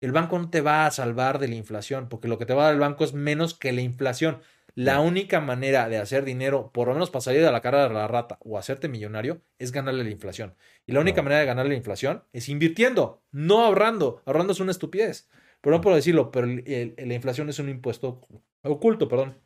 El 0.00 0.12
banco 0.12 0.38
no 0.38 0.50
te 0.50 0.60
va 0.60 0.86
a 0.86 0.90
salvar 0.92 1.40
de 1.40 1.48
la 1.48 1.56
inflación, 1.56 2.08
porque 2.08 2.28
lo 2.28 2.38
que 2.38 2.46
te 2.46 2.54
va 2.54 2.62
a 2.62 2.64
dar 2.66 2.74
el 2.74 2.80
banco 2.80 3.02
es 3.02 3.12
menos 3.12 3.54
que 3.54 3.72
la 3.72 3.80
inflación. 3.80 4.40
La 4.76 5.00
única 5.00 5.40
manera 5.40 5.88
de 5.88 5.98
hacer 5.98 6.24
dinero, 6.24 6.70
por 6.72 6.86
lo 6.86 6.94
menos 6.94 7.10
para 7.10 7.22
salir 7.22 7.42
de 7.42 7.50
la 7.50 7.60
cara 7.60 7.88
de 7.88 7.92
la 7.92 8.06
rata 8.06 8.38
o 8.42 8.56
hacerte 8.56 8.86
millonario, 8.86 9.42
es 9.58 9.72
ganarle 9.72 10.04
la 10.04 10.10
inflación. 10.10 10.54
Y 10.86 10.92
la 10.92 11.00
única 11.00 11.22
manera 11.22 11.40
de 11.40 11.46
ganarle 11.46 11.70
la 11.70 11.78
inflación 11.78 12.22
es 12.32 12.48
invirtiendo, 12.48 13.24
no 13.32 13.64
ahorrando. 13.64 14.22
Ahorrando 14.26 14.52
es 14.52 14.60
una 14.60 14.70
estupidez. 14.70 15.28
Pero 15.66 15.78
no 15.78 15.80
puedo 15.82 15.96
decirlo, 15.96 16.30
pero 16.30 16.46
el- 16.46 16.62
el- 16.96 17.08
la 17.08 17.14
inflación 17.14 17.48
es 17.48 17.58
un 17.58 17.68
impuesto 17.68 18.20
oculto, 18.62 19.08
perdón. 19.08 19.36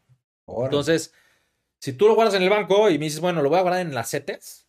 Entonces, 0.64 1.14
si 1.78 1.94
tú 1.94 2.08
lo 2.08 2.14
guardas 2.14 2.34
en 2.34 2.42
el 2.42 2.50
banco 2.50 2.90
y 2.90 2.98
me 2.98 3.06
dices, 3.06 3.20
bueno, 3.20 3.40
lo 3.40 3.48
voy 3.48 3.58
a 3.58 3.62
guardar 3.62 3.80
en 3.80 3.94
las 3.94 4.10
CETES, 4.10 4.66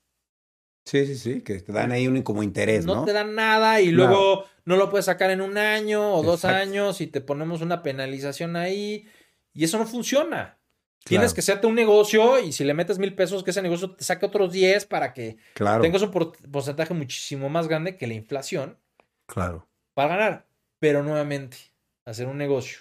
Sí, 0.85 1.05
sí, 1.05 1.15
sí, 1.17 1.41
que 1.41 1.59
te 1.59 1.73
dan 1.73 1.91
ahí 1.91 2.07
un 2.07 2.21
como 2.21 2.41
interés, 2.41 2.85
no, 2.85 2.95
¿no? 2.95 3.03
te 3.05 3.11
dan 3.11 3.35
nada 3.35 3.81
y 3.81 3.91
luego 3.91 4.45
no 4.63 4.77
lo 4.77 4.89
puedes 4.89 5.07
sacar 5.07 5.29
en 5.29 5.41
un 5.41 5.57
año 5.57 6.15
o 6.15 6.23
dos 6.23 6.45
años 6.45 7.01
y 7.01 7.07
te 7.07 7.19
ponemos 7.19 7.59
una 7.61 7.83
penalización 7.83 8.55
ahí 8.55 9.05
y 9.53 9.65
eso 9.65 9.77
no 9.77 9.85
funciona. 9.85 10.57
Tienes 11.03 11.33
que 11.33 11.41
hacerte 11.41 11.67
un 11.67 11.75
negocio 11.75 12.39
y 12.39 12.53
si 12.53 12.63
le 12.63 12.73
metes 12.73 12.97
mil 12.97 13.13
pesos, 13.13 13.43
que 13.43 13.51
ese 13.51 13.61
negocio 13.61 13.91
te 13.93 14.05
saque 14.05 14.25
otros 14.25 14.53
10 14.53 14.85
para 14.85 15.13
que 15.13 15.35
Claro. 15.53 15.81
tengas 15.81 16.01
un 16.01 16.11
por- 16.11 16.31
porcentaje 16.49 16.93
muchísimo 16.93 17.49
más 17.49 17.67
grande 17.67 17.97
que 17.97 18.07
la 18.07 18.13
inflación 18.13 18.77
Claro. 19.25 19.67
para 19.93 20.15
ganar. 20.15 20.50
Pero 20.81 21.03
nuevamente, 21.03 21.57
hacer 22.05 22.27
un 22.27 22.39
negocio, 22.39 22.79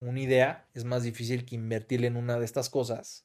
una 0.00 0.18
idea, 0.18 0.66
es 0.74 0.82
más 0.84 1.04
difícil 1.04 1.44
que 1.44 1.54
invertirle 1.54 2.08
en 2.08 2.16
una 2.16 2.40
de 2.40 2.44
estas 2.44 2.68
cosas 2.68 3.24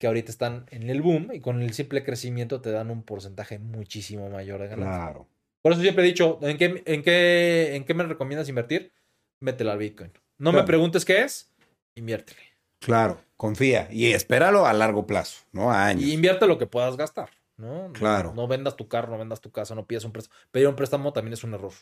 que 0.00 0.08
ahorita 0.08 0.32
están 0.32 0.66
en 0.70 0.90
el 0.90 1.00
boom 1.00 1.30
y 1.32 1.40
con 1.40 1.62
el 1.62 1.72
simple 1.74 2.02
crecimiento 2.02 2.60
te 2.60 2.72
dan 2.72 2.90
un 2.90 3.04
porcentaje 3.04 3.60
muchísimo 3.60 4.28
mayor 4.30 4.60
de 4.60 4.66
ganancia. 4.66 5.04
Claro. 5.04 5.28
Por 5.62 5.72
eso 5.72 5.80
siempre 5.80 6.02
he 6.02 6.08
dicho, 6.08 6.40
¿en 6.42 6.58
qué, 6.58 6.82
en 6.86 7.02
qué, 7.04 7.76
en 7.76 7.84
qué 7.84 7.94
me 7.94 8.02
recomiendas 8.02 8.48
invertir? 8.48 8.92
Métela 9.40 9.72
al 9.72 9.78
Bitcoin. 9.78 10.10
No 10.36 10.52
me 10.52 10.64
preguntes 10.64 11.04
qué 11.04 11.22
es, 11.22 11.52
inviértele. 11.94 12.40
Claro. 12.80 13.20
Confía 13.36 13.86
y 13.92 14.06
espéralo 14.06 14.66
a 14.66 14.72
largo 14.72 15.06
plazo, 15.06 15.44
¿no? 15.52 15.70
A 15.70 15.86
años. 15.86 16.02
Y 16.02 16.12
invierte 16.12 16.48
lo 16.48 16.58
que 16.58 16.66
puedas 16.66 16.96
gastar, 16.96 17.30
¿no? 17.56 17.92
Claro. 17.92 18.32
No 18.34 18.48
vendas 18.48 18.74
tu 18.74 18.88
carro, 18.88 19.12
no 19.12 19.18
vendas 19.18 19.40
tu 19.40 19.52
casa, 19.52 19.76
no 19.76 19.86
pidas 19.86 20.04
un 20.04 20.10
préstamo. 20.10 20.36
Pedir 20.50 20.66
un 20.66 20.74
préstamo 20.74 21.12
también 21.12 21.34
es 21.34 21.44
un 21.44 21.54
error. 21.54 21.72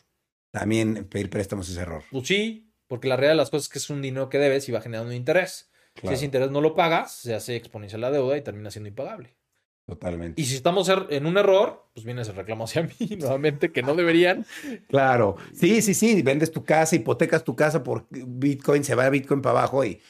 También 0.59 1.05
pedir 1.05 1.29
préstamos 1.29 1.69
es 1.69 1.77
error. 1.77 2.03
Pues 2.11 2.27
sí, 2.27 2.71
porque 2.87 3.07
la 3.07 3.15
realidad 3.15 3.33
de 3.33 3.37
las 3.37 3.49
cosas 3.49 3.65
es 3.65 3.69
que 3.69 3.79
es 3.79 3.89
un 3.89 4.01
dinero 4.01 4.29
que 4.29 4.39
debes 4.39 4.67
y 4.69 4.71
va 4.71 4.81
generando 4.81 5.13
interés. 5.13 5.69
Claro. 5.93 6.09
Si 6.09 6.13
ese 6.15 6.25
interés 6.25 6.51
no 6.51 6.61
lo 6.61 6.75
pagas, 6.75 7.11
se 7.13 7.33
hace 7.33 7.55
exponencial 7.55 8.01
la 8.01 8.11
deuda 8.11 8.37
y 8.37 8.41
termina 8.41 8.71
siendo 8.71 8.87
impagable. 8.89 9.35
Totalmente. 9.87 10.41
Y 10.41 10.45
si 10.45 10.55
estamos 10.55 10.89
er- 10.89 11.07
en 11.11 11.25
un 11.25 11.37
error, 11.37 11.85
pues 11.93 12.05
viene 12.05 12.21
ese 12.21 12.33
reclamo 12.33 12.65
hacia 12.65 12.83
mí 12.99 13.15
nuevamente 13.17 13.71
que 13.71 13.81
no 13.81 13.95
deberían. 13.95 14.45
Claro. 14.89 15.37
Sí, 15.53 15.81
sí, 15.81 15.93
sí. 15.93 16.21
Vendes 16.21 16.51
tu 16.51 16.63
casa, 16.65 16.95
hipotecas 16.95 17.43
tu 17.43 17.55
casa 17.55 17.83
por 17.83 18.05
Bitcoin, 18.09 18.83
se 18.83 18.95
va 18.95 19.05
a 19.05 19.09
Bitcoin 19.09 19.41
para 19.41 19.59
abajo 19.59 19.85
y 19.85 20.01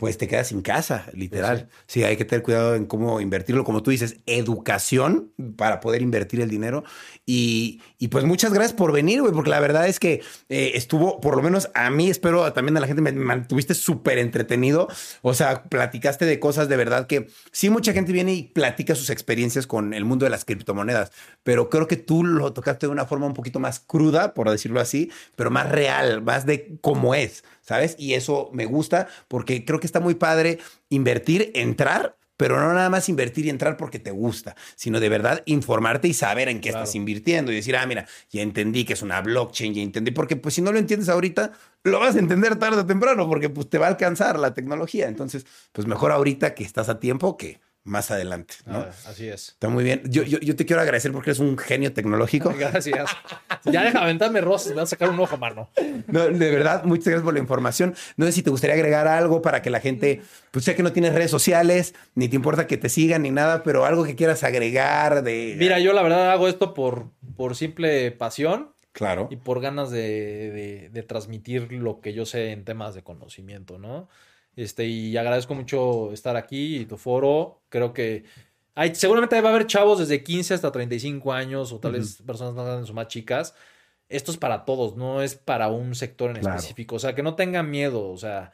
pues 0.00 0.16
te 0.16 0.26
quedas 0.26 0.48
sin 0.48 0.62
casa, 0.62 1.04
literal. 1.12 1.68
Sí. 1.86 2.04
hay 2.04 2.16
que 2.16 2.24
tener 2.24 2.42
cuidado 2.42 2.74
en 2.74 2.86
cómo 2.86 3.20
invertirlo. 3.20 3.64
Como 3.64 3.82
tú 3.82 3.90
dices, 3.90 4.16
educación 4.24 5.30
para 5.58 5.80
poder 5.80 6.00
invertir 6.00 6.40
el 6.40 6.48
dinero. 6.48 6.84
Y, 7.26 7.82
y 7.98 8.08
pues 8.08 8.24
muchas 8.24 8.54
gracias 8.54 8.72
por 8.72 8.92
venir, 8.92 9.20
güey, 9.20 9.34
porque 9.34 9.50
la 9.50 9.60
verdad 9.60 9.86
es 9.86 10.00
que 10.00 10.22
eh, 10.48 10.72
estuvo, 10.74 11.20
por 11.20 11.36
lo 11.36 11.42
menos 11.42 11.68
a 11.74 11.90
mí, 11.90 12.08
espero 12.08 12.50
también 12.54 12.78
a 12.78 12.80
la 12.80 12.86
gente, 12.86 13.02
me 13.02 13.12
mantuviste 13.12 13.74
súper 13.74 14.16
entretenido. 14.16 14.88
O 15.20 15.34
sea, 15.34 15.64
platicaste 15.64 16.24
de 16.24 16.40
cosas 16.40 16.70
de 16.70 16.78
verdad 16.78 17.06
que 17.06 17.28
sí, 17.52 17.68
mucha 17.68 17.92
gente 17.92 18.10
viene 18.10 18.32
y 18.32 18.44
platica 18.44 18.94
sus 18.94 19.10
experiencias 19.10 19.66
con 19.66 19.92
el 19.92 20.06
mundo 20.06 20.24
de 20.24 20.30
las 20.30 20.46
criptomonedas, 20.46 21.12
pero 21.42 21.68
creo 21.68 21.86
que 21.86 21.96
tú 21.96 22.24
lo 22.24 22.54
tocaste 22.54 22.86
de 22.86 22.92
una 22.92 23.04
forma 23.04 23.26
un 23.26 23.34
poquito 23.34 23.60
más 23.60 23.80
cruda, 23.80 24.32
por 24.32 24.50
decirlo 24.50 24.80
así, 24.80 25.10
pero 25.36 25.50
más 25.50 25.68
real, 25.68 26.22
más 26.22 26.46
de 26.46 26.78
cómo 26.80 27.14
es, 27.14 27.44
¿sabes? 27.70 27.94
Y 27.98 28.14
eso 28.14 28.50
me 28.52 28.66
gusta 28.66 29.06
porque 29.28 29.64
creo 29.64 29.78
que 29.78 29.86
está 29.86 30.00
muy 30.00 30.16
padre 30.16 30.58
invertir, 30.88 31.52
entrar. 31.54 32.16
Pero 32.36 32.58
no 32.58 32.72
nada 32.72 32.88
más 32.88 33.10
invertir 33.10 33.44
y 33.44 33.50
entrar 33.50 33.76
porque 33.76 33.98
te 33.98 34.10
gusta, 34.10 34.56
sino 34.74 34.98
de 34.98 35.10
verdad 35.10 35.42
informarte 35.44 36.08
y 36.08 36.14
saber 36.14 36.48
en 36.48 36.62
qué 36.62 36.70
Claro. 36.70 36.84
estás 36.84 36.94
invirtiendo 36.94 37.52
y 37.52 37.54
decir, 37.56 37.76
ah, 37.76 37.84
mira, 37.86 38.06
ya 38.30 38.40
entendí 38.40 38.86
que 38.86 38.94
es 38.94 39.02
una 39.02 39.20
blockchain, 39.20 39.74
ya 39.74 39.82
entendí, 39.82 40.10
porque 40.10 40.36
pues 40.36 40.54
si 40.54 40.62
no 40.62 40.72
lo 40.72 40.78
entiendes 40.78 41.10
ahorita, 41.10 41.52
lo 41.84 42.00
vas 42.00 42.16
a 42.16 42.18
entender 42.18 42.56
tarde 42.56 42.78
o 42.80 42.86
temprano, 42.86 43.28
porque 43.28 43.50
pues 43.50 43.68
te 43.68 43.76
va 43.76 43.86
a 43.86 43.88
alcanzar 43.90 44.38
la 44.38 44.54
tecnología. 44.54 45.06
Entonces, 45.06 45.44
pues 45.72 45.86
mejor 45.86 46.12
ahorita 46.12 46.54
que 46.54 46.64
estás 46.64 46.88
a 46.88 46.98
tiempo 46.98 47.36
que 47.36 47.60
más 47.84 48.10
adelante, 48.10 48.54
¿no? 48.66 48.78
Ah, 48.80 48.90
así 49.06 49.26
es. 49.28 49.48
Está 49.50 49.68
muy 49.68 49.82
bien. 49.84 50.02
Yo, 50.04 50.22
yo, 50.22 50.38
yo 50.40 50.54
te 50.54 50.66
quiero 50.66 50.82
agradecer 50.82 51.12
porque 51.12 51.30
eres 51.30 51.40
un 51.40 51.56
genio 51.56 51.92
tecnológico. 51.92 52.52
Gracias. 52.58 53.10
Ya 53.64 53.82
deja 53.84 54.02
aventarme 54.02 54.40
rosas, 54.40 54.74
me 54.74 54.82
a 54.82 54.86
sacar 54.86 55.08
un 55.08 55.18
ojo, 55.18 55.36
mano. 55.38 55.68
No, 56.06 56.26
de 56.26 56.50
verdad, 56.50 56.84
muchas 56.84 57.06
gracias 57.06 57.22
por 57.24 57.34
la 57.34 57.40
información. 57.40 57.94
No 58.16 58.26
sé 58.26 58.32
si 58.32 58.42
te 58.42 58.50
gustaría 58.50 58.74
agregar 58.74 59.08
algo 59.08 59.42
para 59.42 59.62
que 59.62 59.70
la 59.70 59.80
gente, 59.80 60.22
pues 60.50 60.64
sé 60.64 60.74
que 60.76 60.82
no 60.82 60.92
tienes 60.92 61.14
redes 61.14 61.30
sociales, 61.30 61.94
ni 62.14 62.28
te 62.28 62.36
importa 62.36 62.66
que 62.66 62.76
te 62.76 62.88
sigan 62.88 63.22
ni 63.22 63.30
nada, 63.30 63.62
pero 63.62 63.84
algo 63.86 64.04
que 64.04 64.14
quieras 64.14 64.44
agregar 64.44 65.22
de... 65.22 65.54
Mira, 65.58 65.78
yo 65.80 65.92
la 65.92 66.02
verdad 66.02 66.30
hago 66.32 66.48
esto 66.48 66.74
por, 66.74 67.06
por 67.36 67.56
simple 67.56 68.10
pasión 68.12 68.72
Claro. 68.92 69.28
y 69.30 69.36
por 69.36 69.60
ganas 69.60 69.90
de, 69.90 70.50
de- 70.50 70.88
de 70.92 71.02
transmitir 71.02 71.72
lo 71.72 72.00
que 72.00 72.12
yo 72.12 72.26
sé 72.26 72.50
en 72.52 72.64
temas 72.64 72.94
de 72.94 73.02
conocimiento, 73.02 73.78
¿no? 73.78 74.08
Este, 74.60 74.84
y 74.86 75.16
agradezco 75.16 75.54
mucho 75.54 76.12
estar 76.12 76.36
aquí 76.36 76.76
y 76.80 76.86
tu 76.86 76.96
foro. 76.96 77.62
Creo 77.68 77.92
que 77.92 78.24
Hay, 78.74 78.94
seguramente 78.94 79.40
va 79.40 79.48
a 79.50 79.52
haber 79.52 79.66
chavos 79.66 79.98
desde 79.98 80.22
15 80.22 80.54
hasta 80.54 80.70
35 80.70 81.32
años 81.32 81.72
o 81.72 81.80
tal 81.80 81.92
vez 81.92 82.22
personas 82.22 82.54
más 82.54 82.64
grandes 82.66 82.90
o 82.90 82.94
más 82.94 83.08
chicas. 83.08 83.54
Esto 84.08 84.30
es 84.30 84.36
para 84.38 84.64
todos, 84.64 84.96
no 84.96 85.22
es 85.22 85.34
para 85.34 85.68
un 85.68 85.94
sector 85.94 86.30
en 86.30 86.40
Claro. 86.40 86.56
específico. 86.56 86.96
O 86.96 86.98
sea, 86.98 87.14
que 87.14 87.22
no 87.22 87.34
tengan 87.34 87.68
miedo. 87.70 88.08
O 88.08 88.16
sea, 88.16 88.52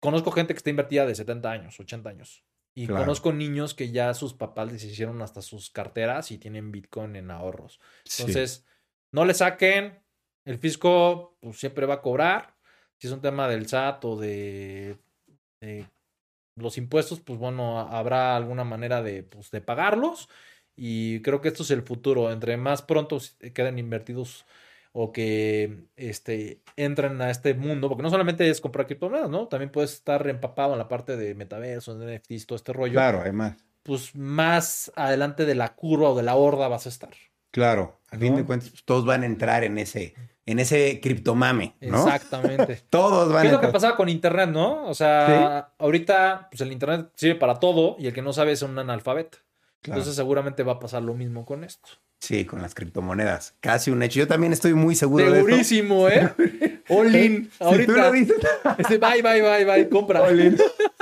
conozco 0.00 0.32
gente 0.32 0.54
que 0.54 0.58
está 0.58 0.70
invertida 0.70 1.06
de 1.06 1.14
70 1.14 1.50
años, 1.50 1.78
80 1.80 2.10
años. 2.10 2.44
Y 2.74 2.86
Claro. 2.86 3.04
conozco 3.04 3.32
niños 3.32 3.74
que 3.74 3.90
ya 3.90 4.12
sus 4.14 4.34
papás 4.34 4.70
les 4.72 4.84
hicieron 4.84 5.20
hasta 5.22 5.40
sus 5.42 5.70
carteras 5.70 6.30
y 6.30 6.38
tienen 6.38 6.70
Bitcoin 6.72 7.16
en 7.16 7.30
ahorros. 7.30 7.80
Sí. 8.04 8.22
Entonces, 8.22 8.66
no 9.12 9.24
le 9.24 9.34
saquen. 9.34 9.98
El 10.44 10.58
fisco 10.58 11.36
pues, 11.40 11.58
siempre 11.58 11.86
va 11.86 11.94
a 11.94 12.02
cobrar. 12.02 12.54
Si 12.98 13.06
es 13.06 13.12
un 13.12 13.20
tema 13.20 13.48
del 13.48 13.66
SAT 13.68 14.04
o 14.04 14.16
de, 14.16 14.96
de 15.60 15.86
los 16.56 16.78
impuestos, 16.78 17.20
pues 17.20 17.38
bueno, 17.38 17.80
ha- 17.80 17.98
habrá 17.98 18.36
alguna 18.36 18.64
manera 18.64 19.02
de, 19.02 19.22
pues, 19.22 19.50
de 19.50 19.60
pagarlos. 19.60 20.28
Y 20.76 21.22
creo 21.22 21.40
que 21.40 21.48
esto 21.48 21.62
es 21.64 21.70
el 21.70 21.82
futuro. 21.82 22.30
Entre 22.32 22.56
más 22.56 22.82
pronto 22.82 23.16
s- 23.18 23.36
queden 23.52 23.78
invertidos 23.78 24.46
o 24.92 25.12
que 25.12 25.84
este, 25.96 26.62
entren 26.76 27.20
a 27.22 27.30
este 27.30 27.54
mundo, 27.54 27.88
porque 27.88 28.02
no 28.02 28.10
solamente 28.10 28.48
es 28.50 28.60
comprar 28.60 28.86
criptomonedas, 28.86 29.30
¿no? 29.30 29.48
También 29.48 29.70
puedes 29.70 29.92
estar 29.94 30.26
empapado 30.28 30.72
en 30.72 30.78
la 30.78 30.88
parte 30.88 31.16
de 31.16 31.34
metaverso, 31.34 31.96
de 31.96 32.04
NFTs, 32.06 32.46
todo 32.46 32.56
este 32.56 32.72
rollo. 32.72 32.94
Claro, 32.94 33.20
además. 33.20 33.56
Pues 33.82 34.14
más 34.14 34.92
adelante 34.96 35.46
de 35.46 35.54
la 35.54 35.74
curva 35.74 36.10
o 36.10 36.16
de 36.16 36.22
la 36.22 36.36
horda 36.36 36.68
vas 36.68 36.86
a 36.86 36.90
estar. 36.90 37.14
Claro. 37.50 37.98
A 38.10 38.16
fin 38.16 38.36
de 38.36 38.44
cuentas, 38.44 38.70
pues, 38.70 38.84
todos 38.84 39.04
van 39.04 39.22
a 39.22 39.26
entrar 39.26 39.64
en 39.64 39.76
ese, 39.78 40.14
en 40.46 40.58
ese 40.58 40.98
criptomame, 41.02 41.74
¿no? 41.80 42.04
Exactamente. 42.06 42.82
Todos 42.90 43.30
van 43.32 43.42
¿Qué 43.42 43.48
es 43.48 43.52
a 43.52 43.56
lo 43.56 43.60
que 43.60 43.66
entrar. 43.66 43.72
pasaba 43.72 43.96
con 43.96 44.08
Internet, 44.08 44.48
no? 44.48 44.86
O 44.86 44.94
sea, 44.94 45.72
ahorita 45.78 46.48
pues 46.50 46.60
el 46.62 46.72
Internet 46.72 47.10
sirve 47.16 47.34
para 47.34 47.56
todo 47.56 47.96
y 47.98 48.06
el 48.06 48.14
que 48.14 48.22
no 48.22 48.32
sabe 48.32 48.52
es 48.52 48.62
un 48.62 48.78
analfabeto. 48.78 49.38
Claro. 49.82 49.98
Entonces 50.00 50.16
seguramente 50.16 50.62
va 50.62 50.72
a 50.74 50.78
pasar 50.80 51.02
lo 51.02 51.12
mismo 51.14 51.44
con 51.44 51.64
esto. 51.64 51.88
Sí, 52.20 52.44
con 52.46 52.60
las 52.62 52.74
criptomonedas. 52.74 53.54
Casi 53.60 53.90
un 53.92 54.02
hecho. 54.02 54.18
Yo 54.20 54.26
también 54.26 54.52
estoy 54.52 54.74
muy 54.74 54.94
seguro 54.96 55.24
de 55.30 55.38
esto. 55.38 55.46
Segurísimo, 55.46 56.08
¿eh? 56.08 56.32
All 56.88 57.14
in. 57.14 57.50
Si 57.56 57.62
Ahorita. 57.64 57.92
tú 57.92 57.98
lo 58.00 58.10
dices, 58.12 58.36
Este, 58.78 58.98
bye, 58.98 59.22
bye, 59.22 59.40
bye, 59.42 59.64
bye. 59.64 59.88
Compra. 59.88 60.22
all 60.22 60.40
in. 60.40 60.56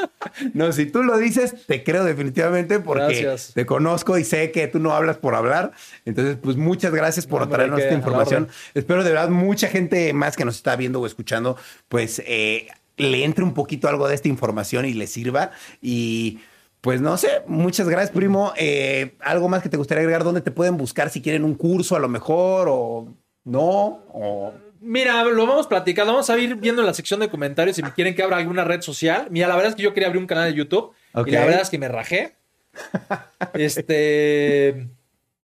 No, 0.55 0.73
si 0.73 0.87
tú 0.87 1.03
lo 1.03 1.19
dices, 1.19 1.55
te 1.67 1.85
creo 1.85 2.05
definitivamente 2.05 2.81
porque 2.81 3.21
Gracias. 3.23 3.53
te 3.55 3.67
conozco 3.67 4.19
y 4.19 4.25
sé 4.25 4.51
que 4.53 4.67
tú 4.69 4.79
no 4.79 4.93
hablas 4.93 5.17
por 5.19 5.35
hablar. 5.35 5.73
Entonces, 6.05 6.37
pues 6.41 6.57
muchas 6.57 6.93
gracias 6.93 7.27
por 7.27 7.43
No, 7.43 7.49
traernos 7.49 7.81
esta 7.81 7.95
información. 7.95 8.49
Espero 8.75 9.05
de 9.05 9.11
verdad 9.11 9.29
mucha 9.29 9.69
gente 9.69 10.13
más 10.13 10.37
que 10.37 10.45
nos 10.45 10.57
está 10.57 10.77
viendo 10.77 11.01
o 11.01 11.07
escuchando, 11.07 11.57
pues 11.89 12.23
eh, 12.27 12.69
le 12.97 13.25
entre 13.25 13.45
un 13.45 13.55
poquito 13.55 13.89
algo 13.89 14.09
de 14.09 14.15
esta 14.15 14.29
información 14.29 14.87
y 14.87 14.95
le 14.95 15.07
sirva. 15.07 15.51
Y 15.81 16.41
pues 16.81 17.01
no 17.01 17.17
sé, 17.17 17.43
muchas 17.47 17.89
gracias, 17.89 18.11
primo. 18.11 18.53
Eh, 18.57 19.17
¿Algo 19.21 19.49
más 19.49 19.63
que 19.63 19.69
te 19.69 19.77
gustaría 19.77 20.03
agregar? 20.03 20.25
¿Dónde 20.25 20.41
te 20.41 20.51
pueden 20.51 20.77
buscar 20.77 21.11
si 21.11 21.21
quieren 21.21 21.45
un 21.45 21.55
curso 21.55 21.97
a 21.97 21.99
lo 21.99 22.09
mejor 22.09 22.69
o 22.71 23.15
no? 23.45 24.05
O... 24.13 24.53
Mira, 24.87 25.25
lo 25.25 25.47
vamos 25.47 25.67
platicando. 25.67 26.13
Vamos 26.13 26.31
a 26.31 26.39
ir 26.39 26.55
viendo 26.55 26.81
en 26.81 26.87
la 26.87 26.95
sección 26.95 27.21
de 27.21 27.29
comentarios 27.29 27.77
si 27.77 27.83
me 27.83 27.93
quieren 27.93 28.15
que 28.15 28.23
abra 28.23 28.37
alguna 28.37 28.65
red 28.65 28.81
social. 28.83 29.27
Mira, 29.31 29.49
la 29.49 29.57
verdad 29.57 29.71
es 29.71 29.77
que 29.77 29.83
yo 29.83 29.93
quería 29.93 30.07
abrir 30.07 30.21
un 30.21 30.29
canal 30.29 30.51
de 30.51 30.57
YouTube 30.57 30.93
y 31.27 31.31
la 31.31 31.45
verdad 31.45 31.63
es 31.63 31.71
que 31.71 31.79
me 31.79 31.89
rajé. 31.89 32.37
Este. 33.55 34.87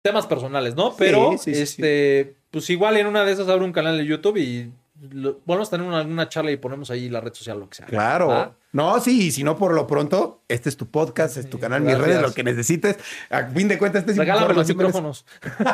temas 0.02 0.28
personales, 0.28 0.76
¿no? 0.76 0.96
Pero, 0.96 1.32
Sí, 1.32 1.38
sí, 1.40 1.56
sí, 1.56 1.62
este, 1.62 2.36
pues 2.52 2.70
igual 2.70 2.98
en 2.98 3.08
una 3.08 3.26
de 3.26 3.32
esas 3.32 3.50
abro 3.50 3.66
un 3.66 3.74
canal 3.74 3.98
de 3.98 4.06
YouTube 4.06 4.38
y 4.38 4.72
lo, 5.12 5.40
podemos 5.40 5.70
tener 5.70 5.88
una, 5.88 6.30
charla 6.30 6.52
y 6.52 6.58
ponemos 6.58 6.92
ahí 6.92 7.10
la 7.10 7.22
red 7.22 7.34
social, 7.34 7.60
lo 7.60 7.68
que 7.68 7.78
sea. 7.78 7.88
Claro. 7.88 8.56
No, 8.76 9.00
sí, 9.00 9.28
y 9.28 9.32
si 9.32 9.46
no 9.46 9.56
por 9.56 9.74
lo 9.74 9.88
pronto, 9.88 10.44
este 10.50 10.68
es 10.68 10.76
tu 10.76 10.92
podcast, 10.92 11.38
es 11.38 11.50
tu 11.50 11.60
canal, 11.60 11.82
mis 11.82 11.98
redes, 11.98 12.22
lo 12.22 12.34
que 12.34 12.44
necesites. 12.44 12.98
A 13.30 13.46
fin 13.46 13.70
de 13.70 13.78
cuentas, 13.78 14.02
este 14.02 14.12
es 14.12 14.18
Regálame 14.18 14.54
los 14.54 14.68
micrófonos. 14.68 15.26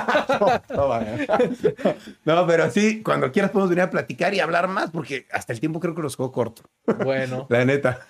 No, 2.26 2.46
pero 2.46 2.70
sí, 2.70 3.02
cuando 3.02 3.32
quieras 3.32 3.50
podemos 3.50 3.70
venir 3.72 3.84
a 3.84 3.90
platicar 3.90 4.36
y 4.36 4.40
hablar 4.40 4.68
más, 4.68 4.92
porque 4.92 5.26
hasta 5.32 5.52
el 5.52 5.60
tiempo 5.60 5.80
creo 5.80 5.96
que 5.96 6.04
nos 6.04 6.16
quedó 6.16 6.32
corto. 6.32 6.62
Bueno. 7.04 7.48
La 7.50 7.66
neta. 7.66 8.02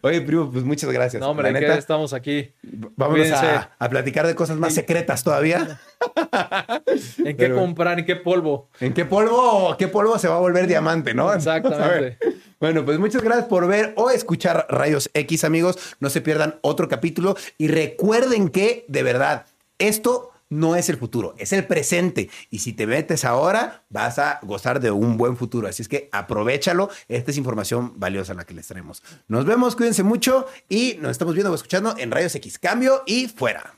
Oye, 0.00 0.20
primo, 0.22 0.50
pues 0.50 0.64
muchas 0.64 0.90
gracias. 0.90 1.20
No, 1.20 1.30
hombre, 1.30 1.52
la 1.52 1.60
neta. 1.60 1.78
estamos 1.78 2.12
aquí. 2.12 2.52
A, 2.98 3.70
a 3.78 3.88
platicar 3.88 4.26
de 4.26 4.34
cosas 4.34 4.56
más 4.56 4.74
secretas 4.74 5.22
todavía. 5.22 5.80
¿En 7.18 7.24
qué 7.24 7.34
Pero- 7.34 7.56
comprar? 7.56 7.98
¿En 8.00 8.04
qué 8.04 8.16
polvo? 8.16 8.70
¿En 8.80 8.92
qué 8.92 9.04
polvo, 9.04 9.76
qué 9.78 9.86
polvo 9.86 10.18
se 10.18 10.26
va 10.26 10.36
a 10.36 10.40
volver 10.40 10.66
diamante, 10.66 11.14
no? 11.14 11.32
Exactamente. 11.32 12.18
Bueno, 12.62 12.84
pues 12.84 13.00
muchas 13.00 13.24
gracias 13.24 13.48
por 13.48 13.66
ver 13.66 13.92
o 13.96 14.10
escuchar 14.10 14.68
Rayos 14.70 15.10
X, 15.14 15.42
amigos. 15.42 15.96
No 15.98 16.10
se 16.10 16.20
pierdan 16.20 16.60
otro 16.60 16.86
capítulo 16.86 17.36
y 17.58 17.66
recuerden 17.66 18.50
que, 18.50 18.84
de 18.86 19.02
verdad, 19.02 19.46
esto 19.78 20.30
no 20.48 20.76
es 20.76 20.88
el 20.88 20.96
futuro, 20.96 21.34
es 21.38 21.52
el 21.52 21.66
presente. 21.66 22.30
Y 22.50 22.60
si 22.60 22.72
te 22.72 22.86
metes 22.86 23.24
ahora, 23.24 23.82
vas 23.88 24.20
a 24.20 24.38
gozar 24.42 24.78
de 24.78 24.92
un 24.92 25.16
buen 25.16 25.36
futuro. 25.36 25.66
Así 25.66 25.82
es 25.82 25.88
que 25.88 26.08
aprovechalo. 26.12 26.88
Esta 27.08 27.32
es 27.32 27.36
información 27.36 27.94
valiosa 27.96 28.32
la 28.32 28.44
que 28.44 28.54
les 28.54 28.68
traemos. 28.68 29.02
Nos 29.26 29.44
vemos, 29.44 29.74
cuídense 29.74 30.04
mucho 30.04 30.46
y 30.68 30.98
nos 31.00 31.10
estamos 31.10 31.34
viendo 31.34 31.50
o 31.50 31.56
escuchando 31.56 31.96
en 31.98 32.12
Rayos 32.12 32.36
X. 32.36 32.60
Cambio 32.60 33.02
y 33.06 33.26
fuera. 33.26 33.74